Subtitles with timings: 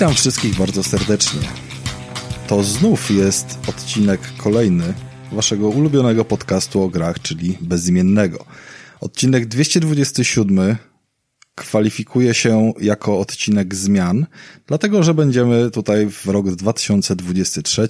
[0.00, 1.40] Witam wszystkich bardzo serdecznie.
[2.46, 4.94] To znów jest odcinek kolejny
[5.32, 8.44] waszego ulubionego podcastu o grach, czyli bezimiennego.
[9.00, 10.76] Odcinek 227
[11.54, 14.26] kwalifikuje się jako odcinek zmian,
[14.66, 17.88] dlatego że będziemy tutaj w rok 2023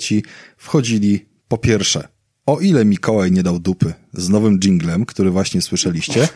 [0.57, 2.09] wchodzili po pierwsze,
[2.47, 6.29] o ile Mikołaj nie dał dupy z nowym jinglem, który właśnie słyszeliście,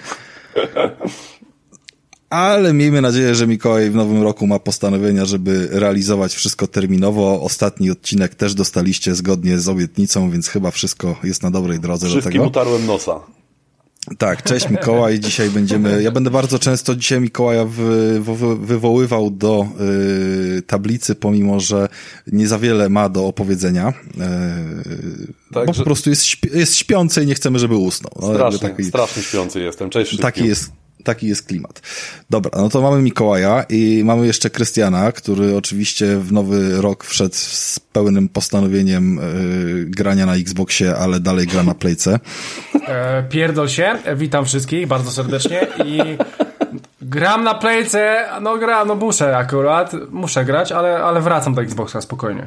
[2.30, 7.42] ale miejmy nadzieję, że Mikołaj w nowym roku ma postanowienia, żeby realizować wszystko terminowo.
[7.42, 12.24] Ostatni odcinek też dostaliście zgodnie z obietnicą, więc chyba wszystko jest na dobrej drodze Wszystkim
[12.32, 12.44] do tego.
[12.46, 13.20] utarłem nosa.
[14.18, 15.20] Tak, cześć Mikołaj.
[15.20, 16.02] Dzisiaj będziemy.
[16.02, 19.66] Ja będę bardzo często dzisiaj Mikołaja wy, wy, wywoływał do
[20.58, 21.88] y, tablicy, pomimo że
[22.32, 23.88] nie za wiele ma do opowiedzenia.
[23.88, 28.12] Y, Tak, bo że- po prostu jest, śpi jest śpiący i nie chcemy, żeby usnął.
[28.20, 29.90] No, Strasznie, taki- strasznie śpiący jestem.
[29.90, 30.32] Cześć wszystkim.
[30.32, 30.70] Taki jest,
[31.04, 31.82] taki jest klimat.
[32.30, 37.34] Dobra, no to mamy Mikołaja i mamy jeszcze Krystiana, który oczywiście w nowy rok wszedł
[37.34, 42.18] z pełnym postanowieniem y, grania na Xboxie, ale dalej gra na Playce.
[42.88, 45.98] E, pierdol się, witam wszystkich bardzo serdecznie i
[47.02, 52.00] gram na playce, no gra, no muszę akurat, muszę grać, ale, ale wracam do Xboxa
[52.00, 52.46] spokojnie.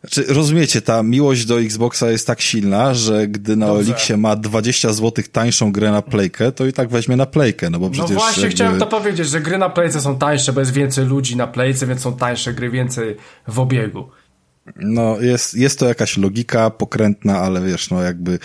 [0.00, 3.92] Znaczy, rozumiecie, ta miłość do Xboxa jest tak silna, że gdy na Dobrze.
[3.92, 7.78] Olixie ma 20 zł tańszą grę na Playkę, to i tak weźmie na Playkę, no
[7.78, 8.54] bo No przecież właśnie jakby...
[8.54, 11.86] chciałem to powiedzieć, że gry na playce są tańsze, bo jest więcej ludzi na playce,
[11.86, 13.16] więc są tańsze gry, więcej
[13.48, 14.08] w obiegu.
[14.76, 18.38] No, jest, jest to jakaś logika pokrętna, ale wiesz, no jakby, y,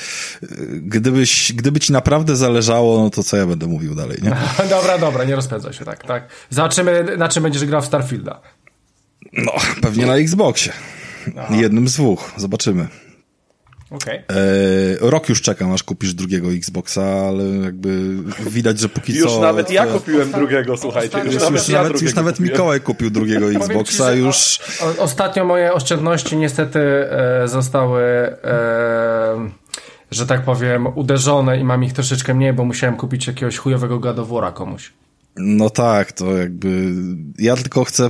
[0.82, 4.36] gdybyś, gdyby ci naprawdę zależało, no to co ja będę mówił dalej, nie?
[4.70, 6.28] dobra, dobra, nie rozpędzaj się, tak, tak.
[6.50, 8.42] Zobaczymy, na czym będziesz grał w Starfielda.
[9.34, 10.74] No, pewnie na Xboxie.
[11.50, 12.88] Jednym z dwóch, zobaczymy.
[13.94, 14.18] Okej.
[14.18, 18.18] E, rok już czekam, aż kupisz drugiego Xboxa, ale jakby
[18.50, 19.42] widać, że póki Już co...
[19.42, 21.18] nawet ja kupiłem drugiego, słuchajcie.
[21.18, 22.40] Już, Już- nawet Już ja nawet, drugiego już nawet.
[22.40, 24.60] Mikołaj kupił drugiego ci, Xboxa, że już...
[24.82, 29.50] O, ostatnio moje oszczędności niestety e, zostały, e,
[30.12, 34.52] że tak powiem, uderzone i mam ich troszeczkę mniej, bo musiałem kupić jakiegoś chujowego gadowora
[34.52, 34.94] komuś.
[35.38, 36.92] No tak, to jakby.
[37.40, 38.10] Ja tylko chcę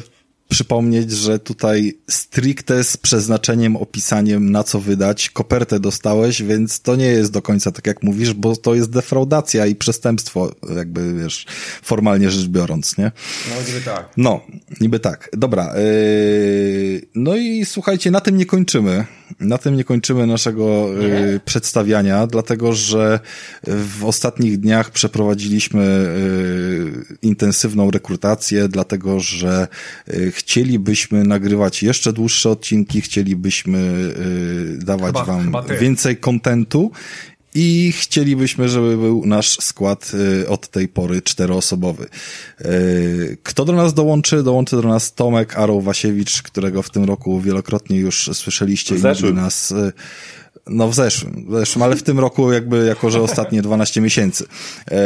[0.50, 7.06] przypomnieć, że tutaj stricte z przeznaczeniem, opisaniem na co wydać, kopertę dostałeś, więc to nie
[7.06, 11.46] jest do końca tak jak mówisz, bo to jest defraudacja i przestępstwo, jakby wiesz,
[11.84, 13.12] formalnie rzecz biorąc, nie?
[13.50, 14.09] No gdyby tak.
[14.18, 14.42] No,
[14.82, 15.30] niby tak.
[15.34, 15.74] Dobra.
[15.78, 19.06] Yy, no i słuchajcie, na tym nie kończymy.
[19.40, 23.20] Na tym nie kończymy naszego yy, przedstawiania, dlatego że
[23.68, 29.68] w ostatnich dniach przeprowadziliśmy yy, intensywną rekrutację, dlatego że
[30.08, 34.14] yy, chcielibyśmy nagrywać jeszcze dłuższe odcinki, chcielibyśmy
[34.78, 36.92] dawać Chyba- wam chyba więcej kontentu
[37.56, 40.12] i chcielibyśmy, żeby był nasz skład
[40.44, 42.08] y, od tej pory czteroosobowy.
[42.62, 44.44] Y, Kto do nas dołączy?
[44.44, 49.74] Dołączy do nas Tomek Aroł Wasiewicz, którego w tym roku wielokrotnie już słyszeliście i nas...
[50.68, 54.46] No w zeszłym, w zeszłym, ale w tym roku jakby jako, że ostatnie 12 miesięcy.
[54.91, 54.97] E,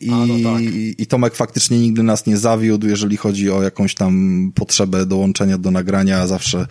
[0.00, 0.62] I, A, no tak.
[0.98, 5.70] I Tomek faktycznie nigdy nas nie zawiódł, jeżeli chodzi o jakąś tam potrzebę dołączenia do
[5.70, 6.66] nagrania, zawsze,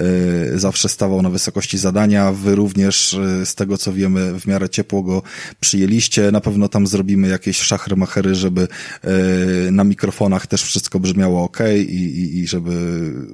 [0.00, 2.32] e, zawsze stawał na wysokości zadania.
[2.32, 5.22] Wy również, e, z tego co wiemy, w miarę ciepło go
[5.60, 6.32] przyjęliście.
[6.32, 8.68] Na pewno tam zrobimy jakieś szachry-machery, żeby
[9.02, 12.72] e, na mikrofonach też wszystko brzmiało ok i, i, i żeby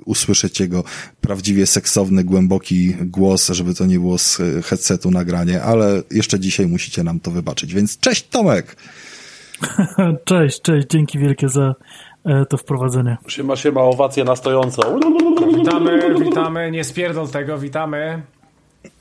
[0.05, 0.85] usłyszeć jego
[1.21, 7.03] prawdziwie seksowny, głęboki głos, żeby to nie było z headsetu nagranie, ale jeszcze dzisiaj musicie
[7.05, 7.75] nam to wybaczyć.
[7.75, 8.77] Więc cześć Tomek!
[10.25, 11.75] Cześć, cześć, dzięki wielkie za
[12.25, 13.17] e, to wprowadzenie.
[13.29, 14.99] Siema, siema, owacje na stojąco.
[15.59, 18.23] Witamy, witamy, nie spierdol tego, witamy.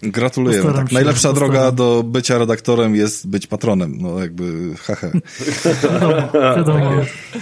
[0.03, 0.63] Gratulujemy.
[0.63, 0.89] Postaram Tak.
[0.89, 1.51] się, Najlepsza postaram.
[1.51, 3.97] droga do bycia redaktorem jest być patronem.
[3.99, 5.11] No jakby hehe.
[6.55, 7.39] Wiadomo, C-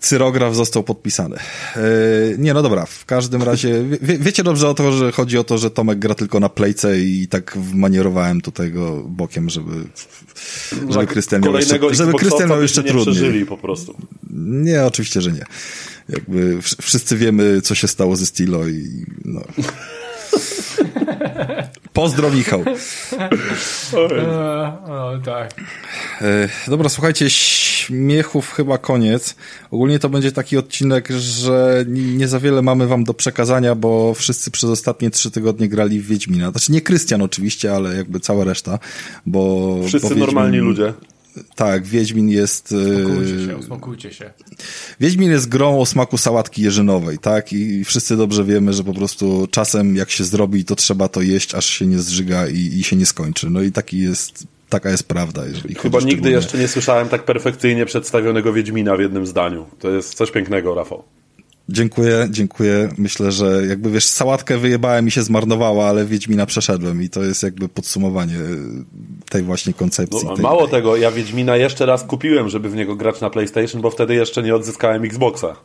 [0.00, 1.36] Cyrograf został podpisany.
[1.76, 1.80] E,
[2.38, 5.58] nie, no dobra, w każdym razie, wie, wiecie dobrze o to, że chodzi o to,
[5.58, 9.70] że Tomek gra tylko na playce i tak manierowałem tutaj go bokiem, żeby,
[10.90, 13.46] żeby Krystian miał jeszcze, żeby Krystian miał jeszcze trudniej.
[13.46, 13.96] po prostu.
[14.40, 15.44] Nie, oczywiście, że nie.
[16.08, 19.40] Jakby wsz- wszyscy wiemy, co się stało ze Stilo i no.
[21.96, 22.64] Pozdro Michał.
[23.92, 24.28] E,
[24.92, 25.54] o, tak.
[26.20, 29.36] E, Dobra, słuchajcie, śmiechów chyba koniec.
[29.70, 34.50] Ogólnie to będzie taki odcinek, że nie za wiele mamy wam do przekazania, bo wszyscy
[34.50, 36.50] przez ostatnie trzy tygodnie grali w Wiedźmina.
[36.50, 38.78] Znaczy nie Krystian oczywiście, ale jakby cała reszta,
[39.26, 39.76] bo...
[39.86, 40.92] Wszyscy bo Wiedźmin- normalni ludzie.
[41.56, 42.72] Tak, Wiedźmin jest...
[42.72, 44.30] e, Uspokójcie się, uspokójcie się.
[45.00, 47.52] Wiedźmin jest grą o smaku sałatki jeżynowej, tak?
[47.52, 51.54] I wszyscy dobrze wiemy, że po prostu czasem jak się zrobi, to trzeba to jeść,
[51.54, 53.50] aż się nie zżyga i, i się nie skończy.
[53.50, 55.46] No i taki jest, taka jest prawda.
[55.46, 59.66] Jeżeli Chyba nigdy szczególnie- jeszcze nie słyszałem tak perfekcyjnie przedstawionego Wiedźmina w jednym zdaniu.
[59.78, 61.04] To jest coś pięknego, Rafał.
[61.68, 62.88] Dziękuję, dziękuję.
[62.98, 67.42] Myślę, że jakby wiesz, sałatkę wyjebałem i się zmarnowała, ale Wiedźmina przeszedłem i to jest
[67.42, 68.38] jakby podsumowanie
[69.30, 70.28] tej właśnie koncepcji.
[70.28, 70.70] No, tej mało idei.
[70.70, 74.42] tego, ja Wiedźmina jeszcze raz kupiłem, żeby w niego grać na PlayStation, bo wtedy jeszcze
[74.42, 75.56] nie odzyskałem Xboxa.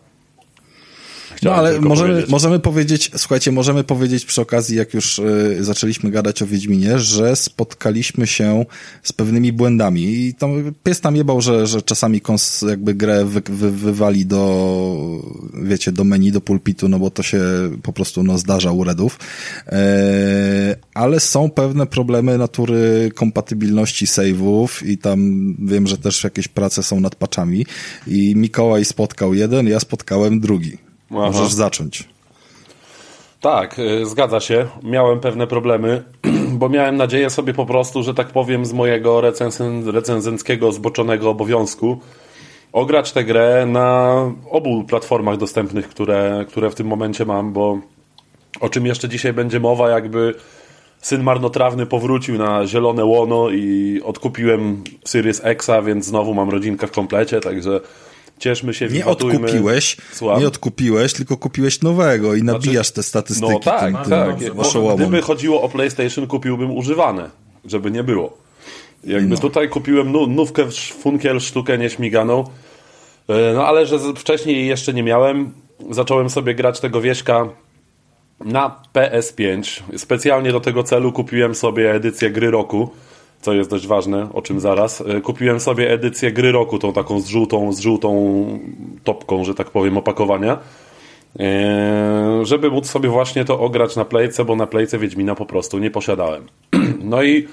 [1.43, 2.31] No Chciałem ale tylko możemy, powiedzieć.
[2.31, 7.35] możemy powiedzieć, słuchajcie, możemy powiedzieć przy okazji, jak już y, zaczęliśmy gadać o Wiedźminie, że
[7.35, 8.65] spotkaliśmy się
[9.03, 13.41] z pewnymi błędami i tam pies tam jebał, że, że czasami kons jakby grę wy,
[13.49, 15.21] wy, wywali do,
[15.63, 17.41] wiecie, do menu, do pulpitu, no bo to się
[17.83, 19.19] po prostu no, zdarza u redów.
[19.67, 25.19] E, ale są pewne problemy natury kompatybilności save'ów i tam
[25.59, 27.65] wiem, że też jakieś prace są nad patchami
[28.07, 30.90] i Mikołaj spotkał jeden, ja spotkałem drugi.
[31.11, 31.19] Aha.
[31.19, 32.09] Możesz zacząć.
[33.41, 34.67] Tak, y, zgadza się.
[34.83, 36.03] Miałem pewne problemy,
[36.59, 41.99] bo miałem nadzieję sobie po prostu, że tak powiem, z mojego recenzen, recenzenckiego zboczonego obowiązku
[42.73, 44.15] ograć tę grę na
[44.49, 47.79] obu platformach dostępnych, które, które w tym momencie mam, bo
[48.59, 50.35] o czym jeszcze dzisiaj będzie mowa, jakby
[51.01, 56.91] syn marnotrawny powrócił na zielone łono i odkupiłem Series Xa, więc znowu mam rodzinkę w
[56.91, 57.79] komplecie, także
[58.41, 60.39] cieszmy się, Nie odkupiłeś, Słucham?
[60.39, 64.39] nie odkupiłeś, tylko kupiłeś nowego i nabijasz te statystyki No tak, tym, tak.
[64.39, 64.97] tym oszołomom.
[64.97, 67.29] Gdyby chodziło o PlayStation, kupiłbym używane,
[67.65, 68.37] żeby nie było.
[69.03, 69.37] Jakby No.
[69.37, 70.65] tutaj kupiłem nu, nówkę,
[71.01, 72.43] funkiel, sztukę nieśmiganą,
[73.27, 75.51] E, no ale że wcześniej jeszcze nie miałem,
[75.89, 77.47] zacząłem sobie grać tego wieśka
[78.39, 79.81] na PS5.
[79.97, 82.89] Specjalnie do tego celu kupiłem sobie edycję gry roku,
[83.41, 85.01] co jest dość ważne, o czym zaraz.
[85.01, 88.59] E, Kupiłem sobie edycję gry roku, tą taką z żółtą, z żółtą
[89.03, 90.57] topką, że tak powiem, opakowania.
[91.39, 95.79] E, żeby móc sobie właśnie to ograć na playce, bo na playce Wiedźmina po prostu
[95.79, 96.47] nie posiadałem.
[97.03, 97.47] No i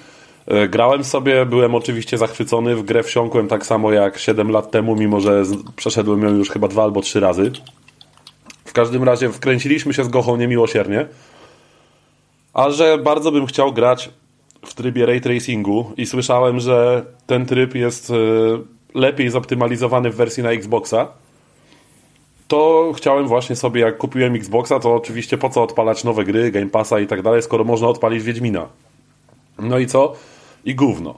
[0.46, 4.96] e, grałem sobie, byłem oczywiście zachwycony, w grę wsiąkłem tak samo jak 7 lat temu,
[4.96, 5.42] mimo że
[5.76, 7.52] przeszedłem ją już chyba dwa albo trzy razy.
[8.64, 11.06] W każdym razie wkręciliśmy się z Gochą niemiłosiernie,
[12.54, 14.10] a że bardzo bym chciał grać
[14.62, 18.14] w trybie ray tracingu i słyszałem, że ten tryb jest e,
[18.94, 21.08] lepiej zoptymalizowany w wersji na Xboxa,
[22.48, 26.66] to chciałem właśnie sobie, jak kupiłem Xboxa, to oczywiście po co odpalać nowe gry, Game
[26.66, 28.68] Passa i tak dalej, skoro można odpalić Wiedźmina.
[29.58, 30.14] No i co?
[30.64, 31.14] I gówno.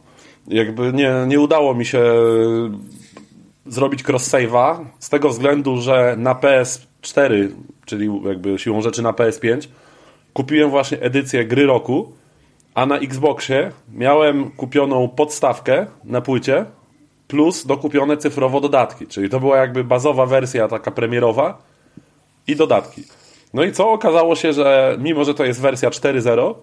[0.48, 2.02] Jakby nie, nie udało mi się
[3.66, 7.48] zrobić cross-save'a z tego względu, że na PS4,
[7.86, 9.68] czyli jakby siłą rzeczy na PS5,
[10.32, 12.12] kupiłem właśnie edycję gry roku,
[12.74, 16.66] a na Xboxie miałem kupioną podstawkę na płycie
[17.28, 21.58] plus dokupione cyfrowo dodatki, czyli to była jakby bazowa wersja taka premierowa
[22.46, 23.02] i dodatki.
[23.54, 23.90] No i co?
[23.90, 26.54] Okazało się, że mimo, że to jest wersja 4.0,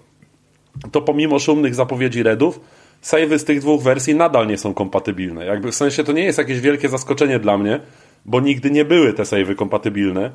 [0.91, 2.59] to pomimo szumnych zapowiedzi Redów,
[3.01, 5.45] savey z tych dwóch wersji nadal nie są kompatybilne.
[5.45, 7.79] Jakby w sensie to nie jest jakieś wielkie zaskoczenie dla mnie,
[8.25, 10.31] bo nigdy nie były te savey kompatybilne,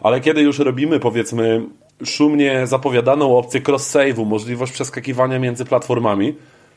[0.00, 1.62] ale kiedy już robimy powiedzmy
[2.04, 6.34] szumnie zapowiadaną opcję cross-save'u, możliwość przeskakiwania między platformami,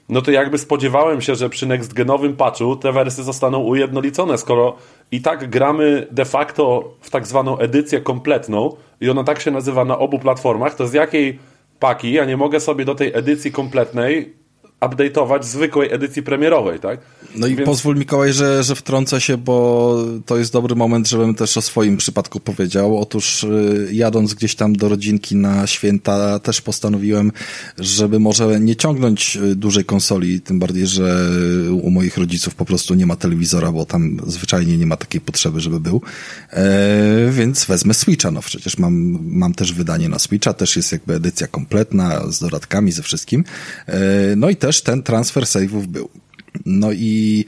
[0.10, 4.76] no to jakby spodziewałem się, że przy next-genowym patchu te wersje zostaną ujednolicone, skoro
[5.12, 9.86] i tak gramy de facto w tak zwaną edycję kompletną i ona tak się nazywa
[9.86, 11.40] na obu platformach, to z jakiej
[11.80, 14.34] paki ja nie mogę sobie do tej edycji kompletnej
[14.82, 17.00] update'ować zwykłej edycji premierowej, tak?
[17.36, 21.36] No i Więc- pozwól Mikołaj, że, że wtrącę się, bo to jest dobry moment, żebym
[21.36, 23.00] też o swoim przypadku powiedział.
[23.00, 27.32] Otóż y, jadąc gdzieś tam do rodzinki na święta też postanowiłem,
[27.78, 31.30] żeby może nie ciągnąć y, dużej konsoli, tym bardziej, że
[31.82, 35.62] u moich rodziców po prostu nie ma telewizora, bo tam zwyczajnie nie ma takiej potrzeby,
[35.62, 36.02] żeby był.
[36.50, 41.14] E, więc wezmę Switcha, no przecież mam, mam też wydanie na Switcha, też jest jakby
[41.14, 43.44] edycja kompletna z dodatkami, ze wszystkim.
[43.88, 44.02] E,
[44.38, 46.10] no i też ten transfer save'ów był.
[46.66, 47.46] No i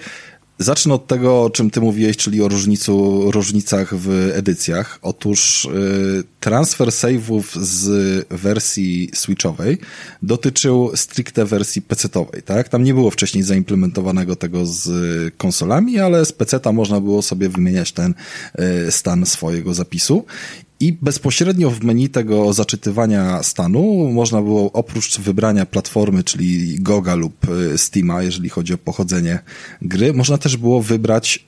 [0.59, 4.99] zacznę od tego, o czym ty mówiłeś, czyli o różnicu, różnicach w edycjach.
[5.01, 9.77] Otóż y, transfer save'ów z wersji switchowej
[10.21, 12.69] dotyczył stricte wersji PC-owej, tak?
[12.69, 14.89] Tam nie było wcześniej zaimplementowanego tego z
[15.37, 18.13] konsolami, ale z PC-ta można było sobie wymieniać ten
[18.87, 20.25] y, stan swojego zapisu.
[20.79, 27.49] I bezpośrednio w menu tego zaczytywania stanu można było oprócz wybrania platformy, czyli Goga lub
[27.49, 29.39] y, Steama, jeżeli chodzi o pochodzenie
[29.81, 31.45] gry, można też było wybrać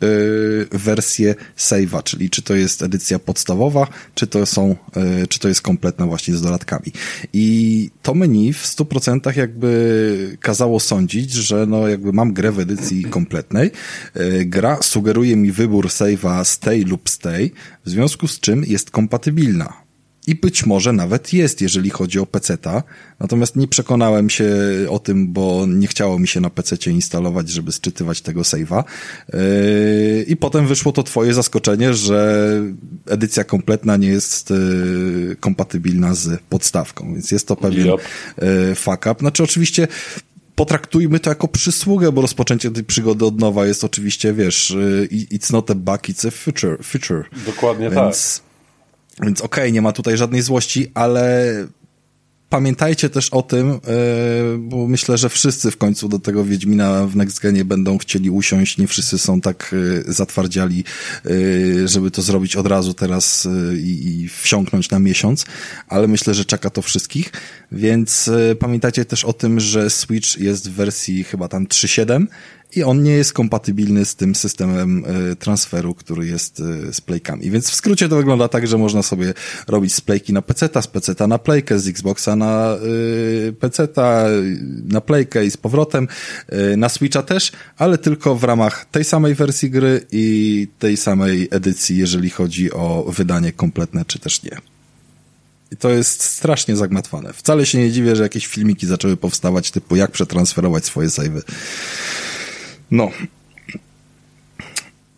[0.73, 4.75] y, wersję save'a, czyli czy to jest edycja podstawowa, czy to są,
[5.23, 6.91] y, czy to jest kompletna właśnie z dodatkami.
[7.33, 13.03] I to menu w 100% jakby kazało sądzić, że no jakby mam grę w edycji
[13.03, 13.71] kompletnej,
[14.17, 17.51] y, gra sugeruje mi wybór save'a stay lub stay,
[17.87, 19.73] w związku z czym jest kompatybilna.
[20.27, 22.83] i być może nawet jest, jeżeli chodzi o PC-ta.
[23.19, 24.45] Natomiast nie przekonałem się
[24.89, 28.83] o tym, bo nie chciało mi się na PC instalować, żeby sczytywać tego save'a.
[29.33, 29.39] Yy,
[30.27, 32.61] I potem wyszło to twoje zaskoczenie, że
[33.05, 38.01] edycja kompletna nie jest yy, kompatybilna z podstawką, więc jest to pewien yep.
[38.41, 39.15] Yy, fuck up.
[39.19, 39.87] Znaczy oczywiście
[40.57, 44.75] potraktujmy to jako przysługę, bo rozpoczęcie tej przygody od nowa jest oczywiście, wiesz,
[45.11, 46.83] it's not a bug, it's a feature.
[46.83, 47.23] feature.
[47.45, 48.41] Dokładnie Więc,
[49.15, 51.53] tak więc okej, okay, nie ma tutaj żadnej złości, ale
[52.49, 53.77] pamiętajcie też o tym, e,
[54.57, 58.77] bo myślę, że wszyscy w końcu do tego Wiedźmina w Next Genie będą chcieli usiąść.
[58.77, 59.75] Nie wszyscy są tak
[60.07, 60.83] e, zatwardziali,
[61.25, 65.45] e, żeby to zrobić od razu teraz i wsiąknąć na miesiąc,
[65.87, 67.31] ale myślę, że czeka to wszystkich.
[67.71, 72.25] Więc pamiętajcie też o tym, że Switch jest w wersji chyba tam 3.7
[72.75, 77.51] i on nie jest kompatybilny z tym systemem e, transferu, który jest e, z playkami.
[77.51, 79.33] Więc w skrócie to wygląda tak, że można sobie
[79.67, 82.75] robić z playki na PC, z PC na playkę, z Xboxa na
[83.47, 83.87] e, PC,
[84.87, 86.07] na playkę i z powrotem,
[86.77, 91.97] na Switcha też, ale tylko w ramach tej samej wersji gry i tej samej edycji,
[91.97, 94.57] jeżeli chodzi o wydanie kompletne, czy też nie.
[95.71, 97.33] I to jest strasznie zagmatwane.
[97.33, 101.41] Wcale się nie dziwię, że jakieś filmiki zaczęły powstawać typu jak przetransferować swoje savey.
[102.91, 103.11] No.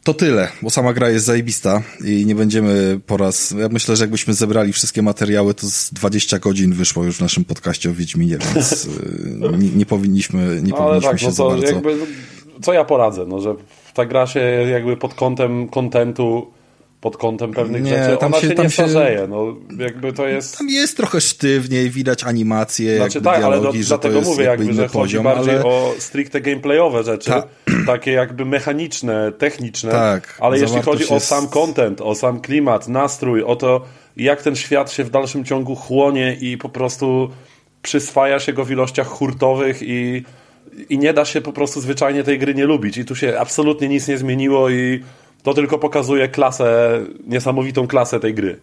[0.03, 3.51] To tyle, bo sama gra jest zajebista i nie będziemy po raz...
[3.51, 7.45] Ja myślę, że jakbyśmy zebrali wszystkie materiały, to z 20 godzin wyszło już w naszym
[7.45, 11.49] podcaście o Wiedźminie, więc y, nie, nie powinniśmy, nie no, powinniśmy tak, się no to
[11.49, 11.65] bardzo...
[11.67, 11.97] Jakby,
[12.61, 13.55] co ja poradzę, no, że
[13.93, 14.39] ta gra się
[14.71, 16.47] jakby pod kątem kontentu
[17.01, 18.17] pod kątem pewnych nie, rzeczy.
[18.17, 19.27] Tam Ona się, się nie starzeje.
[19.29, 20.57] No, jakby to jest...
[20.57, 24.73] Tam jest trochę sztywniej, widać animacje, znaczy, tak, dialogi, ale do, że dlatego mówię, jakby,
[24.73, 25.65] że poziom, chodzi bardziej ale...
[25.65, 27.43] o stricte gameplayowe rzeczy, Ta...
[27.93, 33.43] takie jakby mechaniczne, techniczne, tak, ale jeśli chodzi o sam content, o sam klimat, nastrój,
[33.43, 33.85] o to,
[34.17, 37.29] jak ten świat się w dalszym ciągu chłonie i po prostu
[37.81, 40.23] przyswaja się go w ilościach hurtowych i,
[40.89, 42.97] i nie da się po prostu zwyczajnie tej gry nie lubić.
[42.97, 45.03] I tu się absolutnie nic nie zmieniło i
[45.43, 48.59] to tylko pokazuje klasę, niesamowitą klasę tej gry.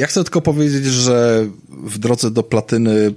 [0.00, 3.14] Ja chcę tylko powiedzieć, że w drodze do platyny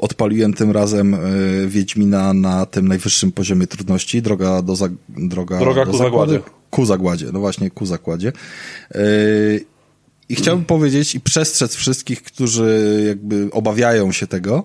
[0.00, 4.22] odpaliłem tym razem y, Wiedźmina na tym najwyższym poziomie trudności.
[4.22, 6.40] Droga do za, droga, droga do ku zagładzie.
[6.70, 8.32] Ku zagładzie, no właśnie, ku zakładzie.
[8.96, 9.64] Y,
[10.28, 14.64] I chciałbym powiedzieć i przestrzec wszystkich, którzy jakby obawiają się tego,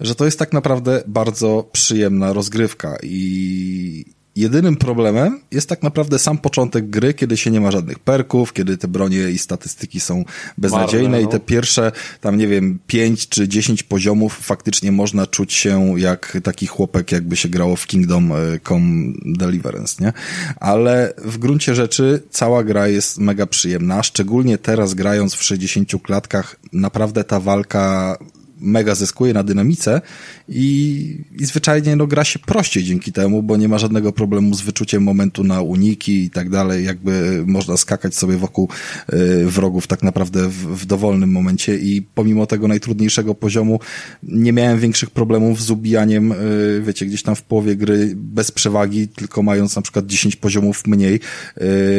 [0.00, 4.04] że to jest tak naprawdę bardzo przyjemna rozgrywka i,
[4.38, 8.76] Jedynym problemem jest tak naprawdę sam początek gry, kiedy się nie ma żadnych perków, kiedy
[8.76, 10.24] te bronie i statystyki są
[10.58, 11.28] beznadziejne Marne, no.
[11.28, 16.38] i te pierwsze, tam nie wiem, pięć czy dziesięć poziomów faktycznie można czuć się jak
[16.42, 18.36] taki chłopek, jakby się grało w Kingdom e,
[18.68, 20.12] Come Deliverance, nie?
[20.56, 26.56] Ale w gruncie rzeczy cała gra jest mega przyjemna, szczególnie teraz grając w 60 klatkach,
[26.72, 28.16] naprawdę ta walka
[28.60, 30.00] mega zyskuje na dynamice
[30.48, 34.60] i, i zwyczajnie no, gra się prościej dzięki temu, bo nie ma żadnego problemu z
[34.60, 38.68] wyczuciem momentu na uniki i tak dalej, jakby można skakać sobie wokół
[39.12, 43.80] y, wrogów tak naprawdę w, w dowolnym momencie i pomimo tego najtrudniejszego poziomu
[44.22, 49.08] nie miałem większych problemów z ubijaniem, y, wiecie, gdzieś tam w połowie gry bez przewagi,
[49.08, 51.20] tylko mając na przykład 10 poziomów mniej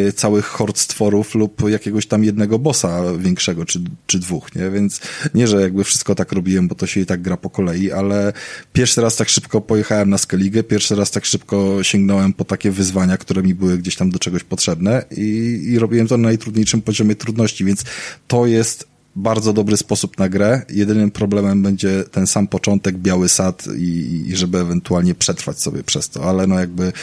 [0.08, 4.70] y, całych hord stworów lub jakiegoś tam jednego bossa większego, czy, czy dwóch, nie?
[4.70, 5.01] Więc
[5.34, 8.34] nie, że jakby wszystko tak robi bo to się i tak gra po kolei, ale
[8.74, 13.18] pierwszy raz tak szybko pojechałem na Skellige, pierwszy raz tak szybko sięgnąłem po takie wyzwania,
[13.18, 17.15] które mi były gdzieś tam do czegoś potrzebne i, i robiłem to na najtrudniejszym poziomie
[17.15, 17.84] trudności, więc
[18.27, 20.62] to jest bardzo dobry sposób na grę.
[20.70, 26.10] Jedynym problemem będzie ten sam początek, biały sad i, i żeby ewentualnie przetrwać sobie przez
[26.10, 26.94] to, ale no jakby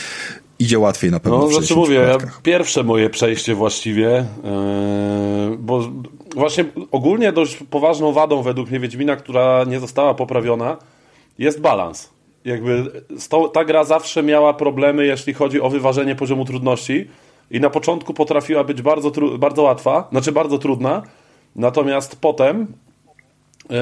[0.59, 1.39] idzie łatwiej na pewno.
[1.39, 4.25] No, znaczy mówię, ja pierwsze moje przejście właściwie,
[5.51, 5.81] yy, bo
[6.35, 10.77] właśnie ogólnie dość poważną wadą według mnie Wiedźmina, która nie została poprawiona,
[11.39, 12.11] jest balans.
[12.45, 17.09] Jakby sto, ta gra zawsze miała problemy, jeśli chodzi o wyważenie poziomu trudności
[17.51, 21.03] i na początku potrafiła być bardzo, bardzo łatwa, znaczy bardzo trudna,
[21.57, 22.67] natomiast potem
[23.71, 23.77] yy,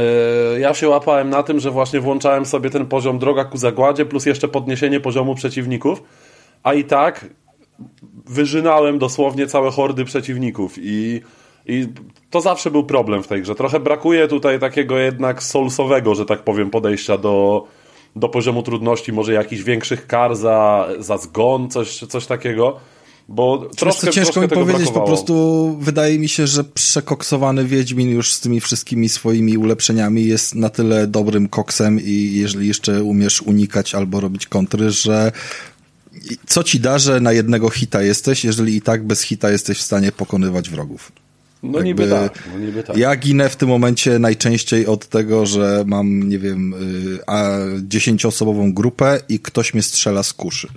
[0.60, 4.26] ja się łapałem na tym, że właśnie włączałem sobie ten poziom droga ku zagładzie plus
[4.26, 6.02] jeszcze podniesienie poziomu przeciwników
[6.64, 7.26] a i tak
[8.26, 11.20] wyżynałem dosłownie całe hordy przeciwników i,
[11.66, 11.86] i
[12.30, 13.54] to zawsze był problem w tej grze.
[13.54, 17.66] Trochę brakuje tutaj takiego jednak soulsowego, że tak powiem, podejścia do,
[18.16, 22.76] do poziomu trudności, może jakichś większych kar za, za zgon, coś, coś takiego.
[23.28, 25.06] Bo troszkę, ciężko troszkę mi powiedzieć, brakowało.
[25.06, 30.54] po prostu wydaje mi się, że przekoksowany Wiedźmin już z tymi wszystkimi swoimi ulepszeniami jest
[30.54, 35.32] na tyle dobrym koksem i jeżeli jeszcze umiesz unikać albo robić kontry, że
[36.46, 39.82] co ci da, że na jednego hita jesteś, jeżeli i tak bez hita jesteś w
[39.82, 41.12] stanie pokonywać wrogów?
[41.62, 42.96] No niby tak, no niby tak.
[42.96, 47.48] Ja ginę w tym momencie najczęściej od tego, że mam, nie wiem, y, a
[47.82, 50.68] dziesięcioosobową grupę i ktoś mnie strzela z kuszy.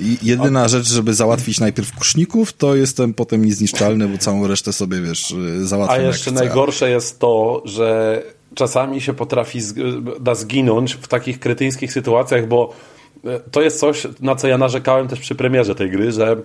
[0.00, 5.00] I jedyna rzecz, żeby załatwić najpierw kuszników, to jestem potem niezniszczalny, bo całą resztę sobie,
[5.00, 8.22] wiesz, y, załatwiam A jeszcze najgorsze jest to, że
[8.54, 12.74] czasami się potrafi zg- da zginąć w takich kretyńskich sytuacjach, bo
[13.50, 16.38] to jest coś, na co ja narzekałem też przy premierze tej gry, że e,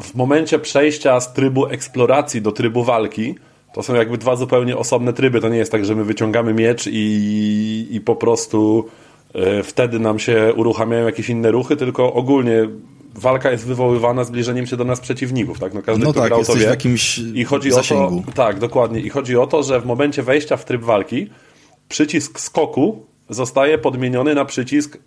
[0.00, 3.34] w momencie przejścia z trybu eksploracji do trybu walki,
[3.74, 5.40] to są jakby dwa zupełnie osobne tryby.
[5.40, 8.88] To nie jest tak, że my wyciągamy miecz i, i po prostu
[9.34, 12.68] e, wtedy nam się uruchamiają jakieś inne ruchy, tylko ogólnie
[13.14, 15.58] walka jest wywoływana zbliżeniem się do nas przeciwników.
[15.58, 15.74] Tak?
[15.74, 16.64] No, każdy, No kto tak, grał, to wie.
[16.64, 18.18] jakimś I chodzi zasięgu.
[18.18, 19.00] o to, tak, dokładnie.
[19.00, 21.26] I chodzi o to, że w momencie wejścia w tryb walki
[21.88, 24.98] przycisk skoku zostaje podmieniony na przycisk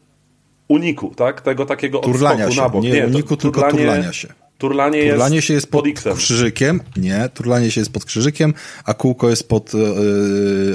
[0.68, 1.42] uniku, tak?
[1.42, 2.62] Tego takiego Turlania się.
[2.62, 2.84] na bok.
[2.84, 4.28] Nie to uniku, tylko turlania się.
[4.58, 6.80] Turlanie jest, Turlanie się jest pod, pod krzyżykiem.
[6.98, 8.54] Nie, turlanie się jest pod krzyżykiem,
[8.86, 9.80] a kółko jest pod yy,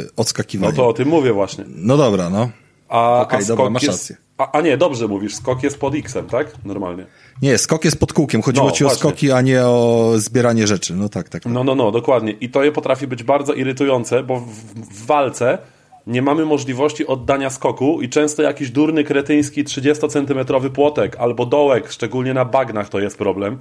[0.04, 0.76] No odskakiwaniem.
[0.76, 1.64] to o tym mówię właśnie.
[1.68, 2.50] No dobra, no.
[2.88, 4.12] A, Okej, a dobra, skok masz jest.
[4.38, 6.52] A, a nie, dobrze mówisz, skok jest pod X-em, tak?
[6.64, 7.06] Normalnie.
[7.42, 8.42] Nie, skok jest pod kółkiem.
[8.42, 8.98] Chodziło No, ci o właśnie.
[9.00, 10.94] skoki, a nie o zbieranie rzeczy.
[10.94, 11.42] No tak, tak.
[11.42, 11.52] tak.
[11.52, 12.32] No, no, no, dokładnie.
[12.32, 15.58] I to je potrafi być bardzo irytujące, bo w, w walce
[16.06, 22.34] nie mamy możliwości oddania skoku i często jakiś durny, kretyński 30-centymetrowy płotek albo dołek, szczególnie
[22.34, 23.58] na bagnach to jest problem,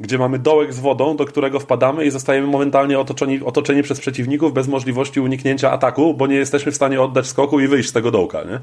[0.00, 4.52] gdzie mamy dołek z wodą, do którego wpadamy i zostajemy momentalnie otoczeni, otoczeni przez przeciwników
[4.52, 8.10] bez możliwości uniknięcia ataku, bo nie jesteśmy w stanie oddać skoku i wyjść z tego
[8.10, 8.60] dołka, nie?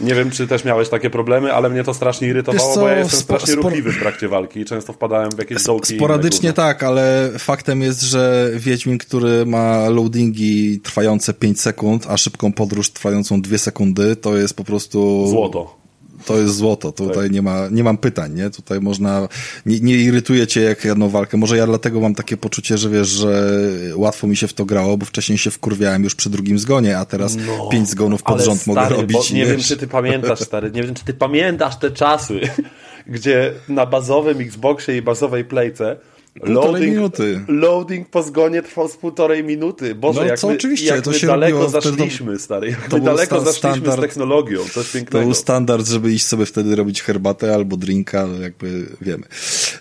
[0.00, 2.98] Nie wiem, czy też miałeś takie problemy, ale mnie to strasznie irytowało, co, bo ja
[2.98, 5.96] jestem strasznie ruchliwy w trakcie walki i często wpadałem w jakieś dołki.
[5.96, 12.52] Sporadycznie tak, ale faktem jest, że Wiedźmin, który ma loadingi trwające 5 sekund, a szybką
[12.52, 15.26] podróż trwającą 2 sekundy, to jest po prostu...
[15.28, 15.78] Złoto.
[16.26, 16.92] To jest złoto.
[16.92, 17.32] Tutaj Tak.
[17.32, 18.50] nie, ma, nie mam pytań, nie?
[18.50, 19.28] Tutaj można...
[19.66, 21.36] Nie, nie irytuje cię jak jedną walkę.
[21.36, 23.58] Może ja dlatego mam takie poczucie, że wiesz, że
[23.94, 27.04] łatwo mi się w to grało, bo wcześniej się wkurwiałem już przy drugim zgonie, a
[27.04, 29.30] teraz No, pięć zgonów pod rząd stary, mogę robić.
[29.30, 29.66] Nie wiem, wiesz.
[29.68, 32.40] czy ty pamiętasz, stary, nie wiem, czy ty pamiętasz te czasy,
[33.06, 35.96] gdzie na bazowym Xboxie i bazowej Playce
[36.46, 37.40] Minuty.
[37.48, 39.94] loading po zgonie trwał z półtorej minuty.
[39.94, 42.68] Boże, No, jak co my, oczywiście, jak to my się daleko zaszliśmy, stary.
[42.70, 45.24] Jak to my daleko sta- zaszliśmy standard- z technologią, coś To pięknego.
[45.26, 49.22] był standard, żeby iść sobie wtedy robić herbatę albo drinka, jakby wiemy.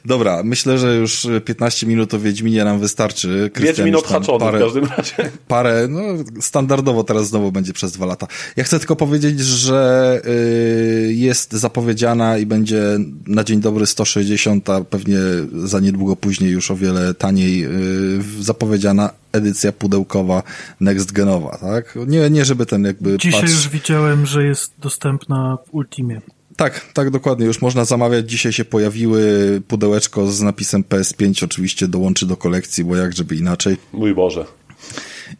[0.05, 3.49] Dobra, myślę, że już 15 minut o Wiedźminie nam wystarczy.
[3.53, 5.15] Krystian Wiedźmin odhaczony parę, w każdym razie.
[5.47, 6.01] parę, no
[6.41, 8.27] standardowo teraz znowu będzie przez dwa lata.
[8.55, 10.21] Ja chcę tylko powiedzieć, że
[11.09, 12.83] y, jest zapowiedziana i będzie
[13.27, 15.17] na dzień dobry 160, a pewnie
[15.63, 20.43] za niedługo później już o wiele taniej y, zapowiedziana edycja pudełkowa
[20.79, 21.97] next genowa, tak?
[22.07, 23.53] Nie, nie żeby ten jakby Dzisiaj patch...
[23.53, 26.21] już widziałem, że jest dostępna w Ultimie.
[26.55, 27.45] Tak, tak, dokładnie.
[27.45, 28.29] Już można zamawiać.
[28.29, 29.21] Dzisiaj się pojawiły
[29.67, 33.77] pudełeczko z napisem PS5 oczywiście dołączy do kolekcji, bo jak żeby inaczej.
[33.93, 34.45] Mój Boże.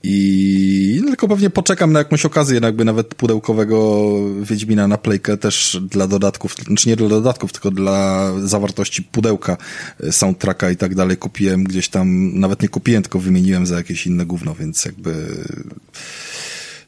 [0.04, 4.08] I tylko pewnie poczekam na jakąś okazję, jakby nawet pudełkowego
[4.42, 9.58] Wiedźmina na playkę też dla dodatków, znaczy nie dla dodatków, tylko dla zawartości pudełka,
[10.04, 14.08] e, soundtracka i tak dalej kupiłem gdzieś tam, nawet nie kupiłem, tylko wymieniłem za jakieś
[14.08, 15.28] inne gówno, więc jakby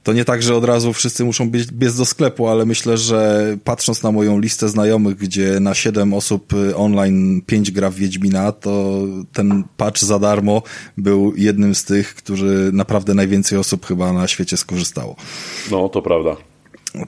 [0.04, 3.46] to nie tak, że od razu wszyscy muszą biec, biec do sklepu, ale myślę, że
[3.64, 8.52] patrząc na moją listę znajomych, gdzie na 7 osób y, online 5 gra w Wiedźmina,
[8.52, 9.00] to
[9.34, 10.62] ten patch za darmo
[10.98, 15.16] był jednym z tych, który naprawdę najwięcej osób chyba na świecie skorzystało.
[15.72, 16.36] No, to prawda.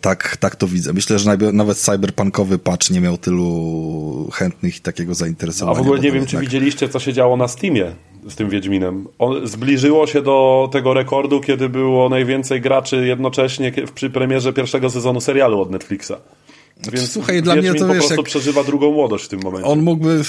[0.02, 0.94] Tak, tak to widzę.
[0.94, 5.78] Myślę, że nawet cyberpunkowy patch nie miał tylu chętnych i takiego A zainteresowania.
[5.78, 7.96] w ogóle nie wiem, czy jednak- widzieliście, co się działo na Steamie
[8.28, 9.08] z tym Wiedźminem.
[9.20, 15.22] On zbliżyło się do tego rekordu, kiedy było najwięcej graczy jednocześnie przy premierze pierwszego sezonu
[15.22, 16.14] serialu od Netflixa.
[16.94, 19.68] Więc Słuchaj, dla mnie to po wiesz, prostu jak- przeżywa drugą młodość w tym momencie.
[19.70, 20.22] On mógłby,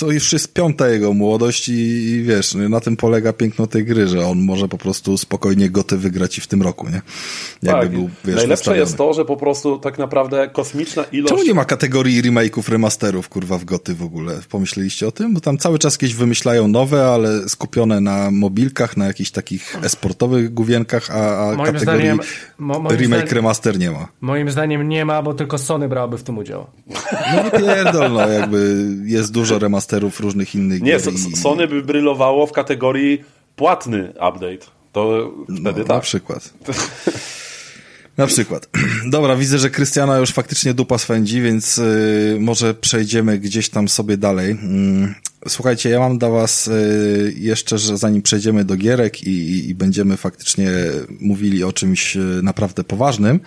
[0.00, 4.08] to już jest piąta jego młodość i, i wiesz, na tym polega piękno tej gry,
[4.08, 7.02] że on może po prostu spokojnie goty wygrać i w tym roku, nie?
[7.62, 7.90] Jakby tak.
[7.90, 8.80] był, wiesz, Najlepsze wystawiony.
[8.80, 11.32] jest to, że po prostu tak naprawdę kosmiczna ilość...
[11.34, 14.38] Czemu nie ma kategorii remake'ów, remasterów, kurwa, w goty w ogóle?
[14.48, 15.34] Pomyśleliście o tym?
[15.34, 20.54] Bo tam cały czas jakieś wymyślają nowe, ale skupione na mobilkach, na jakichś takich esportowych
[20.54, 22.18] główienkach, a, a kategorii zdaniem-
[22.58, 24.08] mo- remake, zdaniem- remaster nie ma.
[24.20, 26.66] Moim zdaniem nie ma, bo tylko Sony brałoby w tym udział.
[27.36, 30.96] No nie pierdol, no jakby jest dużo remasterów różnych innych Nie,
[31.32, 33.24] i- Sony by brylowało w kategorii
[33.56, 34.66] płatny update.
[34.92, 36.02] To wtedy No, Na tak.
[36.02, 36.52] przykład.
[38.16, 38.68] Na przykład.
[39.10, 44.16] Dobra, widzę, że Krystiana już faktycznie dupa swędzi, więc y, może przejdziemy gdzieś tam sobie
[44.16, 44.50] dalej.
[44.50, 45.14] Mm,
[45.48, 49.74] Słuchajcie, ja mam dla was y, jeszcze, że zanim przejdziemy do gierek i, i, i
[49.74, 50.70] będziemy faktycznie
[51.20, 53.40] mówili o czymś y, naprawdę poważnym,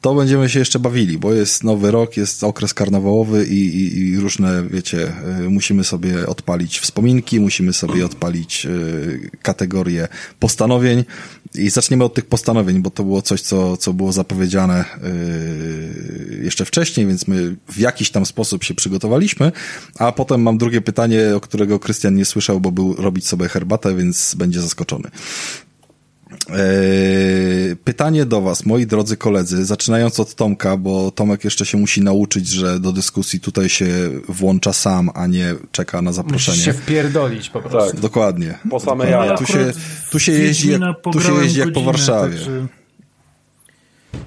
[0.00, 4.16] to będziemy się jeszcze bawili, bo jest nowy rok, jest okres karnawałowy i, i, i
[4.16, 10.08] różne, wiecie, y, musimy sobie odpalić wspominki, musimy sobie odpalić y, kategorie
[10.38, 11.04] postanowień
[11.54, 16.64] i zaczniemy od tych postanowień, bo to było coś, co, co było zapowiedziane y, jeszcze
[16.64, 19.52] wcześniej, więc my w jakiś tam sposób się przygotowaliśmy,
[19.98, 23.96] a potem mam drugie pytanie, o którego Krystian nie słyszał, bo był robić sobie herbatę,
[23.96, 25.10] więc będzie zaskoczony.
[26.50, 32.00] Eee, pytanie do Was, moi drodzy koledzy, zaczynając od Tomka, bo Tomek jeszcze się musi
[32.00, 33.86] nauczyć, że do dyskusji tutaj się
[34.28, 36.56] włącza sam, a nie czeka na zaproszenie.
[36.56, 37.90] Musisz się wpierdolić po prostu.
[37.90, 38.00] Tak.
[38.00, 38.58] Dokładnie.
[38.70, 39.26] Po same Dokładnie.
[39.26, 39.38] jaja.
[39.38, 39.72] Tu się,
[40.10, 40.80] tu się jeździ jak,
[41.12, 42.36] tu się jeździ jak po Warszawie.
[42.36, 42.66] Także,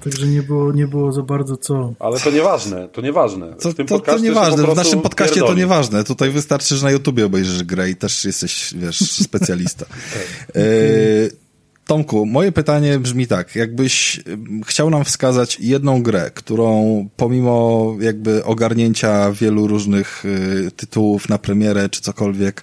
[0.04, 1.92] także nie, było, nie było za bardzo co.
[1.98, 3.54] Ale to nieważne, to nieważne.
[3.54, 5.60] To, w tym to, to nieważne, po w naszym podcaście to pierdoli.
[5.60, 6.04] nieważne.
[6.04, 9.86] Tutaj wystarczy, że na YouTubie obejrzysz grę i też jesteś, wiesz, specjalista.
[10.12, 10.22] Tak.
[10.56, 10.62] e,
[11.86, 14.20] Tomku, moje pytanie brzmi tak, jakbyś
[14.66, 21.88] chciał nam wskazać jedną grę, którą pomimo jakby ogarnięcia wielu różnych y, tytułów na premierę
[21.88, 22.62] czy cokolwiek,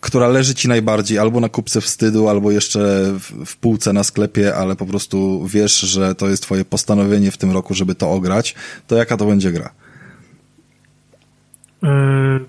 [0.00, 4.56] która leży ci najbardziej albo na kupce wstydu, albo jeszcze w, w półce na sklepie,
[4.56, 8.54] ale po prostu wiesz, że to jest twoje postanowienie w tym roku, żeby to ograć,
[8.86, 9.70] to jaka to będzie gra?
[11.82, 12.40] E,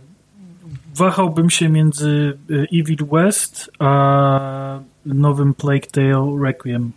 [0.96, 6.92] wahałbym się między e, Evil West a nowym Plague Tale Requiem.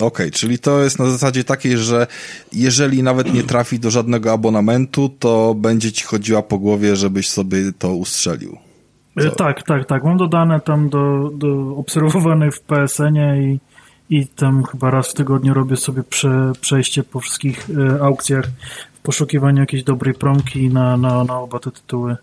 [0.00, 2.06] Okej, czyli to jest na zasadzie takiej, że
[2.52, 7.72] jeżeli nawet nie trafi do żadnego abonamentu, to będzie ci chodziła po głowie, żebyś sobie
[7.78, 8.58] to ustrzelił.
[9.16, 10.04] E, Tak, tak, tak.
[10.04, 13.60] Mam dodane tam do, do obserwowane w PSN-ie i,
[14.10, 18.44] i tam chyba raz w tygodniu robię sobie prze, przejście po wszystkich e, aukcjach
[18.94, 22.16] w poszukiwaniu jakiejś dobrej promki na, na, na oba te tytuły.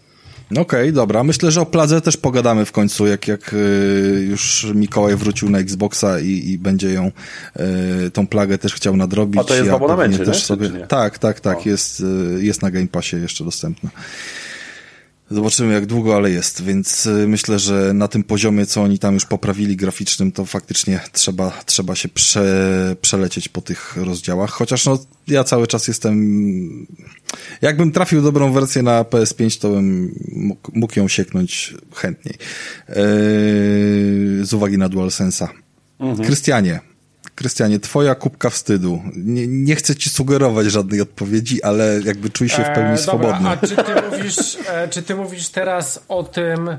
[0.55, 1.23] Okej, dobra.
[1.23, 5.59] Myślę, że o Pladze też pogadamy w końcu, jak, jak y, już Mikołaj wrócił na
[5.59, 7.11] Xboxa i, i będzie ją,
[8.07, 9.41] y, tą plagę też chciał nadrobić.
[9.41, 10.33] A to jest w Ja abonamencie, pewnie nie?
[10.33, 10.69] też sobie...
[10.69, 10.87] Nie?
[10.87, 11.57] Tak, tak, tak.
[11.57, 11.61] O.
[11.65, 13.89] Jest, y, jest na Game Passie jeszcze dostępna.
[15.31, 19.13] Zobaczymy jak długo, ale jest, więc y, myślę, że na tym poziomie, co oni tam
[19.13, 24.99] już poprawili graficznym, to faktycznie trzeba, trzeba się prze, przelecieć po tych rozdziałach, chociaż no,
[25.27, 26.87] ja cały czas jestem,
[27.61, 32.35] jakbym trafił dobrą wersję na PS5, to bym mógł, mógł ją sieknąć chętniej,
[32.89, 32.95] yy,
[34.45, 35.47] z uwagi na DualSense'a.
[36.25, 36.79] Krystianie,
[37.37, 39.01] Krystianie, twoja kubka wstydu.
[39.15, 43.49] Nie, nie chcę ci sugerować żadnej odpowiedzi, ale jakby czuj się w pełni E, swobodny.
[43.49, 44.37] A czy ty, mówisz,
[44.69, 46.69] e, czy ty mówisz teraz o tym,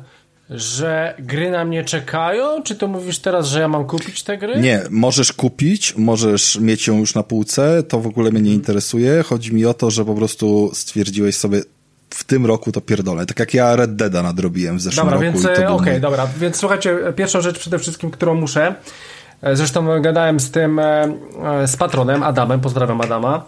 [0.51, 2.63] że gry na mnie czekają?
[2.63, 4.61] Czy to mówisz teraz, że ja mam kupić te gry?
[4.61, 9.23] Nie, możesz kupić, możesz mieć ją już na półce, to w ogóle mnie nie interesuje.
[9.23, 11.63] Chodzi mi o to, że po prostu stwierdziłeś sobie
[12.11, 13.27] w tym roku to pierdolę.
[13.27, 15.39] Tak jak ja Red Deada nadrobiłem w zeszłym Dobra, roku.
[15.43, 16.29] więc e, mój- dobra.
[16.41, 18.75] Więc słuchajcie, pierwszą rzecz przede wszystkim, którą muszę.
[19.43, 21.09] E, Zresztą gadałem z tym, e,
[21.63, 23.45] e, z patronem Adamem, pozdrawiam Adama.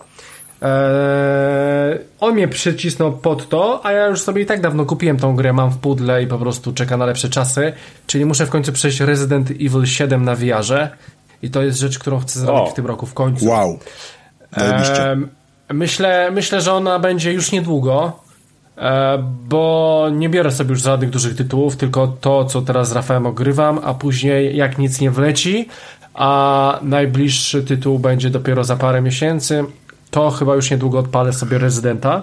[2.20, 5.52] On mnie przycisnął pod to, a ja już sobie i tak dawno kupiłem tą grę,
[5.52, 7.72] mam w pudle i po prostu czeka na lepsze czasy.
[8.06, 10.88] Czyli muszę w końcu przejść Resident Evil 7 na VR-ze.
[11.42, 12.70] I to jest rzecz, którą chcę zrobić O.
[12.70, 13.46] w tym roku w końcu.
[13.46, 13.78] Wow.
[14.52, 15.28] Em,
[15.72, 18.20] myślę, myślę, że ona będzie już niedługo,
[19.48, 23.80] bo nie biorę sobie już żadnych dużych tytułów, tylko to, co teraz z Rafałem ogrywam,
[23.84, 25.68] a później jak nic nie wleci,
[26.14, 29.64] a najbliższy tytuł będzie dopiero za parę miesięcy,
[30.10, 32.22] to chyba już niedługo odpalę sobie Rezydenta.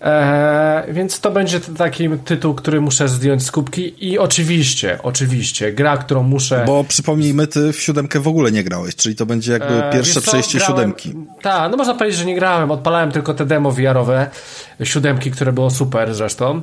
[0.00, 5.96] E, więc to będzie taki tytuł, który muszę zdjąć z kubki i oczywiście, oczywiście, gra,
[5.96, 6.62] którą muszę...
[6.66, 10.20] Bo przypomnijmy, ty w siódemkę w ogóle nie grałeś, czyli to będzie jakby E, pierwsze
[10.20, 11.14] co, przejście grałem- siódemki.
[11.42, 12.70] Tak, no można powiedzieć, że nie grałem.
[12.70, 14.30] Odpalałem tylko te demo VR-owe,
[14.84, 16.62] siódemki, które było super zresztą.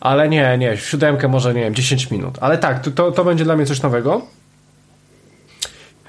[0.00, 2.38] Ale nie, nie, siódemkę może, nie wiem, 10 minut.
[2.40, 4.22] Ale tak, to, to będzie dla mnie coś nowego.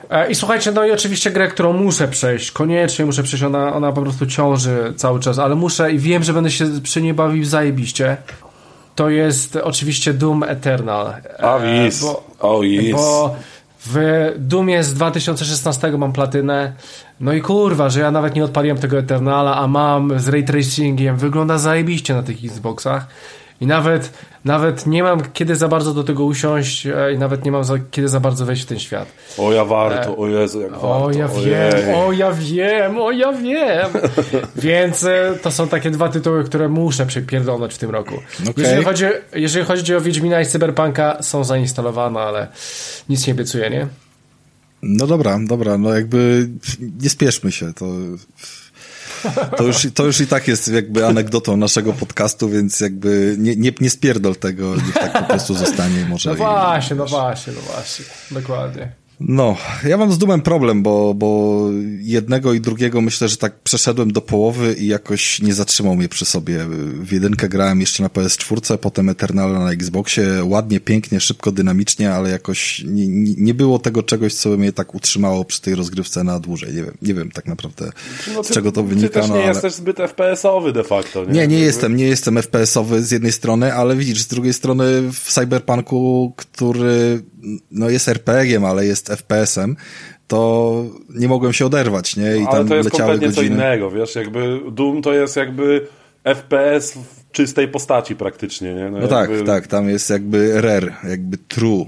[0.10, 3.92] E, I słuchajcie, no i oczywiście grę, którą muszę przejść, koniecznie muszę przejść, ona, ona
[3.92, 7.46] po prostu ciąży cały czas, ale muszę i wiem, że będę się przy niej bawił
[7.46, 8.18] zajebiście.
[8.96, 11.08] To jest oczywiście Doom Eternal.
[11.08, 12.02] E, A wis.
[12.02, 12.92] bo- O jest.
[12.92, 13.36] bo
[13.86, 13.98] w
[14.38, 16.74] Dumie z 2016 mam platynę.
[17.20, 21.18] No i kurwa, że ja nawet nie odpaliłem tego Eternala, a mam z ray tracingiem.
[21.18, 23.08] Wygląda zajebiście na tych Xboxach.
[23.62, 24.14] I nawet,
[24.46, 27.76] nawet nie mam kiedy za bardzo do tego usiąść e, i nawet nie mam za,
[27.92, 29.08] kiedy za bardzo wejść w ten świat.
[29.38, 31.06] O ja warto, o Jezu, jak warto.
[31.06, 33.90] O, ja wiem, o, ja wiem, o, ja wiem.
[34.56, 38.16] Więc e, to są takie dwa tytuły, które muszę przepierdolnąć w tym roku.
[38.42, 38.54] Okej.
[38.58, 42.48] Jeżeli, chodzi, jeżeli chodzi o Wiedźmina i Cyberpunka, są zainstalowane, ale
[43.10, 43.88] nic nie obiecuję, nie?
[44.82, 46.50] No dobra, dobra, no jakby
[47.02, 47.86] nie spieszmy się, to...
[49.58, 53.72] To już, to już i tak jest jakby anegdotą naszego podcastu, więc jakby nie, nie,
[53.82, 56.30] nie spierdol tego, niech tak po prostu zostanie może.
[56.30, 58.06] No i- właśnie, no właśnie, no właśnie.
[58.32, 58.92] Dokładnie.
[59.22, 61.60] No, ja mam z Dumem problem, bo, bo
[62.00, 66.26] jednego i drugiego myślę, że tak przeszedłem do połowy i jakoś nie zatrzymał mnie przy
[66.26, 66.66] sobie.
[67.02, 72.30] W jedynkę grałem jeszcze na PS4, potem Eternal na Xboxie, ładnie, pięknie, szybko, dynamicznie, ale
[72.30, 76.74] jakoś nie, nie było tego czegoś, co mnie tak utrzymało przy tej rozgrywce na dłużej.
[76.74, 77.92] Nie wiem, nie wiem tak naprawdę
[78.34, 79.08] no ty, z czego to wynika.
[79.08, 79.48] Ty też nie no, ale...
[79.48, 81.26] jesteś zbyt FPS-owy de facto.
[81.26, 85.12] Nie, nie, nie jestem, nie jestem FPS-owy z jednej strony, ale widzisz, z drugiej strony
[85.14, 87.22] w Cyberpunku, który
[87.72, 89.76] no jest RPG-iem, ale jest FPS-em,
[90.28, 92.38] to nie mogłem się oderwać, nie?
[92.38, 93.48] I ale tam to jest kompletnie godziny.
[93.48, 95.88] co innego, wiesz, jakby Doom to jest jakby
[96.24, 98.90] FPS w czystej postaci praktycznie, nie?
[98.90, 99.46] No, no tak, jakby...
[99.46, 101.86] tak, tak, tam jest jakby rare, jakby true,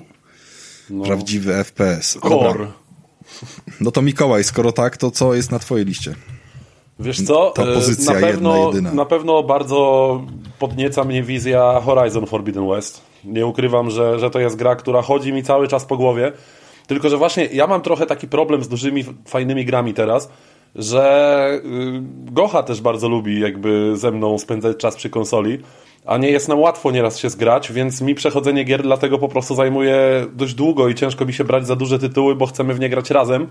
[0.89, 1.05] no.
[1.05, 2.17] prawdziwy FPS.
[2.21, 2.67] Core.
[3.81, 6.15] No to Mikołaj, skoro tak, to co jest na twojej liście?
[6.99, 8.93] Wiesz co, Ta pozycja na pewno, jedna, jedyna.
[8.93, 10.21] na pewno bardzo
[10.59, 13.01] podnieca mnie wizja Horizon Forbidden West.
[13.23, 16.31] Nie ukrywam, że, że to jest gra, która chodzi mi cały czas po głowie.
[16.91, 20.29] Tylko, że właśnie ja mam trochę taki problem z dużymi, fajnymi grami teraz,
[20.75, 25.59] że y, Gocha też bardzo lubi jakby ze mną spędzać czas przy konsoli,
[26.05, 29.55] a nie jest nam łatwo nieraz się zgrać, więc mi przechodzenie gier dlatego po prostu
[29.55, 32.89] zajmuje dość długo i ciężko mi się brać za duże tytuły, bo chcemy w nie
[32.89, 33.47] grać razem.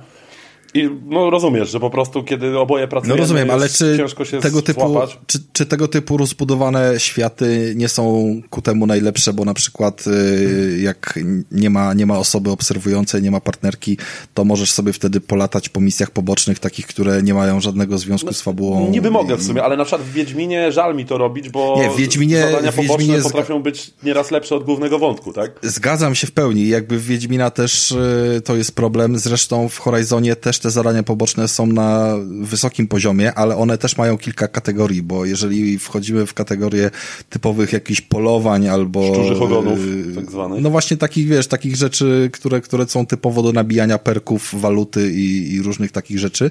[0.74, 4.40] I no rozumiesz, że po prostu kiedy oboje pracujemy, no rozumiem, ale czy ciężko się
[4.40, 9.54] tego typu, czy, czy, tego typu rozbudowane światy nie są ku temu najlepsze, bo na
[9.54, 11.18] przykład y, jak
[11.52, 13.98] nie ma, nie ma osoby obserwującej, nie ma partnerki,
[14.34, 18.32] to możesz sobie wtedy polatać po misjach pobocznych, takich, które nie mają żadnego związku no,
[18.32, 18.90] z fabułą.
[18.90, 21.90] Niby mogę w sumie, ale na przykład w Wiedźminie żal mi to robić, bo nie,
[21.90, 25.50] w Wiedźminie, zadania w Wiedźminie poboczne potrafią być nieraz lepsze od głównego wątku, tak?
[25.62, 26.68] Zgadzam się w pełni.
[26.68, 29.18] Jakby w Wiedźmina też y, to jest problem.
[29.18, 34.18] Zresztą w Horizonie też te zadania poboczne są na wysokim poziomie, ale one też mają
[34.18, 36.90] kilka kategorii, bo jeżeli wchodzimy w kategorię
[37.28, 39.14] typowych jakichś polowań albo...
[39.14, 40.62] Szczurzych ogonów, yy, tak zwanych.
[40.62, 45.52] No właśnie takich, wiesz, takich rzeczy, które, które są typowo do nabijania perków, waluty i,
[45.52, 46.50] i różnych takich rzeczy,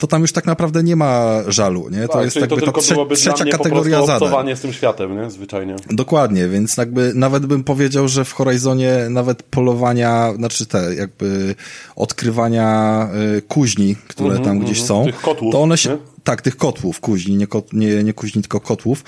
[0.00, 2.00] to tam już tak naprawdę nie ma żalu, nie?
[2.00, 4.56] Tak, to jest jakby to trze trzecia kategoria zadań.
[4.56, 5.30] z tym światem, nie?
[5.30, 5.76] Zwyczajnie.
[5.90, 11.54] Dokładnie, więc jakby nawet bym powiedział, że w Horizonie nawet polowania, znaczy te jakby
[11.96, 13.08] odkrywania
[13.38, 14.88] y, kuźni, które mm -hmm, tam gdzieś mm -hmm.
[14.88, 15.96] są, tych kotłów, to one się, nie?
[16.24, 19.04] Tak, tych kotłów, kuźni, nie, kot, nie, nie kuźni, tylko kotłów,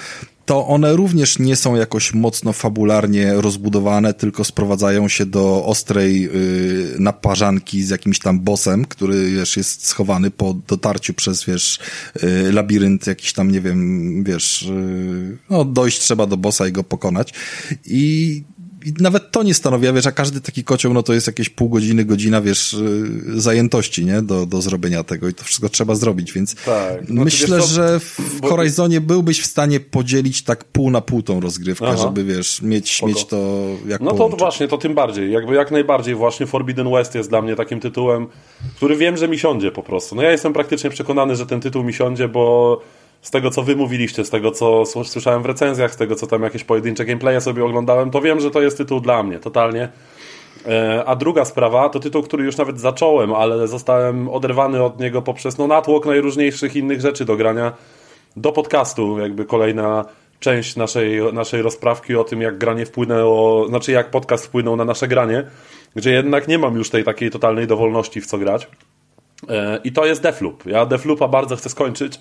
[0.47, 6.31] to one również nie są jakoś mocno fabularnie rozbudowane, tylko sprowadzają się do ostrej yy,
[6.99, 11.79] naparzanki z jakimś tam bossem, który, wiesz, jest schowany po dotarciu przez, wiesz,
[12.23, 16.85] yy, labirynt jakiś tam, nie wiem, wiesz, yy, no dojść trzeba do bossa i go
[16.85, 17.35] pokonać.
[17.85, 18.43] I
[19.01, 21.69] nawet to nie stanowi, a wiesz, a każdy taki kocioł, no to jest jakieś pół
[21.69, 26.33] godziny, godzina, wiesz, y, zajętości, nie, do, do zrobienia tego i to wszystko trzeba zrobić,
[26.33, 27.09] więc tak.
[27.09, 28.49] no myślę, wiesz, że w bo...
[28.49, 31.97] Horizonie byłbyś w stanie podzielić tak pół na pół tą rozgrywkę, Aha.
[32.03, 34.39] żeby, wiesz, mieć, mieć to jak No połączyć.
[34.39, 37.81] to właśnie, to tym bardziej, jakby jak najbardziej właśnie Forbidden West jest dla mnie takim
[37.81, 38.27] tytułem,
[38.77, 40.15] który wiem, że mi siądzie po prostu.
[40.15, 42.81] No ja jestem praktycznie przekonany, że ten tytuł mi siądzie, bo
[43.23, 46.43] z tego, co wy mówiliście, z tego, co słyszałem w recenzjach, z tego, co tam
[46.43, 49.89] jakieś pojedyncze gameplaye sobie oglądałem, to wiem, że to jest tytuł dla mnie, totalnie.
[50.67, 55.23] E, a druga sprawa to tytuł, który już nawet zacząłem, ale zostałem oderwany od niego
[55.23, 57.73] poprzez no, natłok najróżniejszych innych rzeczy do grania
[58.37, 60.05] do podcastu, jakby kolejna
[60.41, 65.09] część naszej, naszej rozprawki o tym, jak granie wpłynęło, znaczy jak podcast wpłynął na nasze
[65.09, 65.45] granie,
[65.97, 68.69] gdzie jednak nie mam już tej takiej totalnej dowolności w co grać.
[69.49, 70.67] E, I to jest Defloop.
[70.67, 72.21] Ja Defloopa bardzo chcę skończyć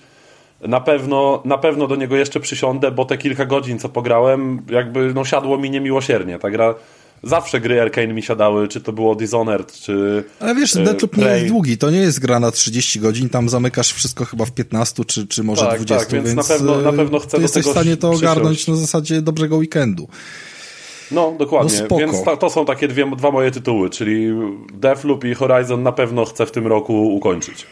[0.67, 5.13] na pewno, na pewno do niego jeszcze przysiądę, bo te kilka godzin, co pograłem, jakby
[5.13, 6.39] no, siadło mi niemiłosiernie.
[6.39, 6.75] Ta gra
[7.23, 11.25] zawsze gry Arkane mi siadały, czy to było Dishonored, czy Ale wiesz, e, Deathloop nie
[11.25, 15.05] jest długi, to nie jest gra na 30 godzin, tam zamykasz wszystko chyba w 15,
[15.05, 17.65] czy, czy może tak, 20, tak, więc, więc na pewno, na pewno chcę to jesteś
[17.65, 20.07] w stanie to ogarnąć na zasadzie dobrego weekendu.
[21.11, 21.87] No, dokładnie.
[21.89, 24.33] No Więc to, to, są takie dwie, dwa moje tytuły, czyli
[24.73, 27.65] Deathloop i Horizon na pewno chcę w tym roku ukończyć.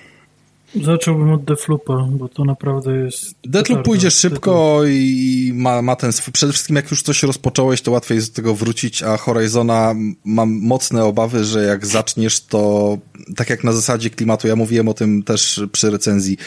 [0.75, 3.35] Zacząłbym od Deathloopa, bo to naprawdę jest...
[3.43, 6.11] Deathloop pójdzie szybko i ma, ma ten...
[6.33, 10.59] Przede wszystkim jak już coś rozpocząłeś, to łatwiej jest do tego wrócić, a Horizona mam
[10.61, 12.97] mocne obawy, że jak zaczniesz, to
[13.35, 16.37] tak jak na zasadzie klimatu, ja mówiłem o tym też przy recenzji,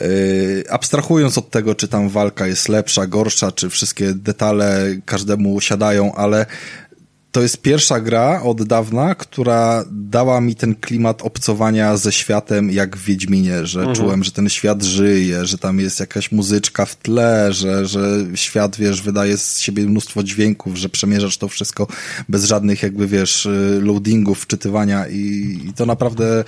[0.00, 6.14] Yy, abstrahując od tego, czy tam walka jest lepsza, gorsza, czy wszystkie detale każdemu siadają,
[6.14, 6.46] ale
[7.34, 12.96] to jest pierwsza gra od dawna, która dała mi ten klimat obcowania ze światem jak
[12.96, 13.96] w Wiedźminie, że mhm.
[13.96, 18.76] czułem, że ten świat żyje, że tam jest jakaś muzyczka w tle, że, że świat,
[18.76, 21.86] wiesz, wydaje z siebie mnóstwo dźwięków, że przemierzasz to wszystko
[22.28, 23.48] bez żadnych jakby, wiesz,
[23.80, 26.44] loadingów, wczytywania i, i to naprawdę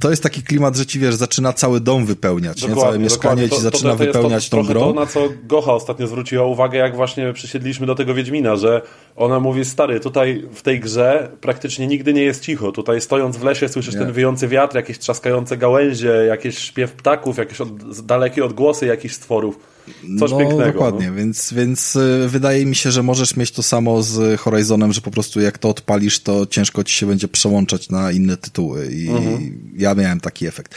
[0.00, 2.76] to jest taki klimat, że ci wiesz, zaczyna cały dom wypełniać, nie?
[2.76, 4.80] całe mieszkanie to, ci zaczyna to, to wypełniać to, tą grą.
[4.80, 8.82] To, na co Gocha ostatnio zwróciła uwagę, jak właśnie przysiedliśmy do tego Wiedźmina, że
[9.16, 12.72] ona mówi, stary, tutaj w tej grze praktycznie nigdy nie jest cicho.
[12.72, 14.00] Tutaj stojąc w lesie słyszysz nie.
[14.00, 19.77] ten wyjący wiatr, jakieś trzaskające gałęzie, jakieś śpiew ptaków, jakieś od, dalekie odgłosy jakichś stworów.
[20.18, 20.72] Coś no, pięknego.
[20.72, 21.14] Dokładnie, no.
[21.14, 25.10] więc, więc y, wydaje mi się, że możesz mieć to samo z Horizonem, że po
[25.10, 29.72] prostu jak to odpalisz, to ciężko ci się będzie przełączać na inne tytuły i mhm.
[29.76, 30.74] ja miałem taki efekt.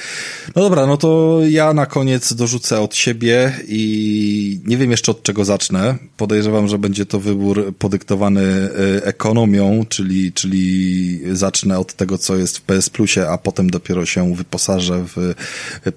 [0.55, 5.23] No dobra, no to ja na koniec dorzucę od siebie i nie wiem jeszcze od
[5.23, 5.97] czego zacznę.
[6.17, 12.57] Podejrzewam, że będzie to wybór podyktowany y, ekonomią, czyli, czyli zacznę od tego, co jest
[12.57, 15.33] w PS Plusie, a potem dopiero się wyposażę w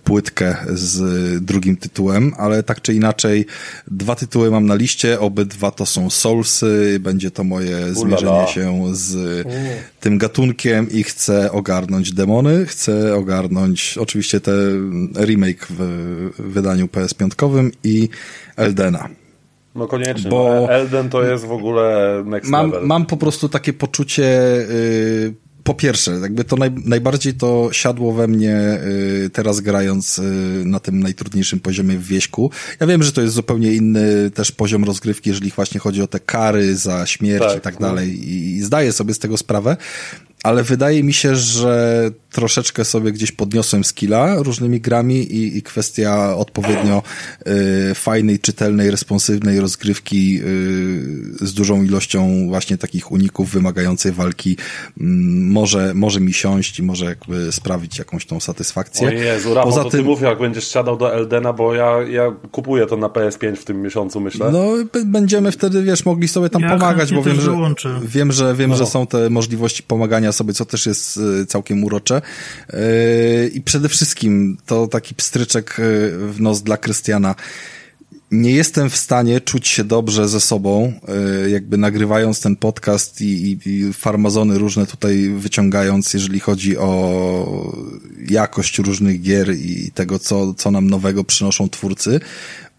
[0.04, 3.46] płytkę z drugim tytułem, ale tak czy inaczej inaczej.
[3.90, 9.46] Dwa tytuły mam na liście, obydwa to są Soulsy, będzie to moje zmierzenie się z
[10.00, 14.52] tym gatunkiem i chcę ogarnąć demony, chcę ogarnąć oczywiście te
[15.24, 15.80] remake w
[16.38, 18.08] wydaniu PS5 i
[18.56, 19.08] Eldena.
[19.74, 22.86] No koniecznie, bo no, Elden to jest w ogóle next mam, level.
[22.86, 28.28] Mam po prostu takie poczucie yy, po pierwsze, jakby to naj, najbardziej to siadło we
[28.28, 28.78] mnie
[29.24, 30.22] y, teraz grając y,
[30.64, 32.50] na tym najtrudniejszym poziomie w wieśku.
[32.80, 36.20] Ja wiem, że to jest zupełnie inny też poziom rozgrywki, jeżeli właśnie chodzi o te
[36.20, 37.86] kary za śmierć tak, i tak no.
[37.86, 39.76] dalej i, i zdaję sobie z tego sprawę,
[40.44, 46.36] ale wydaje mi się, że troszeczkę sobie gdzieś podniosłem skilla różnymi grami i, i kwestia
[46.36, 47.02] odpowiednio
[47.90, 50.40] y, fajnej, czytelnej, responsywnej rozgrywki
[51.42, 54.56] y, z dużą ilością właśnie takich uników wymagającej walki y,
[54.96, 59.08] może, może mi siąść i może jakby sprawić jakąś tą satysfakcję.
[59.08, 60.00] O Jezu, Rafał, Poza to tym...
[60.00, 63.64] ty mów, jak będziesz siadał do Eldena, bo ja, ja kupuję to na PS5 w
[63.64, 64.50] tym miesiącu, myślę.
[64.52, 64.72] No,
[65.04, 67.52] będziemy wtedy, wiesz, mogli sobie tam ja pomagać, bo wiem, że,
[68.02, 68.76] wiem, że, wiem, no.
[68.76, 72.22] że są te możliwości pomagania sobie, co też jest e, całkiem urocze.
[72.70, 75.82] E, I przede wszystkim to taki pstryczek e,
[76.28, 77.34] w nos dla Krystiana
[78.30, 80.92] nie jestem w stanie czuć się dobrze ze sobą,
[81.48, 87.76] jakby nagrywając ten podcast i, i, i, farmazony różne tutaj wyciągając, jeżeli chodzi o
[88.30, 92.20] jakość różnych gier i tego, co, co nam nowego przynoszą twórcy,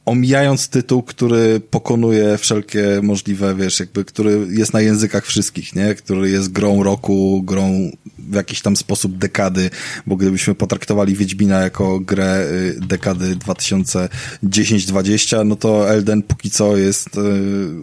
[0.06, 5.96] omijając tytuł, który pokonuje wszelkie możliwe, wiesz, jakby, który jest na językach wszystkich, nie?
[5.96, 7.92] Który jest grą roku, grą
[8.30, 9.70] w jakiś tam sposób dekady,
[10.08, 17.18] bo gdybyśmy potraktowali Wiedźmina jako grę y, dekady 2010-20, no to Elden póki co jest
[17.18, 17.22] y,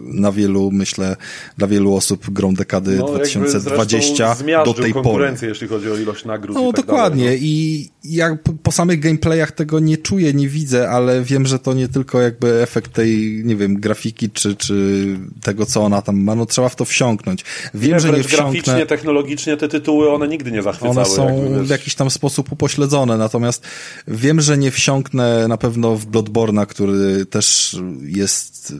[0.05, 1.15] na wielu, myślę,
[1.57, 5.35] dla wielu osób grą dekady no, 2020 do tej pory.
[5.41, 6.57] jeśli chodzi o ilość nagród.
[6.57, 7.47] No i tak dokładnie dalej, no.
[7.47, 11.87] i jak po samych gameplayach tego nie czuję, nie widzę, ale wiem, że to nie
[11.87, 15.05] tylko jakby efekt tej, nie wiem, grafiki, czy, czy
[15.41, 17.43] tego, co ona tam ma, no trzeba w to wsiąknąć.
[17.73, 18.51] Wiem, nie, że nie wsiąknę...
[18.51, 20.95] graficznie, technologicznie te tytuły, one nigdy nie zachwycały.
[20.95, 23.67] One są w jakiś tam sposób upośledzone, natomiast
[24.07, 28.73] wiem, że nie wsiąknę na pewno w Bloodborne'a, który też jest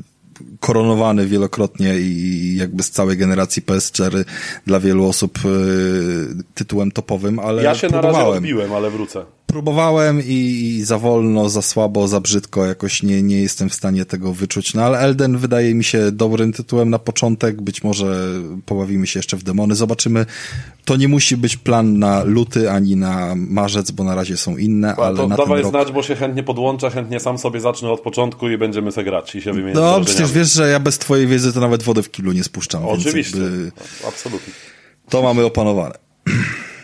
[0.59, 4.25] koronowany wielokrotnie i jakby z całej generacji PS4
[4.65, 5.49] dla wielu osób e,
[6.53, 8.13] tytułem topowym, ale Ja się próbowałem.
[8.13, 13.03] na razie odbiłem, ale wrócę próbowałem i, i, za wolno, za słabo, za brzydko, jakoś
[13.03, 14.73] nie, nie jestem w stanie tego wyczuć.
[14.73, 18.25] No ale Elden wydaje mi się dobrym tytułem na początek, być może
[18.65, 20.25] pobawimy się jeszcze w demony, zobaczymy.
[20.85, 24.95] To nie musi być plan na luty, ani na marzec, bo na razie są inne,
[24.95, 28.01] ale to na dawaj ten znać, bo się chętnie podłączę, chętnie sam sobie zacznę od
[28.01, 31.27] początku i będziemy se grać i się wymienić No przecież wiesz, że ja bez twojej
[31.27, 32.85] wiedzy to nawet wodę w kiblu nie spuszczam.
[32.85, 33.71] Oczywiście, jakby...
[34.07, 34.53] absolutnie.
[35.09, 36.12] To mamy opanowane.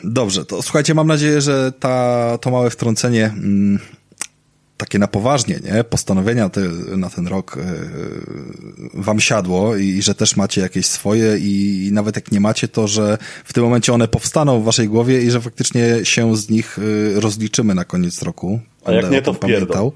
[0.03, 3.79] Dobrze, to słuchajcie, mam nadzieję, że ta, to małe wtrącenie mm,
[4.77, 5.83] takie na poważnie, nie?
[5.83, 6.61] Postanowienia te,
[6.97, 7.61] na ten rok y,
[8.93, 12.67] wam siadło i, i, że też macie jakieś swoje i, i, nawet jak nie macie,
[12.67, 16.49] to że w tym momencie one powstaną w waszej głowie i że faktycznie się z
[16.49, 18.59] nich y, rozliczymy na koniec roku.
[18.85, 19.93] A jak nie, to pamiętał.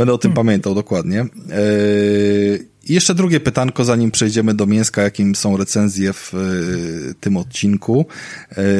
[0.00, 0.46] Będę o tym hmm.
[0.46, 1.20] pamiętał dokładnie.
[1.20, 7.36] Y, i jeszcze drugie pytanko, zanim przejdziemy do mięska, jakim są recenzje w y, tym
[7.36, 8.06] odcinku.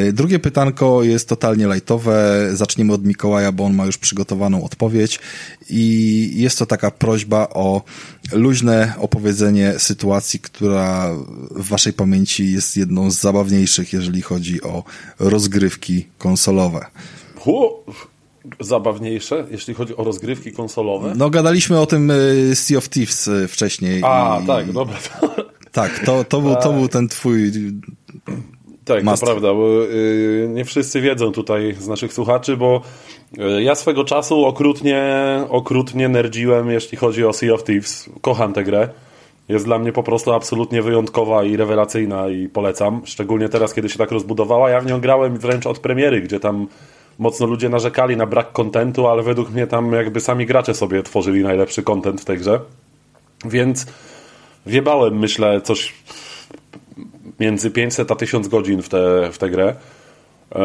[0.08, 2.48] Y, drugie pytanko jest totalnie lajtowe.
[2.52, 5.20] Zaczniemy od Mikołaja, bo on ma już przygotowaną odpowiedź.
[5.70, 7.82] I jest to taka prośba o
[8.32, 11.10] luźne opowiedzenie sytuacji, która
[11.50, 14.84] w waszej pamięci jest jedną z zabawniejszych, jeżeli chodzi o
[15.18, 16.86] rozgrywki konsolowe
[18.60, 21.12] zabawniejsze, jeśli chodzi o rozgrywki konsolowe.
[21.16, 24.00] No, gadaliśmy o tym y, Sea of Thieves y, wcześniej.
[24.04, 24.46] A, i...
[24.46, 24.96] tak, dobra.
[25.72, 27.52] Tak, to, to, był, to był ten twój.
[28.84, 29.28] Tak, master.
[29.28, 32.82] to prawda, bo y, nie wszyscy wiedzą tutaj z naszych słuchaczy, bo
[33.60, 35.04] ja swego czasu okrutnie,
[35.48, 38.10] okrutnie nerdziłem, jeśli chodzi o Sea of Thieves.
[38.20, 38.88] Kocham tę grę.
[39.48, 43.02] Jest dla mnie po prostu absolutnie wyjątkowa i rewelacyjna i polecam.
[43.04, 44.70] Szczególnie teraz, kiedy się tak rozbudowała.
[44.70, 46.66] Ja w nią grałem wręcz od premiery, gdzie tam
[47.18, 51.42] mocno ludzie narzekali na brak kontentu, ale według mnie tam jakby sami gracze sobie tworzyli
[51.42, 52.60] najlepszy kontent w tej grze.
[53.44, 53.86] Więc
[54.66, 55.94] wiebałem, myślę, coś
[57.40, 59.74] między 500 a 1000 godzin w tę w tę grę.
[60.54, 60.60] Eee,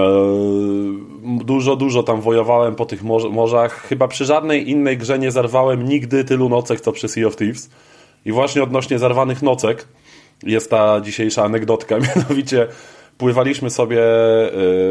[1.46, 3.88] dużo, dużo tam wojowałem po tych morzach.
[3.88, 7.70] Chyba przy żadnej innej grze nie zarwałem nigdy tylu nocek, co przy Sea of Thieves.
[8.26, 9.88] I właśnie odnośnie zarwanych nocek
[10.44, 11.96] jest ta dzisiejsza anegdotka.
[12.16, 12.68] Mianowicie
[13.18, 14.02] pływaliśmy sobie,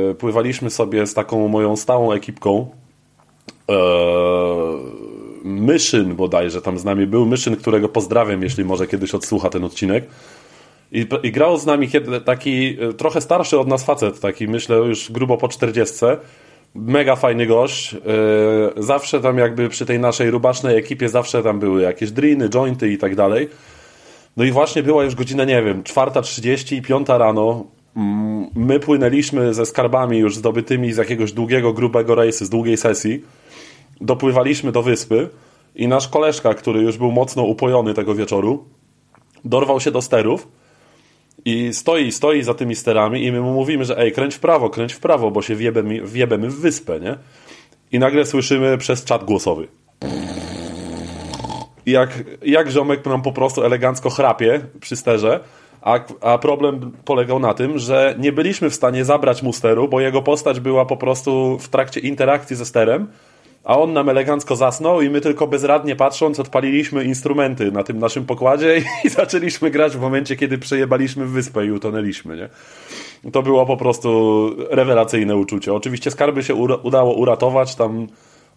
[0.07, 2.71] yy, pływaliśmy sobie z taką moją stałą ekipką.
[3.69, 3.75] Yy,
[5.45, 7.27] Myszyn bodajże tam z nami był.
[7.27, 10.05] Myszyn, którego pozdrawiam, jeśli może kiedyś odsłucha ten odcinek.
[10.93, 11.89] I, I grał z nami
[12.25, 15.97] taki e, trochę starszy od nas facet, taki myślę już grubo po 40.
[16.75, 17.97] Mega fajny gość.
[18.77, 22.99] Zawsze tam jakby przy tej naszej rubacznej ekipie zawsze tam były jakieś driny, jointy i
[22.99, 23.49] tak dalej.
[24.37, 27.65] No i właśnie była już godzina, nie wiem, 4.30 i 5 rano.
[27.97, 33.25] Mm, my płynęliśmy ze skarbami już zdobytymi z jakiegoś długiego, grubego rejsu, z długiej sesji.
[34.01, 35.29] Dopływaliśmy do wyspy
[35.75, 38.65] i nasz koleżka, który już był mocno upojony tego wieczoru,
[39.45, 40.49] dorwał się do sterów
[41.45, 44.71] i stoi, stoi za tymi sterami i my mu mówimy, że ej, kręć w prawo,
[44.71, 47.17] kręć w prawo, bo się wjebemy, wjebemy w wyspę, nie?
[47.93, 49.69] I nagle słyszymy przez czat głosowy.
[51.87, 55.41] Jak, jak ziomek nam po prostu elegancko chrapie przy sterze,
[55.85, 60.01] a, a problem polegał na tym, że nie byliśmy w stanie zabrać mu steru, bo
[60.01, 63.07] jego postać była po prostu w trakcie interakcji ze sterem,
[63.65, 68.27] a on nam elegancko zasnął i my tylko bezradnie patrząc odpaliliśmy instrumenty na tym naszym
[68.27, 72.49] pokładzie i zaczęliśmy grać w momencie, kiedy przejebaliśmy wyspę i utonęliśmy, nie?
[73.31, 75.75] To było po prostu rewelacyjne uczucie.
[75.75, 78.07] Oczywiście skarby się udało uratować, tam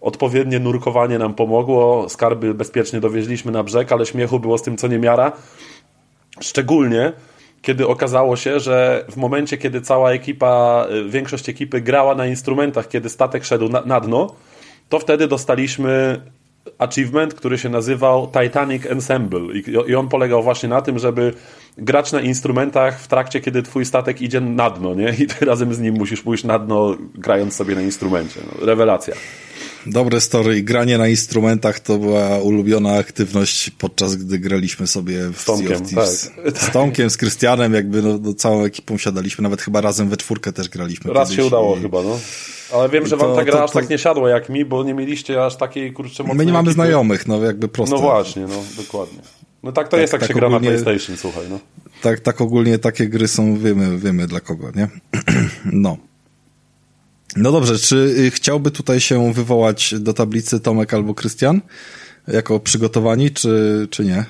[0.01, 4.87] odpowiednie nurkowanie nam pomogło, skarby bezpiecznie dowieźliśmy na brzeg, ale śmiechu było z tym co
[4.87, 5.31] niemiara.
[6.39, 7.13] Szczególnie
[7.61, 12.87] kiedy okazało się, że w momencie, kiedy cała ekipa, y, większość ekipy grała na instrumentach,
[12.87, 14.35] kiedy statek szedł na, na dno,
[14.89, 16.21] to wtedy dostaliśmy
[16.77, 19.39] achievement, który się nazywał Titanic Ensemble
[19.87, 21.33] i on polegał właśnie na tym, żeby
[21.77, 25.09] grać na instrumentach w trakcie, kiedy twój statek idzie na dno, nie?
[25.19, 28.39] I ty razem z nim musisz pójść na dno, grając sobie na instrumencie.
[28.45, 29.15] No, rewelacja.
[29.85, 30.61] Dobre story.
[30.63, 36.07] Granie na instrumentach to była ulubiona aktywność podczas gdy graliśmy sobie w Tomkiem, tak.
[36.07, 40.53] Z Tomkiem, z Krystianem, jakby no, no, całą ekipą siadaliśmy, nawet chyba razem we czwórkę
[40.53, 41.13] też graliśmy.
[41.13, 41.81] Raz się udało i...
[41.81, 42.19] chyba, no.
[42.73, 44.65] Ale wiem, że wam to, ta gra to, to, aż tak nie siadła jak mi,
[44.65, 46.73] bo nie mieliście aż takiej kurczę My nie mamy ekipy.
[46.73, 47.95] znajomych, no jakby prosto.
[47.95, 49.19] No właśnie, no dokładnie.
[49.63, 51.59] No tak to tak, jest, jak tak się ogólnie, gra na PlayStation, słuchaj, no.
[52.01, 54.87] Tak, tak ogólnie takie gry są, wiemy, wiemy dla kogo, nie?
[55.65, 55.97] no.
[57.37, 61.61] No dobrze, czy y, chciałby tutaj się wywołać do tablicy Tomek albo Krystian?
[62.27, 64.25] Jako przygotowani, czy, czy nie?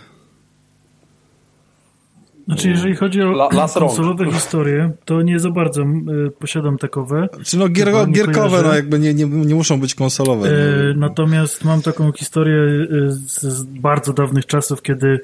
[2.48, 7.28] Znaczy, jeżeli chodzi o La, konsolowe historie, to nie za bardzo y, posiadam takowe.
[7.46, 10.50] Czy no gier, gierkowe, no jakby nie, nie, nie muszą być konsolowe.
[10.50, 10.54] E,
[10.96, 15.20] natomiast mam taką historię y, z, z, bardzo dawnych czasów, kiedy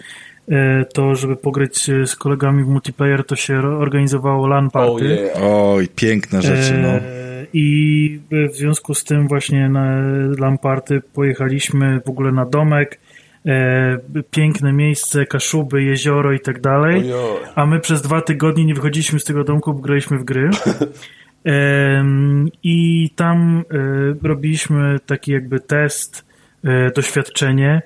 [0.52, 4.92] e, to, żeby pograć z kolegami w multiplayer, to się organizowało LAN party.
[4.92, 5.38] Oh yeah.
[5.42, 7.23] Oj, piękne rzeczy, no.
[7.54, 10.02] I w związku z tym właśnie na
[10.40, 13.00] Lamparty pojechaliśmy w ogóle na domek,
[13.46, 13.98] e,
[14.32, 17.04] piękne miejsce, Kaszuby, jezioro i tak dalej,
[17.56, 20.50] a my przez dwa tygodnie nie wychodziliśmy z tego domku, bo graliśmy w gry.
[21.46, 22.06] E,
[22.64, 26.26] I tam e, robiliśmy taki jakby test,
[26.64, 27.82] e, doświadczenie,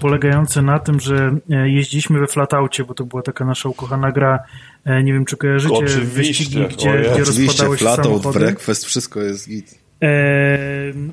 [0.00, 4.38] polegające na tym, że e, jeździliśmy we flataucie, bo to była taka nasza ukochana gra
[4.84, 6.00] E, nie wiem, czy kojarzycie Oczywiście.
[6.00, 9.78] wyścigi, gdzie, gdzie rozpadały się Flatout, breakfast, wszystko jest git.
[10.02, 10.58] E,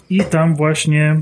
[0.10, 1.22] I tam właśnie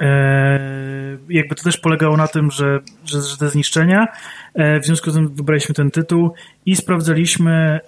[0.00, 4.06] e, jakby to też polegało na tym, że, że, że te zniszczenia,
[4.54, 6.32] e, w związku z tym wybraliśmy ten tytuł
[6.66, 7.80] i sprawdzaliśmy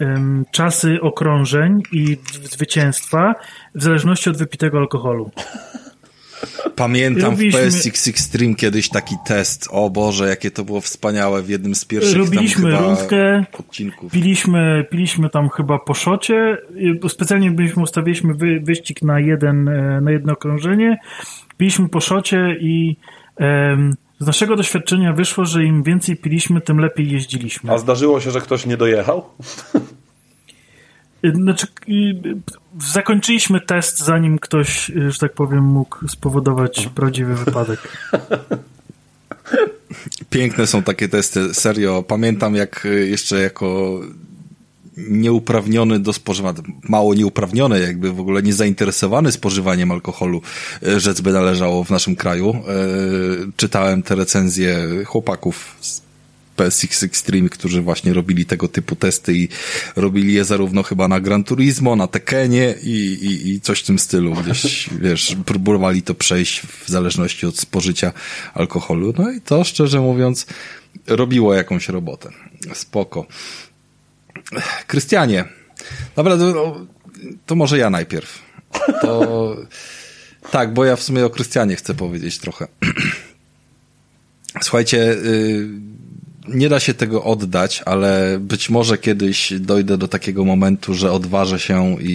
[0.53, 3.35] czasy okrążeń i zwycięstwa
[3.75, 5.31] w zależności od wypitego alkoholu.
[6.77, 7.61] Pamiętam Robiliśmy...
[7.61, 9.69] w PSX Extreme kiedyś taki test.
[9.71, 14.13] O Boże, jakie to było wspaniałe w jednym z pierwszych Robiliśmy tam rundkę, odcinków.
[14.13, 16.59] Piliśmy, piliśmy tam chyba po szocie.
[17.09, 20.99] Specjalnie byliśmy, ustawiliśmy wy, wyścig na, jeden, e, na jedno okrążenie.
[21.57, 22.97] Piliśmy po szocie i
[23.37, 27.73] em, z naszego doświadczenia wyszło, że im więcej piliśmy, tym lepiej jeździliśmy.
[27.73, 29.25] A zdarzyło się, że ktoś nie dojechał?
[31.35, 31.67] Znaczy,
[32.81, 37.81] zakończyliśmy test, zanim ktoś, że tak powiem, mógł spowodować prawdziwy wypadek.
[40.31, 42.03] Piękne są takie testy, serio.
[42.03, 44.01] Pamiętam, jak jeszcze jako
[44.97, 46.59] nieuprawniony do spożywania,
[46.89, 50.43] mało nieuprawniony, jakby w ogóle niezainteresowany spożywaniem alkoholu,
[50.97, 52.63] rzec by należało w naszym kraju.
[53.57, 56.08] Czytałem te recenzje chłopaków z
[56.59, 59.49] PSX Extreme, którzy właśnie robili tego typu testy i
[59.97, 63.99] robili je zarówno chyba na Gran Turismo, na Tekenie i, i, i coś w tym
[63.99, 64.35] stylu.
[64.35, 68.13] Gdzieś, wiesz, próbowali to przejść w zależności od spożycia
[68.55, 69.15] alkoholu.
[69.19, 70.47] No i to, szczerze mówiąc,
[71.07, 72.31] robiło jakąś robotę.
[72.75, 73.27] Spoko.
[74.87, 75.45] Krystianie,
[76.17, 76.87] dobra, to,
[77.47, 78.43] to może ja najpierw.
[79.03, 79.57] To
[80.51, 82.67] tak, bo ja w sumie o Krystianie chcę powiedzieć trochę.
[84.63, 85.69] Słuchajcie, y,
[86.49, 91.59] nie da się tego oddać, ale być może kiedyś dojdę do takiego momentu, że odważę
[91.59, 92.15] się i,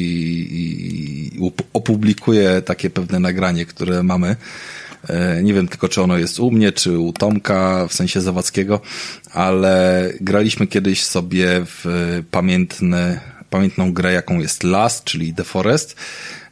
[0.52, 4.36] i opublikuję takie pewne nagranie, które mamy.
[5.10, 8.82] E, nie wiem tylko, czy ono jest u mnie, czy u Tomka, w sensie Zawadzkiego,
[9.32, 11.86] ale graliśmy kiedyś sobie w
[12.32, 13.20] pamiętne,
[13.50, 15.96] pamiętną grę, jaką jest Last, czyli The Forest.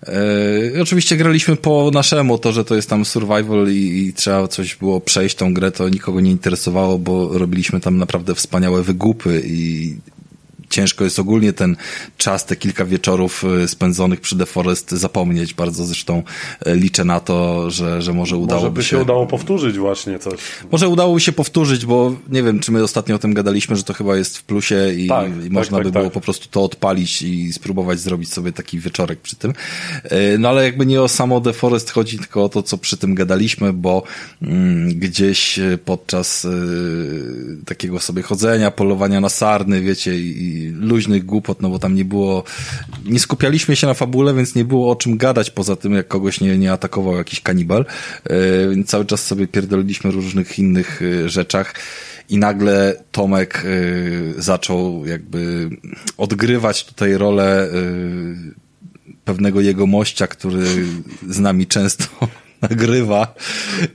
[0.07, 4.75] Yy, oczywiście graliśmy po naszemu, to, że to jest tam survival i, i, trzeba coś
[4.75, 9.95] było przejść tą grę, to nikogo nie interesowało, bo robiliśmy tam naprawdę wspaniałe wygupy i
[10.71, 11.75] ciężko jest ogólnie ten
[12.17, 15.53] czas, te kilka wieczorów e, spędzonych przy The Forest zapomnieć.
[15.53, 16.23] Bardzo zresztą
[16.65, 18.89] e, liczę na to, że, że może udało może by się...
[18.89, 20.39] się udało powtórzyć właśnie coś.
[20.71, 23.93] Może udałoby się powtórzyć, bo nie wiem, czy my ostatnio o tym gadaliśmy, że to
[23.93, 26.01] chyba jest w plusie i, tak, i tak, można tak, by tak.
[26.01, 29.53] było po prostu to odpalić i spróbować zrobić sobie taki wieczorek przy tym.
[30.03, 32.97] E, no ale jakby nie o samo The Forest chodzi, tylko o to, co przy
[32.97, 34.03] tym gadaliśmy, bo
[34.41, 36.49] mm, gdzieś podczas y,
[37.65, 42.43] takiego sobie chodzenia, polowania na sarny, wiecie, i luźnych głupot, no bo tam nie było,
[43.05, 46.41] nie skupialiśmy się na fabule, więc nie było o czym gadać poza tym, jak kogoś
[46.41, 47.85] nie, nie atakował jakiś kanibal.
[48.23, 51.73] E, więc cały czas sobie pierdoliliśmy różnych innych e, rzeczach
[52.29, 55.69] i nagle Tomek e, zaczął jakby
[56.17, 57.69] odgrywać tutaj rolę
[59.25, 60.65] pewnego jego mościa, który
[61.29, 62.05] z nami często
[62.69, 63.35] nagrywa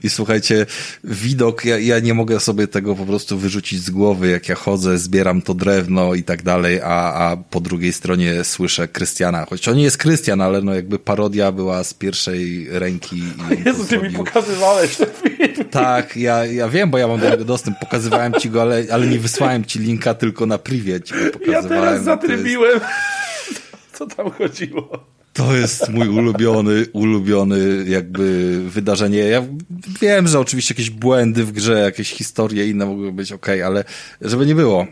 [0.03, 0.65] i słuchajcie,
[1.03, 4.97] widok, ja, ja nie mogę sobie tego po prostu wyrzucić z głowy, jak ja chodzę,
[4.97, 9.75] zbieram to drewno i tak dalej, a, a po drugiej stronie słyszę Krystiana, choć on
[9.75, 13.23] nie jest Krystian, ale no jakby parodia była z pierwszej ręki.
[13.65, 15.69] Jezu, ty mi pokazywałeś ten film.
[15.71, 19.07] Tak, ja, ja wiem, bo ja mam do niego dostęp, pokazywałem ci go, ale, ale
[19.07, 21.63] nie wysłałem ci linka, tylko na privie ci pokazywałem.
[21.63, 22.73] Ja teraz zatrybiłem.
[22.73, 23.61] Jest...
[23.93, 25.16] Co tam chodziło?
[25.37, 29.17] To jest mój ulubiony, ulubiony jakby wydarzenie.
[29.19, 29.43] Ja
[30.01, 33.83] wiem, że oczywiście jakieś błędy w grze, jakieś historie inne mogły być ok, ale
[34.21, 34.87] żeby nie było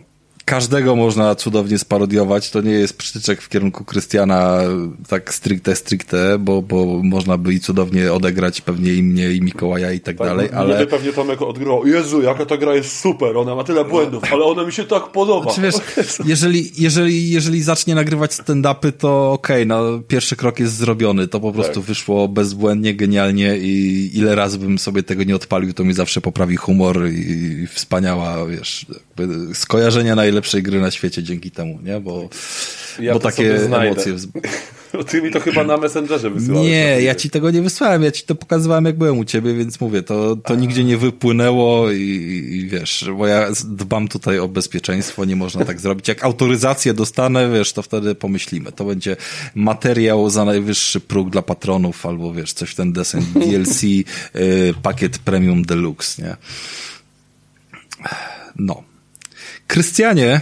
[0.46, 2.52] każdego można cudownie sparodiować.
[2.52, 4.60] To nie jest przytyczek w kierunku Krystiana
[5.10, 9.92] tak stricte, stricte, bo, bo można by i cudownie odegrać pewnie i mnie, i Mikołaja
[9.92, 10.78] i tak, tak dalej, ale...
[10.78, 14.30] By pewnie Tomek odgrywał, Jezu, jaka ta gra jest super, ona ma tyle błędów, no.
[14.32, 15.54] ale ona mi się tak podoba.
[15.54, 15.62] Znaczy,
[15.98, 21.28] wiesz, jeżeli, jeżeli, jeżeli zacznie nagrywać stand-upy, to okej, okay, no, pierwszy krok jest zrobiony,
[21.28, 21.84] to po prostu tak.
[21.84, 26.56] wyszło bezbłędnie, genialnie i ile razy bym sobie tego nie odpalił, to mi zawsze poprawi
[26.56, 27.32] humor i,
[27.64, 28.86] i wspaniała, wiesz,
[29.54, 32.00] skojarzenia najlepsze najlepszej gry na świecie dzięki temu, nie?
[32.00, 32.30] Bo,
[33.00, 34.16] ja bo takie emocje.
[35.10, 36.70] Ty mi to chyba na Messengerze wysyłałeś.
[36.70, 39.82] Nie, ja ci tego nie wysłałem, ja ci to pokazywałem jak byłem u ciebie, więc
[39.82, 42.02] mówię, to, to nigdzie nie wypłynęło i,
[42.52, 46.08] i, wiesz, bo ja dbam tutaj o bezpieczeństwo, nie można tak zrobić.
[46.08, 48.72] Jak autoryzację dostanę, wiesz, to wtedy pomyślimy.
[48.72, 49.16] To będzie
[49.56, 54.04] materiał za najwyższy próg dla patronów, albo wiesz, coś w ten desen DLC, y,
[54.82, 56.36] pakiet premium deluxe, nie?
[58.56, 58.95] No.
[59.68, 60.42] Krystianie.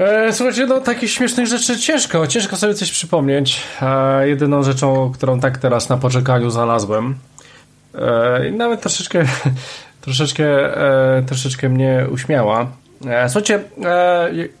[0.00, 3.62] E, słuchajcie, no takich śmiesznych rzeczy ciężko, ciężko sobie coś przypomnieć.
[3.82, 7.14] E, jedyną rzeczą, którą tak teraz na poczekaniu znalazłem
[7.94, 9.24] e, i nawet troszeczkę,
[10.00, 10.76] troszeczkę,
[11.16, 12.66] e, troszeczkę mnie uśmiała.
[13.06, 13.62] E, słuchajcie,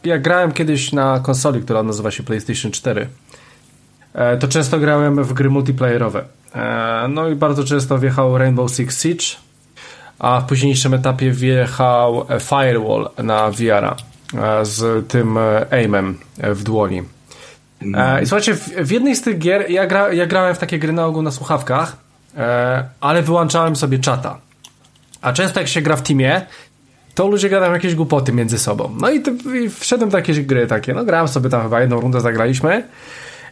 [0.04, 3.06] ja grałem kiedyś na konsoli, która nazywa się PlayStation 4.
[4.40, 6.24] To często grałem w gry multiplayerowe.
[7.08, 9.24] No i bardzo często wjechał Rainbow Six Siege
[10.20, 13.94] a w późniejszym etapie wjechał Firewall na VR e,
[14.64, 17.02] z tym e, aimem w dłoni.
[18.22, 21.06] I słuchajcie, w, jednej z tych gier ja, gra, ja grałem w takie gry na
[21.06, 21.96] ogół na słuchawkach,
[23.00, 24.38] ale wyłączałem sobie czata.
[25.22, 26.46] A często jak się gra w teamie,
[27.14, 28.96] to ludzie gadają jakieś głupoty między sobą.
[29.00, 32.00] No i, to, i wszedłem do jakiejś gry takie, no grałem sobie tam chyba jedną
[32.00, 32.88] rundę zagraliśmy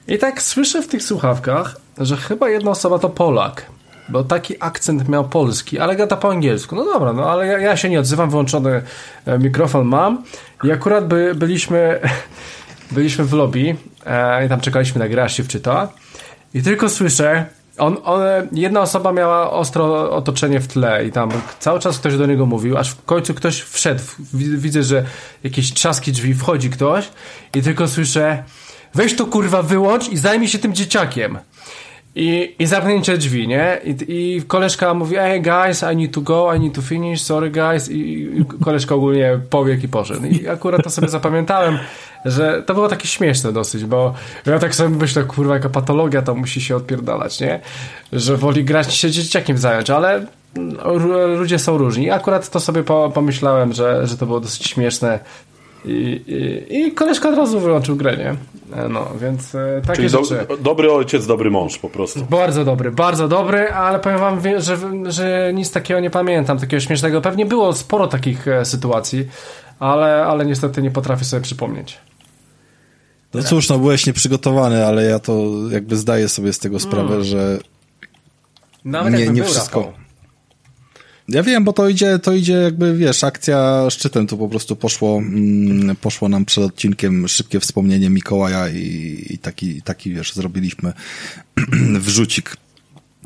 [0.08, 3.66] i tak słyszę w tych słuchawkach, że chyba jedna osoba to Polak
[4.08, 6.76] bo taki akcent miał polski, ale gada po angielsku.
[6.76, 8.82] No dobra, no ale ja, ja się nie odzywam, wyłączony
[9.26, 10.22] e, mikrofon mam
[10.64, 12.00] i akurat by, byliśmy,
[12.90, 15.88] byliśmy w lobby e, i tam czekaliśmy na grę, się wczyta
[16.54, 17.46] i tylko słyszę,
[17.78, 18.20] on, on,
[18.52, 22.78] jedna osoba miała ostro otoczenie w tle i tam cały czas ktoś do niego mówił,
[22.78, 24.02] aż w końcu ktoś wszedł.
[24.34, 25.04] Widzę, że
[25.44, 27.08] jakieś trzaski drzwi, wchodzi ktoś
[27.54, 28.42] i tylko słyszę
[28.94, 31.38] weź to kurwa wyłącz i zajmij się tym dzieciakiem.
[32.20, 33.78] I, I zamknięcie drzwi, nie?
[33.84, 37.50] I, I koleżka mówi, hey guys, I need to go, I need to finish, sorry
[37.50, 37.90] guys.
[37.90, 37.98] I,
[38.40, 40.26] i koleżka ogólnie powiek i poszedł.
[40.26, 41.78] I akurat to sobie zapamiętałem,
[42.24, 44.14] że to było takie śmieszne dosyć, bo
[44.46, 47.60] ja tak sobie myślę, kurwa, jaka patologia to musi się odpierdalać, nie?
[48.12, 50.26] Że woli grać się dzieciakiem zająć, ale
[51.36, 52.10] ludzie są różni.
[52.10, 52.82] Akurat to sobie
[53.14, 55.18] pomyślałem, że, że to było dosyć śmieszne
[55.84, 56.22] i,
[56.70, 58.36] i, i koleżka od razu wyłączył grę, nie?
[58.76, 60.46] E, no, więc e, takie Czyli rzeczy.
[60.48, 62.26] Do, dobry ojciec, dobry mąż po prostu.
[62.30, 64.76] Bardzo dobry, bardzo dobry, ale powiem wam, że,
[65.12, 67.20] że nic takiego nie pamiętam, takiego śmiesznego.
[67.20, 69.28] Pewnie było sporo takich e, sytuacji,
[69.78, 71.98] ale, ale niestety nie potrafię sobie przypomnieć.
[73.34, 77.24] No cóż, no byłeś nieprzygotowany, ale ja to jakby zdaję sobie z tego sprawę, hmm.
[77.24, 77.58] że
[78.84, 79.80] Nawet nie, nie wszystko.
[79.80, 80.07] Rafał.
[81.28, 85.18] Ja wiem, bo to idzie, to idzie jakby, wiesz, akcja szczytem, tu po prostu poszło,
[85.18, 90.92] mm, poszło nam przed odcinkiem szybkie wspomnienie Mikołaja i, i taki, taki, wiesz, zrobiliśmy
[92.06, 92.56] wrzucik.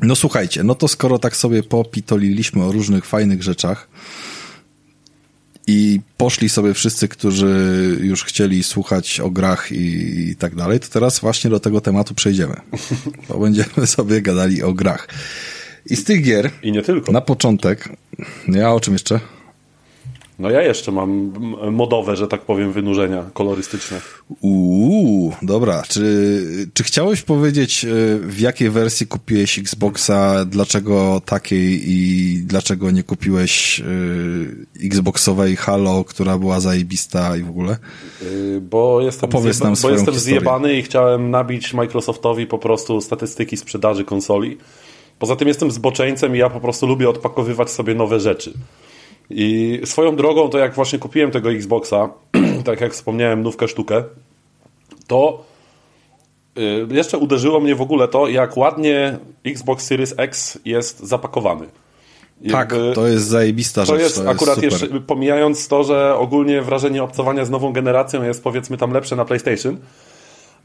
[0.01, 3.87] No słuchajcie, no to skoro tak sobie popitoliliśmy o różnych fajnych rzeczach
[5.67, 9.85] i poszli sobie wszyscy, którzy już chcieli słuchać o grach i,
[10.29, 12.55] i tak dalej, to teraz właśnie do tego tematu przejdziemy.
[13.29, 15.07] Bo będziemy sobie gadali o grach.
[15.89, 16.49] I z tych gier.
[16.63, 17.11] I nie tylko.
[17.11, 17.89] Na początek.
[18.47, 19.19] Ja o czym jeszcze?
[20.39, 21.33] No ja jeszcze mam
[21.71, 24.01] modowe, że tak powiem, wynurzenia kolorystyczne.
[24.41, 25.83] Uuu, dobra.
[25.87, 33.03] Czy, czy chciałeś powiedzieć, e, w jakiej wersji kupiłeś Xboxa, dlaczego takiej i dlaczego nie
[33.03, 37.77] kupiłeś y, Xboxowej Halo, która była zajebista i w ogóle?
[38.21, 43.57] Yy, bo jestem, Opowiedz nam bo jestem zjebany i chciałem nabić Microsoftowi po prostu statystyki
[43.57, 44.57] sprzedaży konsoli
[45.19, 48.53] Poza tym jestem zboczeńcem i ja po prostu lubię odpakowywać sobie nowe rzeczy.
[49.29, 52.09] I swoją drogą, to jak właśnie kupiłem tego Xboxa,
[52.65, 54.03] tak jak wspomniałem, nówkę sztukę,
[55.07, 55.43] to
[56.57, 61.65] y, jeszcze uderzyło mnie w ogóle to, jak ładnie Xbox Series X jest zapakowany.
[62.51, 63.99] Tak, to jest zajebista to rzecz.
[63.99, 68.43] Jest to jest akurat jeszcze, pomijając to, że ogólnie wrażenie obcowania z nową generacją jest
[68.43, 69.77] powiedzmy tam lepsze na PlayStation,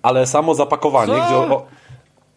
[0.02, 1.26] ale samo zapakowanie, Co?
[1.26, 1.66] gdzie o,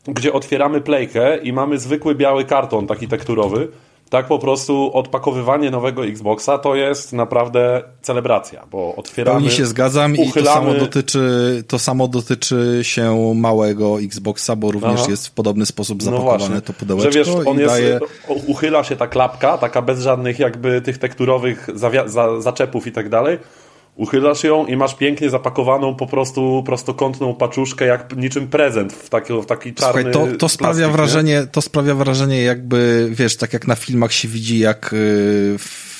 [0.08, 3.68] gdzie otwieramy playkę i mamy zwykły biały karton, taki tekturowy,
[4.12, 9.40] tak po prostu odpakowywanie nowego Xboxa to jest naprawdę celebracja, bo otwieramy.
[9.40, 10.30] Pełni się zgadzam uchylamy...
[10.30, 15.12] i to samo, dotyczy, to samo dotyczy się małego Xboxa, bo również Aha.
[15.12, 17.12] jest w podobny sposób no zapakowane no to pudełeczko.
[17.12, 18.00] Że wiesz, on jest, daje...
[18.48, 21.68] uchyla się ta klapka, taka bez żadnych jakby tych tekturowych
[22.06, 23.38] za zaczepów i tak dalej
[24.02, 29.34] Uchylasz ją i masz pięknie zapakowaną po prostu prostokątną paczuszkę jak niczym prezent w taki,
[29.34, 33.54] w taki czarny Słuchaj, to, to sprawia plastik, wrażenie, to sprawia wrażenie jakby, wiesz, tak
[33.54, 35.91] jak na filmach się widzi, jak y, w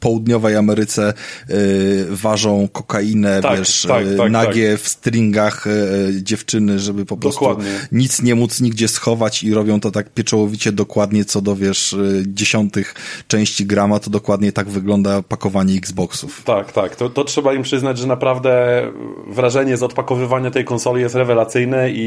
[0.00, 1.14] południowej Ameryce
[1.50, 4.80] y, ważą kokainę, tak, wiesz, tak, y, tak, nagie tak.
[4.80, 7.70] w stringach y, dziewczyny, żeby po prostu dokładnie.
[7.92, 12.24] nic nie móc nigdzie schować i robią to tak pieczołowicie dokładnie co do, wiesz, y,
[12.26, 12.94] dziesiątych
[13.28, 16.42] części grama, to dokładnie tak wygląda pakowanie Xboxów.
[16.44, 16.96] Tak, tak.
[16.96, 18.82] To, to trzeba im przyznać, że naprawdę
[19.28, 22.02] wrażenie z odpakowywania tej konsoli jest rewelacyjne i,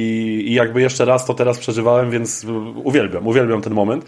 [0.47, 2.45] i jakby jeszcze raz to teraz przeżywałem, więc
[2.83, 4.05] uwielbiam, uwielbiam ten moment.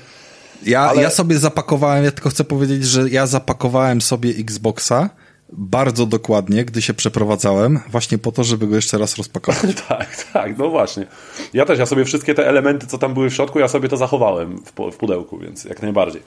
[0.66, 1.01] Ja, ale...
[1.01, 5.09] ja sobie zapakowałem, ja tylko chcę powiedzieć, że ja zapakowałem sobie Xboxa
[5.53, 9.76] bardzo dokładnie, gdy się przeprowadzałem, właśnie po to, żeby go jeszcze raz rozpakować.
[9.89, 11.05] tak, tak, no właśnie.
[11.53, 13.97] Ja też, ja sobie wszystkie te elementy, co tam były w środku, ja sobie to
[13.97, 16.22] zachowałem w, w pudełku, więc jak najbardziej.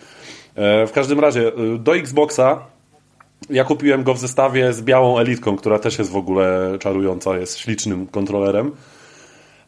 [0.54, 2.58] E, w każdym razie, e, do Xboxa
[3.50, 7.58] ja kupiłem go w zestawie z białą elitką, która też jest w ogóle czarująca, jest
[7.58, 8.72] ślicznym kontrolerem,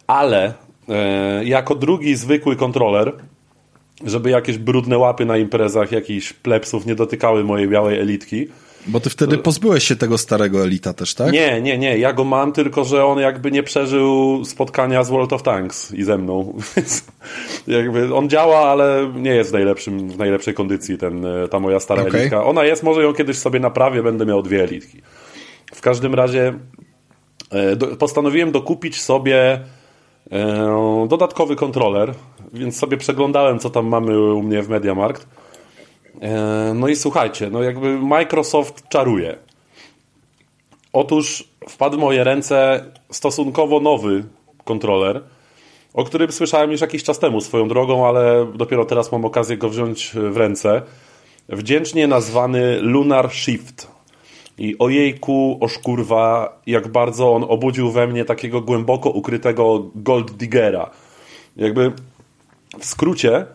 [0.07, 0.55] ale
[0.89, 3.13] e, jako drugi zwykły kontroler
[4.05, 8.49] żeby jakieś brudne łapy na imprezach jakichś plepsów nie dotykały mojej białej elitki.
[8.89, 11.33] Bo ty wtedy pozbyłeś się tego starego elita też, tak?
[11.33, 11.99] Nie, nie, nie.
[11.99, 16.03] Ja go mam, tylko że on jakby nie przeżył spotkania z World of Tanks i
[16.05, 16.59] ze mną.
[17.67, 22.03] jakby on działa, ale nie jest w, najlepszym, w najlepszej kondycji ten, ta moja stara
[22.03, 22.21] okay.
[22.21, 22.45] elitka.
[22.45, 25.03] Ona jest, może ją kiedyś sobie naprawię, będę miał dwie elitki.
[25.75, 26.55] W każdym razie
[27.51, 29.61] e, do, postanowiłem dokupić sobie e,
[31.09, 32.15] dodatkowy kontroler
[32.53, 35.27] więc sobie przeglądałem, co tam mamy u mnie w MediaMarkt.
[36.21, 39.37] E, no i słuchajcie, no jakby Microsoft czaruje.
[40.93, 44.25] Otóż wpadł w moje ręce stosunkowo nowy
[44.65, 45.23] kontroler,
[45.95, 49.69] o którym słyszałem już jakiś czas temu swoją drogą, ale dopiero teraz mam okazję go
[49.69, 50.83] wziąć w ręce.
[51.49, 53.96] Wdzięcznie nazwany Lunar Shift.
[54.59, 60.91] I ojejku, oszkurwa, jak bardzo on obudził we mnie takiego głęboko ukrytego Gold Diggera.
[61.57, 61.93] Jakby
[62.79, 63.47] w skrócie,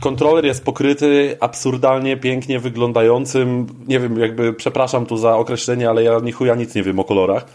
[0.00, 6.18] kontroler jest pokryty absurdalnie pięknie wyglądającym, nie wiem, jakby, przepraszam tu za określenie, ale ja
[6.18, 7.46] ni chuja nic nie wiem o kolorach,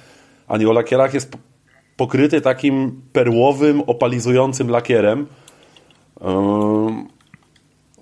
[0.47, 1.37] ani o lakierach, jest
[1.97, 5.27] pokryty takim perłowym, opalizującym lakierem.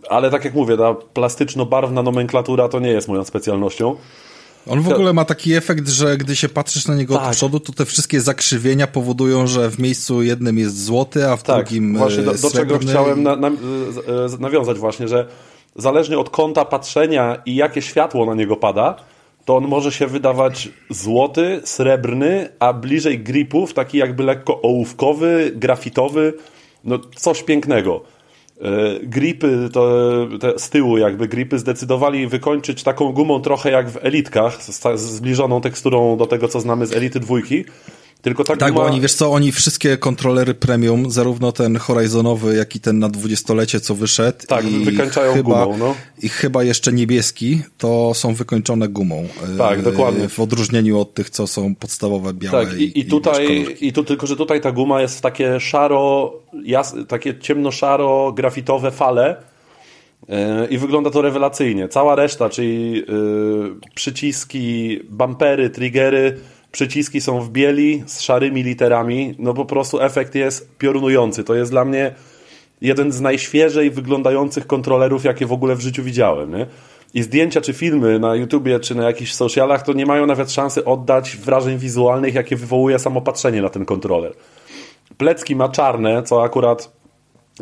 [0.10, 3.96] Ale tak jak mówię, ta plastyczno-barwna nomenklatura to nie jest moją specjalnością.
[4.68, 7.28] On w ogóle ma taki efekt, że gdy się patrzysz na niego tak.
[7.28, 11.43] od przodu, to te wszystkie zakrzywienia powodują, że w miejscu jednym jest złoty, a w
[11.43, 13.51] tak, drugim właśnie do, do czego chciałem na, na,
[14.39, 15.28] nawiązać właśnie, że
[15.76, 18.95] zależnie od kąta patrzenia i jakie światło na niego pada,
[19.45, 26.34] to on może się wydawać złoty, srebrny, a bliżej gripów taki jakby lekko ołówkowy, grafitowy,
[26.84, 28.01] no coś pięknego.
[28.62, 33.97] E, gripy to, te z tyłu jakby gripy zdecydowali wykończyć taką gumą trochę jak w
[34.05, 37.66] elitkach, z, zbliżoną teksturą do tego, co znamy z elity dwójki.
[38.22, 42.76] Tylko tak, tak bo oni, wiesz co, oni wszystkie kontrolery premium, zarówno ten Horizonowy, jak
[42.76, 44.38] i ten na dwudziestolecie, co wyszedł.
[44.47, 45.95] Tak, i wykańczają chyba, gumą, no.
[46.22, 49.28] I chyba jeszcze niebieski, to są wykończone gumą.
[49.57, 50.30] Tak, e, dokładnie.
[50.30, 54.28] W odróżnieniu od tych, co są podstawowe, białe Tak, i, i tutaj, i tu tylko,
[54.28, 59.36] że tutaj ta guma jest w takie szaro, jas, takie ciemno-szaro, grafitowe fale,
[60.30, 61.88] e, i wygląda to rewelacyjnie.
[61.88, 63.05] Cała reszta, czyli yy,
[63.95, 66.38] przyciski, bumpery, triggery,
[66.72, 71.43] przyciski są w bieli z szarymi literami, no po prostu efekt jest piorunujący.
[71.43, 72.15] To jest dla mnie
[72.82, 76.55] jeden z najświeżej wyglądających kontrolerów, jakie w ogóle w życiu widziałem.
[76.57, 76.65] Nie?
[77.13, 80.86] I zdjęcia czy filmy na YouTubie czy na jakichś socialach to nie mają nawet szansy
[80.86, 84.34] oddać wrażeń wizualnych, jakie wywołuje samo patrzenie na ten kontroler.
[85.17, 86.91] Plecki ma czarne, co akurat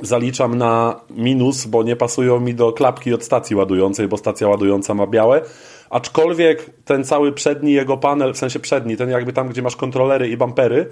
[0.01, 4.93] zaliczam na minus, bo nie pasują mi do klapki od stacji ładującej, bo stacja ładująca
[4.93, 5.41] ma białe,
[5.89, 10.29] Aczkolwiek ten cały przedni jego panel, w sensie przedni, ten jakby tam, gdzie masz kontrolery
[10.29, 10.89] i bumpery,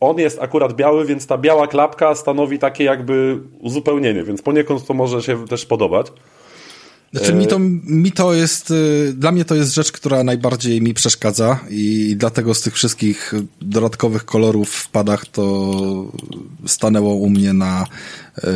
[0.00, 4.94] on jest akurat biały, więc ta biała klapka stanowi takie jakby uzupełnienie, więc poniekąd to
[4.94, 6.12] może się też podobać.
[7.12, 10.94] Znaczy mi to, mi to jest, y, dla mnie to jest rzecz, która najbardziej mi
[10.94, 15.72] przeszkadza i dlatego z tych wszystkich dodatkowych kolorów w padach to
[16.66, 17.86] stanęło u mnie na,
[18.38, 18.48] y,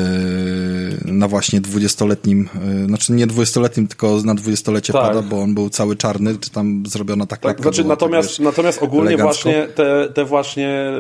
[1.05, 2.49] na właśnie dwudziestoletnim,
[2.85, 5.03] y, znaczy nie dwudziestoletnim, tylko na dwudziestolecie tak.
[5.03, 8.45] pada, bo on był cały czarny, czy tam zrobiona tak tak, znaczy, natomiast, tak, wiesz,
[8.45, 9.43] natomiast ogólnie elegancko.
[9.43, 10.93] właśnie te, te właśnie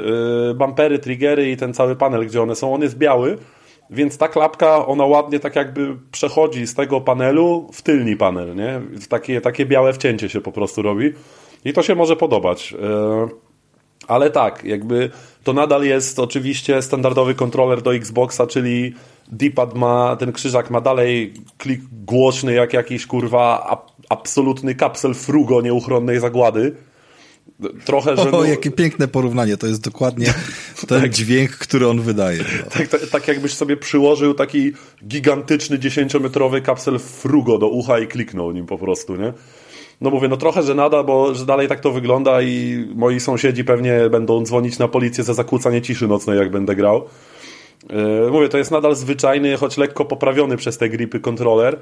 [0.54, 3.38] bumpery, triggery i ten cały panel, gdzie one są, on jest biały,
[3.90, 8.80] więc ta klapka, ona ładnie tak jakby przechodzi z tego panelu w tylni panel, nie?
[9.08, 11.12] Takie, takie białe wcięcie się po prostu robi.
[11.64, 12.74] I to się może podobać.
[12.82, 13.28] E,
[14.08, 15.10] ale tak, jakby
[15.44, 18.94] to nadal jest oczywiście standardowy kontroler do Xboxa, czyli
[19.28, 23.76] D-pad ma, ten krzyżak ma dalej klik głośny jak jakiś kurwa
[24.08, 26.76] absolutny kapsel frugo nieuchronnej zagłady
[27.84, 28.32] trochę, że...
[28.32, 30.34] O, jakie piękne porównanie, to jest dokładnie
[30.88, 31.10] ten tak.
[31.10, 32.38] dźwięk, który on wydaje.
[32.38, 32.70] No.
[32.78, 34.72] Tak, tak, tak, jakbyś sobie przyłożył taki
[35.06, 39.32] gigantyczny, dziesięciometrowy kapsel frugo do ucha i kliknął nim po prostu, nie?
[40.00, 43.64] No mówię, no trochę że nada, bo że dalej tak to wygląda i moi sąsiedzi
[43.64, 47.04] pewnie będą dzwonić na policję za zakłócanie ciszy nocnej, jak będę grał.
[47.90, 51.78] Yy, mówię, to jest nadal zwyczajny, choć lekko poprawiony przez te gripy kontroler,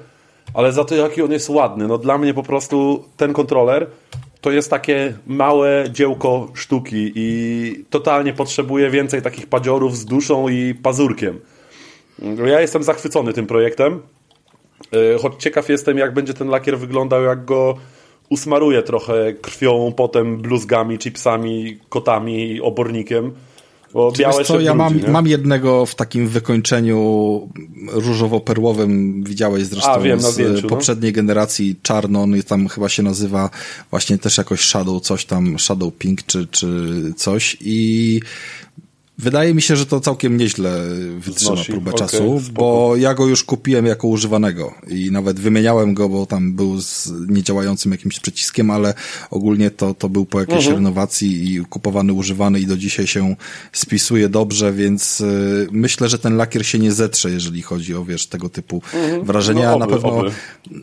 [0.54, 1.88] ale za to jaki on jest ładny.
[1.88, 3.86] No dla mnie po prostu ten kontroler
[4.43, 10.74] to jest takie małe dziełko sztuki i totalnie potrzebuje więcej takich padziorów z duszą i
[10.74, 11.40] pazurkiem.
[12.47, 14.03] Ja jestem zachwycony tym projektem,
[14.93, 17.76] e, choć ciekaw jestem, jak będzie ten lakier wyglądał, jak go
[18.28, 23.32] usmaruję trochę krwią, potem bluzgami, chipsami, kotami, obornikiem.
[23.93, 27.49] Bo białe co, ja mam, mam jednego w takim wykończeniu
[27.93, 30.68] różowo-perłowym, widziałeś zresztą A, wiem, z zdjęciu, no.
[30.68, 31.16] poprzedniej no.
[31.16, 33.51] generacji czarno, on tam chyba się nazywa
[33.90, 38.20] właśnie też jakoś Shadow, coś tam, Shadow Pink czy, czy coś i
[39.18, 40.80] Wydaje mi się, że to całkiem nieźle
[41.18, 41.72] wytrzyma Znosi.
[41.72, 42.52] próbę okay, czasu, spoko.
[42.52, 47.12] bo ja go już kupiłem jako używanego i nawet wymieniałem go, bo tam był z
[47.28, 48.94] niedziałającym jakimś przyciskiem, ale
[49.30, 50.76] ogólnie to, to był po jakiejś mhm.
[50.76, 53.36] renowacji i kupowany, używany i do dzisiaj się
[53.72, 58.26] spisuje dobrze, więc y, myślę, że ten lakier się nie zetrze, jeżeli chodzi o, wiesz,
[58.26, 59.24] tego typu mhm.
[59.24, 59.70] wrażenia.
[59.70, 60.30] No, oby, Na pewno oby.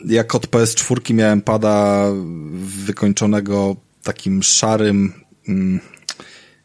[0.06, 2.06] jak od PS4 miałem pada
[2.84, 5.12] wykończonego takim szarym...
[5.48, 5.80] Mm,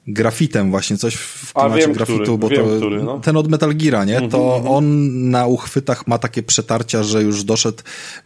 [0.08, 3.20] grafitem właśnie, coś w klimacie wiem, grafitu, który, bo wiem, to który, no.
[3.20, 4.18] ten od Metal Geara, nie?
[4.18, 4.78] Mm -hmm, to mm -hmm.
[4.78, 7.78] on na uchwytach ma takie przetarcia, że już doszedł,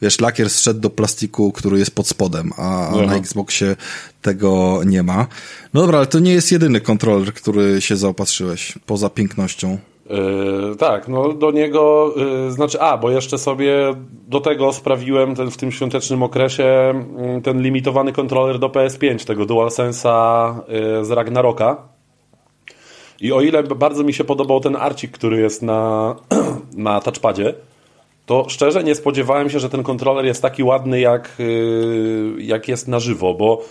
[0.02, 3.76] wiesz, lakier zszedł do plastiku, który jest pod spodem, a, a na Xboxie
[4.22, 5.28] tego nie ma.
[5.74, 9.78] No dobra, ale to nie jest jedyny kontroler, który się zaopatrzyłeś, poza pięknością.
[10.10, 12.14] Yy, tak, no do niego,
[12.46, 13.94] yy, znaczy, a, bo jeszcze sobie
[14.28, 16.94] do tego sprawiłem ten, w tym świątecznym okresie
[17.36, 21.78] yy, ten limitowany kontroler do PS5, tego DualSense'a yy, z Ragnaroka.
[23.22, 26.16] I o ile bardzo mi się podobał ten arcik, który jest na,
[26.74, 27.54] na touchpadzie,
[28.26, 31.38] to szczerze nie spodziewałem się, że ten kontroler jest taki ładny, jak,
[32.38, 33.62] jak jest na żywo, bo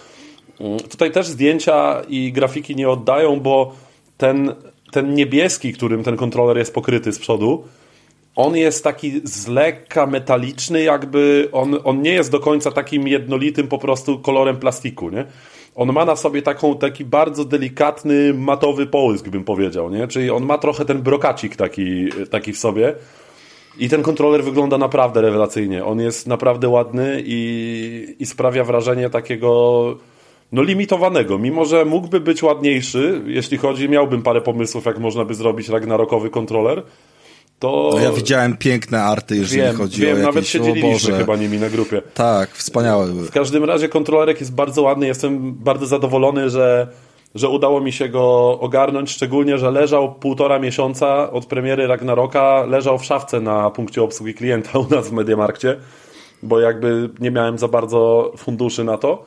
[0.61, 3.73] yy, tutaj też zdjęcia i grafiki nie oddają, bo
[4.19, 4.55] ten,
[4.91, 7.65] ten niebieski, którym ten kontroler jest pokryty z przodu,
[8.37, 13.69] on jest taki z lekka metaliczny, jakby on, on nie jest do końca takim jednolitym
[13.69, 15.25] po prostu kolorem plastiku, nie?
[15.75, 20.09] On ma na sobie taką, taki bardzo delikatny, matowy połysk, bym powiedział, nie?
[20.09, 22.95] Czyli on ma trochę ten brokacik taki, taki w sobie.
[23.79, 25.85] I ten kontroler wygląda naprawdę rewelacyjnie.
[25.85, 29.97] On jest naprawdę ładny i, i sprawia wrażenie takiego
[30.53, 35.35] no limitowanego, mimo że mógłby być ładniejszy, jeśli chodzi, miałbym parę pomysłów, jak można by
[35.35, 36.83] zrobić Ragnarokowy kontroler,
[37.59, 37.91] to...
[37.93, 40.55] No ja widziałem piękne arty, jeżeli wiem, chodzi wiem, o jakieś...
[40.55, 42.03] nawet się chyba nimi na grupie.
[42.15, 43.27] Tak, wspaniałe były.
[43.27, 46.89] W każdym razie kontrolerek jest bardzo ładny, jestem bardzo zadowolony, że,
[47.35, 52.99] że udało mi się go ogarnąć, szczególnie, że leżał półtora miesiąca od premiery Ragnaroka, leżał
[52.99, 55.77] w szafce na punkcie obsługi klienta u nas w Mediamarkcie,
[56.43, 59.25] bo jakby nie miałem za bardzo funduszy na to.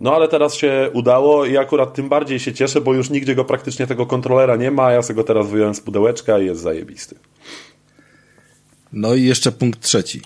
[0.00, 3.44] No ale teraz się udało i akurat tym bardziej się cieszę, bo już nigdzie go
[3.44, 7.16] praktycznie tego kontrolera nie ma, ja sobie go teraz wyjąłem z pudełeczka i jest zajebisty.
[8.92, 10.20] No i jeszcze punkt trzeci.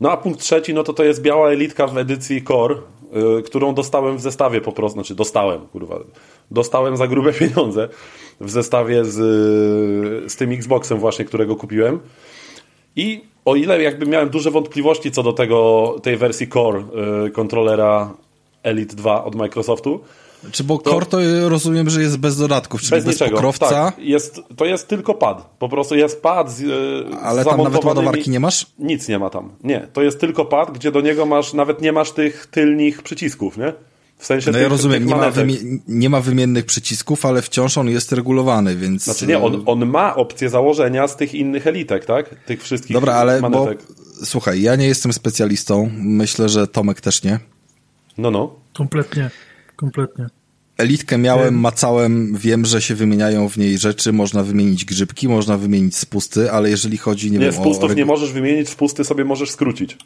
[0.00, 2.74] No a punkt trzeci, no to to jest biała elitka w edycji Core,
[3.12, 5.98] yy, którą dostałem w zestawie po prostu, znaczy dostałem, kurwa,
[6.50, 7.88] dostałem za grube pieniądze
[8.40, 9.14] w zestawie z,
[10.32, 12.00] z tym Xboxem właśnie, którego kupiłem.
[12.96, 16.84] I o ile jakby miałem duże wątpliwości co do tego, tej wersji Core
[17.22, 18.14] yy, kontrolera
[18.66, 20.00] Elite 2 od Microsoftu,
[20.52, 23.30] Czy bo Core to rozumiem, że jest bez dodatków, czyli bez, bez, niczego.
[23.30, 25.54] pokrowca, Tak, jest, to jest tylko pad.
[25.58, 28.66] Po prostu jest pad z, yy, ale z tam nawet ładowarki nie masz?
[28.78, 29.50] Nic nie ma tam.
[29.64, 33.56] Nie, to jest tylko pad, gdzie do niego masz, nawet nie masz tych tylnych przycisków,
[33.58, 33.72] nie?
[34.18, 35.30] W sensie No tych, ja rozumiem, tych nie ma,
[35.88, 39.04] nie ma wymiennych przycisków, ale wciąż on jest regulowany, więc...
[39.04, 42.34] Znaczy nie, on, on ma opcję założenia z tych innych elitek, tak?
[42.46, 43.78] Tych wszystkich Dobra, ale bo, manetek.
[44.24, 47.38] słuchaj, ja nie jestem specjalistą, myślę, że Tomek też nie.
[48.18, 48.54] No, no.
[48.72, 49.30] Kompletnie,
[49.76, 50.26] kompletnie.
[50.78, 55.96] Elitkę miałem, macałem, wiem, że się wymieniają w niej rzeczy, można wymienić grzybki, można wymienić
[55.96, 57.94] spusty, ale jeżeli chodzi, nie, Nie, wiem, spustów o...
[57.94, 59.96] nie możesz wymienić, spusty sobie możesz skrócić.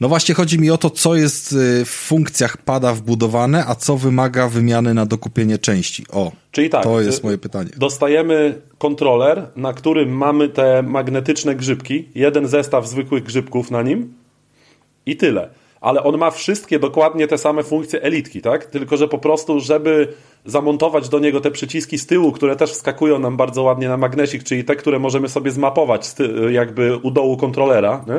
[0.00, 3.96] No właśnie chodzi mi o to, co jest y, w funkcjach pada wbudowane, a co
[3.96, 6.04] wymaga wymiany na dokupienie części.
[6.12, 6.82] O, Czyli tak.
[6.82, 7.70] to jest y, moje pytanie.
[7.76, 14.14] Dostajemy kontroler, na którym mamy te magnetyczne grzybki, jeden zestaw zwykłych grzybków na nim
[15.06, 15.48] i tyle.
[15.86, 18.64] Ale on ma wszystkie dokładnie te same funkcje elitki, tak?
[18.64, 20.08] Tylko, że po prostu, żeby
[20.44, 24.42] zamontować do niego te przyciski z tyłu, które też wskakują nam bardzo ładnie na magnesik,
[24.42, 26.14] czyli te, które możemy sobie zmapować
[26.50, 28.16] jakby u dołu kontrolera, nie?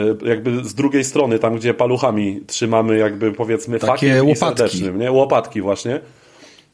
[0.00, 4.38] Y, jakby z drugiej strony, tam gdzie paluchami trzymamy jakby powiedzmy Takie fakiem i łopatki.
[4.38, 5.12] serdecznym, nie?
[5.12, 6.00] Łopatki właśnie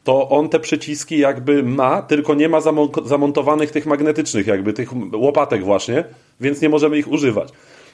[0.03, 4.89] to on te przyciski jakby ma, tylko nie ma zamon- zamontowanych tych magnetycznych, jakby tych
[5.13, 6.03] łopatek właśnie,
[6.41, 7.49] więc nie możemy ich używać.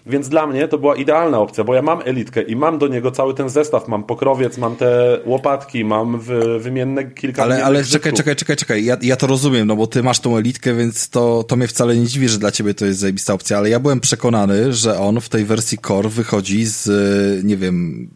[0.05, 3.11] Więc dla mnie to była idealna opcja, bo ja mam elitkę i mam do niego
[3.11, 8.13] cały ten zestaw, mam pokrowiec, mam te łopatki, mam wy, wymienne kilka Ale, ale czekaj,
[8.13, 8.85] czekaj, czekaj, czekaj.
[8.85, 11.95] Ja, ja to rozumiem, no bo ty masz tą elitkę, więc to, to mnie wcale
[11.95, 15.21] nie dziwi, że dla ciebie to jest zajebista opcja, ale ja byłem przekonany, że on
[15.21, 18.09] w tej wersji Core wychodzi z, y, nie wiem,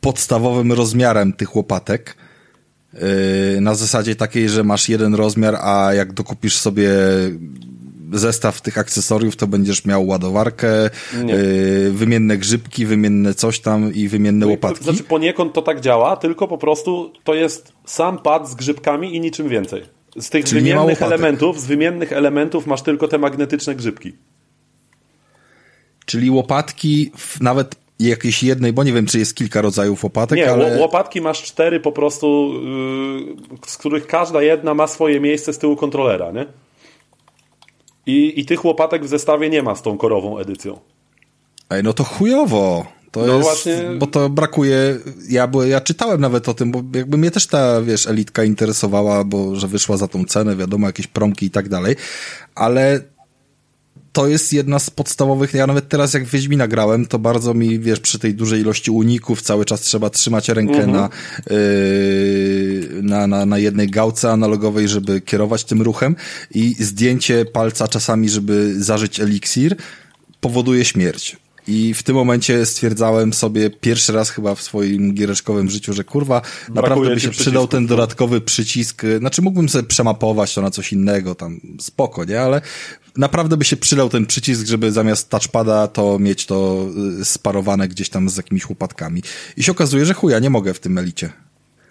[0.00, 2.16] podstawowym rozmiarem tych łopatek.
[2.94, 3.00] Yy,
[3.60, 6.90] Na zasadzie takiej, że masz jeden rozmiar, a jak dokupisz sobie
[8.12, 10.90] zestaw tych akcesoriów, to będziesz miał ładowarkę,
[11.26, 14.84] yy, wymienne grzybki, wymienne coś tam i wymienne łopatki.
[14.84, 19.20] Znaczy poniekąd to tak działa, tylko po prostu to jest sam pad z grzybkami i
[19.20, 19.82] niczym więcej.
[20.18, 24.12] Z tych Czyli wymiennych elementów, z wymiennych elementów masz tylko te magnetyczne grzybki.
[26.06, 30.74] Czyli łopatki, nawet jakiejś jednej, bo nie wiem, czy jest kilka rodzajów łopatek, Nie, ale...
[30.74, 32.52] ło- łopatki masz cztery po prostu,
[33.50, 36.46] yy, z których każda jedna ma swoje miejsce z tyłu kontrolera, nie?
[38.06, 40.78] I, I tych łopatek w zestawie nie ma z tą korową edycją.
[41.70, 42.86] Ej, no to chujowo.
[43.10, 44.98] To No jest, właśnie- bo to brakuje,
[45.28, 49.24] ja, bo ja czytałem nawet o tym, bo jakby mnie też ta, wiesz, elitka interesowała,
[49.24, 51.96] bo że wyszła za tą cenę, wiadomo, jakieś promki i tak dalej,
[52.54, 53.00] ale
[54.12, 58.00] to jest jedna z podstawowych, ja nawet teraz jak Wiedźmina grałem, to bardzo mi, wiesz,
[58.00, 61.08] przy tej dużej ilości uników cały czas trzeba trzymać rękę na,
[61.50, 66.16] yy, na, na, na jednej gałce analogowej, żeby kierować tym ruchem
[66.50, 69.76] i zdjęcie palca czasami, żeby zażyć eliksir,
[70.40, 71.41] powoduje śmierć.
[71.66, 76.42] I w tym momencie stwierdzałem sobie pierwszy raz chyba w swoim giereczkowym życiu, że kurwa,
[76.74, 77.88] naprawdę by się przydał ten no.
[77.88, 79.02] dodatkowy przycisk.
[79.18, 82.40] Znaczy mógłbym sobie przemapować to na coś innego, tam spoko, nie?
[82.40, 82.60] Ale
[83.16, 86.86] naprawdę by się przydał ten przycisk, żeby zamiast touchpada to mieć to
[87.20, 89.22] y, sparowane gdzieś tam z jakimiś łopatkami.
[89.56, 91.32] I się okazuje, że chuja, nie mogę w tym elicie.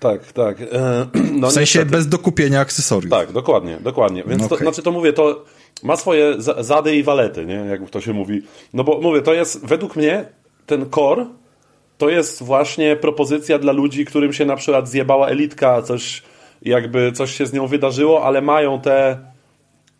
[0.01, 0.61] Tak, tak.
[0.61, 0.65] E,
[1.41, 1.85] no W sensie niestety.
[1.97, 3.11] bez dokupienia akcesoriów.
[3.11, 4.23] Tak, dokładnie, dokładnie.
[4.27, 4.65] Więc to, Okej.
[4.67, 5.45] znaczy to mówię, to
[5.83, 7.53] ma swoje za- zady i walety, nie?
[7.53, 8.41] Jak to się mówi.
[8.73, 10.25] No bo mówię, to jest według mnie
[10.65, 11.25] ten core
[11.97, 16.23] to jest właśnie propozycja dla ludzi, którym się na przykład zjebała elitka, coś
[16.61, 19.17] jakby coś się z nią wydarzyło, ale mają te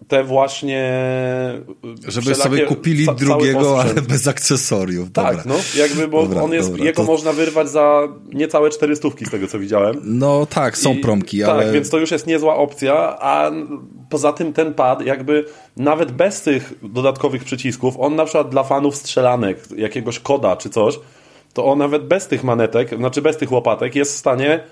[0.08, 0.92] te właśnie
[2.08, 5.12] żeby sobie kupili ca drugiego, ale bez akcesoriów.
[5.12, 5.44] Tak, dobra.
[5.46, 7.12] no, jakby, bo dobra, on jest, dobra, jego to...
[7.12, 10.02] można wyrwać za niecałe cztery stówki z tego, co widziałem.
[10.04, 11.64] No tak, są I, promki, tak, ale...
[11.64, 13.52] Tak, więc to już jest niezła opcja, a
[14.10, 15.46] poza tym ten pad, jakby
[15.78, 21.00] nawet bez tych dodatkowych przycisków, on na przykład dla fanów strzelanek, jakiegoś koda czy coś,
[21.54, 24.64] to on nawet bez tych manetek, znaczy bez tych łopatek jest w stanie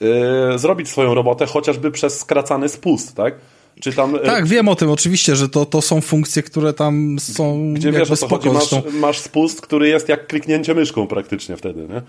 [0.00, 3.34] yy, zrobić swoją robotę, chociażby przez skracany spust, tak?
[3.80, 7.16] Czy tam, y, tak, wiem o tym, oczywiście, że to, to są funkcje, które tam
[7.20, 11.56] są Gdzie wiesz o co chodzi, masz, masz spust, który jest jak kliknięcie myszką praktycznie
[11.56, 12.02] wtedy, nie?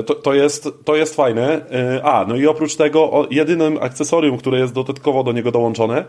[0.00, 1.60] Y, to, to, jest, to jest fajne.
[1.96, 6.04] Y, a, no i oprócz tego jedynym akcesorium, które jest dodatkowo do niego dołączone,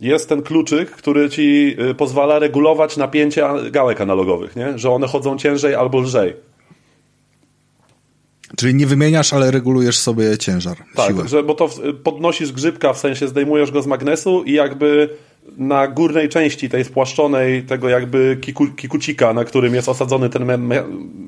[0.00, 4.78] jest ten kluczyk, który ci pozwala regulować napięcie gałek analogowych, nie?
[4.78, 6.34] Że one chodzą ciężej albo lżej.
[8.56, 11.28] Czyli nie wymieniasz, ale regulujesz sobie ciężar, tak, siłę.
[11.28, 11.68] Że, bo to
[12.04, 15.08] podnosisz grzybka, w sensie zdejmujesz go z magnesu i jakby
[15.58, 20.70] na górnej części tej spłaszczonej, tego jakby kiku, kikucika, na którym jest osadzony ten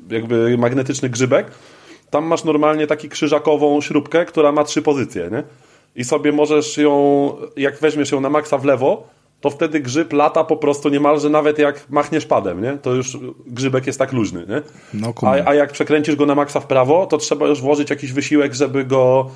[0.09, 1.51] jakby magnetyczny grzybek,
[2.09, 5.43] tam masz normalnie taki krzyżakową śrubkę, która ma trzy pozycje, nie?
[5.95, 9.07] I sobie możesz ją, jak weźmiesz ją na maksa w lewo,
[9.41, 12.77] to wtedy grzyb lata po prostu niemalże nawet jak machniesz padem, nie?
[12.77, 14.61] To już grzybek jest tak luźny, nie?
[14.93, 18.13] No, a, a jak przekręcisz go na maksa w prawo, to trzeba już włożyć jakiś
[18.13, 19.29] wysiłek, żeby go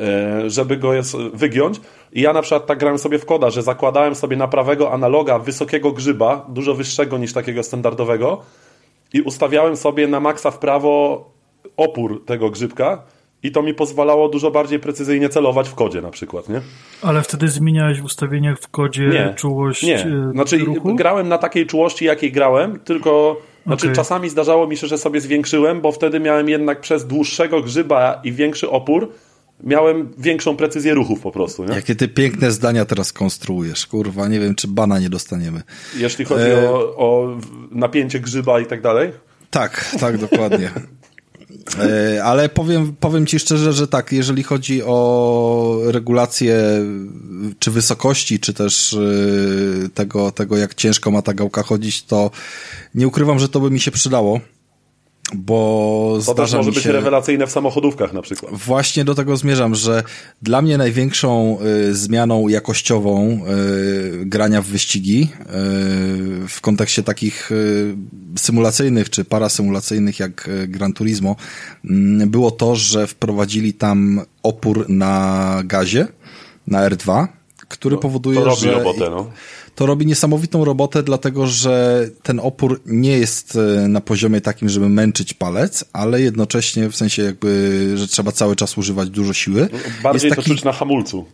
[0.00, 1.80] e, żeby go jest, wygiąć.
[2.12, 5.38] I ja na przykład tak grałem sobie w koda, że zakładałem sobie na prawego analoga
[5.38, 8.42] wysokiego grzyba, dużo wyższego niż takiego standardowego
[9.12, 11.24] i ustawiałem sobie na maksa w prawo
[11.76, 13.02] opór tego grzybka
[13.42, 16.60] i to mi pozwalało dużo bardziej precyzyjnie celować w kodzie na przykład, nie?
[17.02, 20.94] Ale wtedy zmieniałeś w ustawieniach w kodzie nie, czułość Nie, e, znaczy ruchu?
[20.94, 23.96] grałem na takiej czułości, jakiej grałem, tylko znaczy okay.
[23.96, 28.32] czasami zdarzało mi się, że sobie zwiększyłem, bo wtedy miałem jednak przez dłuższego grzyba i
[28.32, 29.12] większy opór
[29.64, 31.64] miałem większą precyzję ruchów po prostu.
[31.64, 31.74] Nie?
[31.74, 35.62] Jakie ty piękne zdania teraz konstruujesz, kurwa, nie wiem, czy bana nie dostaniemy.
[35.96, 36.70] Jeśli chodzi e...
[36.70, 37.38] o, o
[37.70, 39.12] napięcie grzyba i tak dalej?
[39.50, 40.70] Tak, tak, dokładnie.
[41.78, 46.56] E, ale powiem, powiem ci szczerze, że tak, jeżeli chodzi o regulację
[47.58, 52.30] czy wysokości, czy też e, tego, tego jak ciężko ma ta gałka chodzić, to
[52.94, 54.40] nie ukrywam, że to by mi się przydało
[55.34, 56.92] bo to też może być się...
[56.92, 58.54] rewelacyjne w samochodówkach na przykład.
[58.54, 60.02] Właśnie do tego zmierzam, że
[60.42, 61.58] dla mnie największą
[61.90, 63.40] y, zmianą jakościową
[64.22, 65.46] y, grania w wyścigi y,
[66.48, 67.96] w kontekście takich y,
[68.38, 71.36] symulacyjnych czy parasymulacyjnych jak y, Gran Turismo
[71.84, 76.06] mm, było to, że wprowadzili tam opór na gazie,
[76.66, 77.26] na R2,
[77.68, 78.72] który to, powoduje, to robi że...
[78.72, 79.30] Robotę, no
[79.76, 84.88] to robi niesamowitą robotę, dlatego że ten opór nie jest e, na poziomie takim, żeby
[84.88, 89.68] męczyć palec, ale jednocześnie w sensie jakby, że trzeba cały czas używać dużo siły.
[90.02, 90.50] Bardziej jest taki...
[90.50, 91.24] to czuć na hamulcu.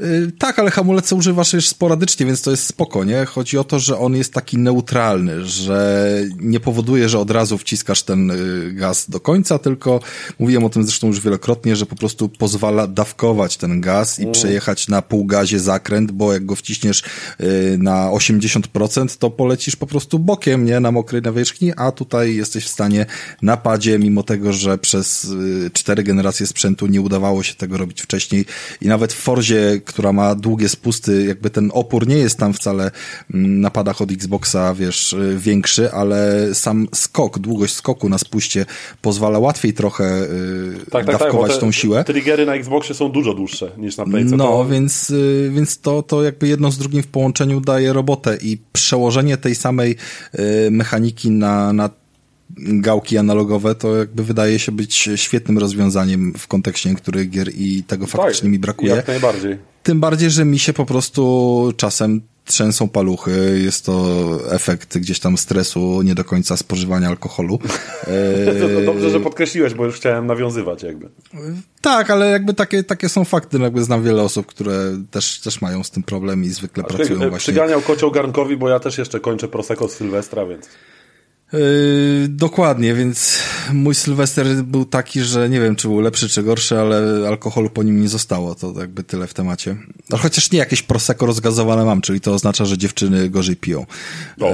[0.00, 3.24] Y, tak, ale hamulec używasz już sporadycznie, więc to jest spoko, nie?
[3.24, 6.04] Chodzi o to, że on jest taki neutralny, że
[6.40, 10.00] nie powoduje, że od razu wciskasz ten y, gaz do końca, tylko
[10.38, 14.32] mówiłem o tym zresztą już wielokrotnie, że po prostu pozwala dawkować ten gaz i mm.
[14.32, 17.02] przejechać na półgazie zakręt, bo jak go wciśniesz
[17.40, 20.80] y, na 80%, to polecisz po prostu bokiem, nie?
[20.80, 23.06] Na mokrej nawierzchni, a tutaj jesteś w stanie
[23.42, 25.26] na padzie, mimo tego, że przez
[25.72, 28.44] cztery generacje sprzętu nie udawało się tego robić wcześniej
[28.80, 32.90] i nawet w Forzie która ma długie spusty, jakby ten opór nie jest tam wcale
[33.34, 38.66] mm, na padach od Xboxa, wiesz, y, większy, ale sam skok, długość skoku na spuście
[39.02, 42.04] pozwala łatwiej trochę y, tak, tak, dawkować tak, tą siłę.
[42.04, 44.36] Triggery na Xboxie są dużo dłuższe niż na Playce.
[44.36, 44.66] No, to...
[44.66, 49.36] więc, y, więc to, to jakby jedno z drugim w połączeniu daje robotę i przełożenie
[49.36, 49.96] tej samej
[50.70, 51.90] mechaniki na, na
[52.56, 58.06] gałki analogowe, to jakby wydaje się być świetnym rozwiązaniem w kontekście niektórych gier i tego
[58.06, 58.94] faktycznie tak, mi brakuje.
[58.94, 59.58] Jak najbardziej.
[59.82, 65.38] Tym bardziej, że mi się po prostu czasem trzęsą paluchy, jest to efekt gdzieś tam
[65.38, 67.58] stresu, nie do końca spożywania alkoholu.
[68.60, 71.08] to dobrze, że podkreśliłeś, bo już chciałem nawiązywać jakby.
[71.80, 74.74] Tak, ale jakby takie, takie są fakty, jakby znam wiele osób, które
[75.10, 77.38] też, też mają z tym problem i zwykle A pracują ty, właśnie.
[77.38, 80.68] Przyganiał kocioł garnkowi, bo ja też jeszcze kończę Prosecco z Sylwestra, więc...
[81.58, 83.38] Yy, dokładnie, więc
[83.72, 87.82] mój Sylwester był taki, że nie wiem, czy był lepszy, czy gorszy, ale alkoholu po
[87.82, 88.54] nim nie zostało.
[88.54, 89.76] To jakby tyle w temacie.
[90.10, 93.86] No chociaż nie jakieś prosecco rozgazowane mam, czyli to oznacza, że dziewczyny gorzej piją.
[94.38, 94.46] Yy,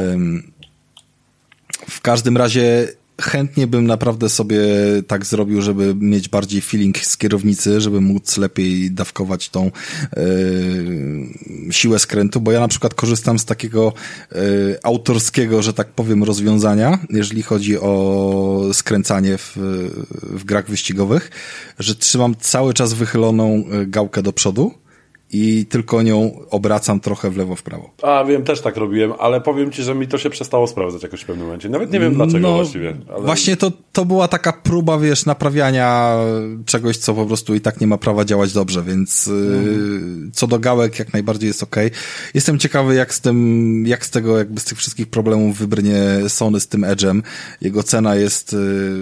[1.88, 2.88] w każdym razie
[3.20, 4.60] chętnie bym naprawdę sobie
[5.06, 9.70] tak zrobił, żeby mieć bardziej feeling z kierownicy, żeby móc lepiej dawkować tą
[10.16, 13.92] yy, siłę skrętu, bo ja na przykład korzystam z takiego
[14.32, 14.40] yy,
[14.82, 19.56] autorskiego, że tak powiem, rozwiązania, jeżeli chodzi o skręcanie w,
[20.22, 21.30] w grach wyścigowych,
[21.78, 24.79] że trzymam cały czas wychyloną gałkę do przodu,
[25.32, 27.90] i tylko nią obracam trochę w lewo, w prawo.
[28.02, 31.20] A wiem, też tak robiłem, ale powiem ci, że mi to się przestało sprawdzać jakoś
[31.20, 31.68] w pewnym momencie.
[31.68, 32.96] Nawet nie wiem dlaczego no, właściwie.
[33.14, 33.24] Ale...
[33.24, 36.16] Właśnie to, to była taka próba, wiesz, naprawiania
[36.66, 40.30] czegoś, co po prostu i tak nie ma prawa działać dobrze, więc mhm.
[40.34, 41.76] co do gałek jak najbardziej jest ok.
[42.34, 46.60] Jestem ciekawy, jak z tym, jak z tego, jakby z tych wszystkich problemów wybrnie Sony
[46.60, 47.22] z tym Edge'em.
[47.60, 48.52] Jego cena jest...
[48.52, 48.56] Y,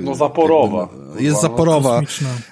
[0.05, 0.89] no zaporowa.
[1.09, 2.01] Jakby, jest zaporowa.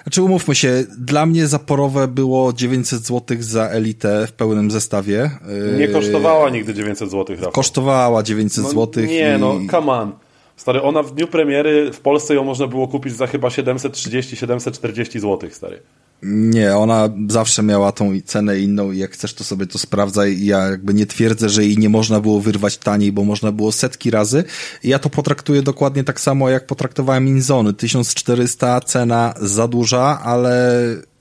[0.03, 5.31] Znaczy umówmy się, dla mnie zaporowe było 900 zł za elitę w pełnym zestawie.
[5.77, 7.51] Nie kosztowała nigdy 900 zł, Rafał.
[7.51, 9.03] Kosztowała 900 no, zł.
[9.03, 9.41] Nie, i...
[9.41, 10.11] no, come on.
[10.57, 15.49] Stary, ona w dniu premiery w Polsce ją można było kupić za chyba 730-740 zł,
[15.51, 15.81] stary.
[16.23, 20.45] Nie, ona zawsze miała tą cenę inną i jak chcesz, to sobie to sprawdzaj.
[20.45, 24.11] Ja jakby nie twierdzę, że jej nie można było wyrwać taniej, bo można było setki
[24.11, 24.43] razy.
[24.83, 27.73] Ja to potraktuję dokładnie tak samo, jak potraktowałem Inzony.
[27.73, 30.71] 1400 cena za duża, ale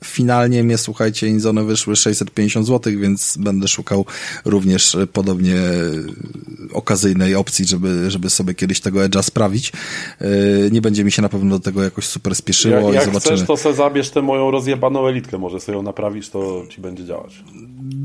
[0.05, 4.05] finalnie mnie, słuchajcie, Inzony wyszły 650 zł, więc będę szukał
[4.45, 5.57] również podobnie
[6.73, 9.73] okazyjnej opcji, żeby, żeby sobie kiedyś tego Edge'a sprawić.
[10.21, 10.27] E,
[10.71, 13.37] nie będzie mi się na pewno do tego jakoś super spieszyło jak, i jak zobaczymy.
[13.37, 17.05] chcesz, to sobie zabierz tę moją rozjebaną elitkę, może sobie ją naprawisz, to ci będzie
[17.05, 17.45] działać.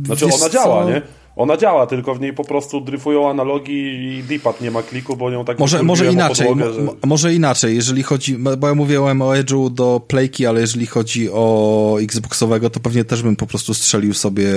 [0.05, 0.89] Znaczy Wiesz ona działa, co?
[0.89, 1.01] nie?
[1.36, 5.32] Ona działa, tylko w niej po prostu dryfują analogi i D-pad nie ma kliku, bo
[5.32, 6.82] nią tak Może, może inaczej, podłogę, że...
[7.05, 11.97] może inaczej, jeżeli chodzi, bo ja mówiłem o Edge'u do Playki, ale jeżeli chodzi o
[12.01, 14.47] Xboxowego, to pewnie też bym po prostu strzelił sobie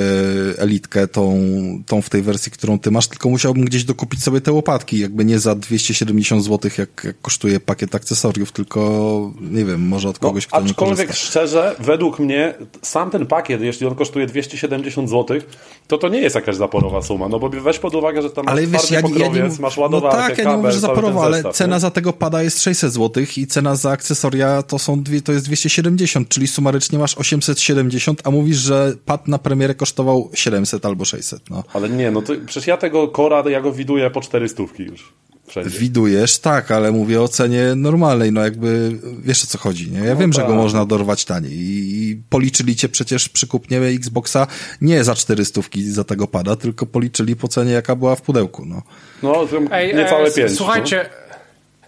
[0.58, 1.40] elitkę, tą,
[1.86, 5.24] tą w tej wersji, którą ty masz, tylko musiałbym gdzieś dokupić sobie te łopatki, jakby
[5.24, 10.28] nie za 270 zł, jak, jak kosztuje pakiet akcesoriów, tylko nie wiem, może od no,
[10.28, 15.38] kogoś, no, kto Aczkolwiek szczerze, według mnie, sam ten pakiet, jeśli on kosztuje 270 zł,
[15.86, 18.66] to to nie jest jakaś zaporowa suma, no bo weź pod uwagę, że tam ale
[18.66, 21.24] masz wiesz, ja, pokrowiec, ja nie, masz ładowarkę, no tak, ja nie mówię, że zaporowa,
[21.24, 21.80] ale cena nie?
[21.80, 25.44] za tego pada jest 600 zł i cena za akcesoria to są dwie, to jest
[25.44, 31.50] 270, czyli sumarycznie masz 870, a mówisz, że pad na premierę kosztował 700 albo 600,
[31.50, 31.64] no.
[31.74, 35.12] Ale nie, no to przecież ja tego Cora, ja go widuję po 400 już.
[35.46, 35.78] Wszędzie.
[35.78, 39.98] Widujesz, tak, ale mówię o cenie normalnej, no jakby wiesz o co chodzi, nie?
[39.98, 40.42] Ja no wiem, tak.
[40.42, 44.46] że go można dorwać taniej i policzyli cię przecież przy kupnie Xboxa
[44.80, 48.82] nie za 400 za tego pada, tylko policzyli po cenie jaka była w pudełku, no.
[49.22, 50.56] No, Ej, niecałe e, pięć.
[50.56, 51.23] Słuchajcie, no.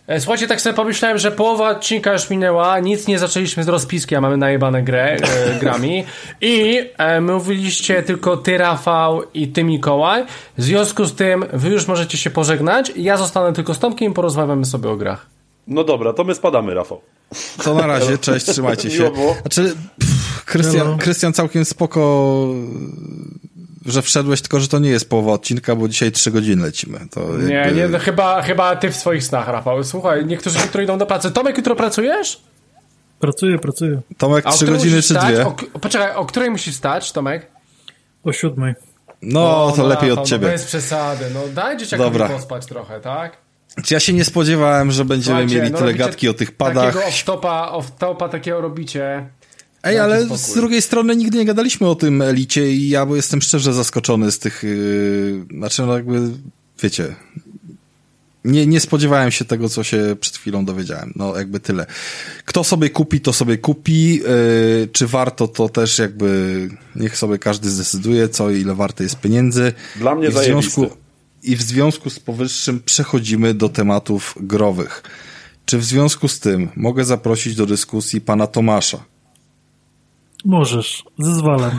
[0.07, 4.15] E, słuchajcie, tak sobie pomyślałem, że połowa odcinka już minęła, nic nie zaczęliśmy z rozpiski,
[4.15, 5.19] a mamy najebane grę, e,
[5.61, 6.05] grami.
[6.41, 10.25] I e, mówiliście tylko ty, Rafał i ty, Mikołaj.
[10.59, 12.93] W związku z tym wy już możecie się pożegnać.
[12.97, 15.27] Ja zostanę tylko z Tomkiem i porozmawiamy sobie o grach.
[15.67, 17.01] No dobra, to my spadamy, Rafał.
[17.65, 19.11] To na razie, cześć, trzymajcie się.
[19.41, 19.75] Znaczy,
[20.45, 22.47] Krystian, Krystian całkiem spoko
[23.87, 26.99] że wszedłeś, tylko że to nie jest połowa odcinka, bo dzisiaj trzy godziny lecimy.
[27.11, 27.49] To jakby...
[27.49, 29.84] Nie, nie, no chyba, chyba ty w swoich snach, Rafał.
[29.84, 31.30] Słuchaj, niektórzy jutro idą do pracy.
[31.30, 32.41] Tomek, jutro pracujesz?
[33.18, 34.01] Pracuję, pracuję.
[34.18, 35.47] Tomek, trzy godziny czy dwie?
[35.47, 37.47] O, poczekaj, o której musisz stać, Tomek?
[38.24, 38.74] O siódmej.
[39.22, 40.47] No, no to no, lepiej Rafał, od ciebie.
[40.47, 41.24] No bez przesady.
[41.34, 42.28] No daj dzieciakowi Dobra.
[42.28, 43.37] pospać trochę, tak?
[43.91, 46.95] Ja się nie spodziewałem, że będziemy Słuchajcie, mieli no tyle gadki o tych padach.
[46.95, 49.28] Takiego off-topa, off-topa takiego robicie.
[49.83, 53.72] Ej, ale z drugiej strony nigdy nie gadaliśmy o tym elicie i ja jestem szczerze
[53.72, 56.29] zaskoczony z tych, yy, znaczy no jakby,
[56.83, 57.14] wiecie,
[58.47, 61.12] nie, nie spodziewałem się tego, co się przed chwilą dowiedziałem.
[61.16, 61.87] No jakby tyle.
[62.45, 64.14] Kto sobie kupi, to sobie kupi.
[64.14, 69.72] Yy, czy warto, to też jakby niech sobie każdy zdecyduje, co ile warte jest pieniędzy.
[69.97, 70.91] Dla mnie I w związku
[71.43, 75.03] I w związku z powyższym przechodzimy do tematów growych.
[75.64, 79.05] Czy w związku z tym mogę zaprosić do dyskusji pana Tomasza?
[80.47, 81.70] Możesz, zezwalam.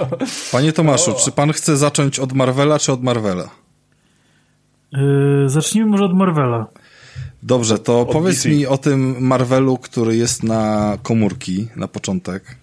[0.52, 3.48] Panie Tomaszu, czy pan chce zacząć od Marvela, czy od Marvela?
[4.92, 6.66] Yy, zacznijmy może od Marvela.
[7.42, 8.48] Dobrze, to od powiedz DC.
[8.48, 12.56] mi o tym Marvelu, który jest na komórki na początek.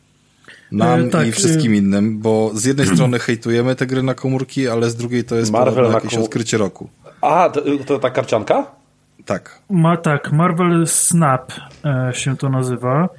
[0.71, 1.77] Nam yy, tak, i wszystkim yy...
[1.77, 5.51] innym, bo z jednej strony hejtujemy te gry na komórki, ale z drugiej to jest
[5.51, 6.23] Marvel jakieś kom...
[6.23, 6.89] odkrycie roku.
[7.21, 8.65] A, to, to ta karcianka?
[9.25, 9.61] Tak.
[9.69, 11.51] Ma tak, Marvel Snap
[11.85, 13.09] e, się to nazywa.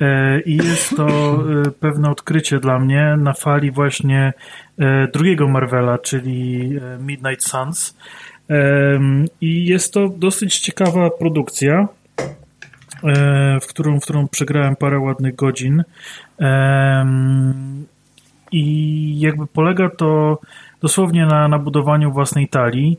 [0.00, 4.32] E, I jest to e, pewne odkrycie dla mnie na fali właśnie
[4.78, 6.70] e, drugiego Marvela, czyli
[7.00, 7.96] Midnight Suns.
[9.40, 11.88] I jest to dosyć ciekawa produkcja,
[13.62, 15.84] w którą, w którą przegrałem parę ładnych godzin.
[18.52, 20.40] I jakby polega to
[20.82, 22.98] dosłownie na, na budowaniu własnej talii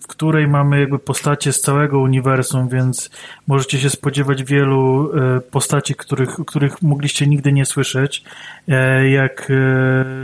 [0.00, 3.10] w której mamy jakby postacie z całego uniwersum, więc
[3.46, 8.24] możecie się spodziewać wielu e, postaci, których, których mogliście nigdy nie słyszeć,
[8.68, 9.52] e, jak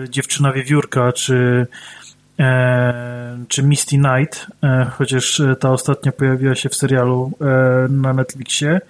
[0.09, 1.67] dziewczyna wiewiórka, czy
[3.49, 4.47] czy Misty Knight,
[4.91, 7.33] chociaż ta ostatnia pojawiła się w serialu
[7.91, 8.81] na Netflixie.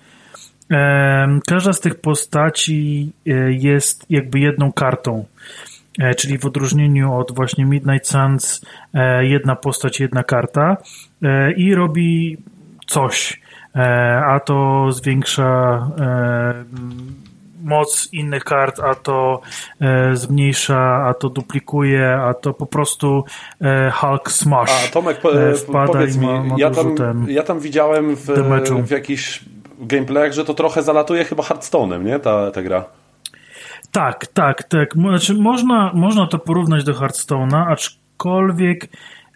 [1.47, 3.13] Każda z tych postaci
[3.49, 5.25] jest jakby jedną kartą.
[5.99, 8.61] E, czyli w odróżnieniu od właśnie Midnight Suns
[8.95, 10.77] e, jedna postać, jedna karta
[11.23, 12.37] e, i robi
[12.87, 13.41] coś,
[14.27, 15.91] a to zwiększa
[17.63, 19.41] moc innych kart, a to
[20.13, 23.25] zmniejsza, a to duplikuje, a to po prostu
[23.93, 24.89] Hulk Smash.
[24.89, 25.19] A Tomek,
[25.69, 28.27] wpada powiedz mi, ma, ma ja, tam, ten ja tam widziałem w,
[28.87, 29.45] w jakichś
[29.81, 32.19] gameplayach, że to trochę zalatuje chyba Hearthstone'em, nie?
[32.19, 32.85] Ta, ta gra.
[33.93, 34.95] Tak, tak, tak.
[34.95, 38.89] Znaczy, można, można to porównać do Hearthstone'a, aczkolwiek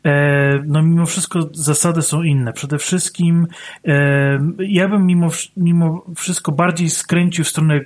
[0.05, 2.53] e, no mimo wszystko zasady są inne.
[2.53, 3.47] Przede wszystkim
[3.87, 7.81] e, ja bym mimo, mimo wszystko bardziej skręcił w stronę e,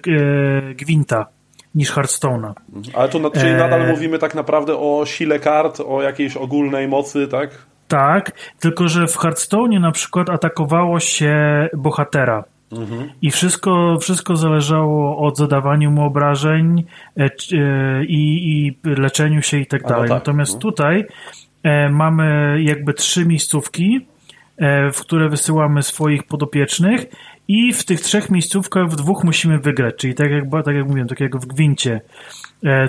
[0.75, 1.27] Gwinta
[1.75, 2.53] niż Hearthstone'a.
[2.95, 7.29] Ale tu czyli e, nadal mówimy tak naprawdę o sile kart, o jakiejś ogólnej mocy,
[7.29, 7.51] tak?
[7.89, 12.45] Tak, tylko że w Hearthstone'ie na przykład atakowało się bohatera.
[12.73, 13.11] Mhm.
[13.23, 16.85] I wszystko, wszystko zależało od zadawaniu mu obrażeń
[17.17, 17.29] e, e,
[18.05, 20.03] i, i leczeniu się i tak dalej.
[20.03, 20.19] No tak.
[20.19, 20.61] Natomiast no.
[20.61, 21.05] tutaj
[21.63, 24.07] e, mamy jakby trzy miejscówki,
[24.93, 27.07] w które wysyłamy swoich podopiecznych
[27.49, 31.09] i w tych trzech miejscówkach w dwóch musimy wygrać, czyli tak jak, tak jak mówiłem,
[31.09, 32.01] tak jak w Gwincie.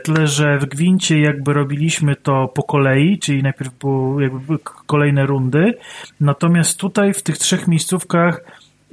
[0.03, 5.73] Tyle, że w Gwincie jakby robiliśmy to po kolei, czyli najpierw były jakby kolejne rundy,
[6.19, 8.41] natomiast tutaj w tych trzech miejscówkach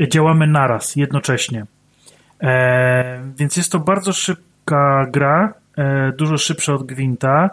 [0.09, 1.67] działamy naraz, jednocześnie.
[2.43, 7.51] E, więc jest to bardzo szybka gra, e, dużo szybsza od Gwinta.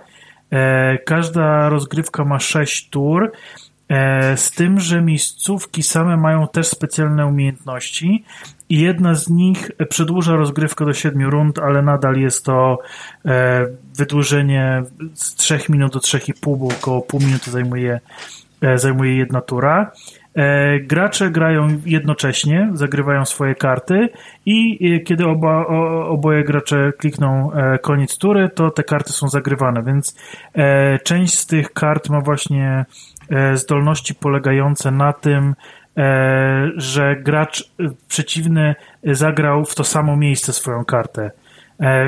[0.52, 3.32] E, każda rozgrywka ma 6 tur,
[3.90, 8.24] e, z tym, że miejscówki same mają też specjalne umiejętności
[8.72, 12.80] i jedna z nich przedłuża rozgrywkę do 7 rund, ale nadal jest to
[13.26, 13.66] e,
[13.98, 18.00] wydłużenie z 3 minut do 3,5, bo około pół minuty zajmuje,
[18.62, 19.92] e, zajmuje jedna tura.
[20.36, 24.10] E, gracze grają jednocześnie, zagrywają swoje karty
[24.46, 25.68] i e, kiedy oba,
[26.08, 30.16] oboje gracze klikną e, koniec tury, to te karty są zagrywane, więc
[31.04, 32.86] część z tych kart ma właśnie
[33.54, 35.56] zdolności polegające na tym,
[36.76, 37.72] że gracz
[38.08, 41.32] przeciwny zagrał w to samo miejsce swoją kartę.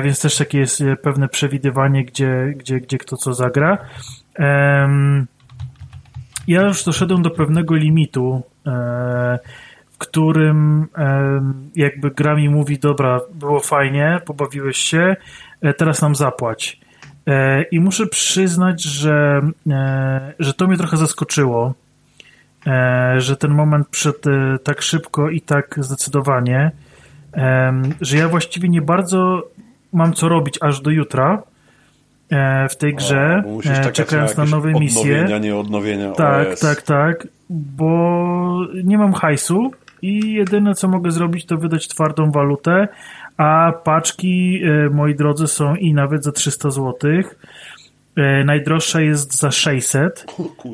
[0.02, 3.78] Więc też takie jest pewne przewidywanie, gdzie, gdzie, gdzie kto co zagra
[6.48, 9.38] ja już doszedłem do pewnego limitu, e,
[9.90, 11.40] w którym e,
[11.76, 15.16] jakby gra mi mówi, dobra, było fajnie, pobawiłeś się,
[15.60, 16.84] e, teraz nam zapłać.
[17.70, 19.40] I muszę przyznać, że,
[20.38, 21.74] że to mnie trochę zaskoczyło,
[23.16, 24.16] że ten moment przed
[24.64, 26.70] tak szybko i tak zdecydowanie,
[28.00, 29.48] że ja właściwie nie bardzo
[29.92, 31.42] mam co robić aż do jutra,
[32.68, 35.00] w tej grze, o, e, czekając na, nowe misje.
[35.00, 36.12] Odnowienia, nie odnowienia.
[36.12, 39.70] Tak, tak, tak, bo nie mam hajsu
[40.02, 42.88] i jedyne co mogę zrobić to wydać twardą walutę,
[43.36, 46.94] a paczki, e, moi drodzy, są i nawet za 300 zł.
[48.44, 50.26] Najdroższa jest za 600.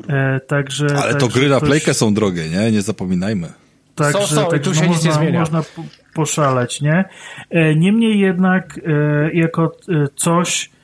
[0.09, 1.69] E, także, Ale to gry na coś...
[1.69, 2.71] playkę są drogie, nie?
[2.71, 3.47] Nie zapominajmy.
[3.95, 5.39] Także, są, są, tak, tu się no, nic można, nie zmienia.
[5.39, 5.63] Można
[6.13, 7.05] poszaleć, nie?
[7.75, 8.79] Niemniej jednak
[9.33, 9.77] jako
[10.15, 10.80] coś E,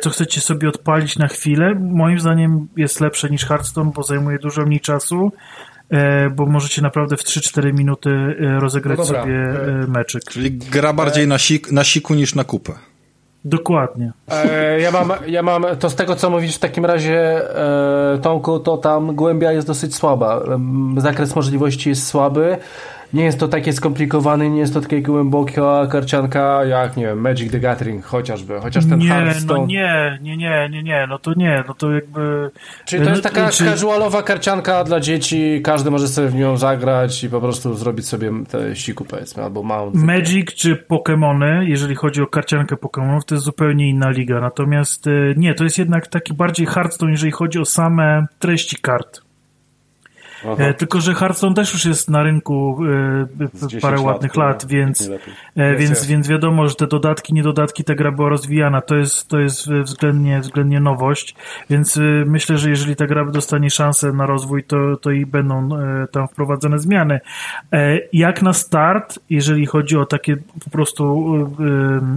[0.00, 4.62] co chcecie sobie odpalić na chwilę, moim zdaniem jest lepsze niż Hearthstone, bo zajmuje dużo
[4.62, 5.32] mniej czasu,
[5.90, 9.54] e, bo możecie naprawdę w 3-4 minuty e, rozegrać no sobie
[9.88, 10.24] meczyk.
[10.24, 12.72] Czyli gra bardziej na, sik, na siku niż na kupę.
[13.44, 14.12] Dokładnie.
[14.30, 17.20] E, ja, mam, ja mam, to z tego co mówisz w takim razie,
[18.14, 20.40] e, Tomku, to tam głębia jest dosyć słaba.
[20.96, 22.56] Zakres możliwości jest słaby
[23.14, 27.52] nie jest to takie skomplikowane, nie jest to takie głęboka karcianka jak, nie wiem, Magic
[27.52, 29.60] the Gathering chociażby, chociaż ten nie, Hearthstone.
[29.60, 32.50] No nie, nie, nie, nie, nie, no to nie, no to jakby...
[32.84, 33.64] Czyli to jest taka czy...
[33.64, 38.30] casualowa karcianka dla dzieci, każdy może sobie w nią zagrać i po prostu zrobić sobie
[38.50, 39.94] te siku powiedzmy, albo mount.
[39.94, 45.34] Magic czy Pokémony, jeżeli chodzi o karciankę Pokémonów, to jest zupełnie inna liga, natomiast y,
[45.36, 49.23] nie, to jest jednak taki bardziej Hearthstone, jeżeli chodzi o same treści kart.
[50.58, 52.78] E, tylko, że Hearthstone też już jest na rynku
[53.74, 55.10] e, parę ładnych lat, lat więc,
[55.56, 58.80] e, więc, więc wiadomo, że te dodatki, niedodatki, ta gra była rozwijana.
[58.80, 61.34] To jest, to jest względnie, względnie nowość,
[61.70, 65.68] więc myślę, że jeżeli ta gra dostanie szansę na rozwój, to, to i będą
[66.12, 67.20] tam wprowadzone zmiany.
[68.12, 71.24] Jak na start, jeżeli chodzi o takie po prostu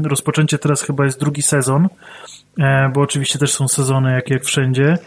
[0.03, 1.87] rozpoczęcie, teraz chyba jest drugi sezon,
[2.93, 4.97] bo oczywiście też są sezony jak, jak wszędzie,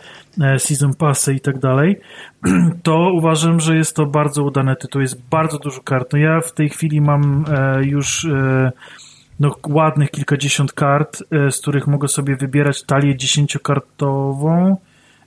[0.59, 2.01] season passy i tak dalej,
[2.83, 5.01] to uważam, że jest to bardzo udany tytuł.
[5.01, 6.13] Jest bardzo dużo kart.
[6.13, 8.73] No ja w tej chwili mam e, już e,
[9.41, 14.77] no, ładnych kilkadziesiąt kart, e, z których mogę sobie wybierać talię dziesięciokartową,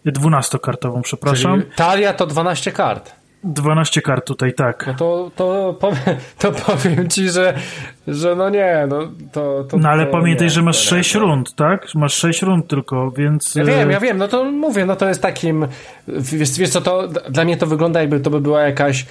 [0.05, 1.61] e, dwunastokartową, przepraszam.
[1.61, 3.22] Czyli talia to 12 kart.
[3.43, 4.87] 12 kart tutaj, tak.
[4.87, 7.53] No to, to, powiem, to powiem ci, że,
[8.07, 8.99] że no nie, no
[9.31, 9.63] to...
[9.63, 11.95] to No ale to pamiętaj, nie, że masz to nie, 6 to- rund, tak?
[11.95, 13.55] Masz 6 rund tylko, więc...
[13.55, 15.67] Ja wiem, ja wiem, no to mówię, no to jest takim,
[16.07, 19.05] wiesz, wiesz co, to dla mnie to wygląda jakby to by była jakaś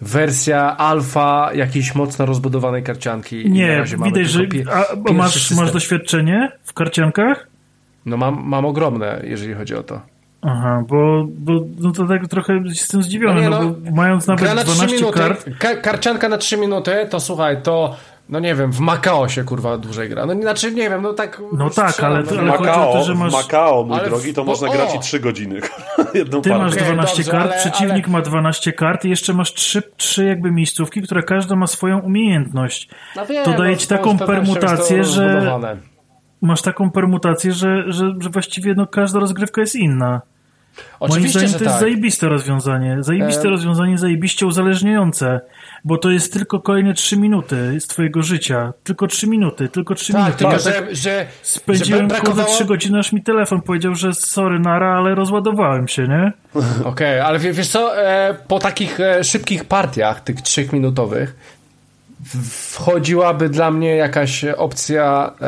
[0.00, 3.50] wersja alfa jakiejś mocno rozbudowanej karcianki.
[3.50, 4.46] Nie, widać, że...
[4.72, 5.56] A, masz, system.
[5.56, 7.48] masz doświadczenie w karciankach?
[8.06, 10.00] No mam, mam ogromne, jeżeli chodzi o to.
[10.42, 14.26] Aha, bo, bo no to tak trochę jestem zdziwiony, No no, nie, no, bo mając
[14.26, 15.44] nawet na 3 12 minuty, kart...
[15.58, 17.96] ka karcianka na 3 minuty, to słuchaj, to
[18.28, 20.26] no nie wiem, w Macao się kurwa dłużej gra.
[20.26, 21.42] No znaczy nie wiem, no tak.
[21.52, 22.52] No tak, strzelam, ale no to- ale wiem.
[22.58, 24.68] chodzi o Macao, to, że masz- w Macao, mój Ale w- drogi, to bo- można
[24.68, 24.72] o!
[24.72, 25.60] grać i 3 godziny.
[26.14, 26.76] Jedną Ty masz partię.
[26.80, 30.24] Okej, 12 dobrze, kart, ale- przeciwnik ale- ma 12 kart i jeszcze masz 3, 3
[30.24, 32.88] jakby miejscówki, które każda ma swoją umiejętność.
[33.16, 35.76] No wiem, to daje no, ci taką permutację, że rozbudowane.
[36.42, 40.20] Masz taką permutację, że, że, że właściwie no, każda rozgrywka jest inna.
[41.00, 41.80] Moim Oczywiście, zdaniem że to jest tak.
[41.80, 42.96] zajebiste rozwiązanie.
[43.00, 45.40] Zajebiste rozwiązanie, zajebiście uzależniające.
[45.84, 48.72] Bo to jest tylko kolejne 3 minuty z twojego życia.
[48.84, 50.38] Tylko 3 minuty, tylko 3 Tak, minuty.
[50.38, 52.48] tylko Ja że, tak że Spędziłem że brakowało...
[52.48, 56.32] 3 godziny, aż mi telefon powiedział, że sorry nara, ale rozładowałem się, nie?
[56.84, 61.36] Okej, ale wie- wiesz co, e, po takich e, szybkich partiach, tych trzechminutowych,
[62.50, 65.40] wchodziłaby dla mnie jakaś opcja e,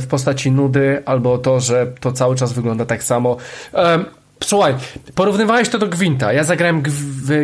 [0.00, 3.36] w postaci nudy, albo to, że to cały czas wygląda tak samo.
[4.44, 4.74] Słuchaj,
[5.14, 6.32] porównywałeś to do Gwinta.
[6.32, 6.82] Ja zagrałem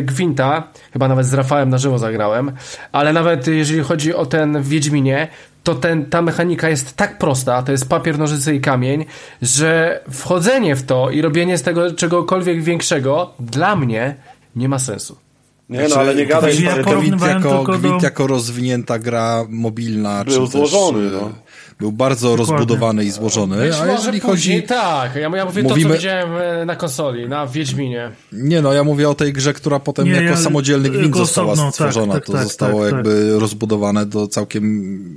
[0.02, 2.52] Gwinta, chyba nawet z Rafałem na żywo zagrałem,
[2.92, 5.28] ale nawet jeżeli chodzi o ten w Wiedźminie,
[5.62, 9.04] to ten, ta mechanika jest tak prosta, to jest papier, nożyce i kamień,
[9.42, 14.14] że wchodzenie w to i robienie z tego czegokolwiek większego dla mnie
[14.56, 15.23] nie ma sensu.
[15.68, 18.98] Nie no, ale nie gadaj, Znaczy, ja porównuję- Gwint jako, tylko do- Gwint jako rozwinięta
[18.98, 20.24] gra mobilna.
[20.24, 21.32] Był czy złożony, Też, no.
[21.78, 24.68] Był bardzo rozbudowany i złożony, Być a jeżeli później, chodzi...
[24.68, 28.10] tak, ja, ja mówię to, Mówimy- co widziałem e, na konsoli, na Wiedźminie.
[28.32, 31.52] Nie no, ja mówię o tej grze, która potem Nie, jako ja- samodzielny gwint została
[31.52, 32.12] osobno, tak, stworzona.
[32.14, 34.64] tak, to tak, zostało tak, jakby rozbudowane do całkiem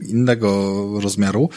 [0.08, 1.50] innego rozmiaru.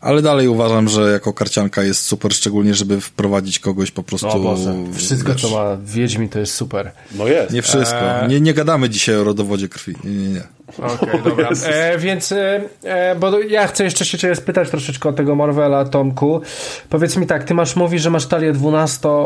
[0.00, 4.28] Ale dalej uważam, że jako karcianka jest super, szczególnie żeby wprowadzić kogoś po prostu...
[4.28, 6.92] O Boże, wszystko wiesz, co ma Wiedźmin to jest super.
[7.14, 7.52] No jest.
[7.52, 8.00] Nie wszystko.
[8.00, 8.28] Eee.
[8.28, 9.94] Nie, nie gadamy dzisiaj o rodowodzie krwi.
[10.04, 10.42] Nie, nie, nie.
[10.78, 11.48] Okej, dobra.
[11.66, 15.84] E, więc, e, e, bo ja chcę jeszcze się ciebie spytać troszeczkę o tego Marvela,
[15.84, 16.40] Tomku.
[16.88, 19.24] Powiedz mi tak, ty masz, mówisz, że masz talię 12, e,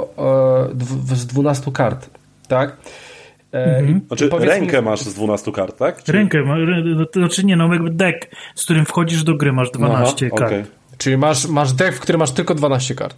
[0.75, 2.07] dw, z 12 kart,
[2.49, 2.77] tak?
[3.53, 6.03] E, i Znaczy rękę mi- masz z 12 kart, tak?
[6.03, 6.13] Czy...
[6.13, 6.55] Rękę, no
[7.13, 10.51] znaczy nie, no jakby deck, z którym wchodzisz do gry, masz 12 Aha, kart.
[10.53, 10.65] okej.
[10.99, 13.17] Czyli masz, masz deck, w którym masz tylko 12 kart.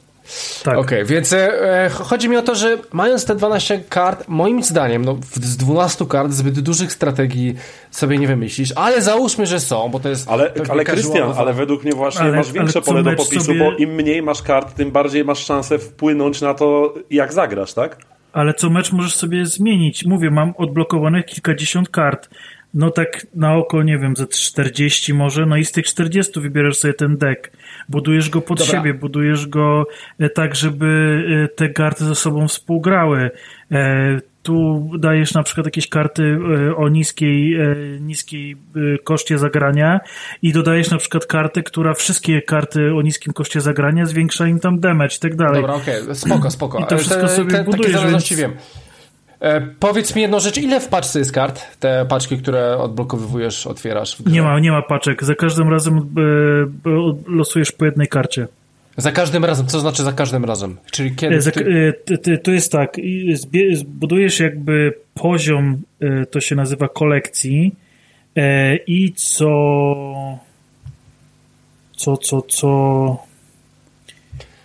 [0.64, 0.78] Tak.
[0.78, 5.18] Okej, więc e, chodzi mi o to, że mając te 12 kart, moim zdaniem, no,
[5.34, 7.54] z 12 kart zbyt dużych strategii
[7.90, 10.28] sobie nie wymyślisz, ale załóżmy, że są, bo to jest.
[10.30, 13.72] Ale, ale Krystian, ale według mnie właśnie Ale- masz większe pole do popisu, sobie- bo
[13.76, 17.96] im mniej masz kart, tym bardziej masz szansę wpłynąć na to, jak zagrasz, tak?
[18.32, 20.04] Ale co mecz możesz sobie zmienić.
[20.04, 22.28] Mówię, mam odblokowanych kilkadziesiąt kart.
[22.74, 26.76] No tak na oko, nie wiem, ze 40 może, no i z tych 40 wybierasz
[26.76, 27.50] sobie ten deck.
[27.88, 28.72] Budujesz go pod Dobra.
[28.72, 29.86] siebie, budujesz go
[30.18, 33.30] e, tak, żeby e, te karty ze sobą współgrały.
[34.42, 36.38] Tu dajesz na przykład jakieś karty
[36.70, 40.00] e, o niskiej, e, niskiej e, koszcie zagrania
[40.42, 44.80] i dodajesz na przykład kartę, która wszystkie karty o niskim koszcie zagrania zwiększa im tam
[44.80, 45.60] damage i tak dalej.
[45.60, 46.78] Dobra, okej, spoko, spoko.
[46.78, 48.60] I to wszystko Te- sobie te, Takie budujesz, zależności więc- wiem.
[49.40, 51.78] E, powiedz mi jedną rzecz, ile w paczce jest kart?
[51.80, 54.16] Te paczki, które odblokowywujesz, otwierasz?
[54.26, 55.24] Nie ma, nie ma paczek.
[55.24, 56.02] Za każdym razem e,
[57.26, 58.48] losujesz po jednej karcie.
[58.96, 60.76] Za każdym razem, co znaczy za każdym razem?
[60.90, 61.40] Czyli kiedy...
[61.40, 62.96] Za, ty- ty, to jest tak,
[63.72, 67.74] zbudujesz jakby poziom, e, to się nazywa kolekcji
[68.36, 69.48] e, i co
[71.96, 73.18] co, co, co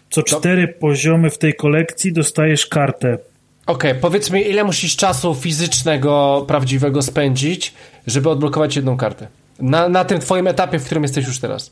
[0.10, 3.18] co cztery poziomy w tej kolekcji dostajesz kartę.
[3.66, 7.74] Okej, powiedz mi, ile musisz czasu fizycznego, prawdziwego spędzić,
[8.08, 9.28] żeby odblokować jedną kartę?
[9.60, 11.72] Na, na tym twoim etapie, w którym jesteś już teraz.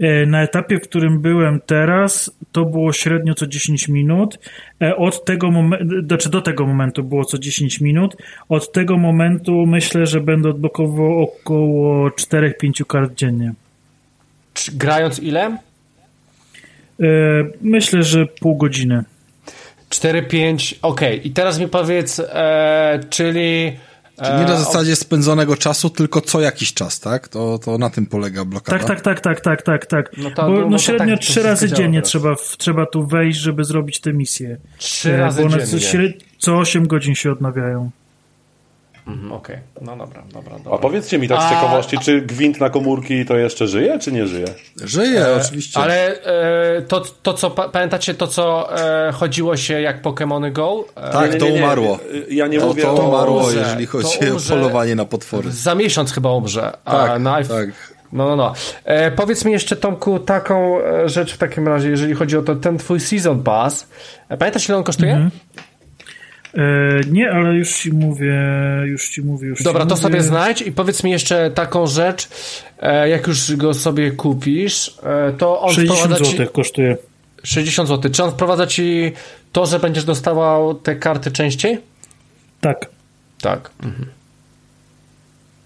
[0.00, 4.38] E, Na etapie, w którym byłem teraz, to było średnio co 10 minut.
[4.82, 8.16] E, Od tego momentu, znaczy do tego momentu było co 10 minut.
[8.48, 13.52] Od tego momentu myślę, że będę odblokował około 4-5 kart dziennie.
[14.74, 15.46] Grając ile?
[15.46, 15.56] E,
[17.60, 19.04] Myślę, że pół godziny.
[19.88, 21.28] 4, 5, okej.
[21.28, 23.72] I teraz mi powiedz, e, czyli
[24.24, 27.28] Czyli nie na zasadzie spędzonego czasu, tylko co jakiś czas, tak?
[27.28, 28.78] To, to na tym polega blokada.
[28.78, 30.10] Tak, tak, tak, tak, tak, tak, tak.
[30.16, 32.08] No to- Bo no no, średnio tak trzy razy dziennie teraz.
[32.08, 34.56] trzeba, w- trzeba tu wejść, żeby zrobić te misje.
[34.78, 36.12] Trzy E, razy bo one dziennie.
[36.38, 37.90] co 8 godzin się odnawiają.
[39.12, 40.78] Mhm, Okej, no dobra, dobra, A dobra.
[40.78, 44.26] powiedzcie mi tak z A- ciekawości, czy gwint na komórki to jeszcze żyje, czy nie
[44.26, 44.46] żyje?
[44.84, 45.80] Żyje, oczywiście.
[45.80, 46.22] Ale
[46.78, 48.76] e, to, to, co pa- pamiętacie, to co
[49.08, 50.84] e, chodziło się jak Pokémony Go?
[50.96, 51.98] E, Tak, Nie, to nie, nie, umarło.
[52.30, 53.08] Ja nie To, mówię to o...
[53.08, 55.50] umarło, umrze, jeżeli to chodzi o polowanie na potwory.
[55.52, 56.72] Za miesiąc chyba umrze.
[56.84, 57.68] A Tak, na, tak.
[58.12, 58.52] No, no, no.
[58.84, 62.56] E, powiedz mi jeszcze, Tomku, taką e, rzecz w takim razie, jeżeli chodzi o to,
[62.56, 63.86] ten twój Season Pass.
[64.28, 65.12] E, pamiętasz, ile on kosztuje?
[65.12, 65.30] Mhm.
[65.58, 65.60] E,
[67.10, 68.42] nie, ale już ci mówię,
[68.84, 70.02] już ci mówię, już Dobra, to mówię.
[70.02, 72.28] sobie znajdź i powiedz mi jeszcze taką rzecz,
[72.80, 76.52] e, jak już go sobie kupisz, e, to on 60 wprowadza zł ci...
[76.52, 76.96] kosztuje.
[77.42, 78.10] 60 zł.
[78.12, 79.12] Czy on wprowadza ci
[79.52, 81.78] to, że będziesz dostawał te karty częściej?
[82.60, 82.86] Tak.
[83.40, 83.70] Tak.
[83.82, 84.06] Mhm.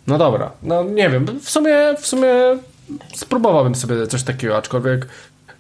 [0.07, 2.29] No dobra, no nie wiem, w sumie, w sumie
[3.15, 5.07] spróbowałbym sobie coś takiego, aczkolwiek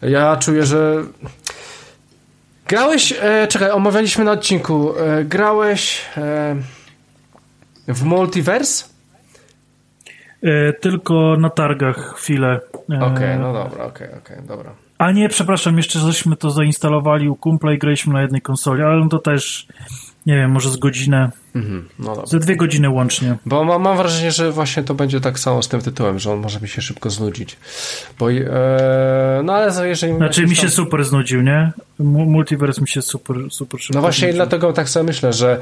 [0.02, 1.04] ja czuję, że
[2.68, 6.56] grałeś, e, czekaj, omawialiśmy na odcinku, e, grałeś e,
[7.88, 8.84] w Multiverse?
[10.42, 12.60] E, tylko na targach chwilę.
[12.90, 14.74] E, Okej, no dobra, okej, okej, dobra.
[14.98, 19.08] A nie, przepraszam, jeszcze żeśmy to zainstalowali u kumpla i graliśmy na jednej konsoli, ale
[19.08, 19.66] to też,
[20.26, 23.36] nie wiem, może z godzinę, Mhm, no ze dwie godziny łącznie.
[23.46, 26.38] Bo mam, mam wrażenie, że właśnie to będzie tak samo z tym tytułem, że on
[26.38, 27.56] może mi się szybko znudzić.
[28.18, 28.44] Bo, e,
[29.44, 30.16] no ale jeżeli...
[30.16, 31.72] Znaczy mi się tam- super znudził, nie?
[31.98, 34.36] Mu- Multiverse mi się super, super szybko No właśnie znudził.
[34.36, 35.58] dlatego tak sobie myślę, że,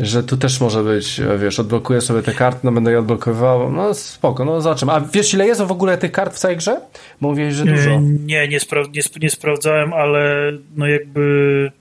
[0.00, 3.72] że tu też może być, e, wiesz, odblokuję sobie te karty, no będę je odblokowywał,
[3.72, 4.92] no spoko, no zobaczymy.
[4.92, 6.80] A wiesz ile jest w ogóle tych kart w całej grze?
[7.20, 7.90] Mówiłeś, że dużo.
[7.90, 11.72] E, Nie, nie, spra- nie, sp- nie sprawdzałem, ale no jakby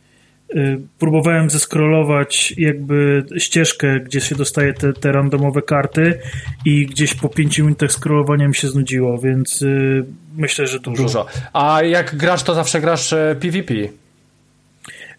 [1.00, 6.20] próbowałem zeskrolować jakby ścieżkę, gdzie się dostaje te, te randomowe karty
[6.66, 10.06] i gdzieś po 5 minutach scrollowania mi się znudziło, więc y,
[10.38, 11.04] myślę, że dużo.
[11.04, 11.26] Dużo.
[11.54, 13.74] A jak grasz, to zawsze grasz e, PvP.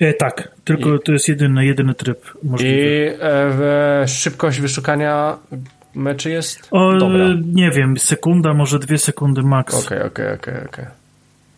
[0.00, 2.74] E, tak, tylko to jest jedyny, jedyny tryb możliwy.
[2.74, 3.22] I
[4.02, 5.38] e, szybkość wyszukania
[5.94, 7.26] meczy jest O, dobra.
[7.54, 9.86] nie wiem, sekunda, może dwie sekundy max.
[9.86, 10.84] Okej, okej, okej, okej.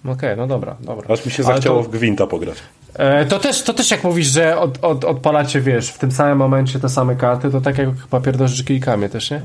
[0.04, 1.14] Okej, no dobra, dobra.
[1.14, 2.58] Aż mi się zachciało to- w gwinta pograć.
[2.98, 6.38] E, To też, to też jak mówisz, że od, od, odpalacie, wiesz, w tym samym
[6.38, 9.40] momencie te same karty, to tak jak papier do kijkami też, nie?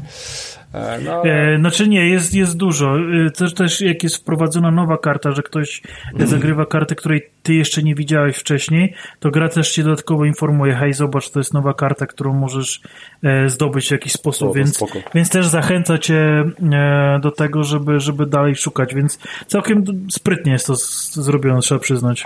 [0.73, 2.95] E, No, E, znaczy nie, jest, jest dużo.
[3.27, 5.81] E, Też, też jak jest wprowadzona nowa karta, że ktoś
[6.19, 10.93] zagrywa kartę, której ty jeszcze nie widziałeś wcześniej, to gra też cię dodatkowo informuje, hej
[10.93, 12.81] zobacz, to jest nowa karta, którą możesz
[13.23, 14.99] e, zdobyć w jakiś sposób, O, więc, spoko.
[15.15, 16.43] więc też zachęca cię
[16.73, 21.79] e, do tego, żeby, żeby dalej szukać, więc całkiem sprytnie jest to z, zrobione, trzeba
[21.79, 22.25] przyznać.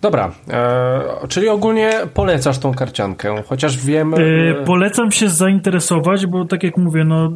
[0.00, 4.14] Dobra, e, czyli ogólnie polecasz tą karciankę, chociaż wiem...
[4.14, 4.16] E,
[4.60, 7.30] e, Polecam się zainteresować, bo tak jak mówię, no,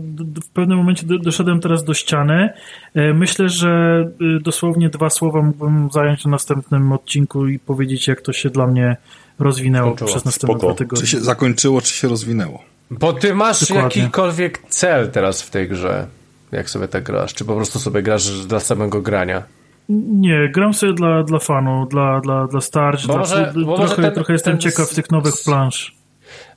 [0.44, 2.50] w pewnym momencie do- doszedłem teraz do ściany.
[2.94, 4.04] E, Myślę, że
[4.38, 8.66] y, dosłownie dwa słowa mógłbym zająć na następnym odcinku i powiedzieć, jak to się dla
[8.66, 8.96] mnie
[9.38, 10.10] rozwinęło Skończyło.
[10.10, 10.66] przez następne Spoko.
[10.66, 11.06] dwa Czy tygodnie.
[11.06, 12.62] się zakończyło, czy się rozwinęło?
[12.90, 14.02] Bo ty masz Dokładnie.
[14.02, 16.06] jakikolwiek cel teraz w tej grze,
[16.52, 19.42] jak sobie tak grasz, czy po prostu sobie grasz dla samego grania?
[19.88, 23.06] Nie, gram sobie dla, dla fanu, dla, dla, dla starć.
[23.06, 25.94] Bo Dla, może- bo może trochę, ten- trochę jestem ten ciekaw tych nowych plansz.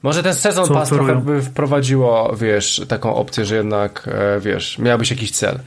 [0.03, 1.05] Może ten sezon oferują?
[1.05, 5.59] trochę by wprowadziło, wiesz, taką opcję, że jednak, e, wiesz, miałbyś jakiś cel.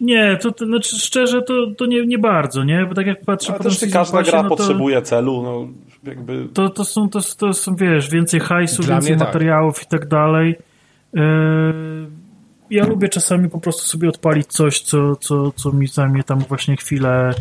[0.00, 2.86] Nie, to, to znaczy szczerze to, to nie, nie bardzo, nie?
[2.88, 4.56] Bo tak jak patrzę po też każda gra no to...
[4.56, 5.68] potrzebuje celu, no
[6.10, 6.48] jakby...
[6.54, 9.26] To, to, są, to, to są, wiesz, więcej hajsu, Dla więcej tak.
[9.28, 10.56] materiałów i tak dalej.
[11.12, 11.22] Yy,
[12.70, 16.76] Ja lubię czasami po prostu sobie odpalić coś, co, co, co mi zajmie tam właśnie
[16.76, 17.34] chwilę.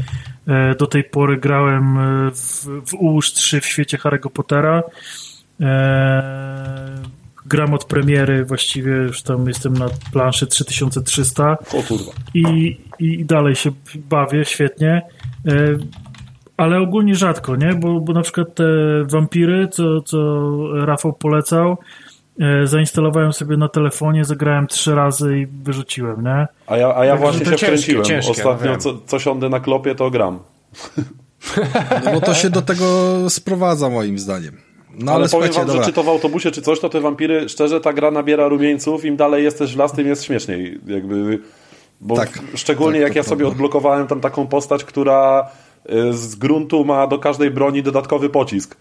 [0.47, 1.95] Yy, Do tej pory grałem
[2.25, 4.83] yy, w, w Ułóż 3 w świecie Harry'ego Pottera.
[5.59, 5.67] Yy,
[7.45, 12.11] Gram od premiery, właściwie już tam jestem na planszy 3300 O kurwa.
[12.33, 15.01] i, i dalej się bawię świetnie.
[15.47, 15.51] E,
[16.57, 17.73] Ale ogólnie rzadko, nie?
[17.73, 18.63] Bo, bo na przykład te
[19.05, 20.17] wampiry, co, co
[20.85, 21.75] Rafał polecał, e,
[22.63, 26.47] zainstalowałem sobie na telefonie, zagrałem trzy razy i wyrzuciłem, nie?
[26.67, 28.03] A ja, a ja właśnie to się ciężkie, wkręciłem.
[28.05, 30.39] ciężkie, Ostatnio co, co siądę na klopie, to gram.
[32.05, 32.85] No bo to się do tego
[33.29, 34.57] sprowadza moim zdaniem.
[34.99, 35.81] No ale, ale powiem wam, dobra.
[35.81, 39.05] że czy to w autobusie, czy coś, to te wampiry, szczerze, ta gra nabiera rumieńców,
[39.05, 40.79] im dalej jesteś w las, tym jest śmieszniej.
[40.87, 41.39] Jakby,
[42.01, 45.49] bo Tak, szczególnie tak, jak ja sobie odblokowałem tam taką postać, która
[45.89, 48.77] y, z gruntu ma do każdej broni dodatkowy pocisk.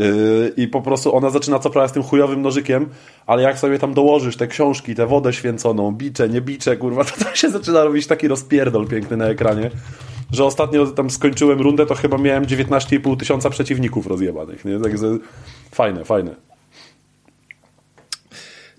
[0.00, 2.88] Y, I po prostu ona zaczyna co prawda z tym chujowym nożykiem,
[3.26, 7.24] ale jak sobie tam dołożysz te książki, tę wodę święconą, bicze, nie bicze, kurwa, to,
[7.24, 9.70] to się zaczyna robić taki rozpierdol piękny na ekranie,
[10.32, 14.80] że ostatnio tam skończyłem rundę, to chyba miałem 19,5 tysiąca przeciwników rozjebanych, nie?
[14.80, 15.18] Także
[15.72, 16.34] fajne, fajne.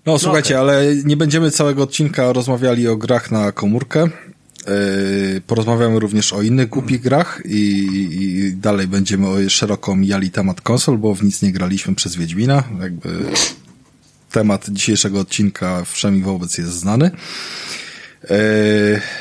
[0.06, 0.70] No słuchajcie, okay.
[0.70, 4.08] ale nie będziemy całego odcinka rozmawiali o grach na komórkę.
[4.66, 7.86] Yy, porozmawiamy również o innych głupich grach i,
[8.20, 12.64] i, dalej będziemy szeroko mijali temat konsol, bo w nic nie graliśmy przez Wiedźmina.
[12.80, 13.08] Jakby
[14.30, 17.10] temat dzisiejszego odcinka wszemi wobec jest znany.
[18.30, 18.30] Yy,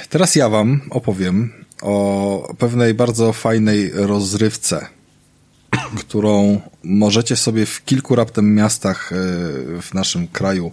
[0.09, 4.87] teraz ja wam opowiem o pewnej bardzo fajnej rozrywce,
[5.99, 10.71] którą możecie sobie w kilku raptem miastach yy, w naszym kraju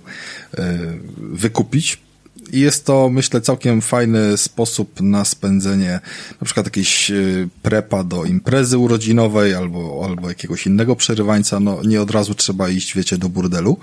[1.18, 2.05] wykupić
[2.52, 6.00] i jest to, myślę, całkiem fajny sposób na spędzenie
[6.40, 11.60] na przykład jakiejś y, prepa do imprezy urodzinowej albo, albo jakiegoś innego przerywańca.
[11.60, 13.76] No, nie od razu trzeba iść, wiecie, do burdelu.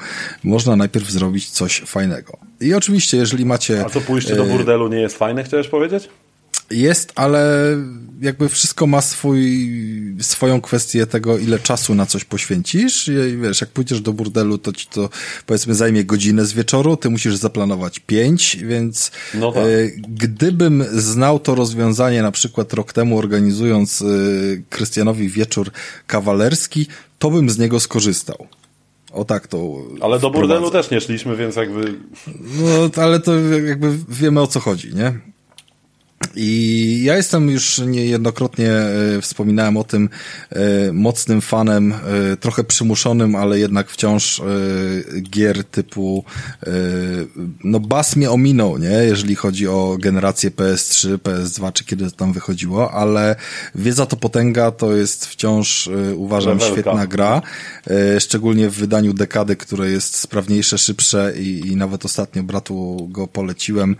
[0.43, 2.37] Można najpierw zrobić coś fajnego.
[2.61, 3.85] I oczywiście, jeżeli macie...
[3.85, 6.09] A co pójście do y, burdelu nie jest fajne, chciałeś powiedzieć?
[6.71, 7.67] Jest, ale
[8.21, 9.69] jakby wszystko ma swój,
[10.19, 13.07] swoją kwestię tego, ile czasu na coś poświęcisz.
[13.07, 15.09] I wiesz, jak pójdziesz do burdelu, to ci to
[15.45, 19.63] powiedzmy zajmie godzinę z wieczoru, ty musisz zaplanować pięć, więc no tak.
[19.63, 19.67] e,
[20.07, 24.05] gdybym znał to rozwiązanie na przykład rok temu organizując e,
[24.69, 25.71] Krystianowi wieczór
[26.07, 26.87] kawalerski,
[27.19, 28.47] to bym z niego skorzystał.
[29.11, 29.77] O tak to.
[30.01, 31.99] Ale do burdelu też nie szliśmy, więc jakby.
[32.27, 35.32] No, ale to jakby wiemy o co chodzi, nie?
[36.35, 40.09] I ja jestem już niejednokrotnie, e, wspominałem o tym,
[40.49, 44.41] e, mocnym fanem, e, trochę przymuszonym, ale jednak wciąż
[45.21, 46.23] gier typu,
[47.63, 52.33] no bas mnie ominął, nie, jeżeli chodzi o generację PS3, PS2, czy kiedy to tam
[52.33, 53.35] wychodziło, ale
[53.75, 57.41] Wiedza to Potęga to jest wciąż, uważam, świetna gra,
[58.19, 63.95] szczególnie w wydaniu dekady, które jest sprawniejsze, szybsze i, i nawet ostatnio bratu go poleciłem,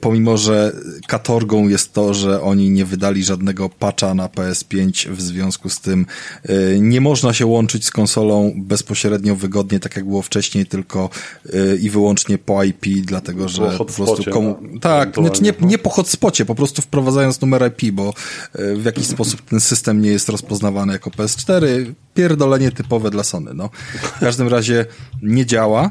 [0.00, 0.72] pomimo, że
[1.06, 6.06] katorgą jest to, że oni nie wydali żadnego patcha na PS5, w związku z tym
[6.50, 11.10] y, nie można się łączyć z konsolą bezpośrednio wygodnie, tak jak było wcześniej, tylko
[11.46, 14.58] y, i wyłącznie po IP, dlatego że po, po prostu komu...
[14.62, 18.14] No, tak, znaczy nie, nie po hotspocie, po prostu wprowadzając numer IP, bo
[18.58, 21.92] y, w jakiś sposób ten system nie jest rozpoznawany jako PS4.
[22.14, 23.70] Pierdolenie typowe dla Sony, no.
[24.02, 24.86] W każdym razie
[25.22, 25.90] nie działa,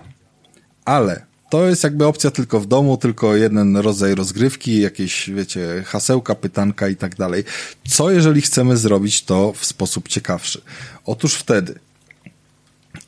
[0.86, 6.36] ale to jest jakby opcja tylko w domu, tylko jeden rodzaj rozgrywki, jakieś, wiecie, hasełka,
[6.36, 7.44] pytanka i tak dalej.
[7.88, 10.62] Co jeżeli chcemy zrobić to w sposób ciekawszy?
[11.06, 11.80] Otóż wtedy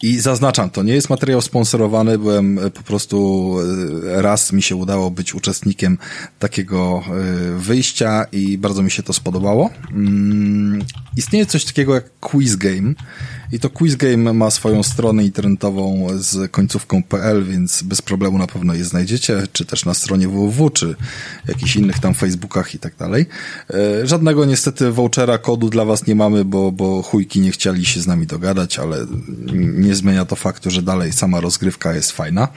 [0.03, 3.55] i zaznaczam, to nie jest materiał sponsorowany, byłem e, po prostu
[4.07, 5.97] e, raz mi się udało być uczestnikiem
[6.39, 9.69] takiego e, wyjścia i bardzo mi się to spodobało.
[9.91, 10.81] Mm,
[11.17, 12.93] istnieje coś takiego jak quiz game
[13.51, 18.73] i to quiz game ma swoją stronę internetową z końcówką.pl, więc bez problemu na pewno
[18.73, 20.95] je znajdziecie, czy też na stronie www, czy
[21.47, 23.25] jakichś innych tam Facebookach i tak dalej.
[24.03, 28.07] Żadnego niestety vouchera kodu dla was nie mamy, bo, bo chujki nie chcieli się z
[28.07, 29.05] nami dogadać, ale
[29.53, 32.47] nie zmienia to faktu, że dalej sama rozgrywka jest fajna.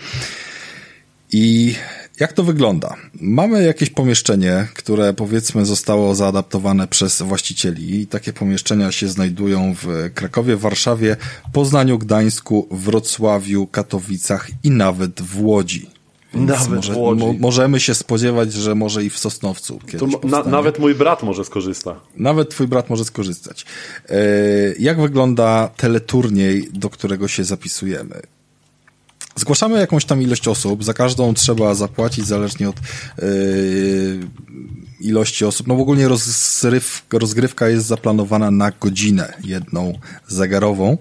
[1.32, 1.74] I
[2.20, 2.96] jak to wygląda?
[3.20, 10.10] Mamy jakieś pomieszczenie, które powiedzmy zostało zaadaptowane przez właścicieli i takie pomieszczenia się znajdują w
[10.14, 11.16] Krakowie, Warszawie,
[11.52, 15.90] Poznaniu, Gdańsku, Wrocławiu, Katowicach i nawet w Łodzi.
[16.34, 17.20] Więc nawet może, w Łodzi.
[17.24, 19.78] Mo, możemy się spodziewać, że może i w Sosnowcu
[20.24, 22.00] na, Nawet mój brat może skorzysta.
[22.16, 23.66] Nawet twój brat może skorzystać.
[24.08, 24.16] E,
[24.78, 28.22] jak wygląda teleturniej, do którego się zapisujemy?
[29.36, 32.76] Zgłaszamy jakąś tam ilość osób, za każdą trzeba zapłacić zależnie od
[33.22, 34.20] yy,
[35.00, 35.66] ilości osób.
[35.66, 39.98] No w ogóle rozryw, rozgrywka jest zaplanowana na godzinę jedną
[40.28, 40.98] zegarową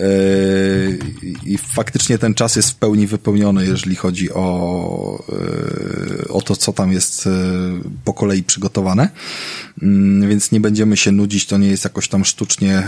[0.00, 0.98] yy,
[1.44, 5.24] i faktycznie ten czas jest w pełni wypełniony, jeżeli chodzi o,
[6.20, 7.32] yy, o to, co tam jest yy,
[8.04, 9.08] po kolei przygotowane.
[9.82, 12.82] Mm, więc nie będziemy się nudzić, to nie jest jakoś tam sztucznie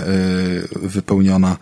[0.83, 1.57] wypełniona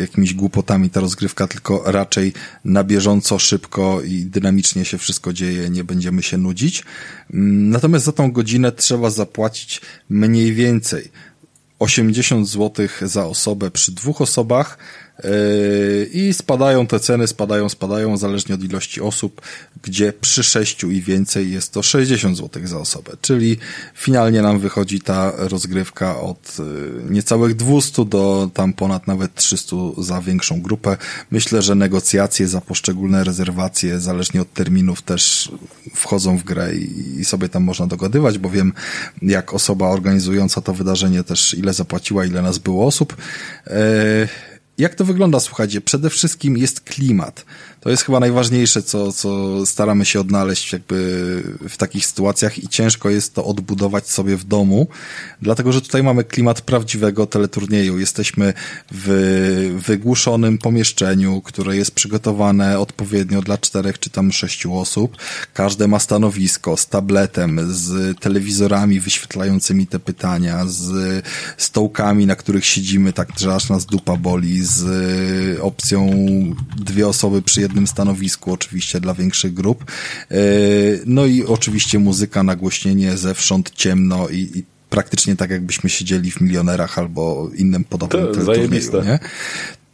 [0.00, 2.32] jakimiś głupotami ta rozgrywka, tylko raczej
[2.64, 6.84] na bieżąco, szybko i dynamicznie się wszystko dzieje, nie będziemy się nudzić.
[7.34, 11.10] Mm, natomiast za tą godzinę trzeba zapłacić mniej więcej
[11.78, 14.78] 80 zł za osobę przy dwóch osobach,
[16.12, 19.40] I spadają te ceny, spadają, spadają, zależnie od ilości osób,
[19.82, 23.12] gdzie przy sześciu i więcej jest to 60 zł za osobę.
[23.20, 23.56] Czyli
[23.94, 30.20] finalnie nam wychodzi ta rozgrywka od yy, niecałych 200 do tam ponad nawet 300 za
[30.20, 30.96] większą grupę.
[31.30, 35.52] Myślę, że negocjacje za poszczególne rezerwacje, zależnie od terminów, też
[35.94, 36.74] wchodzą w grę
[37.18, 38.72] i sobie tam można dogadywać, bo wiem,
[39.22, 43.16] jak osoba organizująca to wydarzenie też ile zapłaciła, ile nas było osób.
[43.66, 43.74] Yy,
[44.78, 45.80] jak to wygląda, słuchajcie?
[45.80, 47.44] Przede wszystkim jest klimat.
[47.86, 50.96] To jest chyba najważniejsze, co, co staramy się odnaleźć jakby
[51.68, 54.88] w takich sytuacjach i ciężko jest to odbudować sobie w domu,
[55.42, 57.98] dlatego że tutaj mamy klimat prawdziwego teleturnieju.
[57.98, 58.52] Jesteśmy
[58.92, 65.16] w wygłuszonym pomieszczeniu, które jest przygotowane odpowiednio dla czterech czy tam sześciu osób.
[65.54, 71.24] Każde ma stanowisko z tabletem, z telewizorami wyświetlającymi te pytania, z
[71.56, 76.10] stołkami, na których siedzimy tak, że aż nas dupa boli, z opcją
[76.76, 79.84] dwie osoby przy jednym jednym stanowisku, oczywiście dla większych grup.
[80.30, 80.36] E,
[81.06, 86.98] no i oczywiście muzyka, nagłośnienie zewsząd, ciemno i, i praktycznie tak jakbyśmy siedzieli w Milionerach
[86.98, 88.70] albo innym podobnym to, turnieju,
[89.04, 89.18] nie?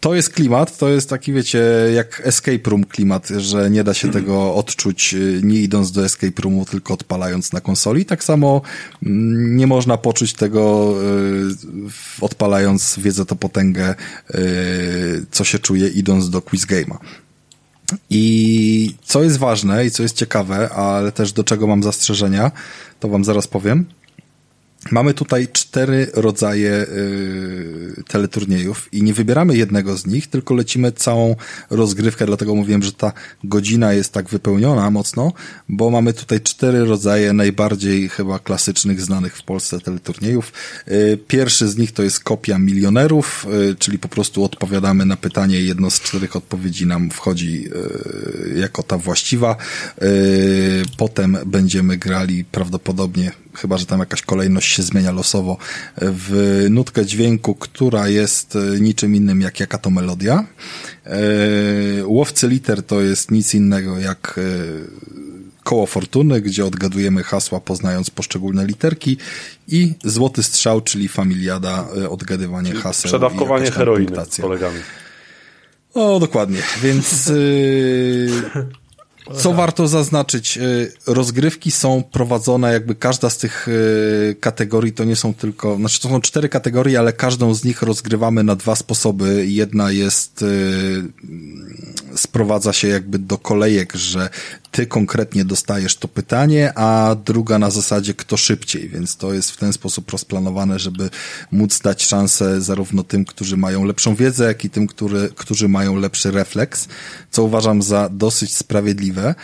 [0.02, 1.64] to jest klimat, to jest taki, wiecie,
[1.94, 6.42] jak escape room klimat, że nie da się tego odczuć y, nie idąc do escape
[6.42, 8.04] roomu, tylko odpalając na konsoli.
[8.04, 8.62] Tak samo
[9.02, 10.94] mm, nie można poczuć tego
[12.20, 13.94] y, odpalając wiedzę to potęgę,
[14.34, 16.96] y, co się czuje idąc do quiz game'a.
[18.10, 22.50] I co jest ważne i co jest ciekawe, ale też do czego mam zastrzeżenia,
[23.00, 23.86] to wam zaraz powiem.
[24.90, 31.36] Mamy tutaj cztery rodzaje y, teleturniejów i nie wybieramy jednego z nich, tylko lecimy całą
[31.70, 33.12] rozgrywkę, dlatego mówiłem, że ta
[33.44, 35.32] godzina jest tak wypełniona mocno,
[35.68, 40.52] bo mamy tutaj cztery rodzaje najbardziej chyba klasycznych, znanych w Polsce teleturniejów.
[40.88, 45.60] Y, pierwszy z nich to jest kopia milionerów, y, czyli po prostu odpowiadamy na pytanie,
[45.60, 47.68] jedno z czterech odpowiedzi nam wchodzi
[48.54, 49.56] y, jako ta właściwa.
[50.02, 55.56] Y, potem będziemy grali prawdopodobnie chyba że tam jakaś kolejność się zmienia losowo,
[55.96, 60.44] w nutkę dźwięku, która jest e, niczym innym jak jaka to melodia.
[61.06, 61.18] E,
[62.04, 64.42] łowcy liter to jest nic innego jak e,
[65.64, 69.16] koło fortuny, gdzie odgadujemy hasła poznając poszczególne literki
[69.68, 73.08] i złoty strzał, czyli familiada, odgadywanie czyli haseł.
[73.08, 74.78] Przedawkowanie heroiny z kolegami.
[75.94, 76.58] O, dokładnie.
[76.82, 78.42] Więc yy,
[79.36, 85.16] Co warto zaznaczyć, y, rozgrywki są prowadzone, jakby każda z tych y, kategorii to nie
[85.16, 89.46] są tylko, znaczy to są cztery kategorie, ale każdą z nich rozgrywamy na dwa sposoby.
[89.46, 91.02] Jedna jest, y,
[92.14, 94.28] sprowadza się jakby do kolejek, że
[94.72, 99.56] ty konkretnie dostajesz to pytanie, a druga na zasadzie kto szybciej, więc to jest w
[99.56, 101.10] ten sposób rozplanowane, żeby
[101.50, 105.96] móc dać szansę zarówno tym, którzy mają lepszą wiedzę, jak i tym, który, którzy mają
[105.96, 106.88] lepszy refleks,
[107.30, 109.34] co uważam za dosyć sprawiedliwe.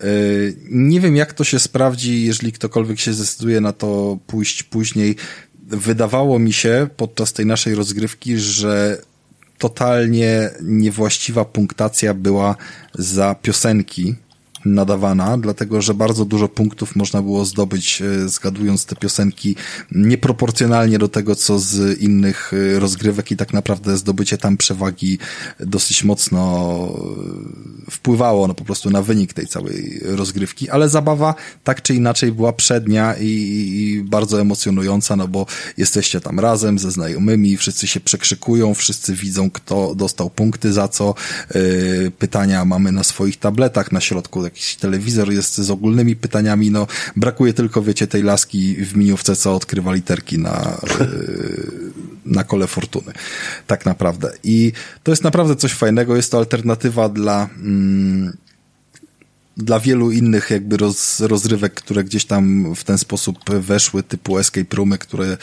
[0.00, 5.16] Yy, nie wiem, jak to się sprawdzi, jeżeli ktokolwiek się zdecyduje na to pójść później.
[5.66, 8.98] Wydawało mi się podczas tej naszej rozgrywki, że
[9.58, 12.56] totalnie niewłaściwa punktacja była
[12.94, 14.14] za piosenki,
[14.64, 19.56] nadawana, dlatego że bardzo dużo punktów można było zdobyć e, zgadując te piosenki
[19.92, 25.18] nieproporcjonalnie do tego, co z innych e, rozgrywek i tak naprawdę zdobycie tam przewagi
[25.60, 26.40] dosyć mocno
[27.86, 31.34] e, wpływało no, po prostu na wynik tej całej rozgrywki, ale zabawa
[31.64, 35.46] tak czy inaczej była przednia i, i bardzo emocjonująca, no bo
[35.76, 41.14] jesteście tam razem ze znajomymi, wszyscy się przekrzykują, wszyscy widzą, kto dostał punkty za co.
[42.18, 46.86] Pytania mamy na swoich tabletach, na środku jakiś telewizor jest z ogólnymi pytaniami, no
[47.16, 50.80] brakuje tylko, wiecie, tej laski w miniówce, co odkrywa literki na,
[52.24, 53.12] na kole fortuny.
[53.66, 54.32] Tak naprawdę.
[54.44, 54.72] I
[55.02, 58.36] to jest naprawdę coś fajnego, jest to alternatywa dla mm,
[59.56, 64.76] dla wielu innych jakby roz, rozrywek, które gdzieś tam w ten sposób weszły, typu escape
[64.76, 65.36] roomy, które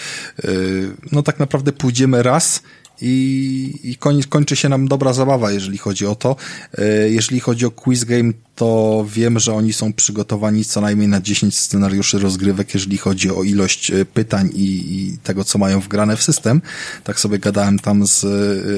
[0.43, 2.61] yy, no tak naprawdę pójdziemy raz
[3.01, 6.35] i, i koń, kończy się nam dobra zabawa, jeżeli chodzi o to.
[6.77, 11.21] E, jeżeli chodzi o quiz game, to wiem, że oni są przygotowani co najmniej na
[11.21, 16.17] 10 scenariuszy rozgrywek, jeżeli chodzi o ilość e, pytań i, i tego, co mają wgrane
[16.17, 16.61] w system.
[17.03, 18.25] Tak sobie gadałem tam z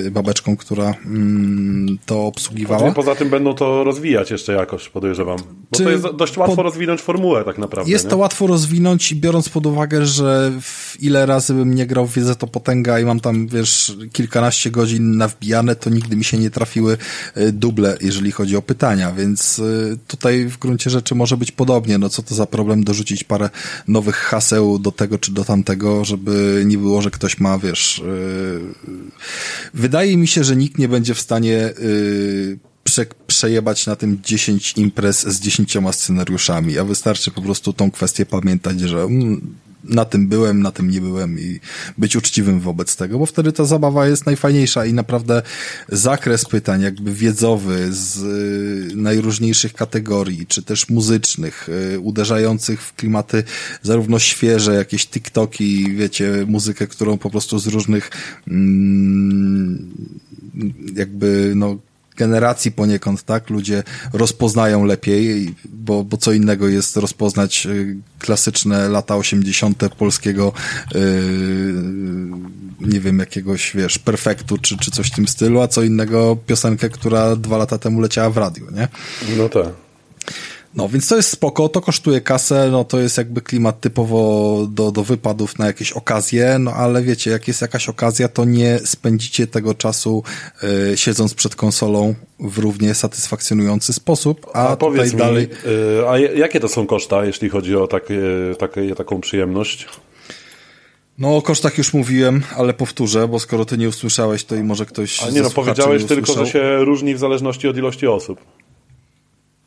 [0.08, 2.92] e, babeczką, która mm, to obsługiwała.
[2.92, 5.38] Poza tym będą to rozwijać jeszcze jakoś, podejrzewam.
[5.38, 6.64] Bo Czy to jest dość łatwo po...
[6.64, 7.92] rozwinąć formułę tak naprawdę.
[7.92, 8.10] Jest nie?
[8.10, 10.52] to łatwo rozwinąć i biorąc pod uwagę, że
[11.00, 15.18] ile razy bym nie grał w Wiedzę to Potęga i mam tam, wiesz, kilkanaście godzin
[15.18, 16.98] nawbijane, to nigdy mi się nie trafiły
[17.36, 19.62] e, duble, jeżeli chodzi o pytania, więc
[20.08, 21.98] tutaj w gruncie rzeczy może być podobnie.
[21.98, 23.50] No co to za problem dorzucić parę
[23.88, 28.00] nowych haseł do tego czy do tamtego, żeby nie było, że ktoś ma, wiesz...
[28.00, 28.04] E,
[29.74, 31.74] wydaje mi się, że nikt nie będzie w stanie
[32.84, 38.26] prze, przejebać na tym 10 imprez z 10 scenariuszami, a wystarczy po prostu tą kwestię
[38.26, 41.60] pamiętać, że mm, na tym byłem, na tym nie byłem i
[41.98, 45.42] być uczciwym wobec tego, bo wtedy ta zabawa jest najfajniejsza i naprawdę
[45.90, 48.18] zakres pytań jakby wiedzowy z
[48.92, 53.44] y, najróżniejszych kategorii, czy też muzycznych, y, uderzających w klimaty
[53.82, 58.12] zarówno świeże, jakieś TikToki, wiecie, muzykę, którą po prostu z różnych
[58.48, 59.90] mm,
[60.96, 61.78] jakby no
[62.16, 63.50] generacji poniekąd, tak?
[63.50, 63.84] Ludzie
[64.14, 69.84] rozpoznają lepiej, bo, bo co innego jest rozpoznać y, klasyczne lata 80.
[69.98, 70.54] polskiego,
[70.94, 71.02] yy,
[72.82, 76.90] nie wiem, jakiegoś, wiesz, perfektu czy, czy coś w tym stylu, a co innego piosenkę,
[76.90, 78.88] która dwa lata temu leciała w radiu, nie?
[79.38, 79.68] No tak.
[80.76, 84.92] No, więc to jest spoko, to kosztuje kasę, no to jest jakby klimat typowo do,
[84.92, 89.48] do wypadów na jakieś okazje, no ale wiecie, jak jest jakaś okazja, to nie spędzicie
[89.48, 90.24] tego czasu
[90.94, 95.50] y, siedząc przed konsolą w równie satysfakcjonujący sposób, a, A powiedz tutaj mi, dalej...
[96.00, 98.22] y, a jakie to są koszta, jeśli chodzi o takie,
[98.60, 99.88] takie, taką przyjemność?
[101.18, 104.86] No o kosztach już mówiłem, ale powtórzę, bo skoro ty nie usłyszałeś, to i może
[104.86, 108.40] ktoś A nie no, powiedziałeś nie tylko, że się różni w zależności od ilości osób.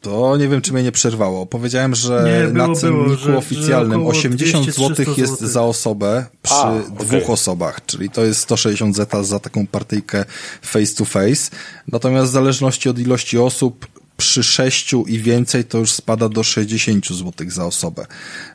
[0.06, 1.46] To nie wiem, czy mnie nie przerwało.
[1.46, 5.40] Powiedziałem, że Nie, było, na cenniku było, że- że oficjalnym około 80 zł 200-300 jest
[5.40, 7.24] za osobę przy A, dwóch okej.
[7.24, 10.24] osobach, czyli to jest 160 zeta za taką partyjkę
[10.62, 11.50] face to face.
[11.92, 17.06] Natomiast w zależności od ilości osób przy sześciu i więcej to już spada do 60
[17.08, 18.06] zł za osobę.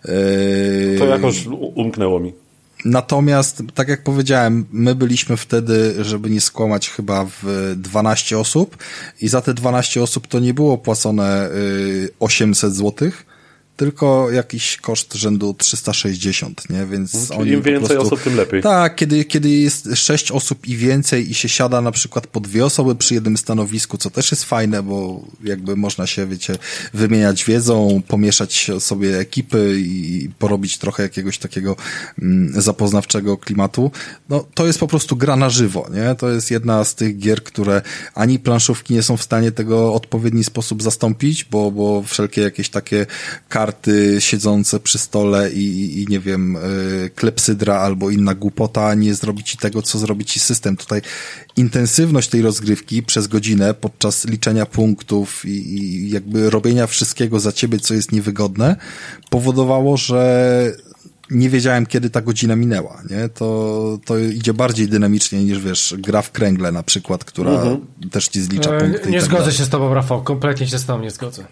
[0.06, 1.46] Yy, To jakoś
[1.76, 2.34] umknęło mi.
[2.86, 8.78] Natomiast, tak jak powiedziałem, my byliśmy wtedy, żeby nie skłamać, chyba w 12 osób
[9.22, 13.26] i za te 12 osób to nie było płacone y, 800 złotych,
[13.78, 16.86] tylko jakiś koszt rzędu 360, nie?
[16.86, 18.16] Więc No, Czyli oni im więcej prostu...
[18.16, 18.62] osób, tym lepiej.
[18.62, 22.66] Tak, kiedy, kiedy jest sześć osób i więcej i się siada na przykład po dwie
[22.66, 26.56] osoby przy jednym stanowisku, co też jest fajne, bo jakby można się, wiecie,
[26.94, 31.76] wymieniać wiedzą, pomieszać sobie ekipy i porobić trochę jakiegoś takiego
[32.22, 33.92] mm, zapoznawczego klimatu.
[34.30, 36.16] No, to jest po prostu gra na żywo, nie?
[36.16, 37.82] To jest jedna z tych gier, które
[38.16, 42.70] ani planszówki nie są w stanie tego w odpowiedni sposób zastąpić, bo, bo wszelkie jakieś
[42.70, 43.06] takie
[43.72, 49.44] karty siedzące przy stole i, i, nie wiem, y, klepsydra albo inna głupota nie zrobi
[49.44, 50.78] ci tego, co zrobi ci system.
[50.78, 51.02] Tutaj
[51.58, 57.80] intensywność tej rozgrywki przez godzinę podczas liczenia punktów i, i jakby robienia wszystkiego za ciebie,
[57.80, 58.76] co jest niewygodne,
[59.30, 60.72] powodowało, że
[61.30, 63.30] nie wiedziałem, kiedy ta godzina minęła, nie?
[63.30, 67.64] To, to idzie bardziej dynamicznie niż, wiesz, gra w kręgle na przykład, która
[68.12, 69.58] też ci zlicza E, punkty i Nie tak zgodzę dalej.
[69.58, 70.24] się z tobą, Rafał.
[70.24, 71.46] Kompletnie się z tobą nie zgodzę.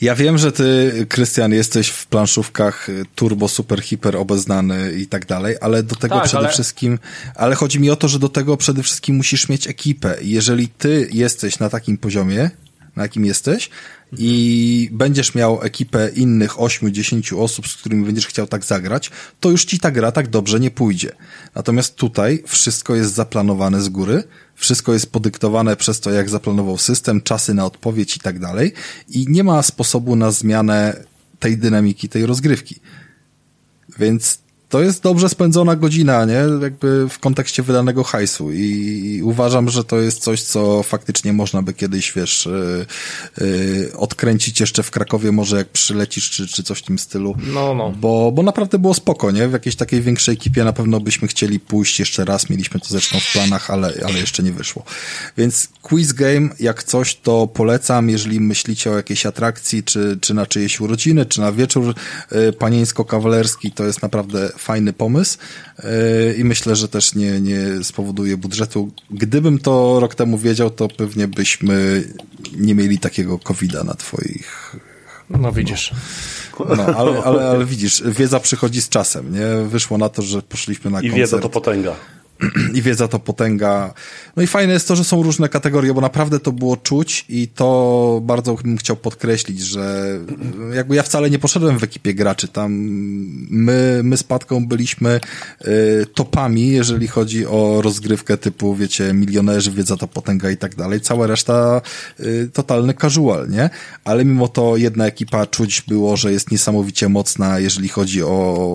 [0.00, 5.26] Ja wiem, że ty, Krystian, jesteś w planszówkach y, turbo, super, hiper obeznany i tak
[5.26, 6.98] dalej, ale do tego Tak, przede ale- wszystkim,
[7.34, 10.16] ale chodzi mi o to, że do tego przede wszystkim musisz mieć ekipę.
[10.22, 12.50] Jeżeli ty jesteś na takim poziomie,
[12.96, 13.70] na jakim jesteś
[14.12, 19.10] i będziesz miał ekipę innych 8-10 osób, z którymi będziesz chciał tak zagrać,
[19.40, 21.12] to już ci ta gra tak dobrze nie pójdzie.
[21.54, 24.24] Natomiast tutaj wszystko jest zaplanowane z góry,
[24.54, 28.72] wszystko jest podyktowane przez to, jak zaplanował system, czasy na odpowiedź i tak dalej
[29.08, 31.04] i nie ma sposobu na zmianę
[31.38, 32.80] tej dynamiki, tej rozgrywki.
[33.98, 36.42] Więc to jest dobrze spędzona godzina, nie?
[36.62, 38.60] Jakby w kontekście wydanego hajsu i,
[39.04, 42.48] i uważam, że to jest coś, co faktycznie można by kiedyś, wiesz,
[43.38, 47.36] yy, yy, odkręcić jeszcze w Krakowie, może jak przylecisz, czy, czy coś w tym stylu.
[47.46, 47.90] No, no.
[47.90, 49.48] Bo, bo naprawdę było spoko, nie?
[49.48, 53.20] W jakiejś takiej większej ekipie na pewno byśmy chcieli pójść jeszcze raz, mieliśmy to zresztą
[53.20, 54.84] w planach, ale, ale jeszcze nie wyszło.
[55.36, 60.46] Więc quiz game, jak coś, to polecam, jeżeli myślicie o jakiejś atrakcji, czy, czy na
[60.46, 61.94] czyjeś urodziny, czy na wieczór
[62.32, 65.38] y, panieńsko-kawalerski, to jest naprawdę fajny pomysł
[65.78, 65.84] y,
[66.38, 68.90] i myślę, że też nie, nie spowoduje budżetu.
[69.10, 72.04] Gdybym to rok temu wiedział, to pewnie byśmy
[72.56, 74.76] nie mieli takiego covida na twoich
[75.30, 75.90] No widzisz.
[76.76, 79.68] no, ale, ale, ale widzisz, wiedza przychodzi z czasem, nie?
[79.68, 81.16] Wyszło na to, że poszliśmy na I koncert.
[81.18, 81.94] wiedza to potęga.
[82.74, 83.94] I wiedza to potęga.
[84.36, 87.48] No i fajne jest to, że są różne kategorie, bo naprawdę to było czuć i
[87.48, 90.18] to bardzo bym chciał podkreślić, że
[90.74, 92.48] jakby ja wcale nie poszedłem w ekipie graczy.
[92.48, 92.72] Tam
[93.50, 95.20] my, my z Patką byliśmy
[95.66, 101.00] y, topami, jeżeli chodzi o rozgrywkę typu, wiecie, milionerzy, wiedza to potęga i tak dalej.
[101.00, 101.80] Cała reszta
[102.20, 103.70] y, totalny casual, nie?
[104.04, 108.74] Ale mimo to jedna ekipa czuć było, że jest niesamowicie mocna, jeżeli chodzi o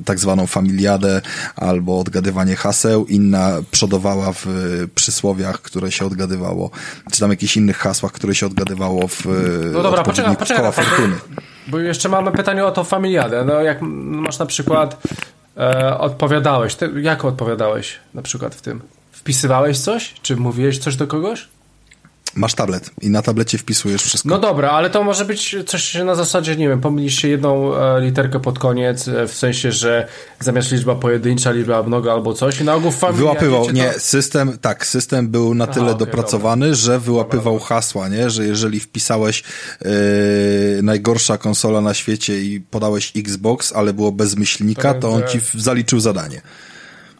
[0.00, 1.22] y, tak zwaną familiadę
[1.56, 6.70] albo odgadywanie haseł, inna przodowała w y, przysłowiach, które się odgadywało,
[7.12, 9.26] czy tam jakichś innych hasłach, które się odgadywało w
[9.72, 11.16] No dobra, poczekaj, poczekaj, koła fortuny.
[11.66, 13.44] Bo jeszcze mamy pytanie o to familiadę.
[13.44, 15.02] No jak masz na przykład
[15.56, 18.80] e, odpowiadałeś, ty, jak odpowiadałeś na przykład w tym?
[19.12, 20.14] Wpisywałeś coś?
[20.22, 21.48] Czy mówiłeś coś do kogoś?
[22.36, 24.28] Masz tablet i na tablecie wpisujesz wszystko.
[24.28, 28.40] No dobra, ale to może być coś na zasadzie, nie wiem, pomyliście jedną e, literkę
[28.40, 30.06] pod koniec, e, w sensie, że
[30.40, 33.18] zamiast liczba pojedyncza, liczba mnoga albo coś i na ogół w familii...
[33.20, 38.30] Wyłapywał, nie, to- system, tak, system był na tyle okej, dopracowany, że wyłapywał hasła, nie,
[38.30, 39.42] że jeżeli wpisałeś
[39.84, 39.90] yy,
[40.82, 45.40] najgorsza konsola na świecie i podałeś Xbox, ale było bez myślnika, To to on ci
[45.54, 46.40] zaliczył zadanie.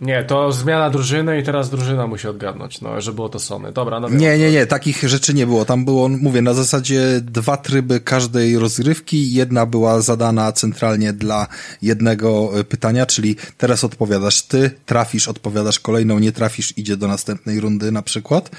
[0.01, 3.73] Nie, to zmiana drużyny i teraz drużyna musi odgadnąć, no, że było to Sony.
[3.73, 5.65] Dobra, no Nie, nie, nie, takich rzeczy nie było.
[5.65, 9.33] Tam było, mówię, na zasadzie dwa tryby każdej rozgrywki.
[9.33, 11.47] Jedna była zadana centralnie dla
[11.83, 17.61] jednego e, pytania, czyli teraz odpowiadasz ty, trafisz, odpowiadasz kolejną, nie trafisz, idzie do następnej
[17.61, 18.51] rundy na przykład.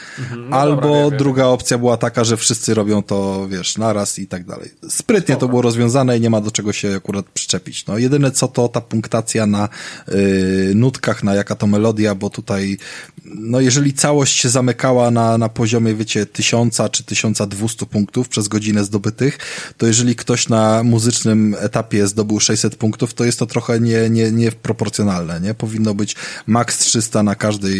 [0.51, 0.75] Albo Mhm.
[0.75, 1.19] dobra, wiem, wiem.
[1.19, 4.71] druga opcja była taka, że wszyscy robią to, wiesz, naraz i tak dalej.
[4.89, 7.85] Sprytnie to było rozwiązane i nie ma do czego się akurat przyczepić.
[7.85, 9.69] No, jedyne co to ta punktacja na
[10.09, 12.77] y, nutkach, na jaka to melodia, bo tutaj,
[13.25, 18.83] no jeżeli całość się zamykała na, na poziomie, wiecie, tysiąca czy 1200 punktów przez godzinę
[18.83, 19.37] zdobytych,
[19.77, 24.31] to jeżeli ktoś na muzycznym etapie zdobył 600 punktów, to jest to trochę nie, nie,
[24.31, 25.53] nieproporcjonalne, nie?
[25.53, 26.15] Powinno być
[26.47, 27.77] maks 300 na każdej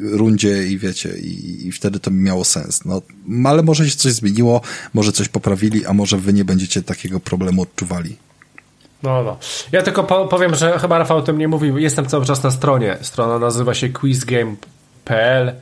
[0.00, 2.84] rundzie i wiecie, i, i wtedy to by miało sens.
[2.84, 3.02] No,
[3.44, 4.60] ale może się coś zmieniło,
[4.94, 8.25] może coś poprawili, a może wy nie będziecie takiego problemu odczuwali.
[9.06, 9.36] No, no.
[9.72, 11.78] Ja tylko po, powiem, że chyba Rafał o tym nie mówił.
[11.78, 12.96] Jestem cały czas na stronie.
[13.00, 15.52] Strona nazywa się quizgame.pl,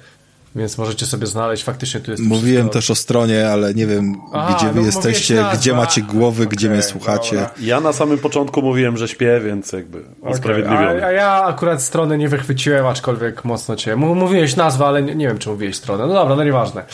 [0.54, 1.64] więc możecie sobie znaleźć.
[1.64, 2.22] Faktycznie tu jest.
[2.22, 2.72] Mówiłem wszystko.
[2.72, 6.46] też o stronie, ale nie wiem, A, gdzie wy no, jesteście, mówiłeś gdzie macie głowy,
[6.46, 7.36] gdzie mnie słuchacie.
[7.36, 7.50] dobra.
[7.60, 11.04] Ja na samym początku mówiłem, że śpię, więc jakby usprawiedliwiony.
[11.04, 13.96] A, a ja akurat strony nie wychwyciłem, aczkolwiek mocno cię.
[13.96, 16.06] Mówiłeś nazwę, ale nie, nie wiem, czy mówiłeś stronę.
[16.06, 16.84] No dobra, no nieważne.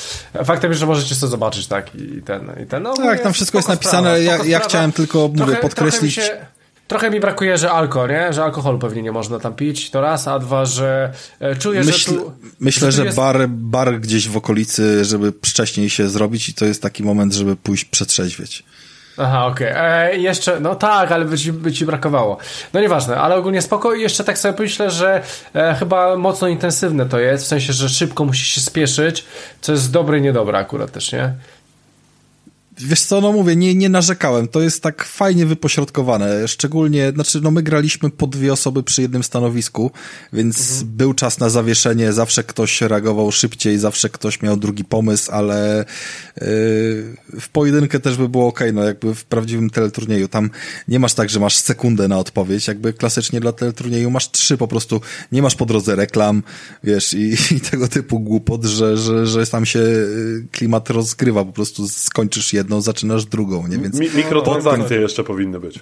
[0.44, 2.82] Faktem jest, że możecie sobie zobaczyć, tak, i ten, i ten.
[2.82, 4.20] No, Tak, tam wszystko jest napisane.
[4.22, 6.46] sprawa, Ja- ja chciałem tylko, mówię, podkreślić- Trochę mi, się,
[6.90, 8.32] trochę mi brakuje, że alkohol, nie?
[8.32, 12.10] Że alkoholu pewnie nie można tam pić, to raz, a dwa, że e, czuję, Myśl,
[12.10, 12.32] że tu...
[12.60, 16.64] myślę, tu że jest- bar, bar gdzieś w okolicy, żeby wcześniej się zrobić i to
[16.64, 18.62] jest taki moment, żeby pójść przetrzeźwieć.
[19.18, 19.68] Aha, okej.
[19.76, 22.38] E, Jeszcze, no tak, ale by ci, by ci brakowało.
[22.72, 25.22] No nieważne, ale ogólnie spoko i jeszcze tak sobie myślę, że
[25.54, 29.24] e, chyba mocno intensywne to jest, w sensie, że szybko musisz się spieszyć,
[29.60, 31.32] co jest dobre i niedobre akurat też, nie?
[32.78, 34.48] Wiesz co, no mówię, nie, nie narzekałem.
[34.48, 36.48] To jest tak fajnie wypośrodkowane.
[36.48, 39.90] Szczególnie, znaczy, no my graliśmy po dwie osoby przy jednym stanowisku,
[40.32, 42.12] więc był czas na zawieszenie.
[42.12, 45.84] Zawsze ktoś reagował szybciej, zawsze ktoś miał drugi pomysł, ale
[46.36, 46.44] yy,
[47.40, 50.28] w pojedynkę też by było ok, no jakby w prawdziwym teleturnieju.
[50.28, 50.50] Tam
[50.88, 52.68] nie masz tak, że masz sekundę na odpowiedź.
[52.68, 55.00] Jakby klasycznie dla teleturnieju masz trzy po prostu.
[55.32, 56.42] Nie masz po drodze reklam,
[56.84, 61.44] wiesz, i, i tego typu głupot, że, że, że tam się y, klimat rozgrywa.
[61.44, 63.78] Po prostu skończysz jedną, zaczynasz drugą, nie?
[63.78, 65.80] Więc Mi mikrotransakcje jeszcze powinny być.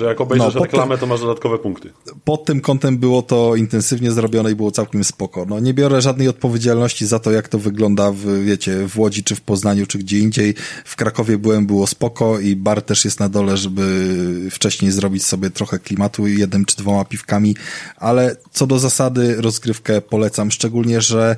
[0.00, 1.92] Że jak obejrzysz No, reklamę, to masz dodatkowe punkty.
[2.24, 5.46] pod tym kątem było to intensywnie zrobione i było całkiem spoko.
[5.48, 9.34] No nie biorę żadnej odpowiedzialności za to, jak to wygląda w, wiecie, w Łodzi, czy
[9.36, 10.54] w Poznaniu, czy gdzie indziej.
[10.84, 14.14] W Krakowie byłem, było spoko i bar też jest na dole, żeby
[14.50, 17.56] wcześniej zrobić sobie trochę klimatu jednym czy dwoma piwkami,
[17.96, 21.36] ale co do zasady rozgrywkę polecam, szczególnie, że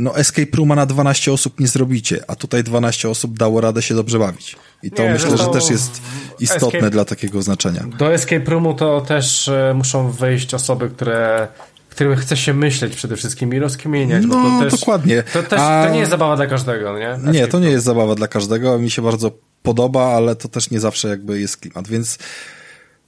[0.00, 3.94] no escape rooma na 12 osób nie zrobicie, a tutaj 12 osób dało radę się
[3.94, 4.56] dobrze bawić.
[4.84, 6.00] I to Nie, myślę, no że też jest
[6.40, 7.84] istotne escape- dla takiego znaczenia.
[7.98, 11.48] Do escape roomu to też e, muszą wejść osoby, które
[11.94, 14.26] którym chce się myśleć przede wszystkim i rozkminiać.
[14.26, 15.22] bo No, to też, dokładnie.
[15.32, 17.18] To, też, A- to nie jest zabawa dla każdego, nie?
[17.22, 18.78] Nie, Escape to nie jest zabawa dla każdego.
[18.78, 19.30] Mi się bardzo
[19.62, 22.18] podoba, ale to też nie zawsze jakby jest klimat, więc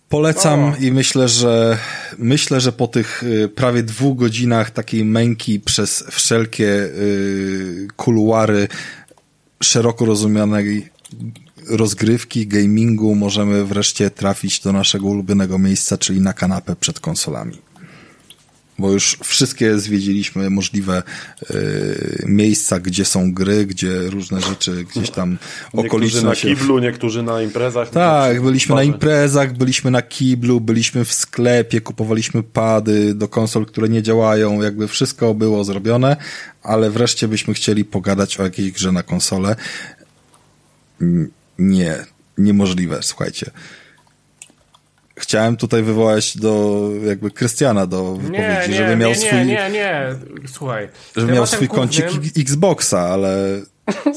[0.09, 0.77] polecam O.
[0.81, 1.79] i myślę, że
[2.19, 8.69] myślę, że po tych y, prawie dwóch godzinach takiej męki przez wszelkie y, kuluary
[9.63, 10.89] szeroko rozumianej
[11.69, 17.59] rozgrywki, gamingu możemy wreszcie trafić do naszego ulubionego miejsca, czyli na kanapę przed konsolami.
[18.79, 21.03] Bo już wszystkie zwiedziliśmy możliwe
[21.51, 27.23] y, miejsca, gdzie są gry, gdzie różne rzeczy gdzieś tam Niektórzy na okoliczne kiblu, niektórzy
[27.23, 27.91] na imprezach.
[27.91, 33.89] Tak, byliśmy na imprezach, byliśmy na kiblu, byliśmy w sklepie, kupowaliśmy pady do konsol, które
[33.89, 36.17] nie działają, jakby wszystko było zrobione,
[36.63, 39.57] ale wreszcie byśmy chcieli pogadać o jakiejś grze na konsolę.
[41.59, 42.05] Nie,
[42.39, 43.51] niemożliwe, słuchajcie.
[45.19, 49.45] Chciałem tutaj wywołać do jakby Krystiana do wypowiedzi, Nie, nie, żeby miał nie, swój, nie,
[49.45, 50.15] nie, nie,
[50.53, 50.89] słuchaj.
[51.17, 53.61] żeby miał swój kącik głównym- Xboxa, ale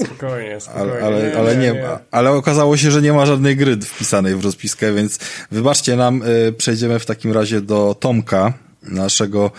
[0.06, 0.94] Spokojnie, spokojnie.
[0.94, 2.00] ale, ale, ale, nie, ma.
[2.12, 5.20] ale okazało się, że nie ma żadnej gry wpisanej w rozpiskę, więc
[5.52, 8.54] wybaczcie nam, y, przejdziemy w takim razie do Tomka,
[8.84, 9.52] naszego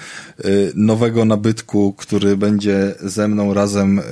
[0.45, 4.03] y, nowego nabytku, który będzie ze mną razem y,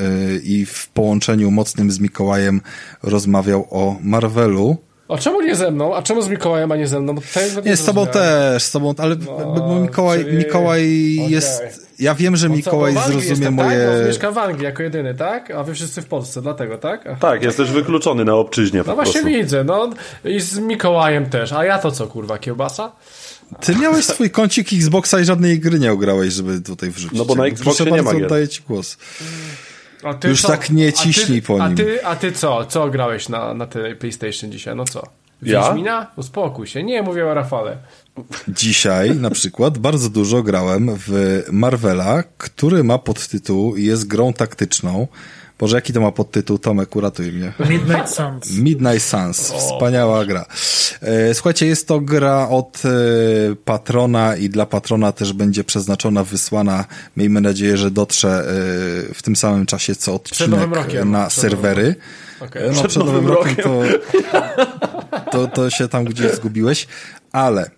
[0.44, 2.60] i w połączeniu mocnym z Mikołajem
[3.02, 4.76] rozmawiał o Marvelu.
[5.08, 5.94] A czemu nie ze mną?
[5.96, 7.14] A czemu z Mikołajem, a nie ze mną?
[7.64, 9.16] Nie, z tobą też, z tobą, ale
[9.56, 11.88] No, Mikołaj, czyli- Mikołaj jest...
[11.98, 13.86] Ja wiem, że co, Mikołaj Anglii zrozumie jestem, moje...
[13.86, 14.00] Tak?
[14.00, 15.50] Bo mieszkam w Anglii jako jedyny, tak?
[15.50, 17.06] A wy wszyscy w Polsce, dlatego, tak?
[17.06, 17.16] Aha.
[17.20, 19.90] Tak, jesteś wykluczony na obczyźnie No po właśnie widzę, no
[20.24, 21.52] i z Mikołajem też.
[21.52, 22.92] A ja to co, kurwa, kiełbasa?
[23.60, 27.18] Ty miałeś swój kącik Xboxa i żadnej gry nie ograłeś, żeby tutaj wrzucić.
[27.18, 28.24] No bo na Xboxie Proszę nie ma gier.
[28.24, 28.96] oddaję ci głos.
[30.02, 30.48] A ty Już co?
[30.48, 31.76] tak nie A ty- ciśnij po A nim.
[31.76, 32.66] ty, a ty co?
[32.66, 34.76] Co grałeś na, na tej PlayStation dzisiaj?
[34.76, 35.02] No co?
[35.42, 35.62] Ja?
[35.62, 36.06] Wiedźmina?
[36.16, 36.82] Uspokój się.
[36.82, 37.76] Nie, mówię o Rafale.
[38.48, 45.08] Dzisiaj na przykład bardzo dużo grałem w Marvela, który ma podtytuł i jest grą taktyczną.
[45.58, 46.58] Boże, jaki to ma podtytuł?
[46.58, 47.52] Tomek, uratuj mnie.
[47.70, 48.50] Midnight Suns.
[48.66, 49.52] Midnight Suns.
[49.52, 50.46] Wspaniała gra.
[51.02, 52.88] E, Słuchajcie, jest to gra od e,
[53.64, 56.84] patrona i dla patrona też będzie przeznaczona, wysłana.
[57.16, 58.28] Miejmy nadzieję, że dotrze
[59.10, 61.10] e, w tym samym czasie co odcinek rokiem.
[61.10, 61.94] na Przed serwery.
[62.54, 63.82] E, No, przed, nowym rokiem, to,
[65.30, 66.86] to, to się tam gdzieś zgubiłeś.
[67.32, 67.70] Ale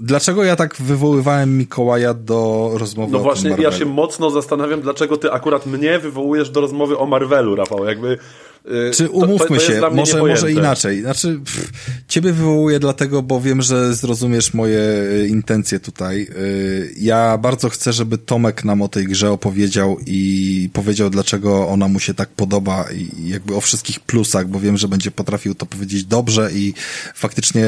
[0.00, 4.80] dlaczego ja tak wywoływałem Mikołaja do rozmowy No o właśnie, tym ja się mocno zastanawiam,
[4.80, 7.84] dlaczego ty akurat mnie wywołujesz do rozmowy o Marvelu, Rafał.
[7.84, 8.18] Jakby.
[8.66, 11.00] Y, Czy umówmy to, to się, może, może inaczej.
[11.00, 11.72] Znaczy, pff,
[12.08, 16.26] ciebie wywołuję dlatego, bo wiem, że zrozumiesz moje e, intencje tutaj.
[16.36, 21.88] Y, Ja bardzo chcę, żeby Tomek nam o tej grze opowiedział i powiedział, dlaczego ona
[21.88, 25.66] mu się tak podoba i jakby o wszystkich plusach, bo wiem, że będzie potrafił to
[25.66, 26.74] powiedzieć dobrze i
[27.14, 27.66] faktycznie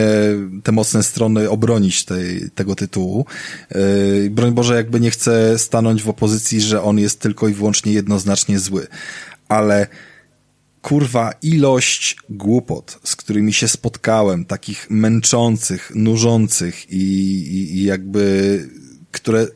[0.62, 3.26] te mocne strony obronić tej, tego tytułu.
[3.76, 7.92] Y, Broń Boże, jakby nie chcę stanąć w opozycji, że on jest tylko i wyłącznie
[7.92, 8.86] jednoznacznie zły.
[9.48, 9.86] Ale
[10.82, 18.68] kurwa, ilość głupot, z którymi się spotkałem, takich męczących, nużących i, i, i jakby,
[19.10, 19.46] które,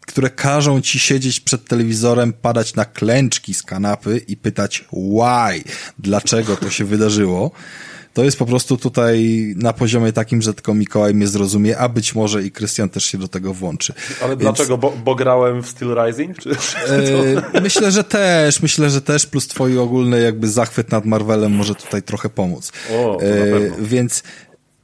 [0.00, 5.64] które każą ci siedzieć przed telewizorem, padać na klęczki z kanapy i pytać why,
[5.98, 7.50] dlaczego to się wydarzyło.
[8.18, 12.14] To jest po prostu tutaj na poziomie takim, że tylko Mikołaj mnie zrozumie, a być
[12.14, 13.92] może i Krystian też się do tego włączy.
[14.20, 14.78] Ale Więc- dlaczego?
[14.78, 16.38] Bo, bo grałem w Steel Rising?
[16.38, 21.52] Czy, E, myślę, że też, myślę, że też, plus twój ogólny jakby zachwyt nad Marvelem
[21.52, 22.72] może tutaj trochę pomóc.
[22.98, 23.76] O, pewno.
[23.80, 24.22] Więc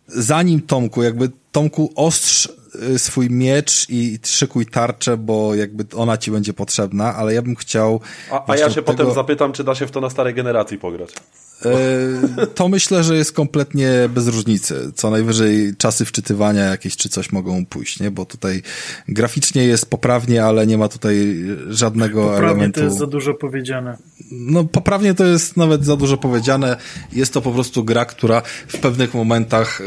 [0.09, 2.49] zanim Tomku, jakby Tomku ostrz
[2.95, 7.57] e, swój miecz i szykuj tarczę, bo jakby ona ci będzie potrzebna, ale ja bym
[7.57, 8.01] chciał...
[8.31, 10.79] a, a ja się tego- potem zapytam, czy da się w to na starej generacji
[10.79, 11.11] pograć.
[11.63, 14.93] E, To myślę, że jest kompletnie bez różnicy.
[14.95, 18.11] Co najwyżej czasy wczytywania jakieś czy coś mogą pójść, nie?
[18.11, 18.63] Bo tutaj
[19.09, 22.81] graficznie jest poprawnie, ale nie ma tutaj żadnego Poprawnie elementu.
[22.81, 23.97] to jest za dużo powiedziane.
[24.31, 26.77] No, poprawnie to jest nawet za dużo powiedziane.
[27.13, 29.81] Jest to po prostu gra, która w pewnych momentach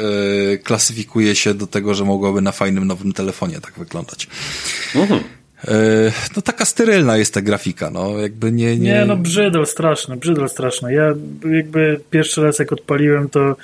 [0.53, 4.27] e, klasyfikuje się do tego, że mogłaby na fajnym nowym telefonie tak wyglądać.
[4.95, 5.36] E,
[6.35, 8.77] no taka sterylna jest ta grafika, no jakby nie...
[8.77, 10.93] Nie, Nie, no brzydol straszny, brzydol straszny.
[10.93, 11.13] Ja
[11.55, 13.55] jakby pierwszy raz jak odpaliłem, to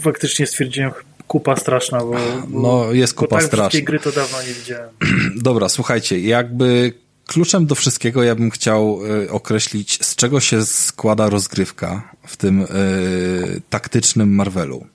[0.00, 0.90] faktycznie stwierdziłem
[1.26, 2.16] kupa straszna, bo,
[2.48, 3.80] bo No, jest bo kupa tak straszna.
[3.80, 4.88] gry to dawno nie widziałem.
[5.36, 6.92] Dobra, słuchajcie, jakby
[7.26, 12.60] kluczem do wszystkiego ja bym chciał y, określić, z czego się składa rozgrywka w tym
[12.62, 12.66] y,
[13.70, 14.86] taktycznym Marvelu.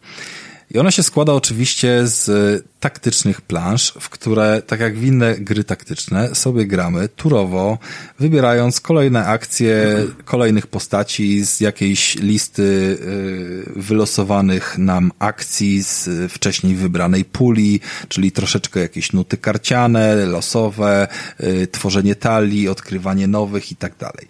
[0.74, 5.36] I ona się składa oczywiście z y, taktycznych plansz, w które, tak jak w inne
[5.36, 7.78] gry taktyczne, sobie gramy turowo,
[8.20, 17.26] wybierając kolejne akcje kolejnych postaci z jakiejś listy y, wylosowanych nam akcji z wcześniej wybranej
[17.26, 21.08] puli, czyli troszeczkę jakieś nuty karciane, losowe,
[21.40, 24.28] y, tworzenie talii, odkrywanie nowych i tak dalej.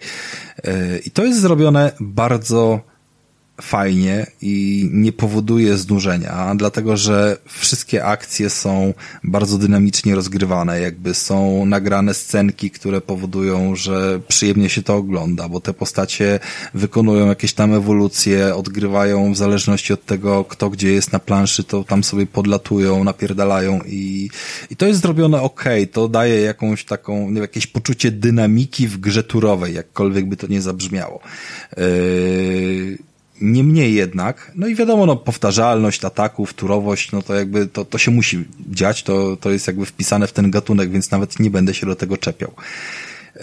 [1.04, 2.91] I to jest zrobione bardzo
[3.62, 8.94] fajnie i nie powoduje znużenia, dlatego że wszystkie akcje są
[9.24, 15.60] bardzo dynamicznie rozgrywane, jakby są nagrane scenki, które powodują, że przyjemnie się to ogląda, bo
[15.60, 16.40] te postacie
[16.74, 21.84] wykonują jakieś tam ewolucje, odgrywają w zależności od tego, kto gdzie jest na planszy, to
[21.84, 24.30] tam sobie podlatują, napierdalają i,
[24.70, 29.74] i to jest zrobione ok, to daje jakąś taką, jakieś poczucie dynamiki w grze turowej,
[29.74, 31.20] jakkolwiek by to nie zabrzmiało.
[31.76, 33.11] Yy,
[33.42, 38.10] Niemniej jednak, no i wiadomo, no, powtarzalność ataków, turowość, no to jakby to, to się
[38.10, 41.86] musi dziać, to, to jest jakby wpisane w ten gatunek, więc nawet nie będę się
[41.86, 42.52] do tego czepiał.
[43.36, 43.42] Yy,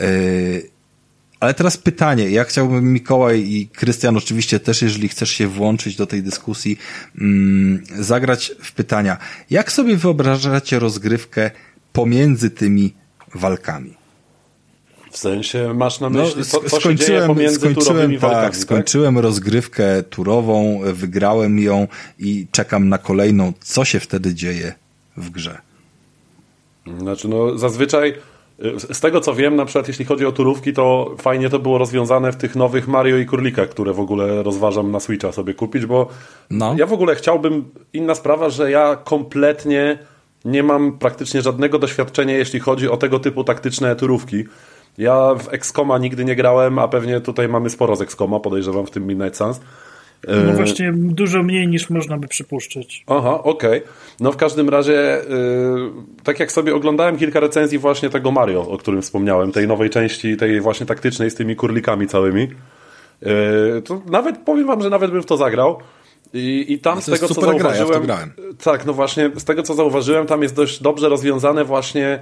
[1.40, 6.08] ale teraz pytanie, ja chciałbym Mikołaj i Krystian oczywiście też, jeżeli chcesz się włączyć do
[6.08, 6.78] tej dyskusji,
[7.22, 9.18] mm, zagrać w pytania.
[9.50, 11.52] Jak sobie wyobrażacie rozgrywkę
[11.94, 12.94] pomiędzy tymi
[13.36, 13.99] walkami?
[15.12, 18.44] W sensie masz na No, myśli, co, co się dzieje skończyłem, pomiędzy turowymi skończyłem, walkami,
[18.46, 21.88] tak, skończyłem rozgrywkę turową, wygrałem ją
[22.20, 23.54] i czekam na kolejną.
[23.60, 24.74] Co się wtedy dzieje
[25.18, 25.58] w grze?
[27.00, 28.14] Znaczy, no, zazwyczaj
[28.66, 31.78] Y, z tego co wiem, na przykład jeśli chodzi o turówki, to fajnie to było
[31.78, 35.86] rozwiązane w tych nowych Mario i Kurlikach, które w ogóle rozważam na Switcha sobie kupić,
[35.86, 36.08] bo
[36.50, 36.76] no.
[36.78, 39.98] ja w ogóle chciałbym, inna sprawa, że ja kompletnie
[40.46, 44.44] nie mam praktycznie żadnego doświadczenia, jeśli chodzi o tego typu taktyczne turówki.
[45.00, 48.92] Ja w XCOMa nigdy nie grałem, a pewnie tutaj mamy sporo z XCOMa, podejrzewam w
[48.92, 49.60] tym Midnight Suns.
[50.28, 53.04] No właśnie dużo mniej niż można by przypuszczać.
[53.08, 53.78] Aha, okej.
[53.80, 53.94] Okay.
[54.20, 55.92] No w każdym razie, yy,
[56.24, 60.38] tak jak sobie oglądałem kilka recenzji właśnie tego Mario, o którym wspomniałem, tej nowej części,
[60.38, 62.48] tej właśnie taktycznej z tymi kurlikami całymi,
[63.22, 65.78] yy, to nawet powiem wam, że nawet bym w to zagrał.
[66.34, 68.04] I, i tam no z tego co zauważyłem.
[68.04, 68.28] Gra, ja
[68.64, 72.20] tak, no właśnie, z tego co zauważyłem, tam jest dość dobrze rozwiązane właśnie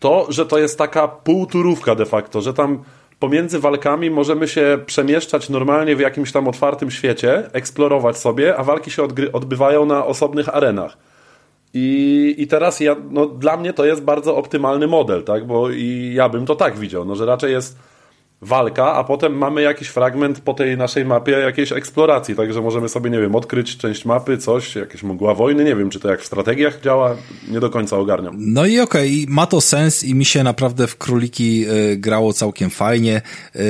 [0.00, 2.82] to, że to jest taka półturówka de facto, że tam
[3.18, 8.90] pomiędzy walkami możemy się przemieszczać normalnie w jakimś tam otwartym świecie, eksplorować sobie, a walki
[8.90, 9.02] się
[9.32, 10.96] odbywają na osobnych arenach.
[11.74, 15.46] I, I teraz ja, no, dla mnie to jest bardzo optymalny model, tak?
[15.46, 17.78] Bo i ja bym to tak widział, no, że raczej jest
[18.42, 23.10] walka, a potem mamy jakiś fragment po tej naszej mapie jakiejś eksploracji, także możemy sobie,
[23.10, 26.26] nie wiem, odkryć część mapy, coś, jakieś mgła wojny, nie wiem, czy to jak w
[26.26, 27.16] strategiach działa,
[27.48, 28.34] nie do końca ogarniam.
[28.38, 32.32] No i okej, okay, ma to sens i mi się naprawdę w Króliki y, grało
[32.32, 33.22] całkiem fajnie.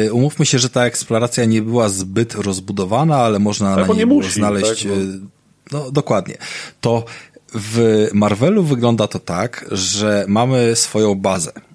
[0.06, 4.06] Y, umówmy się, że ta eksploracja nie była zbyt rozbudowana, ale można tak, na niej
[4.06, 4.82] musi, znaleźć...
[4.82, 4.92] Tak,
[5.72, 5.78] no.
[5.78, 6.34] no dokładnie.
[6.80, 7.04] To
[7.54, 11.69] w Marvelu wygląda to tak, że mamy swoją bazę E,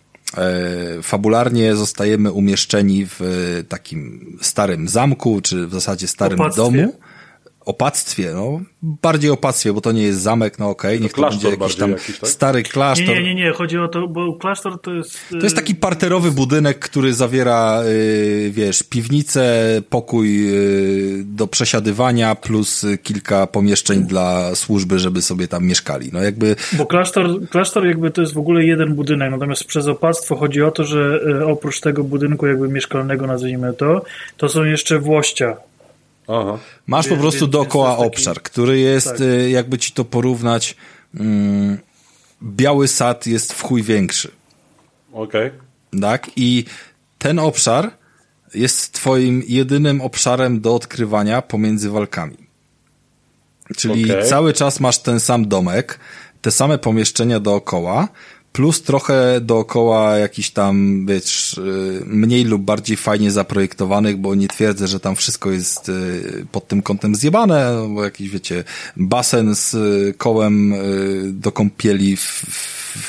[1.03, 3.19] fabularnie zostajemy umieszczeni w
[3.69, 6.61] takim starym zamku, czy w zasadzie starym Opactwie.
[6.63, 6.93] domu
[7.65, 11.49] opactwie, no, bardziej opactwie, bo to nie jest zamek, no okej, okay, niech to będzie
[11.49, 12.29] jakiś tam jakiś, tak?
[12.29, 13.07] stary klasztor.
[13.07, 15.19] Nie, nie, nie, chodzi o to, bo klasztor to jest...
[15.31, 22.85] To jest taki parterowy budynek, który zawiera, yy, wiesz, piwnicę, pokój yy, do przesiadywania, plus
[23.03, 26.55] kilka pomieszczeń dla służby, żeby sobie tam mieszkali, no jakby...
[26.73, 30.71] Bo klasztor, klasztor jakby to jest w ogóle jeden budynek, natomiast przez opactwo chodzi o
[30.71, 34.05] to, że yy, oprócz tego budynku jakby mieszkalnego, nazwijmy to,
[34.37, 35.57] to są jeszcze włościa,
[36.27, 36.57] Aha.
[36.87, 38.03] Masz po prostu dookoła taki...
[38.07, 39.21] obszar, który jest, tak.
[39.21, 40.75] Y, jakby ci to porównać,
[41.15, 41.77] mm,
[42.43, 44.31] biały sad jest w chuj większy.
[45.13, 45.47] Okej.
[45.47, 46.01] Okay.
[46.01, 46.31] Tak?
[46.35, 46.65] I
[47.17, 47.91] ten obszar
[48.53, 52.37] jest twoim jedynym obszarem do odkrywania pomiędzy walkami.
[53.77, 54.23] Czyli okay.
[54.23, 55.99] cały czas masz ten sam domek,
[56.41, 58.07] te same pomieszczenia dookoła,
[58.55, 64.87] plus trochę dookoła jakiś tam, wiesz, y, mniej lub bardziej fajnie zaprojektowanych, bo nie twierdzę,
[64.87, 68.63] że tam wszystko jest y, pod tym kątem zjebane, bo jakiś, wiecie,
[68.97, 70.73] basen z y, kołem
[71.25, 72.17] do kąpieli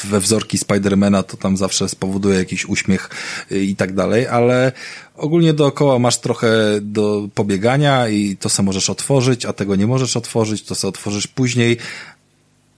[0.05, 3.10] we wzorki Spidermana to tam zawsze spowoduje jakiś uśmiech
[3.51, 4.73] i tak dalej, ale
[5.16, 6.48] ogólnie dookoła masz trochę
[6.81, 11.27] do pobiegania i to se możesz otworzyć, a tego nie możesz otworzyć, to se otworzysz
[11.27, 11.77] później,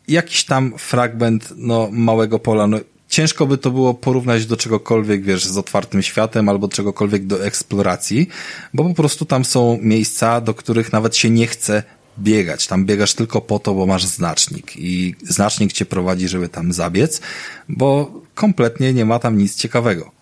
[0.09, 2.67] jakiś tam fragment no, małego pola.
[2.67, 2.79] No,
[3.09, 8.29] ciężko by to było porównać do czegokolwiek, wiesz, z otwartym światem albo czegokolwiek do eksploracji,
[8.75, 11.83] bo po prostu tam są miejsca, do których nawet się nie chce
[12.19, 12.67] biegać.
[12.67, 17.21] Tam biegasz tylko po to, bo masz znacznik i znacznik cię prowadzi, żeby tam zabiec,
[17.69, 20.18] bo kompletnie nie ma tam nic ciekawego.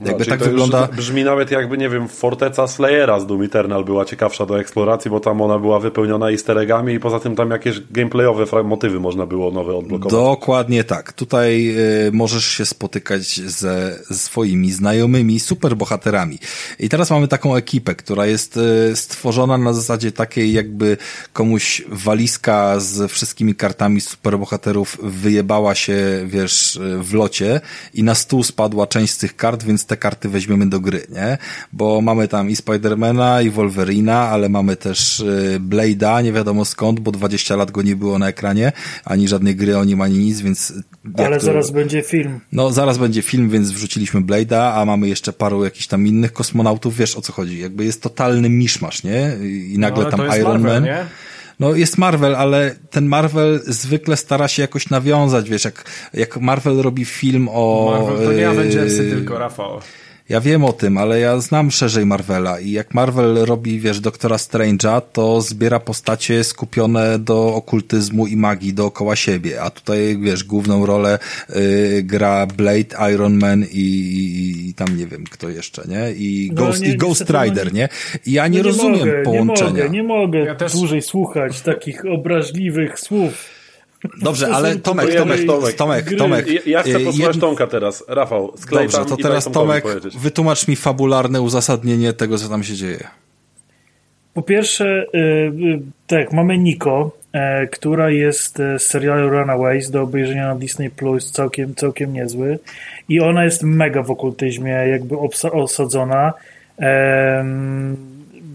[0.00, 0.88] No, jakby tak wygląda.
[0.96, 5.20] Brzmi nawet jakby, nie wiem, forteca Slayera z Doom Eternal była ciekawsza do eksploracji, bo
[5.20, 9.50] tam ona była wypełniona easter eggami i poza tym tam jakieś gameplayowe motywy można było
[9.50, 10.12] nowe odblokować.
[10.12, 11.12] Dokładnie tak.
[11.12, 11.76] Tutaj
[12.08, 16.38] y, możesz się spotykać ze swoimi znajomymi superbohaterami.
[16.78, 20.96] I teraz mamy taką ekipę, która jest y, stworzona na zasadzie takiej, jakby
[21.32, 25.96] komuś walizka z wszystkimi kartami superbohaterów wyjebała się,
[26.26, 27.60] wiesz, w locie
[27.94, 31.38] i na stół spadła część z tych kart, więc te karty weźmiemy do gry, nie?
[31.72, 37.00] Bo mamy tam i Spidermana, i Wolverina, ale mamy też y, Blade'a, nie wiadomo skąd,
[37.00, 38.72] bo 20 lat go nie było na ekranie,
[39.04, 40.72] ani żadnej gry o nim, ani nic, więc...
[41.16, 41.46] Ale to...
[41.46, 42.40] zaraz będzie film.
[42.52, 46.96] No, zaraz będzie film, więc wrzuciliśmy Blade'a, a mamy jeszcze paru jakichś tam innych kosmonautów,
[46.96, 47.58] wiesz o co chodzi.
[47.58, 49.36] Jakby jest totalny miszmasz, nie?
[49.68, 50.84] I nagle no, tam Iron Marvel, Man...
[50.84, 51.06] Nie?
[51.60, 55.84] No jest Marvel, ale ten Marvel zwykle stara się jakoś nawiązać, wiesz, jak,
[56.14, 57.92] jak Marvel robi film o...
[57.98, 59.80] Marvel to nie Avengersy, tylko Rafał.
[60.28, 64.36] Ja wiem o tym, ale ja znam szerzej Marvela i jak Marvel robi, wiesz, Doktora
[64.36, 70.86] Strange'a, to zbiera postacie skupione do okultyzmu i magii dookoła siebie, a tutaj, wiesz, główną
[70.86, 71.18] rolę
[71.56, 76.12] y, gra Blade, Iron Man i, i, i, tam nie wiem kto jeszcze, nie?
[76.12, 77.88] I no, Ghost, nie, i Ghost Rider, nie?
[78.26, 79.70] I ja nie, no nie rozumiem mogę, połączenia.
[79.70, 80.72] Nie mogę, nie mogę ja też...
[80.72, 83.55] dłużej słuchać takich obraźliwych słów.
[84.22, 86.66] Dobrze, ale Tomek, Tomek, Tomek, Tomek, Tomek.
[86.66, 88.04] Ja chcę posłuchać Tomka teraz.
[88.08, 89.84] Rafał, sklej Dobrze, to teraz Tomek,
[90.18, 93.08] wytłumacz mi fabularne uzasadnienie tego, co tam się dzieje.
[94.34, 97.10] Po pierwsze, y, y, tak, mamy Niko,
[97.70, 102.58] która jest z serialu Runaways do obejrzenia na Disney Plus, całkiem, całkiem niezły.
[103.08, 105.16] I ona jest mega w okultyzmie, jakby
[105.52, 106.32] osadzona.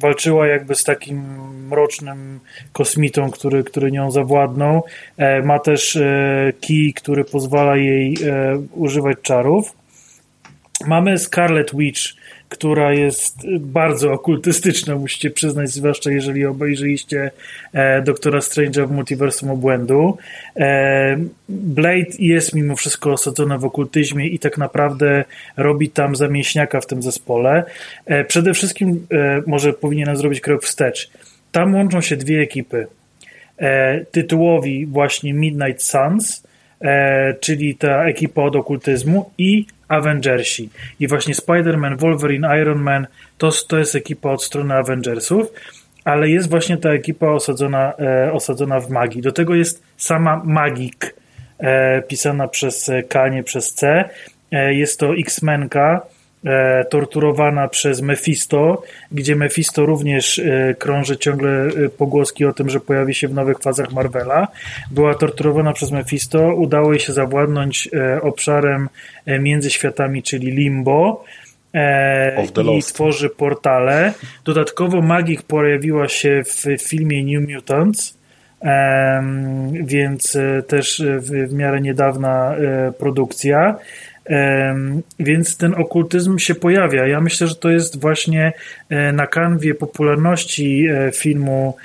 [0.02, 1.24] Walczyła jakby z takim
[1.68, 2.40] mrocznym
[2.74, 4.84] kosmitą, który, który nią zawładnął.
[5.44, 5.98] ma też
[6.62, 8.18] kij, który pozwala jej
[8.72, 9.74] używać czarów.
[10.88, 12.02] Mamy Scarlet Witch,
[12.52, 17.32] która jest bardzo okultystyczna, musicie przyznać, zwłaszcza jeżeli obejrzyliście
[17.74, 20.18] e, Doktora Strange'a w Multiversum Obłędu.
[20.56, 21.18] E,
[21.50, 25.24] Blade jest mimo wszystko osadzona w okultyzmie i tak naprawdę
[25.58, 27.64] robi tam zamięśniaka w tym zespole.
[28.06, 31.12] E, przede wszystkim e, może powinienem zrobić krok wstecz.
[31.52, 32.88] Tam łączą się dwie ekipy.
[33.58, 36.48] E, tytułowi właśnie Midnight Suns,
[36.82, 40.70] e, czyli ta ekipa od okultyzmu i Avengersi.
[41.00, 43.08] I właśnie Spider-Man, Wolverine, Iron Man
[43.38, 45.48] to, to jest ekipa od strony Avengersów,
[46.04, 49.22] ale jest właśnie ta ekipa osadzona, e, osadzona w magii.
[49.22, 51.16] Do tego jest sama Magik,
[51.60, 54.10] e, pisana przez K, nie przez C.
[54.52, 56.02] E, jest to X-Menka,
[56.90, 63.14] torturowana przez Mephisto, gdzie Mephisto również e, krąży ciągle e, pogłoski o tym, że pojawi
[63.14, 64.48] się w nowych fazach Marvela.
[64.92, 67.90] Była torturowana przez Mephisto, udało jej się zawładnąć
[68.22, 68.90] obszarem
[69.28, 71.24] między światami, czyli Limbo.
[72.78, 74.14] I tworzy portale.
[74.46, 78.18] Dodatkowo Magik pojawiła się w filmie New Mutants,
[79.72, 80.38] więc
[80.68, 82.56] też w miarę niedawna
[82.98, 83.76] produkcja.
[85.20, 87.08] Więc ten okultyzm się pojawia.
[87.08, 88.54] Ja myślę, że to jest właśnie
[88.90, 91.76] e, na kanwie popularności e, filmu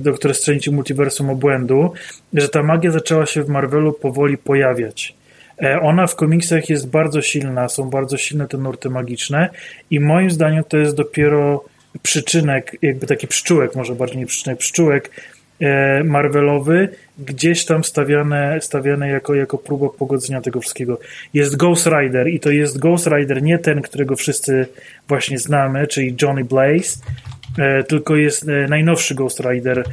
[0.00, 1.92] Doktor Strange Multiversum Obłędu,
[2.34, 5.14] że ta magia zaczęła się w Marvelu powoli pojawiać.
[5.62, 9.48] E, ona w komiksach jest bardzo silna, są bardzo silne te nurty magiczne
[9.90, 11.64] i moim zdaniem to jest dopiero
[12.02, 15.10] przyczynek, jakby taki pszczółek, może bardziej nie przyczynek, pszczółek
[16.04, 20.98] Marvelowy gdzieś tam stawiane, stawiane jako, jako próba pogodzenia tego wszystkiego.
[21.34, 24.66] Jest Ghost Rider i to jest Ghost Rider nie ten, którego wszyscy
[25.08, 26.98] właśnie znamy, czyli Johnny Blaze,
[27.58, 29.84] e, tylko jest e, najnowszy Ghost Rider,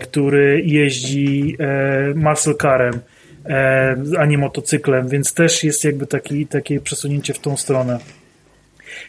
[0.00, 1.56] który jeździ
[2.14, 3.00] muscle carem,
[4.18, 7.98] a nie motocyklem, więc też jest jakby taki, takie przesunięcie w tą stronę.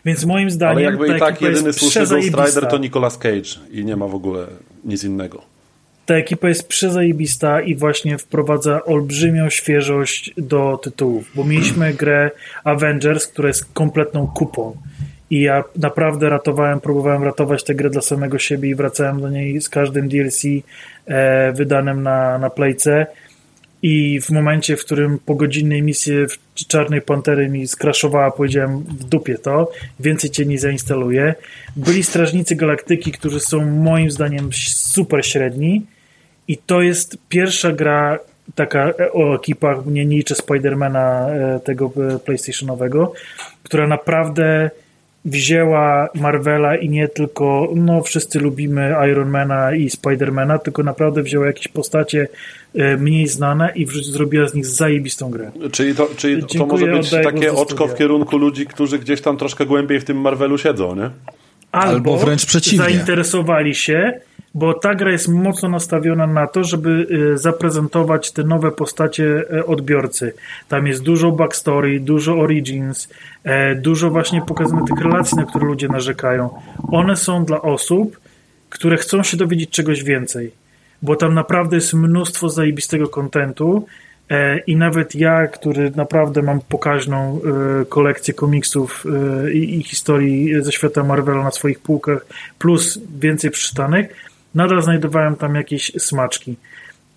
[0.05, 0.77] Więc moim zdaniem.
[0.77, 4.15] Ale jakby i tak jedyny słuszny Ghost Rider to Nicolas Cage i nie ma w
[4.15, 4.47] ogóle
[4.85, 5.56] nic innego
[6.07, 12.31] ta ekipa jest przezajebista i właśnie wprowadza olbrzymią świeżość do tytułów, bo mieliśmy grę
[12.63, 14.77] Avengers, która jest kompletną kupą.
[15.29, 19.61] I ja naprawdę ratowałem, próbowałem ratować tę grę dla samego siebie i wracałem do niej
[19.61, 20.43] z każdym DLC
[21.05, 23.07] e, wydanym na, na Playce.
[23.81, 26.13] I w momencie, w którym po godzinnej misji
[26.67, 31.35] Czarnej Pantery mi skraszowała, powiedziałem w dupie to, więcej cię nie zainstaluję.
[31.75, 35.85] Byli Strażnicy Galaktyki, którzy są moim zdaniem super średni,
[36.47, 38.19] i to jest pierwsza gra
[38.55, 43.13] taka o ekipach, nie liczę Spidermana e, tego e, PlayStationowego,
[43.63, 44.69] która naprawdę
[45.25, 51.67] wzięła Marvela i nie tylko, no wszyscy lubimy Ironmana i Spidermana, tylko naprawdę wzięła jakieś
[51.67, 52.27] postacie
[52.75, 55.51] e, mniej znane i zrobiła z nich zajebistą grę.
[55.71, 59.65] Czyli to, czyli to może być takie oczko w kierunku ludzi, którzy gdzieś tam troszkę
[59.65, 61.09] głębiej w tym Marvelu siedzą, nie?
[61.71, 62.77] Albo, Albo wręcz przeciwnie.
[62.77, 64.19] zainteresowali się
[64.57, 69.65] bo ta gra jest mocno nastawiona na to, żeby y, zaprezentować te nowe postacie y,
[69.65, 70.33] odbiorcy.
[70.67, 73.09] Tam jest dużo backstory, dużo origins,
[73.43, 76.49] e, dużo właśnie pokazane tych relacji, na które ludzie narzekają.
[76.91, 78.19] One są dla osób,
[78.69, 80.51] które chcą się dowiedzieć czegoś więcej,
[81.01, 83.87] bo tam naprawdę jest mnóstwo zajebistego kontentu
[84.29, 87.39] e, i nawet ja, który naprawdę mam pokaźną
[87.81, 89.05] e, kolekcję komiksów
[89.53, 92.25] i historii ze świata Marvela na swoich półkach,
[92.59, 94.26] plus więcej przeczytanych,
[94.57, 96.55] nadal znajdowałem tam jakieś smaczki.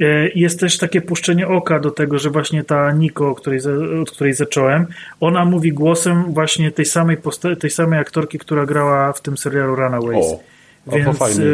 [0.00, 3.60] E, jest też takie puszczenie oka do tego, że właśnie ta Niko, której,
[4.02, 4.86] od której zacząłem,
[5.20, 7.16] ona mówi głosem właśnie tej samej,
[7.60, 10.26] tej samej aktorki, która grała w tym serialu Runaways.
[10.26, 10.40] O.
[10.86, 11.44] Więc fajny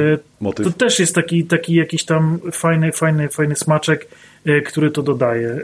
[0.45, 4.09] e, to też jest taki, taki jakiś tam fajny, fajny, fajny smaczek,
[4.47, 5.61] e, który to dodaje.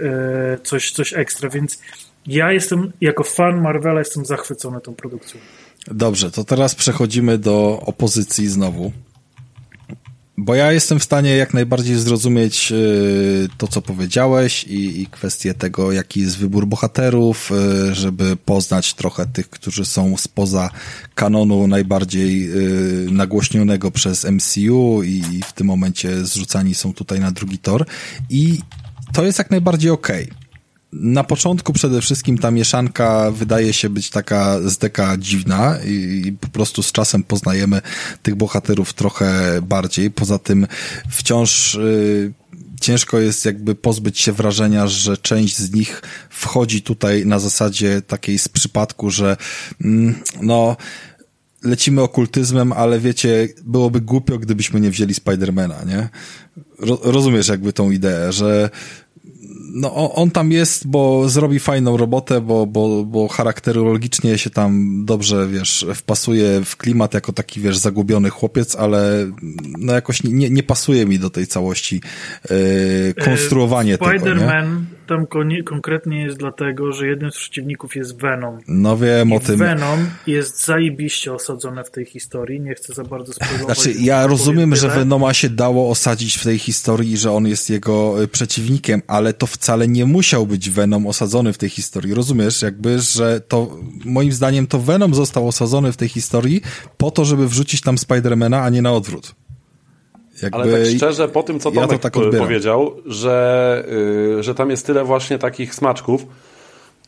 [0.63, 1.79] Coś, coś ekstra, więc
[2.27, 5.41] ja jestem, jako fan Marvela, jestem zachwycony tą produkcją.
[5.87, 8.93] Dobrze, to teraz przechodzimy do opozycji znowu.
[10.37, 15.55] Bo ja jestem w stanie jak najbardziej zrozumieć y, to, co powiedziałeś i, i kwestię
[15.55, 17.51] tego, jaki jest wybór bohaterów,
[17.91, 20.71] y, żeby poznać trochę tych, którzy są spoza
[21.15, 22.51] kanonu najbardziej
[23.07, 27.87] y, nagłośnionego przez MCU i w tym momencie zrzucani są tutaj na drugi tor.
[28.31, 28.59] I
[29.13, 30.25] to jest jak najbardziej okej.
[30.25, 30.42] Okay
[30.93, 36.33] na początku przede wszystkim ta mieszanka wydaje się być taka z deka dziwna i, i
[36.33, 37.83] po prostu z czasem poznajemy
[38.23, 40.11] tych bohaterów trochę bardziej.
[40.11, 40.67] Poza tym
[41.11, 42.33] wciąż y,
[42.81, 48.39] ciężko jest jakby pozbyć się wrażenia, że część z nich wchodzi tutaj na zasadzie takiej
[48.39, 49.37] z przypadku, że
[49.85, 50.77] mm, no
[51.65, 56.09] lecimy okultyzmem, ale wiecie, byłoby głupio, gdybyśmy nie wzięli Spidermana, nie?
[56.79, 58.71] Ro rozumiesz jakby tą ideę, że
[59.75, 65.49] no on tam jest, bo zrobi fajną robotę, bo, bo, bo charakterologicznie się tam dobrze,
[65.49, 69.31] wiesz, wpasuje w klimat jako taki, wiesz, zagubiony chłopiec, ale
[69.79, 72.01] no jakoś nie, nie pasuje mi do tej całości
[72.51, 74.81] yy, konstruowanie Spider tego, Spider-Man
[75.13, 75.27] tam
[75.65, 78.59] konkretnie jest dlatego, że jednym z przeciwników jest Venom.
[78.69, 79.57] No wiem I o tym.
[79.57, 83.79] Venom jest zajebiście osadzone w tej historii, nie chcę za bardzo spoilować.
[83.79, 88.23] Znaczy, ja rozumiem, że Venoma się dało osadzić w tej historii, że on jest jego
[88.23, 92.15] y, przeciwnikiem, ale to wcale nie musiał być Venom osadzony w tej historii.
[92.15, 96.61] Rozumiesz, jakby, że to moim zdaniem to Venom został osadzony w tej historii
[96.97, 99.35] po to, żeby wrzucić tam Spidermana, a nie na odwrót.
[100.43, 103.85] Jakby Ale tak szczerze, po tym, co Tomek ja to tak powiedział, że,
[104.37, 106.27] yy, że tam jest tyle właśnie takich smaczków,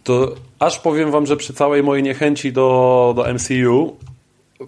[0.04, 3.96] to aż powiem wam, że przy całej mojej niechęci do, do MCU,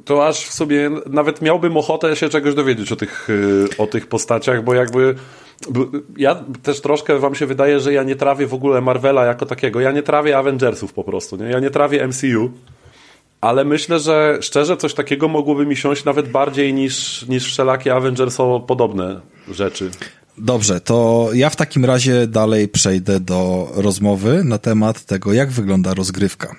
[0.04, 4.06] to aż w sobie nawet miałbym ochotę się czegoś dowiedzieć o tych, yy, o tych
[4.06, 5.14] postaciach, bo jakby
[6.16, 9.80] ja też troszkę wam się wydaje, że ja nie trawię w ogóle Marvela jako takiego.
[9.80, 11.44] Ja nie trawię Avengersów po prostu, nie?
[11.44, 12.50] Ja nie trawię MCU
[13.46, 18.60] ale myślę, że szczerze coś takiego mogłoby mi siąść nawet bardziej niż, niż wszelakie Avengerso
[18.60, 19.20] podobne
[19.50, 19.90] rzeczy.
[20.38, 25.94] Dobrze, to ja w takim razie dalej przejdę do rozmowy na temat tego, jak wygląda
[25.94, 26.56] rozgrywka.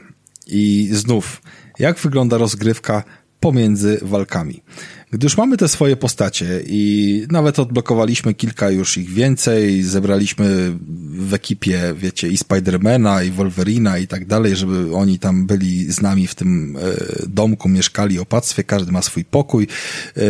[0.47, 1.41] I znów,
[1.79, 3.03] jak wygląda rozgrywka
[3.39, 4.63] pomiędzy walkami.
[5.11, 10.73] Gdy już mamy te swoje postacie i nawet odblokowaliśmy kilka już ich więcej, zebraliśmy
[11.09, 16.01] w ekipie, wiecie, i Spidermana, i Wolverina i tak dalej, żeby oni tam byli z
[16.01, 16.81] nami w tym e,
[17.27, 19.67] domku, mieszkali, opactwie, każdy ma swój pokój.
[20.17, 20.21] E,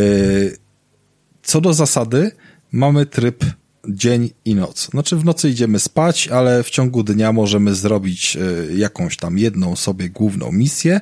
[1.44, 2.32] co do zasady,
[2.72, 3.46] mamy tryb
[3.90, 4.90] dzień i noc.
[4.90, 9.76] Znaczy w nocy idziemy spać, ale w ciągu dnia możemy zrobić e, jakąś tam jedną
[9.76, 11.02] sobie główną misję,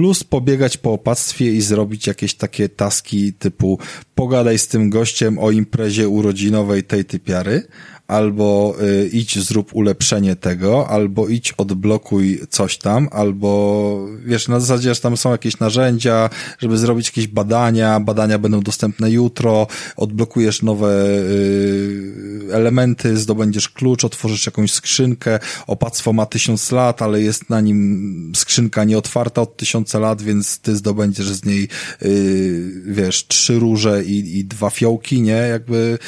[0.00, 3.78] plus pobiegać po opactwie i zrobić jakieś takie taski typu
[4.14, 7.62] pogadaj z tym gościem o imprezie urodzinowej tej typiary,
[8.10, 14.94] albo y, idź zrób ulepszenie tego, albo idź odblokuj coś tam, albo wiesz, na zasadzie,
[14.94, 19.66] że tam są jakieś narzędzia, żeby zrobić jakieś badania, badania będą dostępne jutro,
[19.96, 22.10] odblokujesz nowe y,
[22.52, 28.84] elementy, zdobędziesz klucz, otworzysz jakąś skrzynkę, opactwo ma tysiąc lat, ale jest na nim skrzynka
[28.84, 31.68] nieotwarta od tysiąca lat, więc ty zdobędziesz z niej,
[32.02, 35.32] y, wiesz, trzy róże i, i dwa fiołki, nie?
[35.32, 35.98] Jakby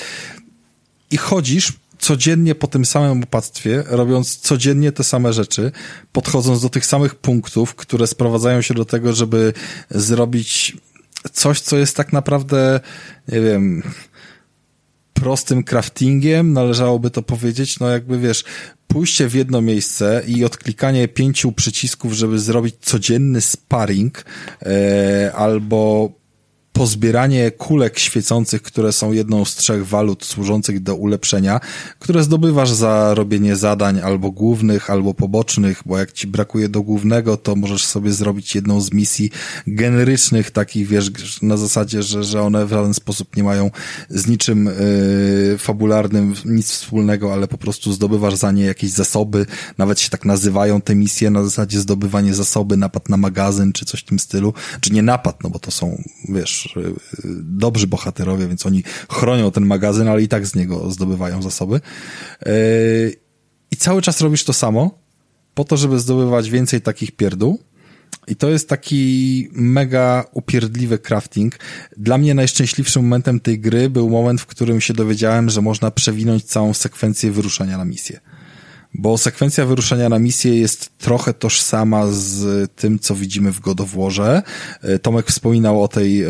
[1.12, 1.72] i chodzisz
[2.02, 5.72] codziennie po tym samym opactwie, robiąc codziennie te same rzeczy,
[6.12, 9.52] podchodząc do tych samych punktów, które sprowadzają się do tego, żeby
[9.90, 10.76] zrobić
[11.32, 12.80] coś, co jest tak naprawdę,
[13.28, 13.82] nie wiem,
[15.12, 18.44] prostym craftingiem, należałoby to powiedzieć, no jakby wiesz,
[18.86, 24.24] pójście w jedno miejsce i odklikanie pięciu przycisków, żeby zrobić codzienny sparring,
[24.62, 26.10] e, albo
[26.72, 31.60] pozbieranie kulek świecących, które są jedną z trzech walut służących do ulepszenia,
[31.98, 37.36] które zdobywasz za robienie zadań albo głównych, albo pobocznych, bo jak ci brakuje do głównego,
[37.36, 39.30] to możesz sobie zrobić jedną z misji
[39.66, 41.10] generycznych, takich wiesz,
[41.42, 43.70] na zasadzie, że, że one w żaden sposób nie mają
[44.10, 44.64] z niczym
[45.50, 49.46] yy, fabularnym nic wspólnego, ale po prostu zdobywasz za nie jakieś zasoby,
[49.78, 54.00] nawet się tak nazywają te misje, na zasadzie zdobywanie zasoby, napad na magazyn, czy coś
[54.00, 56.61] w tym stylu, czy nie napad, no bo to są, wiesz,
[57.42, 61.80] Dobrzy bohaterowie, więc oni chronią ten magazyn, ale i tak z niego zdobywają zasoby.
[62.46, 63.16] Y,
[63.70, 64.98] I cały czas robisz to samo,
[65.54, 67.58] po to, żeby zdobywać więcej takich pierdół.
[68.26, 71.58] I to jest taki mega upierdliwy crafting.
[71.96, 76.44] Dla mnie najszczęśliwszym momentem tej gry był moment, w którym się dowiedziałem, że można przewinąć
[76.44, 78.20] całą sekwencję wyruszania na misję
[78.94, 84.42] bo sekwencja wyruszenia na misję jest trochę tożsama z tym, co widzimy w Godowłorze.
[84.82, 86.28] E, Tomek wspominał o tej yy,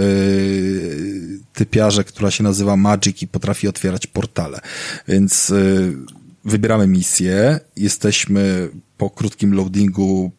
[1.52, 4.60] typiarze, która się nazywa Magic i potrafi otwierać portale.
[5.08, 5.96] Więc yy,
[6.44, 8.68] wybieramy misję, jesteśmy
[8.98, 10.32] po krótkim loadingu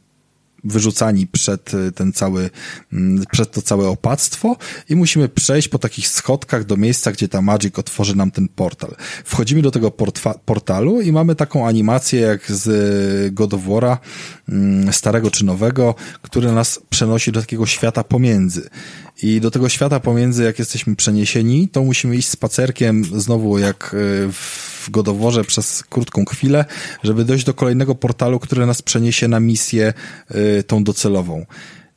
[0.63, 2.49] wyrzucani przed y, ten cały,
[2.93, 4.57] mm, przed to całe opactwo
[4.89, 8.95] i musimy przejść po takich schodkach do miejsca, gdzie ta Magic otworzy nam ten portal.
[9.25, 9.91] Wchodzimy do tego
[10.45, 13.97] portalu i mamy taką animację jak z God of War'a,
[14.49, 18.69] mm, starego czy nowego, który nas przenosi do takiego świata pomiędzy.
[19.21, 24.31] I do tego świata pomiędzy, jak jesteśmy przeniesieni, to musimy iść spacerkiem znowu jak y,
[24.31, 26.65] w Godoworze przez krótką chwilę,
[27.03, 29.93] żeby dojść do kolejnego portalu, który nas przeniesie na misję
[30.59, 31.45] y, tą docelową.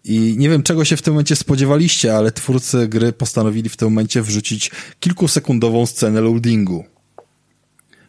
[0.04, 3.88] I nie wiem, czego się w tym momencie spodziewaliście, ale twórcy gry postanowili w tym
[3.88, 4.70] momencie wrzucić
[5.00, 6.84] kilkusekundową scenę loadingu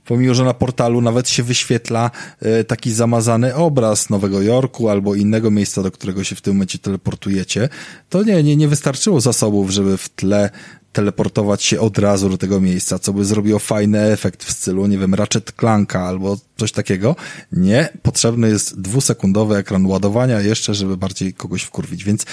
[0.08, 2.12] pomimo, że na portalu nawet się wyświetla
[2.42, 6.80] e, taki zamazany obraz Nowego Jorku albo innego miejsca, do którego się w tym momencie
[6.80, 7.70] teleportujecie,
[8.10, 10.50] to nie, nie, nie wystarczyło zasobów, żeby w tle
[10.94, 14.98] teleportować się od razu do tego miejsca, co by zrobiło fajny efekt w stylu, nie
[14.98, 17.16] wiem, Ratchet Clanka albo coś takiego.
[17.52, 22.26] Nie, potrzebny jest dwusekundowy ekran ładowania jeszcze, żeby bardziej kogoś wkurwić, więc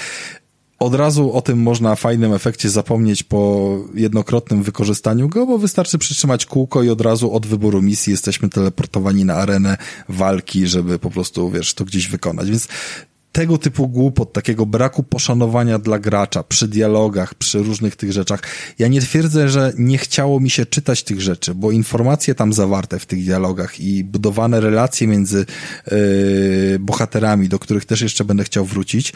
[0.79, 6.45] od razu o tym można fajnym efekcie zapomnieć po jednokrotnym wykorzystaniu go, bo wystarczy przytrzymać
[6.45, 9.77] kółko i od razu od wyboru misji jesteśmy teleportowani na arenę
[10.09, 12.49] walki, żeby po prostu, wiesz, to gdzieś wykonać.
[12.49, 12.67] Więc
[13.31, 18.41] tego typu głupot, takiego braku poszanowania dla gracza przy dialogach, przy różnych tych rzeczach.
[18.79, 22.99] Ja nie twierdzę, że nie chciało mi się czytać tych rzeczy, bo informacje tam zawarte
[22.99, 25.45] w tych dialogach i budowane relacje między
[25.91, 25.97] yy,
[26.79, 29.13] bohaterami, do których też jeszcze będę chciał wrócić,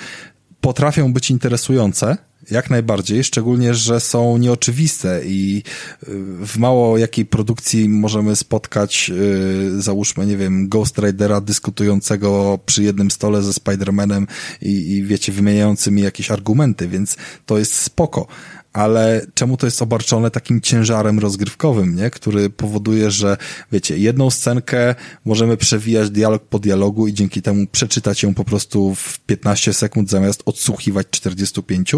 [0.62, 2.18] potrafią być interesujące,
[2.52, 5.64] jak najbardziej, szczególnie, że są nieoczywiste i
[6.04, 6.08] y,
[6.46, 13.12] w mało jakiej produkcji możemy spotkać, yy, załóżmy, nie wiem, Ghost Ridera dyskutującego przy jednym
[13.12, 14.28] stole ze Spider-Manem
[14.62, 18.28] i, i wiecie, wymieniającymi jakieś argumenty, więc to jest spoko
[18.74, 22.10] ale czemu to jest obarczone takim ciężarem rozgrywkowym, nie?
[22.10, 23.38] Który powoduje, że
[23.72, 28.96] wiecie, jedną scenkę możemy przewijać dialog po dialogu i dzięki temu przeczytać ją po prostu
[28.96, 31.96] w 15 sekund zamiast odsłuchiwać 45,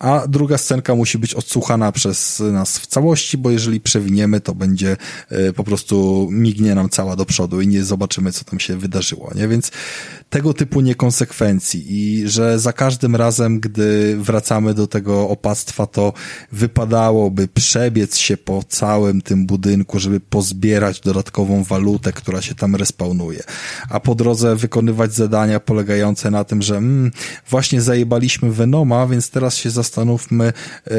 [0.00, 4.96] a druga scenka musi być odsłuchana przez nas w całości, bo jeżeli przewiniemy, to będzie
[5.28, 9.30] e, po prostu mignie nam cała do przodu i nie zobaczymy, co tam się wydarzyło,
[9.34, 9.48] nie?
[9.48, 9.70] Więc
[10.30, 16.12] tego typu niekonsekwencji i że za każdym razem, gdy wracamy do tego opactwa, to
[16.52, 23.42] wypadałoby przebiec się po całym tym budynku, żeby pozbierać dodatkową walutę, która się tam respawnuje,
[23.90, 27.10] a po drodze wykonywać zadania polegające na tym, że mm,
[27.50, 30.52] właśnie zajebaliśmy Venoma, więc teraz się zastanówmy,
[30.86, 30.96] e,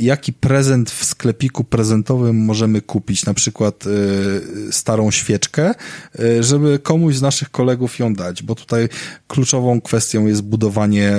[0.00, 5.74] jaki prezent w sklepiku prezentowym możemy kupić, na przykład e, starą świeczkę,
[6.18, 8.88] e, żeby komuś z naszych kolegów ją dać, bo tutaj
[9.28, 11.12] kluczową kwestią jest budowanie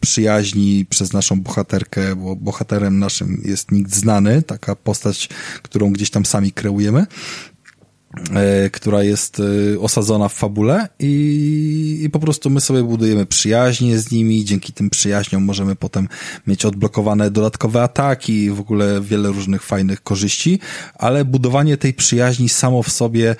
[0.00, 5.28] przyjaźni przez naszą bohaterkę, bo bohaterem naszym jest nikt znany, taka postać,
[5.62, 7.06] którą gdzieś tam sami kreujemy
[8.72, 14.10] która jest y, osadzona w fabule i, i po prostu my sobie budujemy przyjaźnie z
[14.10, 16.08] nimi, dzięki tym przyjaźniom możemy potem
[16.46, 20.58] mieć odblokowane dodatkowe ataki, w ogóle wiele różnych fajnych korzyści,
[20.94, 23.36] ale budowanie tej przyjaźni samo w sobie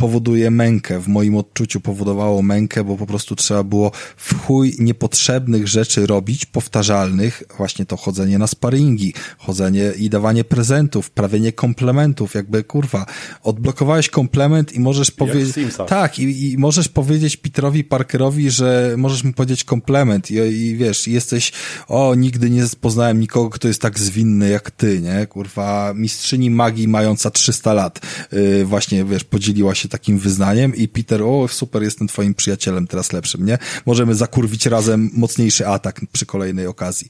[0.00, 1.00] powoduje mękę.
[1.00, 6.46] W moim odczuciu powodowało mękę, bo po prostu trzeba było w chuj niepotrzebnych rzeczy robić,
[6.46, 13.06] powtarzalnych, właśnie to chodzenie na sparingi, chodzenie i dawanie prezentów, prawienie komplementów, jakby kurwa,
[13.42, 15.56] odblokowałeś komplement i możesz powiedzieć,
[15.86, 20.30] tak, i, i, możesz powiedzieć Peterowi Parkerowi, że możesz mu powiedzieć komplement.
[20.30, 21.52] I, i wiesz, jesteś,
[21.88, 26.88] o, nigdy nie poznałem nikogo, kto jest tak zwinny jak ty, nie, kurwa, mistrzyni magii
[26.88, 28.00] mająca 300 lat,
[28.32, 33.12] yy, właśnie, wiesz, podzieliła się takim wyznaniem i Peter, o super, jestem twoim przyjacielem, teraz
[33.12, 33.58] lepszym, nie?
[33.86, 37.08] Możemy zakurwić razem mocniejszy atak przy kolejnej okazji.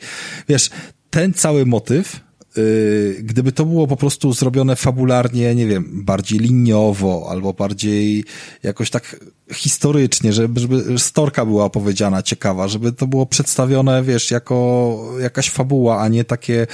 [0.48, 0.70] Wiesz,
[1.10, 2.20] ten cały motyw,
[2.56, 8.24] yy, gdyby to było po prostu zrobione fabularnie, nie wiem, bardziej liniowo, albo bardziej
[8.62, 9.16] jakoś tak
[9.52, 16.00] historycznie, żeby, żeby storka była opowiedziana ciekawa, żeby to było przedstawione, wiesz, jako jakaś fabuła,
[16.00, 16.66] a nie takie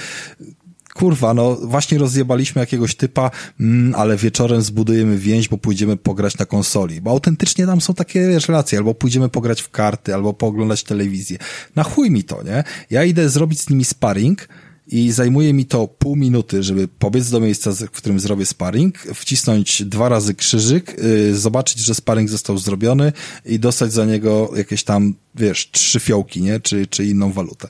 [0.97, 6.47] kurwa, no właśnie rozjebaliśmy jakiegoś typa, mm, ale wieczorem zbudujemy więź, bo pójdziemy pograć na
[6.47, 7.01] konsoli.
[7.01, 11.39] Bo autentycznie tam są takie wiesz, relacje, albo pójdziemy pograć w karty, albo pooglądać telewizję.
[11.77, 12.65] Na chuj mi to, nie?
[12.91, 14.49] Ja idę zrobić z nimi sparring,
[14.89, 19.85] i zajmuje mi to pół minuty, żeby pobiec do miejsca, w którym zrobię sparring, wcisnąć
[19.85, 23.13] dwa razy krzyżyk, yy, zobaczyć, że sparring został zrobiony
[23.45, 26.61] i dostać za niego jakieś tam, wiesz, trzy fiołki, nie?
[26.61, 27.69] Czy, czy inną walutę.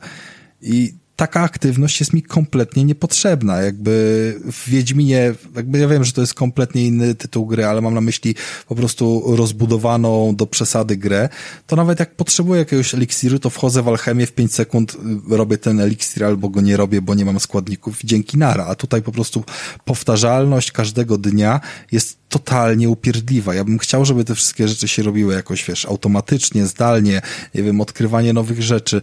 [0.62, 3.62] I taka aktywność jest mi kompletnie niepotrzebna.
[3.62, 7.94] Jakby w Wiedźminie, jakby ja wiem, że to jest kompletnie inny tytuł gry, ale mam
[7.94, 8.34] na myśli
[8.68, 11.28] po prostu rozbudowaną do przesady grę,
[11.66, 14.96] to nawet jak potrzebuję jakiegoś eliksiru, to wchodzę w alchemię w 5 sekund,
[15.30, 18.66] robię ten eliksir albo go nie robię, bo nie mam składników dzięki nara.
[18.66, 19.44] A tutaj po prostu
[19.84, 21.60] powtarzalność każdego dnia
[21.92, 23.54] jest totalnie upierdliwa.
[23.54, 27.22] Ja bym chciał, żeby te wszystkie rzeczy się robiły jakoś, wiesz, automatycznie, zdalnie,
[27.54, 29.02] nie wiem, odkrywanie nowych rzeczy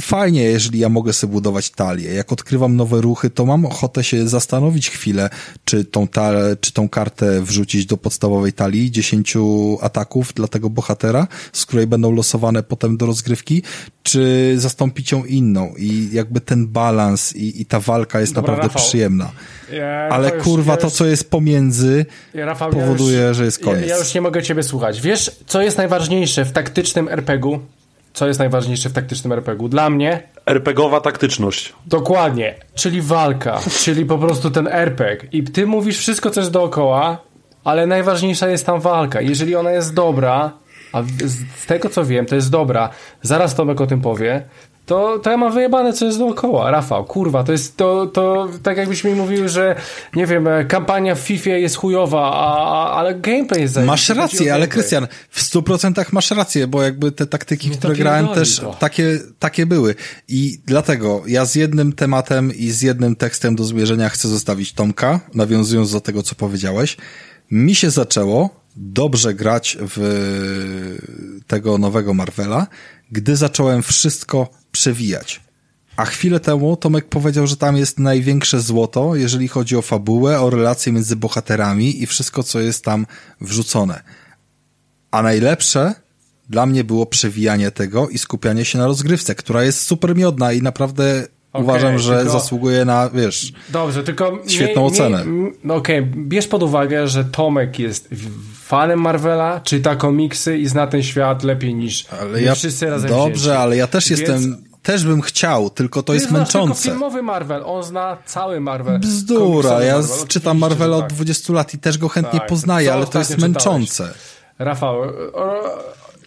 [0.00, 2.14] fajnie, jeżeli ja mogę sobie budować talię.
[2.14, 5.30] Jak odkrywam nowe ruchy, to mam ochotę się zastanowić chwilę,
[5.64, 9.34] czy tą, ta, czy tą kartę wrzucić do podstawowej talii 10
[9.80, 13.62] ataków dla tego bohatera, z której będą losowane potem do rozgrywki,
[14.02, 15.74] czy zastąpić ją inną.
[15.78, 18.88] I jakby ten balans i, i ta walka jest Dobra, naprawdę Rafał.
[18.88, 19.30] przyjemna.
[19.72, 23.58] Ja, Ale już- kurwa, ja to co jest pomiędzy, Ja, Rafał, powoduje, już, że jest
[23.58, 23.80] koniec.
[23.80, 25.00] Ja, ja już nie mogę ciebie słuchać.
[25.00, 27.60] Wiesz, co jest najważniejsze w taktycznym RPG-u?
[28.12, 29.68] Co jest najważniejsze w taktycznym RPG-u?
[29.68, 31.72] Dla mnie RPGowa taktyczność.
[31.86, 35.28] Dokładnie, czyli walka, czyli po prostu ten RPG.
[35.32, 37.18] I ty mówisz wszystko, co jest dookoła,
[37.64, 39.20] ale najważniejsza jest tam walka.
[39.20, 40.52] Jeżeli ona jest dobra,
[40.92, 42.90] a z tego co wiem, to jest dobra,
[43.22, 44.44] zaraz Tomek o tym powie,
[44.86, 46.70] to, to ja mam wyjebane, co jest dookoła.
[46.70, 49.76] Rafał, kurwa, to jest to, to tak jakbyś mi mówił, że
[50.14, 54.14] nie wiem, e, kampania w FIFA jest chujowa, a, a, ale gameplay jest Masz zajebisty.
[54.14, 54.68] Rację, ale.
[54.68, 58.74] Krystian, w 100% masz rację, bo jakby te taktyki, to które grałem też to.
[58.74, 59.94] takie, takie były.
[60.28, 65.20] I dlatego ja z jednym tematem i z jednym tekstem do zmierzenia chcę zostawić Tomka,
[65.34, 66.96] nawiązując do tego, co powiedziałeś.
[67.50, 70.98] Mi się zaczęło dobrze grać w
[71.46, 72.66] tego nowego Marvela,
[73.12, 75.40] gdy zacząłem wszystko przewijać.
[75.96, 80.50] A chwilę temu Tomek powiedział, że tam jest największe złoto, jeżeli chodzi o fabułę, o
[80.50, 83.06] relacje między bohaterami i wszystko, co jest tam
[83.40, 84.02] wrzucone.
[85.10, 85.94] A najlepsze
[86.48, 90.62] dla mnie było przewijanie tego i skupianie się na rozgrywce, która jest super miodna i
[90.62, 94.38] naprawdę Okej, uważam, że tylko- zasługuje na, wiesz, Dobrze, tylko.
[94.46, 95.24] Świetną ocenę.
[95.64, 98.08] no Okej, bierz pod uwagę, że Tomek jest
[98.54, 103.32] fanem Marvela, czyta komiksy i zna ten świat lepiej niż ale ja, wszyscy razem dobrze,
[103.34, 103.50] wzięci.
[103.50, 106.88] ale ja też Więc jestem, też bym chciał, tylko to ty jest znasz tylko męczące.
[106.90, 108.98] filmowy Marvel, on zna cały Marvel.
[108.98, 110.26] Bzdura, ja Marvel.
[110.28, 111.12] czytam Marvela od tak.
[111.12, 112.48] 20 lat i też go chętnie Tak.
[112.48, 113.74] poznaję, ale to jest ostatnio czytałeś?
[113.78, 114.14] męczące.
[114.58, 114.96] Rafał,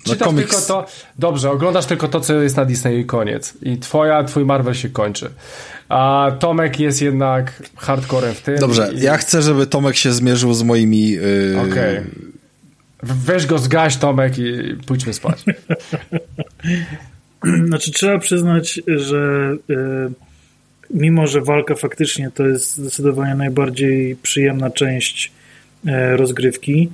[0.04, 0.86] czytasz No, komiks- tylko to.
[1.20, 3.54] Dobrze, oglądasz tylko to, co jest na Disney i koniec.
[3.62, 5.30] I twoja, twój Marvel się kończy.
[5.90, 8.58] A Tomek jest jednak hardcorem w tym.
[8.58, 11.10] Dobrze, i, ja chcę, żeby Tomek się zmierzył z moimi...
[11.10, 12.00] Yy, Okej.
[13.04, 15.44] Weź go zgaś, Tomek, i pójdźmy spać.
[17.68, 19.76] Znaczy trzeba przyznać, że y,
[20.90, 25.32] mimo, że walka faktycznie to jest zdecydowanie najbardziej przyjemna część
[25.88, 26.90] e, rozgrywki,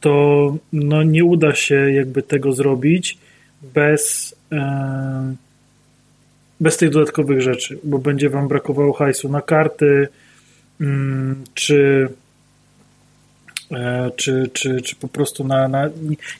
[0.00, 3.18] to no, nie uda się jakby tego zrobić
[3.62, 5.34] bez e,
[6.60, 10.08] bez tych dodatkowych rzeczy, bo będzie wam brakowało hajsu na karty,
[10.80, 12.08] mm, czy
[13.72, 15.90] e, czy, czy, czy po prostu na, na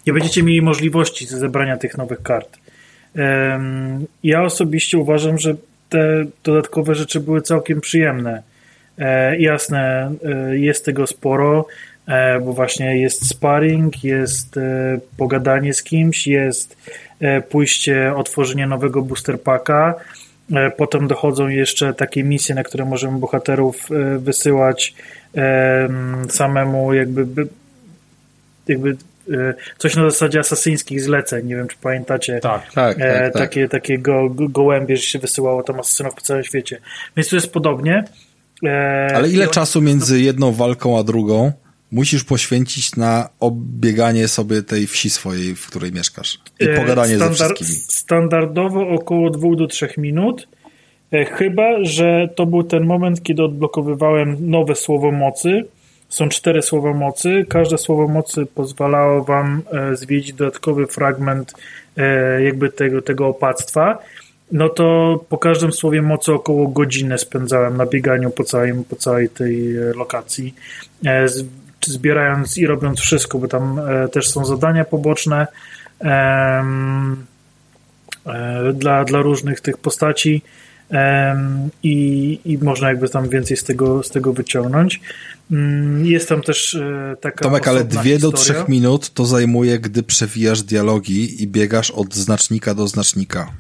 [0.07, 2.59] nie będziecie mieli możliwości zebrania tych nowych kart.
[3.15, 5.55] Em, Ja osobiście uważam, że
[5.89, 8.43] te dodatkowe rzeczy były całkiem przyjemne.
[8.99, 11.67] E, jasne, e, jest tego sporo, e,
[12.45, 16.77] bo właśnie jest sparring, jest e, pogadanie z kimś, jest
[17.21, 19.95] e, pójście, otworzenie nowego booster packa.
[20.55, 24.95] E, Potem dochodzą jeszcze takie misje, na które możemy bohaterów e, wysyłać
[25.35, 27.49] em, samemu, jakby, by-
[28.69, 28.97] jakby
[29.33, 31.47] e, coś na zasadzie asasyńskich zleceń.
[31.47, 32.41] Nie wiem, czy pamiętacie.
[32.41, 32.63] Tak.
[32.63, 33.33] Tak, tak, E, tak.
[33.33, 36.79] Takie, takie go, go, gołębie, że się wysyłało tam asasynów po całym świecie.
[37.17, 38.05] Więc tu jest podobnie.
[38.65, 41.53] E, Ale ile i czasu między jedną walką a drugą
[41.93, 46.39] musisz poświęcić na obieganie sobie tej wsi swojej, w której mieszkasz?
[46.61, 47.71] I e, pogadanie ze standard- wszystkimi.
[47.89, 50.49] Standardowo około 2 do 3 minut.
[51.13, 55.65] E, Chyba, że to był ten moment, kiedy odblokowywałem nowe słowo mocy.
[56.09, 57.47] Są cztery słowa mocy.
[57.49, 61.53] Każde słowo mocy pozwalało wam e, zwiedzić dodatkowy fragment
[62.45, 63.99] jakby tego, tego opactwa.
[64.53, 69.29] No to po każdym słowie mocy około godzinę spędzałem na bieganiu po, całym, po całej
[69.29, 70.55] tej lokacji,
[71.85, 75.47] z, zbierając i robiąc wszystko, bo tam e, też są zadania poboczne
[76.01, 76.65] e,
[78.75, 80.43] dla, dla różnych tych postaci
[81.83, 85.01] i, i można jakby tam więcej z tego, z tego wyciągnąć.
[85.51, 88.43] Mm, Jest tam też e, taka Tomek, ale dwie do historia.
[88.43, 93.51] trzech minut to zajmuje, gdy przewijasz dialogi i biegasz od znacznika do znacznika.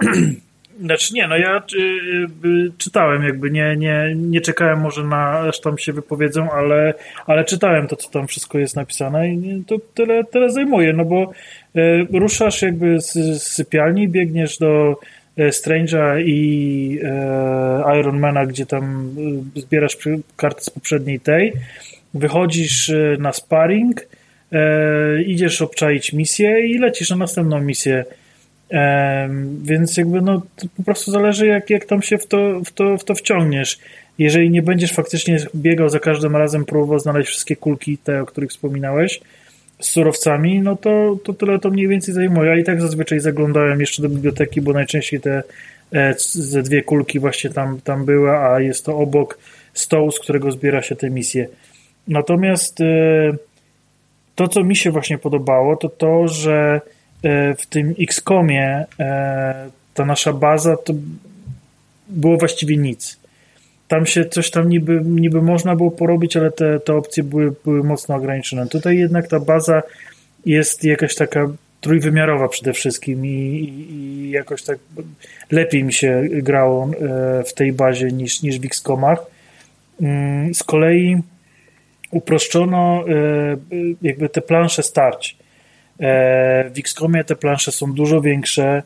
[0.80, 1.78] Znaczy nie, no ja y,
[2.48, 6.94] y, czytałem jakby, nie, nie, nie czekałem może na aż tam się wypowiedzą, ale,
[7.26, 11.32] ale czytałem to, co tam wszystko jest napisane i to tyle, tyle zajmuje, no bo
[11.76, 14.96] y, ruszasz jakby z, z sypialni, biegniesz do
[15.38, 17.00] y, Strange'a i
[17.94, 19.14] y, Ironmana, gdzie tam
[19.56, 19.96] y, zbierasz
[20.36, 21.52] karty z poprzedniej tej,
[22.14, 28.04] wychodzisz y, na sparring, y, idziesz obczaić misję i lecisz na następną misję.
[29.62, 30.42] Więc jakby no
[30.76, 33.78] po prostu zależy jak, jak tam się w to, w, to, w to wciągniesz.
[34.18, 38.50] Jeżeli nie będziesz faktycznie biegał za każdym razem, próbował znaleźć wszystkie kulki, te, o których
[38.50, 39.20] wspominałeś,
[39.80, 42.50] z surowcami, no to, to tyle to mniej więcej zajmuje.
[42.50, 45.42] Ja i tak zazwyczaj zaglądałem jeszcze do biblioteki, bo najczęściej te
[45.92, 49.38] e, ze dwie kulki właśnie tam, tam były, a jest to obok
[49.74, 51.48] stołu, z którego zbiera się te misje.
[52.08, 52.84] Natomiast e,
[54.34, 56.80] to, co mi się właśnie podobało, to to, że
[57.58, 58.84] w tym XCOMie
[59.94, 60.94] ta nasza baza to
[62.08, 63.18] było właściwie nic.
[63.88, 67.84] Tam się coś tam niby, niby można było porobić, ale te, te opcje były, były
[67.84, 68.66] mocno ograniczone.
[68.66, 69.82] Tutaj jednak ta baza
[70.46, 71.48] jest jakaś taka
[71.80, 73.28] trójwymiarowa przede wszystkim i,
[73.90, 74.78] i jakoś tak
[75.50, 79.26] lepiej mi się grało e, w tej bazie niż, niż w X-Comach.
[80.00, 81.16] Mm, z kolei
[82.10, 83.56] uproszczono e,
[84.02, 85.36] jakby te plansze starć.
[86.00, 88.82] E, w X-Comie te plansze są dużo większe,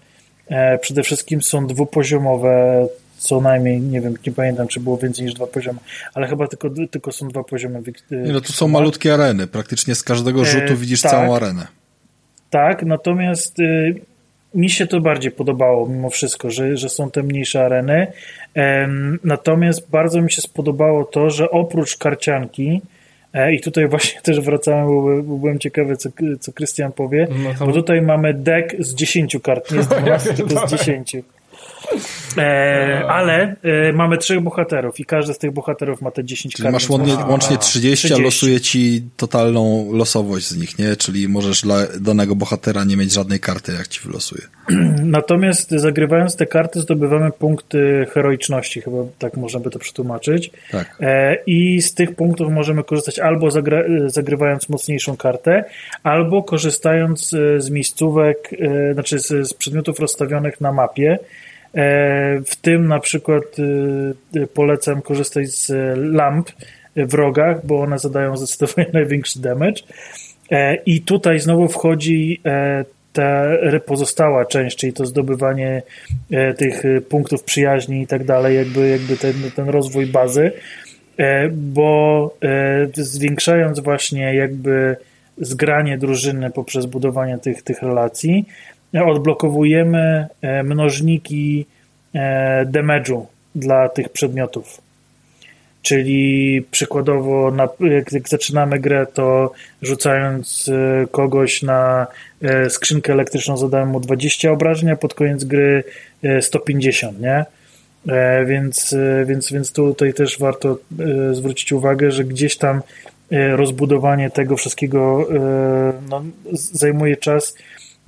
[0.80, 2.86] przede wszystkim są dwupoziomowe,
[3.18, 5.78] co najmniej, nie wiem, nie pamiętam, czy było więcej niż dwa poziomy,
[6.14, 7.82] ale chyba tylko, tylko są dwa poziomy.
[8.10, 11.66] Nie, no to są malutkie areny, praktycznie z każdego rzutu widzisz tak, całą arenę.
[12.50, 13.94] Tak, natomiast y,
[14.54, 18.06] mi się to bardziej podobało mimo wszystko, że, że są te mniejsze areny.
[19.24, 22.99] Natomiast bardzo mi się spodobało to, że oprócz karcianki, e,
[23.52, 27.66] i tutaj właśnie też wracałem, bo, byłem ciekawy, co, co Krystian powie, no to...
[27.66, 31.16] bo tutaj mamy deck z 10 kart, nie z 12, tylko z 10.
[32.38, 36.62] E, ale e, mamy trzech bohaterów i każdy z tych bohaterów ma te 10 Czyli
[36.62, 36.72] kart.
[36.72, 40.96] masz łącznie, łącznie 30, 30, a losuje ci totalną losowość z nich, nie?
[40.96, 44.42] Czyli możesz dla danego bohatera nie mieć żadnej karty, jak ci wylosuje.
[45.04, 50.50] Natomiast zagrywając te karty zdobywamy punkty heroiczności, chyba tak można by to przetłumaczyć.
[50.70, 50.96] Tak.
[51.00, 55.64] E, I z tych punktów możemy korzystać albo zagra zagrywając mocniejszą kartę,
[56.02, 61.59] albo korzystając e, z miejscówek, e, znaczy z, z przedmiotów rozstawionych na mapie, E,
[62.46, 63.44] w tym na przykład
[64.36, 66.50] e, polecam korzystać z lamp
[66.96, 69.82] w rogach, bo one zadają zdecydowanie największy damage.
[70.50, 72.40] E, I tutaj znowu wchodzi
[73.12, 73.44] ta
[73.86, 75.82] pozostała część, czyli to zdobywanie
[76.56, 80.52] tych punktów przyjaźni i tak dalej, jakby, jakby ten, ten rozwój bazy,
[81.52, 82.34] bo
[82.94, 84.96] zwiększając właśnie jakby
[85.40, 88.46] zgranie drużyny poprzez budowanie tych, tych relacji,
[88.94, 91.66] odblokowujemy e, mnożniki
[92.14, 94.80] e, damage'u dla tych przedmiotów.
[95.82, 97.68] Czyli przykładowo, na,
[98.12, 99.52] jak, zaczynamy grę, to
[99.82, 102.06] rzucając e, kogoś na
[102.68, 105.84] skrzynkę elektryczną zadałem mu 20 obrażeń, a pod koniec gry
[106.40, 107.44] 150, nie?
[108.46, 108.94] Więc,
[109.26, 110.78] więc, więc tutaj też warto
[111.32, 112.82] zwrócić uwagę, że gdzieś tam
[113.30, 115.28] rozbudowanie tego wszystkiego
[116.08, 117.54] no, zajmuje czas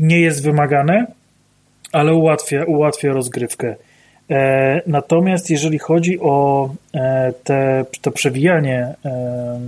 [0.03, 1.07] nie jest wymagane,
[1.93, 3.75] ale ułatwia, ułatwia rozgrywkę.
[4.31, 9.61] E, natomiast jeżeli chodzi o e, te, to przewijanie, e,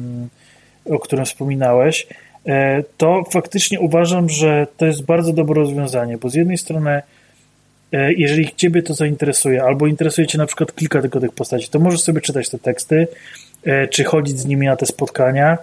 [0.90, 2.06] o którym wspominałeś,
[2.46, 7.02] e, to faktycznie uważam, że to jest bardzo dobre rozwiązanie, bo z jednej strony
[7.92, 11.78] e, jeżeli Ciebie to zainteresuje, albo interesuje Cię na przykład kilka tylko tych postaci, to
[11.78, 13.08] możesz sobie czytać te teksty,
[13.64, 15.58] e, czy chodzić z nimi na te spotkania,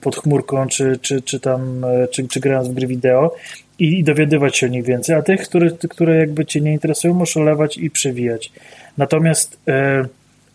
[0.00, 3.34] pod chmurką, czy, czy, czy tam, e, czy, czy grając w gry wideo
[3.78, 7.14] i, i dowiadywać się o nich więcej, a tych, które, które jakby Cię nie interesują,
[7.14, 8.52] możesz olewać i przewijać.
[8.98, 10.04] Natomiast e,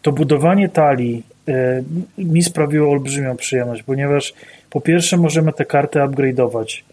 [0.01, 1.83] to budowanie talii e,
[2.17, 4.33] mi sprawiło olbrzymią przyjemność, ponieważ
[4.69, 6.83] po pierwsze możemy te karty upgrade'ować,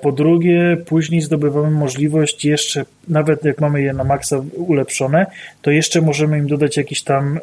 [0.00, 5.26] po drugie, później zdobywamy możliwość jeszcze, nawet jak mamy je na maksa ulepszone,
[5.62, 7.40] to jeszcze możemy im dodać jakiś tam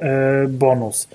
[0.49, 1.07] bonus.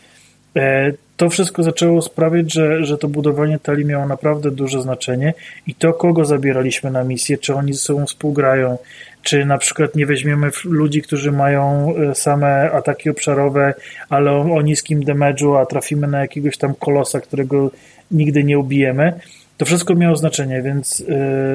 [0.56, 5.34] E, to wszystko zaczęło sprawiać, że, że to budowanie talii miało naprawdę duże znaczenie
[5.66, 8.78] i to, kogo zabieraliśmy na misję, czy oni ze sobą współgrają,
[9.22, 13.74] czy na przykład nie weźmiemy ludzi, którzy mają e, same ataki obszarowe,
[14.08, 17.70] ale o, o niskim damage'u, a trafimy na jakiegoś tam kolosa, którego
[18.10, 19.12] nigdy nie ubijemy.
[19.56, 21.06] To wszystko miało znaczenie, więc, yy,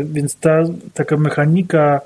[0.05, 0.63] więc ta
[0.93, 2.01] taka mechanika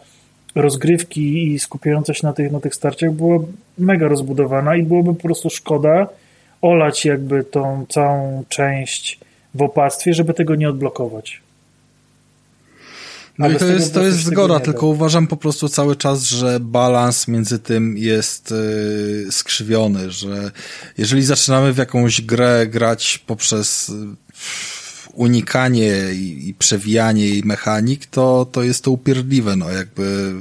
[0.55, 3.39] rozgrywki i skupiająca się na tych, na tych starciach była
[3.77, 6.07] mega rozbudowana i byłoby po prostu szkoda,
[6.61, 9.19] olać jakby tą całą część
[9.55, 11.41] w opactwie, żeby tego nie odblokować.
[13.37, 17.27] No i to jest, to jest zgoda, tylko uważam po prostu cały czas, że balans
[17.27, 18.53] między tym jest
[19.25, 20.51] yy, skrzywiony, że
[20.97, 23.95] jeżeli zaczynamy w jakąś grę grać poprzez yy,
[25.13, 30.33] unikanie i, przewijanie jej mechanik, to, to jest to upierdliwe, no jakby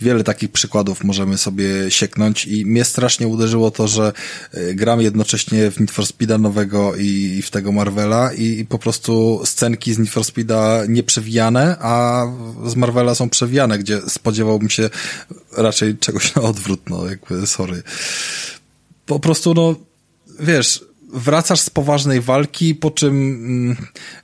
[0.00, 4.12] wiele takich przykładów możemy sobie sieknąć i mnie strasznie uderzyło to, że
[4.52, 8.66] e, gram jednocześnie w Need for Speeda nowego i, i w tego Marvela i, i,
[8.66, 12.24] po prostu scenki z Need for Speeda nieprzewijane, a
[12.66, 14.90] z Marvela są przewijane, gdzie spodziewałbym się
[15.56, 17.82] raczej czegoś na odwrót, no jakby sorry.
[19.06, 19.74] Po prostu no,
[20.40, 23.76] wiesz, wracasz z poważnej walki, po czym mm,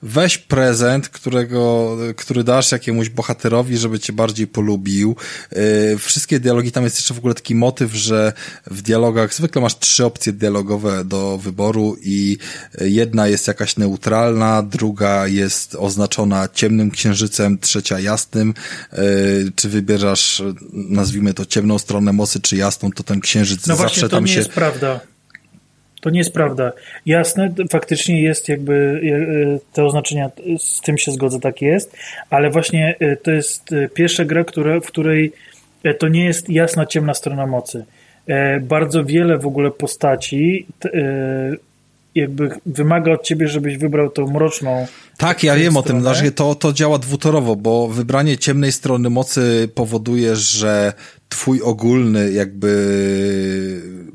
[0.03, 5.17] weź prezent, którego, który dasz jakiemuś bohaterowi, żeby cię bardziej polubił.
[5.53, 8.33] Yy, wszystkie dialogi, tam jest jeszcze w ogóle taki motyw, że
[8.67, 12.39] w dialogach zwykle masz trzy opcje dialogowe do wyboru i
[12.81, 18.55] jedna jest jakaś neutralna, druga jest oznaczona ciemnym księżycem, trzecia jasnym.
[18.93, 24.09] Yy, czy wybierasz, nazwijmy to ciemną stronę mocy, czy jasną, to ten księżyc no zawsze
[24.09, 24.11] tam się...
[24.11, 25.01] to nie jest prawda.
[26.01, 26.73] To nie jest prawda.
[27.07, 31.97] Jasne, faktycznie jest jakby e, te oznaczenia, z tym się zgodzę, tak jest,
[32.31, 35.33] ale właśnie e, to jest e, pierwsza gra, która, w której
[35.99, 37.85] to nie jest jasna, ciemna strona mocy.
[38.61, 40.67] Bardzo wiele w ogóle postaci
[42.15, 44.87] jakby wymaga od ciebie, żebyś wybrał tą mroczną.
[45.17, 45.79] Tak, ja wiem stronę.
[45.79, 50.93] o tym, że to, to działa dwutorowo, bo wybranie ciemnej strony mocy powoduje, że
[51.29, 52.71] twój ogólny jakby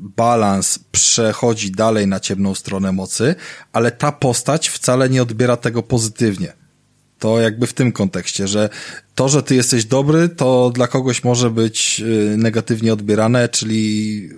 [0.00, 3.34] balans przechodzi dalej na ciemną stronę mocy,
[3.72, 6.52] ale ta postać wcale nie odbiera tego pozytywnie.
[7.18, 8.68] To jakby w tym kontekście, że
[9.14, 12.02] to, że ty jesteś dobry, to dla kogoś może być
[12.32, 14.30] y, negatywnie odbierane, czyli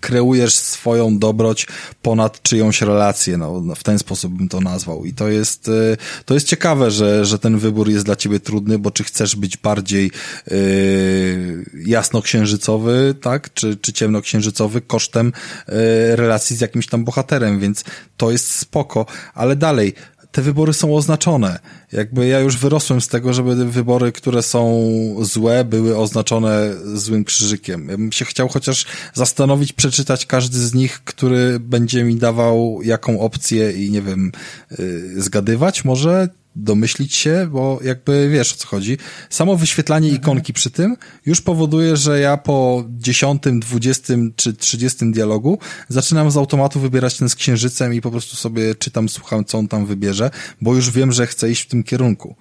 [0.00, 1.66] kreujesz swoją dobroć
[2.02, 5.04] ponad czyjąś relację, no, no, w ten sposób bym to nazwał.
[5.04, 8.78] I to jest, y, to jest ciekawe, że, że ten wybór jest dla ciebie trudny,
[8.78, 10.10] bo czy chcesz być bardziej
[10.50, 15.32] yy, jasnoksiężycowy, tak, czy, czy ciemnoksiężycowy kosztem
[15.68, 15.74] yy,
[16.16, 17.84] relacji z jakimś tam bohaterem, więc
[18.16, 19.94] to jest spoko, ale dalej,
[20.32, 21.58] te wybory są oznaczone.
[21.92, 27.88] Jakby ja już wyrosłem z tego, żeby wybory, które są złe, były oznaczone złym krzyżykiem.
[27.88, 33.20] Ja bym się chciał chociaż zastanowić, przeczytać każdy z nich, który będzie mi dawał jaką
[33.20, 34.32] opcję i nie wiem,
[34.78, 38.98] yy, zgadywać może, domyślić się, bo jakby wiesz o co chodzi.
[39.30, 40.22] Samo wyświetlanie mhm.
[40.22, 40.96] ikonki przy tym
[41.26, 47.28] już powoduje, że ja po dziesiątym, dwudziestym czy trzydziestym dialogu zaczynam z automatu wybierać ten
[47.28, 50.30] z księżycem i po prostu sobie czytam, słucham, co on tam wybierze,
[50.60, 52.36] bo już wiem, że chcę iść w tym kierunku.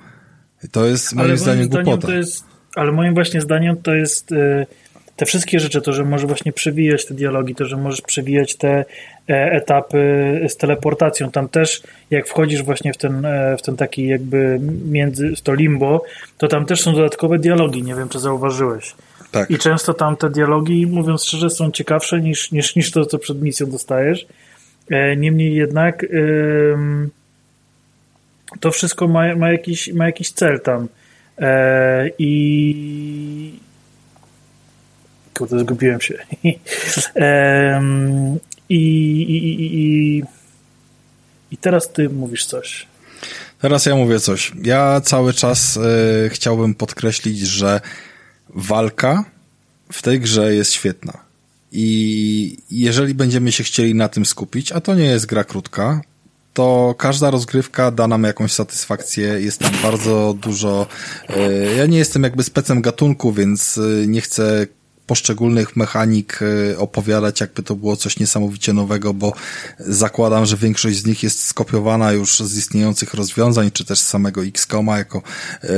[0.71, 2.13] To jest moim ale zdaniem głupota.
[2.13, 2.43] Jest,
[2.75, 4.31] ale moim właśnie zdaniem to jest...
[4.31, 4.88] Yy
[5.19, 8.69] te wszystkie rzeczy, to, że możesz właśnie przewijać te dialogi, to, że możesz przewijać te
[8.69, 8.85] e,
[9.51, 9.99] etapy
[10.47, 11.31] z teleportacją.
[11.31, 11.81] Tam też,
[12.11, 16.03] jak wchodzisz właśnie w ten, e, w ten taki jakby między, w to limbo,
[16.37, 17.83] to tam też są dodatkowe dialogi.
[17.83, 18.95] Nie wiem, czy zauważyłeś.
[19.31, 19.51] Tak.
[19.51, 23.41] I często tam te dialogi, mówiąc szczerze, są ciekawsze niż, niż, niż to, co przed
[23.41, 24.27] misją dostajesz.
[24.91, 26.05] E, niemniej jednak
[28.59, 30.87] to wszystko ma, ma, jakiś, ma jakiś cel tam.
[32.19, 33.59] I
[35.39, 36.17] kurde, zgubiłem się.
[38.69, 40.23] I, i, i,
[41.51, 42.87] I teraz ty mówisz coś.
[43.59, 44.51] Teraz ja mówię coś.
[44.63, 47.81] Ja cały czas y, chciałbym podkreślić, że
[48.49, 49.25] walka
[49.91, 51.13] w tej grze jest świetna.
[51.71, 56.01] I jeżeli będziemy się chcieli na tym skupić, a to nie jest gra krótka,
[56.53, 59.41] to każda rozgrywka da nam jakąś satysfakcję.
[59.41, 60.87] Jest tam bardzo dużo.
[61.29, 64.67] Y, ja nie jestem jakby specem gatunku, więc y, nie chcę
[65.09, 69.33] poszczególnych mechanik e, opowiadać, jakby to było coś niesamowicie nowego, bo
[69.79, 74.43] zakładam, że większość z nich jest skopiowana już z istniejących rozwiązań, czy też z samego
[74.43, 75.21] XCOMa jako
[75.63, 75.69] e,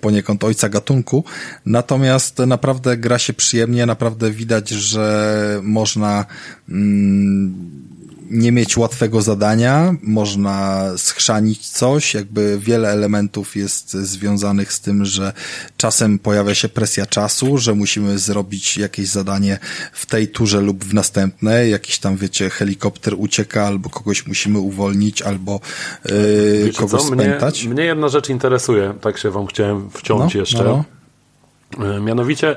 [0.00, 1.24] poniekąd ojca gatunku.
[1.66, 6.26] Natomiast naprawdę gra się przyjemnie, naprawdę widać, że można
[6.68, 7.88] mm,
[8.30, 15.32] nie mieć łatwego zadania, można schrzanić coś, jakby wiele elementów jest związanych z tym, że
[15.76, 19.58] czasem pojawia się presja czasu, że musimy zrobić jakieś zadanie
[19.92, 25.22] w tej turze lub w następnej, jakiś tam, wiecie, helikopter ucieka, albo kogoś musimy uwolnić,
[25.22, 25.60] albo
[26.04, 27.10] yy, kogoś co?
[27.10, 30.64] Mnie, mnie jedna rzecz interesuje, tak się wam chciałem wciąć no, jeszcze.
[30.64, 30.84] No.
[31.78, 32.00] no.
[32.00, 32.56] Mianowicie,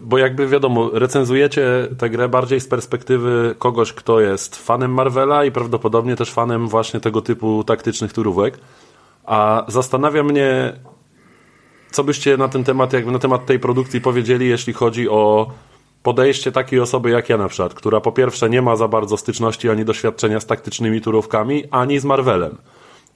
[0.00, 5.52] bo jakby wiadomo, recenzujecie tę grę bardziej z perspektywy kogoś, kto jest fanem Marvela i
[5.52, 8.58] prawdopodobnie też fanem właśnie tego typu taktycznych turówek.
[9.24, 10.72] A zastanawia mnie,
[11.90, 15.50] co byście na ten temat, jakby na temat tej produkcji powiedzieli, jeśli chodzi o
[16.02, 19.70] podejście takiej osoby jak ja na przykład, która po pierwsze nie ma za bardzo styczności
[19.70, 22.58] ani doświadczenia z taktycznymi turówkami, ani z Marvelem.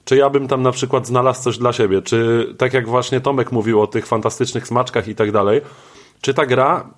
[0.05, 2.01] Czy ja bym tam na przykład znalazł coś dla siebie?
[2.01, 5.61] Czy tak jak właśnie Tomek mówił o tych fantastycznych smaczkach i tak dalej,
[6.21, 6.89] czy ta gra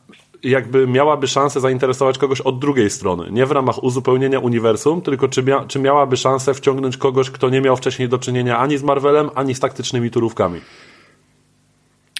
[0.43, 3.31] jakby miałaby szansę zainteresować kogoś od drugiej strony.
[3.31, 7.61] Nie w ramach uzupełnienia uniwersum, tylko czy, mia czy miałaby szansę wciągnąć kogoś, kto nie
[7.61, 10.61] miał wcześniej do czynienia ani z Marvelem, ani z taktycznymi turówkami.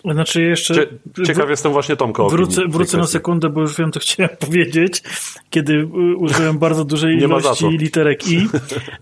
[0.06, 0.74] Znaczy jeszcze...
[0.74, 0.88] Cie,
[1.26, 5.04] ciekaw jestem właśnie Tomka Wrócę, wrócę na sekundę, bo już wiem, co chciałem powiedzieć,
[5.50, 5.86] kiedy
[6.18, 8.48] użyłem bardzo dużej ilości literek i.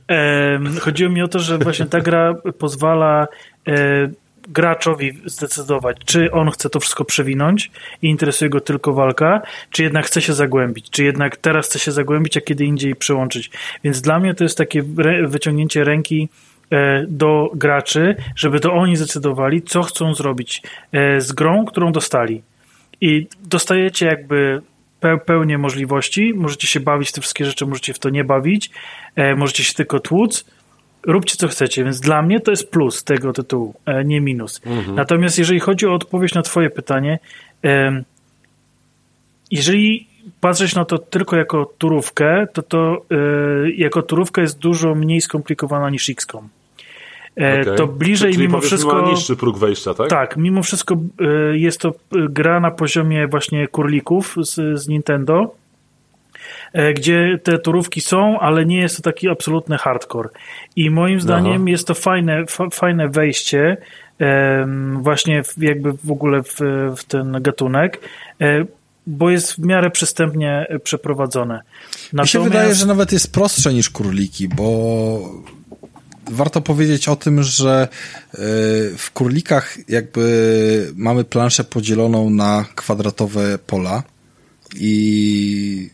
[0.09, 3.27] E, chodziło mi o to, że właśnie ta gra pozwala
[3.67, 4.09] e,
[4.47, 10.05] graczowi zdecydować, czy on chce to wszystko przewinąć i interesuje go tylko walka, czy jednak
[10.05, 13.51] chce się zagłębić, czy jednak teraz chce się zagłębić, a kiedy indziej przyłączyć.
[13.83, 14.83] Więc dla mnie to jest takie
[15.27, 16.29] wyciągnięcie ręki
[16.71, 22.43] e, do graczy, żeby to oni zdecydowali, co chcą zrobić e, z grą, którą dostali.
[23.01, 24.61] I dostajecie jakby
[25.25, 28.71] pełnię możliwości, możecie się bawić te wszystkie rzeczy, możecie w to nie bawić,
[29.15, 30.45] e, możecie się tylko tłuc,
[31.07, 34.61] róbcie co chcecie, więc dla mnie to jest plus tego tytułu, e, nie minus.
[34.65, 34.95] Mhm.
[34.95, 37.19] Natomiast jeżeli chodzi o odpowiedź na twoje pytanie,
[39.51, 40.07] jeżeli
[40.41, 45.89] patrzeć na to tylko jako turówkę, to to e, jako turówka jest dużo mniej skomplikowana
[45.89, 46.49] niż XCOM.
[47.37, 47.75] E, okay.
[47.75, 49.01] To bliżej Czyli mimo wszystko.
[49.01, 50.09] Ma niższy próg wejścia, tak?
[50.09, 50.95] Tak, mimo wszystko
[51.53, 55.55] jest to gra na poziomie właśnie kurlików z, z Nintendo
[56.95, 60.29] gdzie te turówki są, ale nie jest to taki absolutny hardcore.
[60.75, 61.69] I moim zdaniem Aha.
[61.71, 63.77] jest to fajne, fajne wejście
[65.01, 66.59] właśnie jakby w ogóle w,
[66.97, 67.99] w ten gatunek,
[68.41, 68.65] e,
[69.07, 71.61] bo jest w miarę przystępnie przeprowadzone.
[72.13, 72.33] Natomiast...
[72.33, 75.43] Mi się wydaje, że nawet jest prostsze niż króliki, bo
[76.31, 78.37] warto powiedzieć o tym, że e,
[78.97, 84.03] w kurlikach jakby mamy planszę podzieloną na kwadratowe pola
[84.75, 85.89] i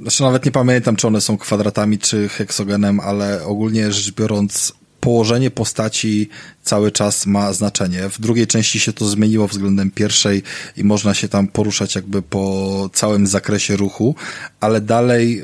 [0.00, 4.72] znaczy nawet nie pamiętam, czy one są kwadratami, czy heksogenem, ale ogólnie rzecz biorąc,
[5.04, 6.28] położenie postaci
[6.62, 8.08] cały czas ma znaczenie.
[8.08, 10.42] W drugiej części się to zmieniło względem pierwszej
[10.76, 14.14] i można się tam poruszać jakby po całym zakresie ruchu,
[14.60, 15.42] ale dalej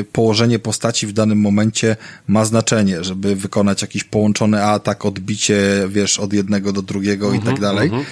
[0.00, 1.96] y, położenie postaci w danym momencie
[2.28, 7.40] ma znaczenie, żeby wykonać jakiś połączony atak, odbicie, wiesz, od jednego do drugiego -huh, i
[7.40, 7.90] tak dalej.
[7.90, 8.04] Uh -huh.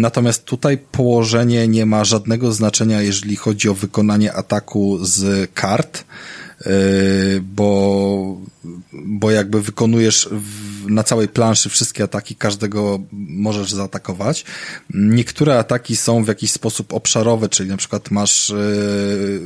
[0.00, 6.04] Natomiast tutaj położenie nie ma żadnego znaczenia, jeżeli chodzi o wykonanie ataku z kart,
[6.66, 8.36] y, bo
[8.92, 14.44] bo jakby wykonujesz w, na całej planszy wszystkie ataki, każdego możesz zaatakować.
[14.94, 19.40] Niektóre ataki są w jakiś sposób obszarowe, czyli na przykład masz yy,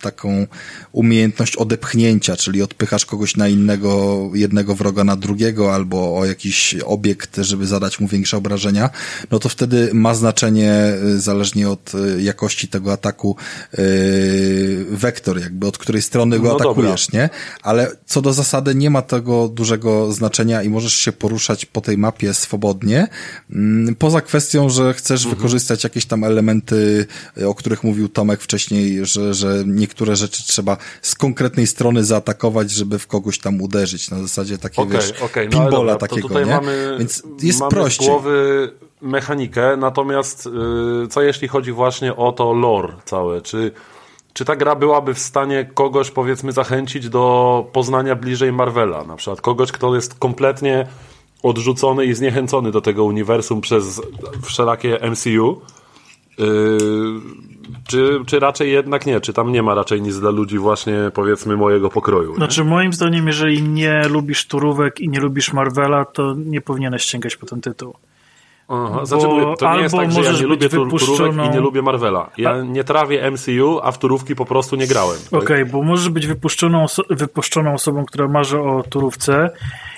[0.00, 0.46] taką
[0.92, 7.36] umiejętność odepchnięcia, czyli odpychasz kogoś na innego, jednego wroga na drugiego, albo o jakiś obiekt,
[7.36, 8.90] żeby zadać mu większe obrażenia,
[9.30, 13.36] no to wtedy ma znaczenie, y, zależnie od y, jakości tego ataku,
[13.78, 17.22] yy, wektor, jakby od której strony go no atakujesz, dobra.
[17.22, 17.30] nie?
[17.62, 21.98] Ale co do zasady nie ma tego dużego znaczenia i możesz się poruszać po tej
[21.98, 23.08] mapie swobodnie,
[23.50, 25.36] mm, poza kwestią, że chcesz mhm.
[25.36, 27.06] wykorzystać jakieś tam elementy,
[27.46, 32.98] o których mówił Tomek wcześniej, że, że niektóre rzeczy trzeba z konkretnej strony zaatakować, żeby
[32.98, 35.48] w kogoś tam uderzyć, na zasadzie takiego okay, wiesz, okay.
[35.52, 36.46] No dobra, takiego, nie?
[36.46, 38.08] Mamy, Więc jest mamy prościej.
[38.08, 43.72] głowy mechanikę, natomiast yy, co jeśli chodzi właśnie o to lore całe, czy
[44.36, 49.04] czy ta gra byłaby w stanie kogoś, powiedzmy, zachęcić do poznania bliżej Marvela?
[49.04, 50.86] Na przykład kogoś, kto jest kompletnie
[51.42, 54.02] odrzucony i zniechęcony do tego uniwersum przez
[54.42, 55.60] wszelakie MCU.
[56.38, 56.46] Yy,
[57.88, 59.20] czy, czy raczej jednak nie?
[59.20, 62.30] Czy tam nie ma raczej nic dla ludzi właśnie powiedzmy mojego pokroju?
[62.30, 62.36] Nie?
[62.36, 67.36] Znaczy moim zdaniem, jeżeli nie lubisz turówek i nie lubisz Marvela, to nie powinieneś sięgać
[67.36, 67.94] po ten tytuł.
[68.68, 69.26] Aha, znaczy,
[69.58, 72.30] to nie jest tak, że ja nie lubię turówek i nie lubię Marvela.
[72.38, 75.18] Ja nie trawię MCU, a w turówki po prostu nie grałem.
[75.28, 79.50] Okej, okay, bo możesz być wypuszczoną, oso wypuszczoną osobą, która marzy o turówce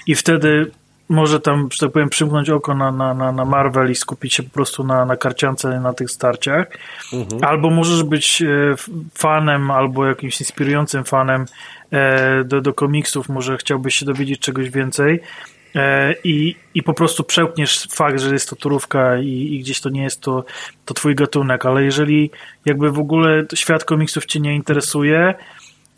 [0.06, 0.70] i wtedy
[1.08, 4.42] może tam, że tak powiem, przymknąć oko na, na, na, na Marvel i skupić się
[4.42, 6.66] po prostu na, na karciance, na tych starciach.
[7.12, 7.44] Mhm.
[7.44, 8.74] Albo możesz być e,
[9.14, 11.46] fanem, albo jakimś inspirującym fanem
[11.90, 15.20] e, do, do komiksów, może chciałbyś się dowiedzieć czegoś więcej
[16.24, 20.02] i, i po prostu przełkniesz fakt, że jest to turówka i, i, gdzieś to nie
[20.02, 20.44] jest to,
[20.84, 22.30] to twój gatunek, ale jeżeli
[22.64, 25.34] jakby w ogóle świat komiksów cię nie interesuje,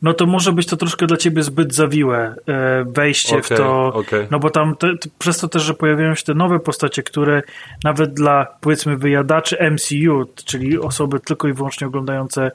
[0.02, 3.86] no to może być to troszkę dla ciebie zbyt zawiłe e, wejście okay, w to,
[3.94, 4.28] okay.
[4.30, 7.42] no bo tam te, przez to też, że pojawiają się te nowe postacie, które
[7.84, 12.50] nawet dla powiedzmy wyjadaczy MCU, czyli osoby tylko i wyłącznie oglądające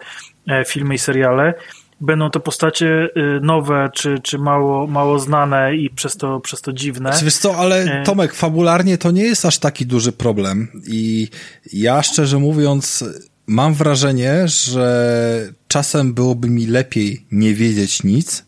[0.48, 1.54] e, filmy i seriale,
[2.02, 6.74] będą to postacie y, nowe, czy, czy mało, mało znane i przez to, przez to
[6.74, 7.10] dziwne.
[7.10, 11.28] Znaczy, wiesz co, ale e, Tomek, fabularnie to nie jest aż taki duży problem i
[11.74, 13.04] ja szczerze mówiąc
[13.48, 18.46] mam wrażenie, że czasem byłoby mi lepiej nie wiedzieć nic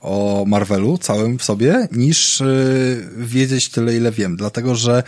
[0.00, 5.02] o Marvelu całym w sobie, niż y, wiedzieć tyle, ile wiem, dlatego że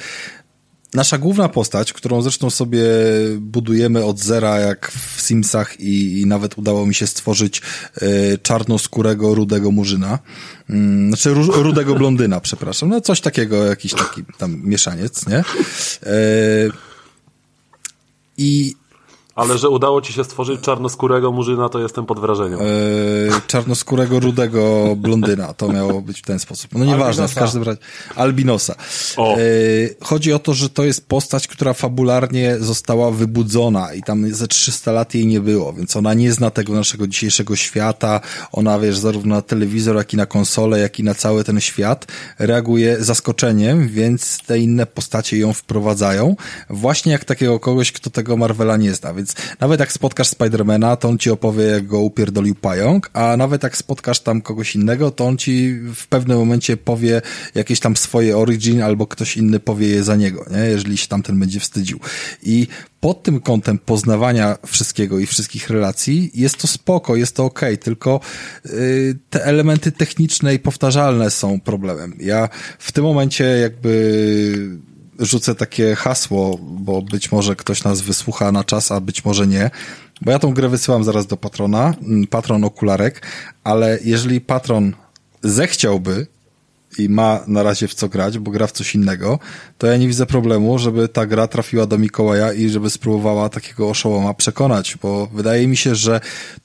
[0.94, 2.82] Nasza główna postać, którą zresztą sobie
[3.38, 7.62] budujemy od zera, jak w Simsach i, i nawet udało mi się stworzyć
[8.02, 10.18] y, czarnoskórego, rudego murzyna.
[10.70, 10.74] Y,
[11.08, 12.88] znaczy ru, rudego blondyna, przepraszam.
[12.88, 15.38] No coś takiego, jakiś taki tam mieszaniec, nie?
[15.38, 16.70] Y,
[18.38, 18.74] I
[19.38, 22.58] Ale że udało ci się stworzyć czarnoskórego murzyna, to jestem pod wrażeniem.
[22.60, 25.54] Yy, czarnoskórego, rudego blondyna.
[25.54, 26.70] To miało być w ten sposób.
[26.74, 27.34] No nieważne, Albinosa.
[27.34, 27.78] w każdym razie.
[28.16, 28.74] Albinosa.
[29.16, 29.38] O.
[29.38, 34.48] Yy, chodzi o to, że to jest postać, która fabularnie została wybudzona i tam ze
[34.48, 38.20] 300 lat jej nie było, więc ona nie zna tego naszego dzisiejszego świata.
[38.52, 42.06] Ona, wiesz, zarówno na telewizor, jak i na konsolę, jak i na cały ten świat
[42.38, 46.36] reaguje zaskoczeniem, więc te inne postacie ją wprowadzają.
[46.70, 49.27] Właśnie jak takiego kogoś, kto tego Marvela nie zna, więc
[49.60, 53.76] nawet jak spotkasz Spidermana, to on ci opowie, jak go upierdolił pająk, a nawet jak
[53.76, 57.22] spotkasz tam kogoś innego, to on ci w pewnym momencie powie
[57.54, 60.58] jakieś tam swoje origin, albo ktoś inny powie je za niego, nie?
[60.58, 62.00] jeżeli się tamten będzie wstydził.
[62.42, 62.66] I
[63.00, 68.20] pod tym kątem poznawania wszystkiego i wszystkich relacji jest to spoko, jest to okej, tylko
[68.66, 72.16] y, te elementy techniczne i powtarzalne są problemem.
[72.20, 72.48] Ja
[72.78, 74.78] w tym momencie jakby
[75.18, 79.70] rzucę takie hasło, bo być może ktoś nas wysłucha na czas, a być może nie.
[80.22, 83.26] Bo ja tą grę wysyłam zaraz do patrona, mm, patron okularek,
[83.64, 84.92] ale jeżeli patron
[85.42, 86.26] zechciałby
[86.98, 89.38] i ma na razie w co grać, bo gra w coś innego,
[89.78, 93.90] to ja nie widzę problemu, żeby ta gra trafiła do Mikołaja i żeby spróbowała takiego
[93.90, 96.20] oszołoma przekonać, bo wydaje mi się, że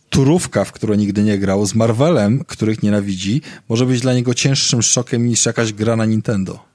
[0.10, 4.82] turówka, w którą nigdy nie grał, z Marvelem, których nienawidzi, może być dla niego cięższym
[4.82, 6.73] szokiem niż jakaś gra na Nintendo.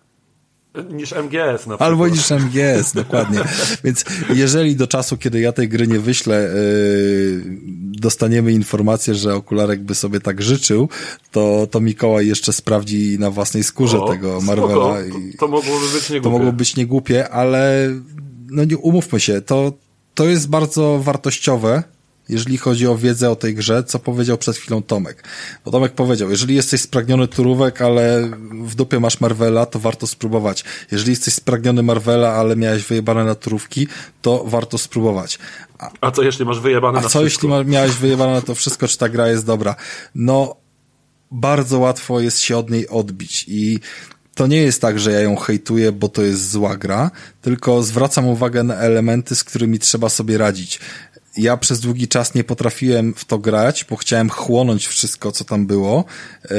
[0.83, 1.81] Niż MGS na przykład.
[1.81, 3.41] Albo niż MGS, dokładnie.
[3.85, 7.43] Więc jeżeli do czasu, kiedy ja tej gry nie wyślę, yy,
[8.01, 10.89] dostaniemy informację, że okularek by sobie tak życzył,
[11.33, 14.57] to, to Mikołaj jeszcze sprawdzi na własnej skórze O, tego spoko.
[14.57, 14.95] Marvela.
[14.95, 17.91] To, to mogłoby być nie to mogło być niegłupie, ale
[18.51, 19.73] no nie umówmy się, to,
[20.15, 21.83] to jest bardzo wartościowe,
[22.29, 25.25] jeżeli chodzi o wiedzę o tej grze, co powiedział przed chwilą Tomek.
[25.65, 28.31] Bo Tomek powiedział, jeżeli jesteś spragniony turówek, ale
[28.65, 30.65] w dupie masz Marvela, to warto spróbować.
[30.93, 33.89] Jeżeli jesteś spragniony Marvela, ale miałeś wyjebane na turówki,
[34.23, 35.39] to warto spróbować.
[35.79, 37.25] A, A co jeśli masz wyjebane a na co wszystko?
[37.25, 39.77] jeśli ma, miałeś wyjebane na to wszystko, czy ta gra jest dobra?
[40.15, 40.57] No,
[41.31, 43.81] bardzo łatwo jest się od niej odbić i
[44.39, 47.11] to nie jest tak, że ja ją hejtuję, bo to jest zła gra,
[47.43, 50.81] tylko zwracam uwagę na elementy, z którymi trzeba sobie radzić.
[51.39, 55.67] Ja przez długi czas nie potrafiłem w to grać, bo chciałem chłonąć wszystko, co tam
[55.67, 56.05] było.
[56.51, 56.57] Yy,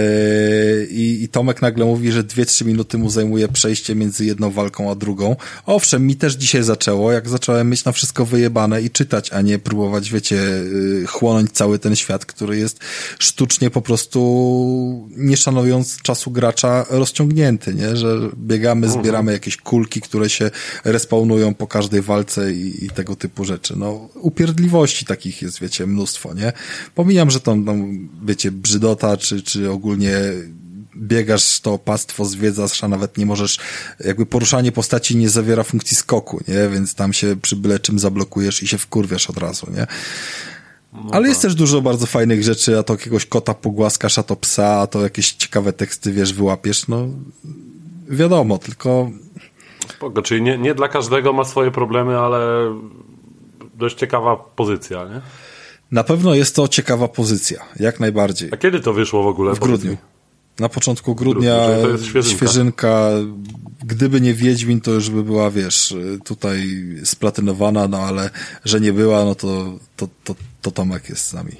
[0.91, 5.35] I, Tomek nagle mówi, że 2-3 minuty mu zajmuje przejście między jedną walką a drugą.
[5.65, 9.59] Owszem, mi też dzisiaj zaczęło, jak zacząłem mieć na wszystko wyjebane i czytać, a nie
[9.59, 12.79] próbować, wiecie, yy, chłonąć cały ten świat, który jest
[13.19, 17.95] sztucznie po prostu, nie szanując czasu gracza, rozciągnięty, nie?
[17.95, 20.51] Że biegamy, zbieramy jakieś kulki, które się
[20.83, 23.73] respawnują po każdej walce i, i tego typu rzeczy.
[23.77, 24.09] No,
[24.69, 26.53] upierdliwości takich jest, wiecie, mnóstwo, nie?
[26.95, 30.13] Pomijam, że tam, tam wiecie, brzydota, czy, czy ogólnie
[30.95, 33.59] biegasz, to opactwo zwiedzasz, a nawet nie możesz,
[33.99, 36.69] jakby poruszanie postaci nie zawiera funkcji skoku, nie?
[36.69, 39.87] Więc tam się przy byle czym zablokujesz i się wkurwiasz od razu, nie?
[41.11, 44.81] Ale jest też dużo bardzo fajnych rzeczy, a to jakiegoś kota pogłaskasz, a to psa,
[44.81, 47.07] a to jakieś ciekawe teksty, wiesz, wyłapiesz, no
[48.09, 49.11] wiadomo, tylko
[49.87, 52.39] Spoko, czyli nie, nie dla każdego ma swoje problemy, ale
[53.79, 55.21] dość ciekawa pozycja, nie?
[55.91, 58.49] na pewno jest to ciekawa pozycja, jak najbardziej.
[58.53, 59.55] A kiedy to wyszło w ogóle?
[59.55, 59.97] W grudniu.
[60.59, 62.37] Na początku grudnia Grudniu, to świeżynka.
[62.37, 63.09] świeżynka.
[63.85, 66.63] Gdyby nie Wiedźmin, to już by była, wiesz, tutaj
[67.03, 68.29] splatynowana, no ale
[68.65, 71.51] że nie była, no to, to, to, to Tomek jest z nami.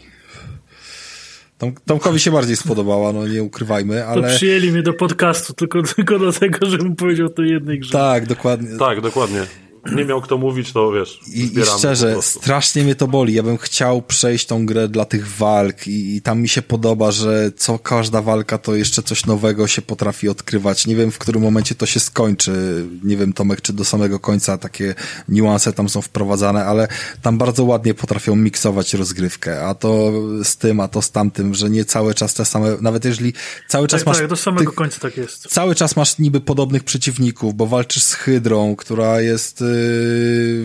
[1.58, 4.36] Tom, Tomkowi się bardziej spodobała, no nie ukrywajmy, To ale...
[4.36, 7.92] przyjęli mnie do podcastu tylko, tylko do tego, żebym powiedział o tej jednej grze.
[7.92, 8.78] Tak, dokładnie.
[8.78, 9.46] Tak, dokładnie.
[9.96, 13.34] Nie miał kto mówić, to wiesz, I, I szczerze, strasznie mnie to boli.
[13.34, 17.12] Ja bym chciał przejść tą grę dla tych walk i, i tam mi się podoba,
[17.12, 20.88] że co każda walka to jeszcze coś nowego się potrafi odkrywać.
[20.88, 22.86] Nie wiem, w którym momencie to się skończy.
[23.04, 24.96] Nie wiem, Tomek, czy do samego końca takie
[25.30, 26.88] niuanse tam są wprowadzane, ale
[27.22, 29.66] tam bardzo ładnie potrafią miksować rozgrywkę.
[29.66, 30.12] A to
[30.44, 33.34] z tym, a to z tamtym, że nie cały czas te same, nawet jeżeli
[33.68, 34.18] cały czas Tak, masz...
[34.18, 35.48] tak, do samego tych- końca tak jest.
[35.48, 39.64] cały czas masz niby podobnych przeciwników, bo walczysz z Hydrą, która jest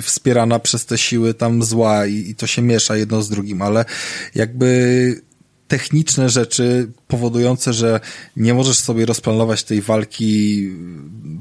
[0.03, 3.85] wspierana przez te siły tam zła i, i to się miesza jedno z drugim, ale
[4.35, 5.21] jakby
[5.69, 8.01] techniczne rzeczy powodujące, że
[8.37, 10.71] nie możesz sobie rozplanować tej walki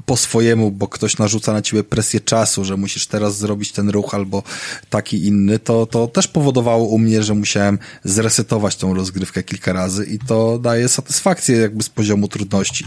[0.06, 4.14] po swojemu, bo ktoś narzuca na ciebie presję czasu, że musisz teraz zrobić ten ruch
[4.14, 4.42] albo
[4.90, 10.04] taki inny, to, to też powodowało u mnie, że musiałem zresetować tą rozgrywkę kilka razy
[10.04, 12.84] i to daje satysfakcję jakby z poziomu trudności.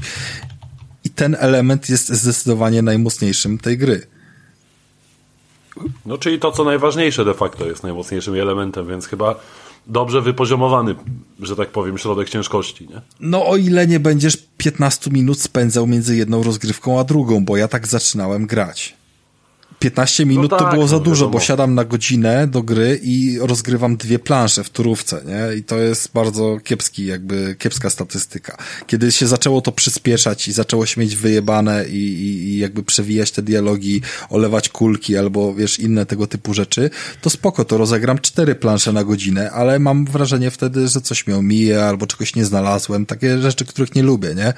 [1.04, 4.08] I ten element jest zdecydowanie najmocniejszym tej gry.
[6.06, 9.36] No czyli to, co najważniejsze de facto jest najmocniejszym elementem, więc chyba
[9.88, 10.96] dobrze wypoziomowany,
[11.40, 13.02] że tak powiem, środek ciężkości, nie?
[13.20, 17.68] No o ile nie będziesz 15 minut spędzał między jedną rozgrywką a drugą, bo ja
[17.68, 18.96] tak zaczynałem grać.
[19.80, 23.00] 15 minut No to tak, było za no dużo, bo siadam na godzinę do gry
[23.04, 25.58] i rozgrywam dwie plansze w turówce, nie?
[25.58, 28.58] I to jest bardzo kiepski, jakby kiepska statystyka.
[28.88, 33.32] Kiedy się zaczęło to przyspieszać i zaczęło się mieć wyjebane i, i, i jakby przewijać
[33.32, 36.90] te dialogi, olewać kulki albo wiesz, inne tego typu rzeczy,
[37.22, 41.38] to spoko, to rozegram cztery plansze na godzinę, ale mam wrażenie wtedy, że coś mnie
[41.38, 44.54] omije albo czegoś nie znalazłem, takie rzeczy, których nie lubię, nie?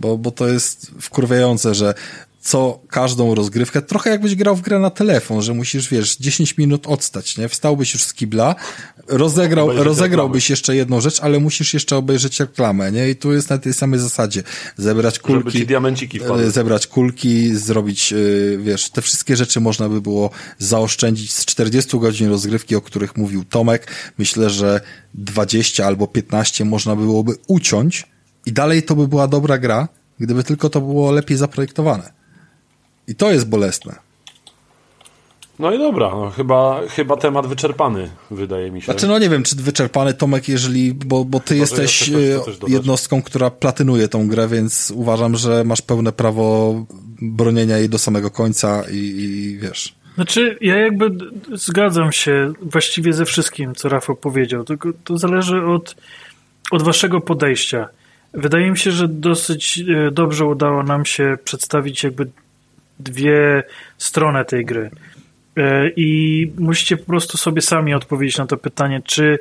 [0.00, 1.94] Bo, bo to jest wkurwiające, że
[2.46, 6.86] co każdą rozgrywkę, trochę jakbyś grał w grę na telefon, że musisz, wiesz, 10 minut
[6.86, 7.48] odstać, nie?
[7.48, 8.54] Wstałbyś już z kibla,
[9.08, 13.10] rozegrał, rozegrałbyś jeszcze jedną rzecz, ale musisz jeszcze obejrzeć reklamę, nie?
[13.10, 14.42] I tu jest na tej samej zasadzie.
[14.76, 15.58] Zebrać kulki.
[16.46, 18.16] e, Zebrać kulki, zrobić, e,
[18.58, 23.44] wiesz, te wszystkie rzeczy można by było zaoszczędzić z 40 godzin rozgrywki, o których mówił
[23.44, 23.86] Tomek.
[24.18, 24.80] Myślę, że
[25.14, 28.06] 20 albo 15 można byłoby uciąć
[28.46, 29.88] i dalej to by była dobra gra,
[30.20, 32.16] gdyby tylko to było lepiej zaprojektowane.
[33.08, 34.06] I to jest bolesne.
[35.58, 38.84] No i dobra, no, chyba, chyba temat wyczerpany, wydaje mi się.
[38.84, 43.22] Znaczy, no nie wiem, czy wyczerpany Tomek, jeżeli, bo, bo ty jesteś jeszcze e, jednostką,
[43.22, 46.74] która platynuje tą grę, więc uważam, że masz pełne prawo
[47.22, 49.94] bronienia jej do samego końca i, i wiesz.
[50.14, 51.10] Znaczy, ja jakby
[51.52, 55.96] zgadzam się właściwie ze wszystkim, co Rafał powiedział, tylko to zależy od,
[56.70, 57.88] od waszego podejścia.
[58.34, 62.26] Wydaje mi się, że dosyć e, dobrze udało nam się przedstawić jakby
[63.00, 63.62] dwie
[63.98, 64.90] strony tej gry.
[65.56, 69.38] E, I musicie po prostu sobie sami odpowiedzieć na to pytanie, czy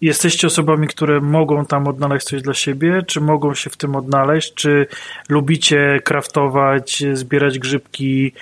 [0.00, 4.54] jesteście osobami, które mogą tam odnaleźć coś dla siebie, czy mogą się w tym odnaleźć,
[4.54, 4.86] czy
[5.28, 8.32] lubicie kraftować, zbierać grzybki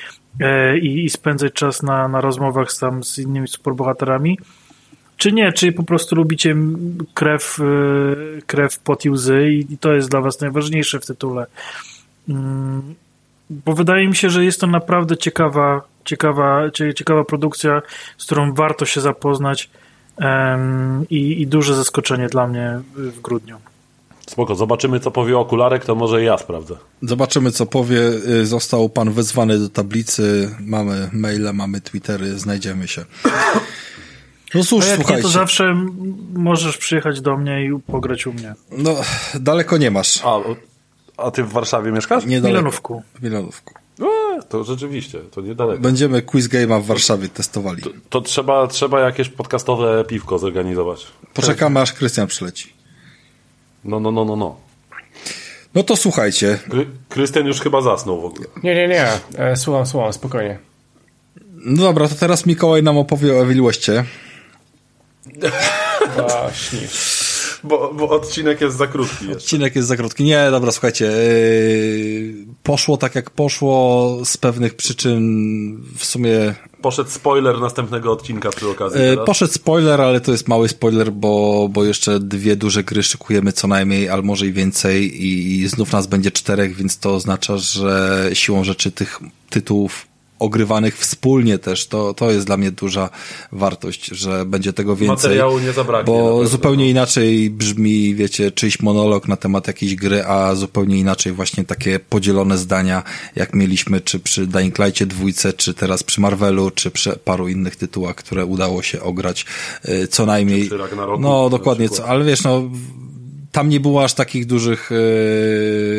[0.40, 4.38] e, i, i spędzać czas na, na rozmowach tam, z innymi superbohaterami,
[5.16, 6.56] czy nie, czy po prostu lubicie
[7.14, 11.46] krew, e, krew, pot i łzy i, to jest dla was najważniejsze w tytule.
[13.50, 17.82] Bo wydaje mi się, że jest to naprawdę ciekawa, ciekawa, cie- ciekawa produkcja,
[18.18, 19.70] z którą warto się zapoznać
[20.18, 23.56] em, i, i duże zaskoczenie dla mnie w grudniu.
[24.26, 26.74] Spoko, zobaczymy co powie okularek, to może ja sprawdzę.
[27.02, 28.00] Zobaczymy, co powie.
[28.28, 30.54] Y, Został pan wezwany do tablicy.
[30.60, 33.04] Mamy maile, mamy Twittery, znajdziemy się.
[34.54, 35.16] No cóż, A jak słuchajcie.
[35.16, 35.76] nie, to zawsze
[36.34, 38.54] możesz przyjechać do mnie i pograć u mnie.
[38.78, 38.96] No,
[39.40, 40.20] daleko nie masz.
[40.24, 40.38] A,
[41.18, 42.24] a ty w Warszawie mieszkasz?
[42.26, 43.02] Nie W.
[43.14, 43.74] W Milanówku.
[44.00, 45.80] E, to rzeczywiście, to niedaleko.
[45.82, 47.82] Będziemy quiz game'a w Warszawie testowali.
[47.82, 51.06] To, to trzeba, trzeba jakieś podcastowe piwko zorganizować.
[51.34, 52.72] Poczekamy, aż Krystian przyleci.
[53.84, 54.56] No, no, no, no, no.
[55.74, 56.58] No to słuchajcie.
[56.68, 58.46] Kry- Krystian już chyba zasnął w ogóle.
[58.62, 59.06] Nie, nie, nie.
[59.38, 60.58] E, słucham, słucham, spokojnie.
[61.54, 64.04] No dobra, to teraz Mikołaj nam opowie o Evil Westie.
[66.16, 66.88] Właśnie.
[67.64, 69.36] Bo, bo odcinek jest za krótki jeszcze.
[69.36, 70.24] Odcinek jest za krótki.
[70.24, 71.04] Nie, dobra, słuchajcie.
[71.04, 75.22] Yy, poszło tak jak poszło z pewnych przyczyn.
[75.96, 79.00] W sumie Poszedł spoiler następnego odcinka przy okazji.
[79.00, 83.52] yy, poszedł spoiler, ale to jest mały spoiler, bo, bo jeszcze dwie duże gry szykujemy
[83.52, 88.30] co najmniej, albo może i więcej i znów nas będzie czterech, więc to oznacza, że
[88.32, 89.20] siłą rzeczy tych
[89.50, 90.07] tytułów
[90.38, 93.10] ogrywanych wspólnie też, to, to jest dla mnie duża
[93.52, 95.16] wartość, że będzie tego więcej.
[95.16, 96.14] Materiału nie zabraknie.
[96.14, 96.48] Bo pewno.
[96.48, 101.98] zupełnie inaczej brzmi, wiecie, czyjś monolog na temat jakiejś gry, a zupełnie inaczej właśnie takie
[101.98, 103.02] podzielone zdania,
[103.36, 107.76] jak mieliśmy czy przy Dying Light'cie dwójce, czy teraz przy Marvelu, czy przy paru innych
[107.76, 109.46] tytułach, które udało się ograć
[109.88, 110.66] y, co najmniej.
[110.66, 112.70] przy Ragnaroku no, dokładnie, co, ale wiesz, no
[113.52, 114.96] tam nie było aż takich dużych e,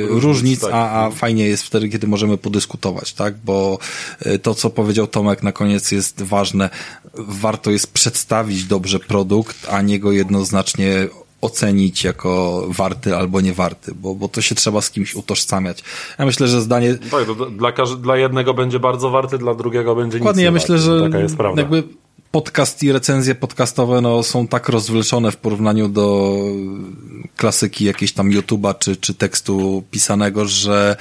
[0.08, 0.74] Różnic, różnic, tak.
[0.74, 3.36] a, a fajnie jest wtedy, kiedy możemy podyskutować, tak?
[3.45, 3.80] Bo
[4.19, 6.69] e, to, co powiedział Tomek na koniec jest ważne.
[7.14, 11.08] Warto jest przedstawić dobrze produkt, a nie go jednoznacznie
[11.42, 15.84] ocenić jako warty albo nie warty, bo, bo to się trzeba z kimś utożsamiać.
[16.19, 17.72] Ja myślę, że zdanie, Tak, to dla,
[18.02, 20.86] dla jednego będzie bardzo warty, dla drugiego będzie Dokładnie, nic ja myślę, warty.
[20.86, 21.61] że Taka jest prawda.
[21.61, 21.84] jakby
[22.32, 26.36] podcast i recenzje podcastowe no, są tak rozwleczone w porównaniu do
[27.36, 30.96] klasyki jakiejś tam YouTube'a czy, czy tekstu pisanego, że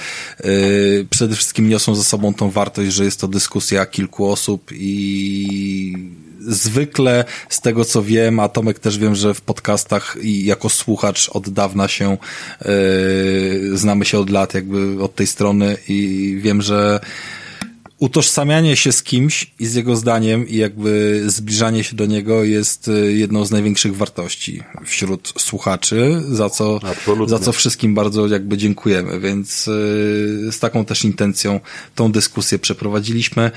[0.44, 5.92] yy, przede wszystkim niosą ze sobą tą wartość, że jest to dyskusja kilku osób i
[6.40, 11.28] zwykle z tego co wiem, a Tomek też wiem, że w podcastach i jako słuchacz
[11.28, 12.16] od dawna się
[12.64, 17.00] yy, znamy się od lat jakby od tej strony i wiem, że
[17.98, 22.88] utożsamianie się z kimś i z jego zdaniem i jakby zbliżanie się do niego jest
[22.88, 27.28] y, jedną z największych wartości wśród słuchaczy, za co, Absolutnie.
[27.28, 29.72] za co wszystkim bardzo jakby dziękujemy, więc y,
[30.50, 31.60] z taką też intencją
[31.94, 33.50] tą dyskusję przeprowadziliśmy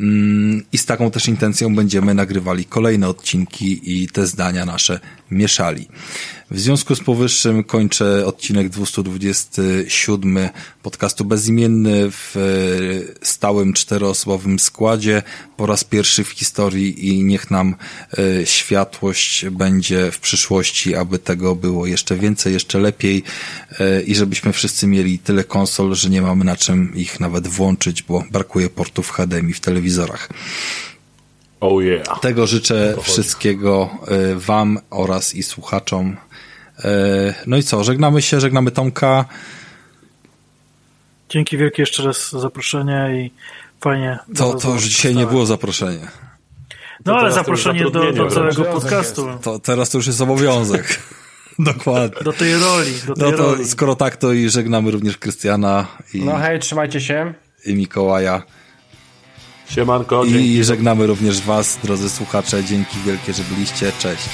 [0.00, 5.88] mm, i z taką też intencją będziemy nagrywali kolejne odcinki i te zdania nasze mieszali.
[6.50, 10.48] W związku z powyższym kończę odcinek 227
[10.82, 15.22] podcastu Bezimienny w e, stałym czteroosobowym składzie
[15.56, 17.74] po raz pierwszy w historii i niech nam
[18.18, 23.22] e, światłość będzie w przyszłości, aby tego było jeszcze więcej, jeszcze lepiej
[23.80, 28.02] e, i żebyśmy wszyscy mieli tyle konsol, że nie mamy na czym ich nawet włączyć,
[28.02, 30.28] bo brakuje portów HDMI w telewizorach.
[31.60, 32.20] Oh yeah.
[32.20, 33.90] Tego życzę wszystkiego
[34.36, 36.16] Wam oraz i słuchaczom.
[36.84, 39.24] E, No i co, żegnamy się, żegnamy Tomka.
[41.28, 43.30] Dzięki wielkie jeszcze raz za zaproszenie i
[43.80, 44.18] fajnie.
[44.36, 46.08] To, to już dzisiaj nie było zaproszenie.
[47.06, 49.26] No ale zaproszenie do, do całego podcastu.
[49.42, 51.00] To teraz to już jest obowiązek.
[51.58, 52.22] Dokładnie.
[52.24, 53.68] Do tej roli, do tej No to roli.
[53.68, 57.34] skoro tak, to i żegnamy również Krystiana i, No hej, trzymajcie się.
[57.66, 58.42] i Mikołaja.
[59.70, 60.48] Siemanko, dzięki.
[60.56, 62.64] I żegnamy również Was, drodzy słuchacze.
[62.64, 63.92] Dzięki wielkie, że byliście.
[63.98, 64.28] Cześć.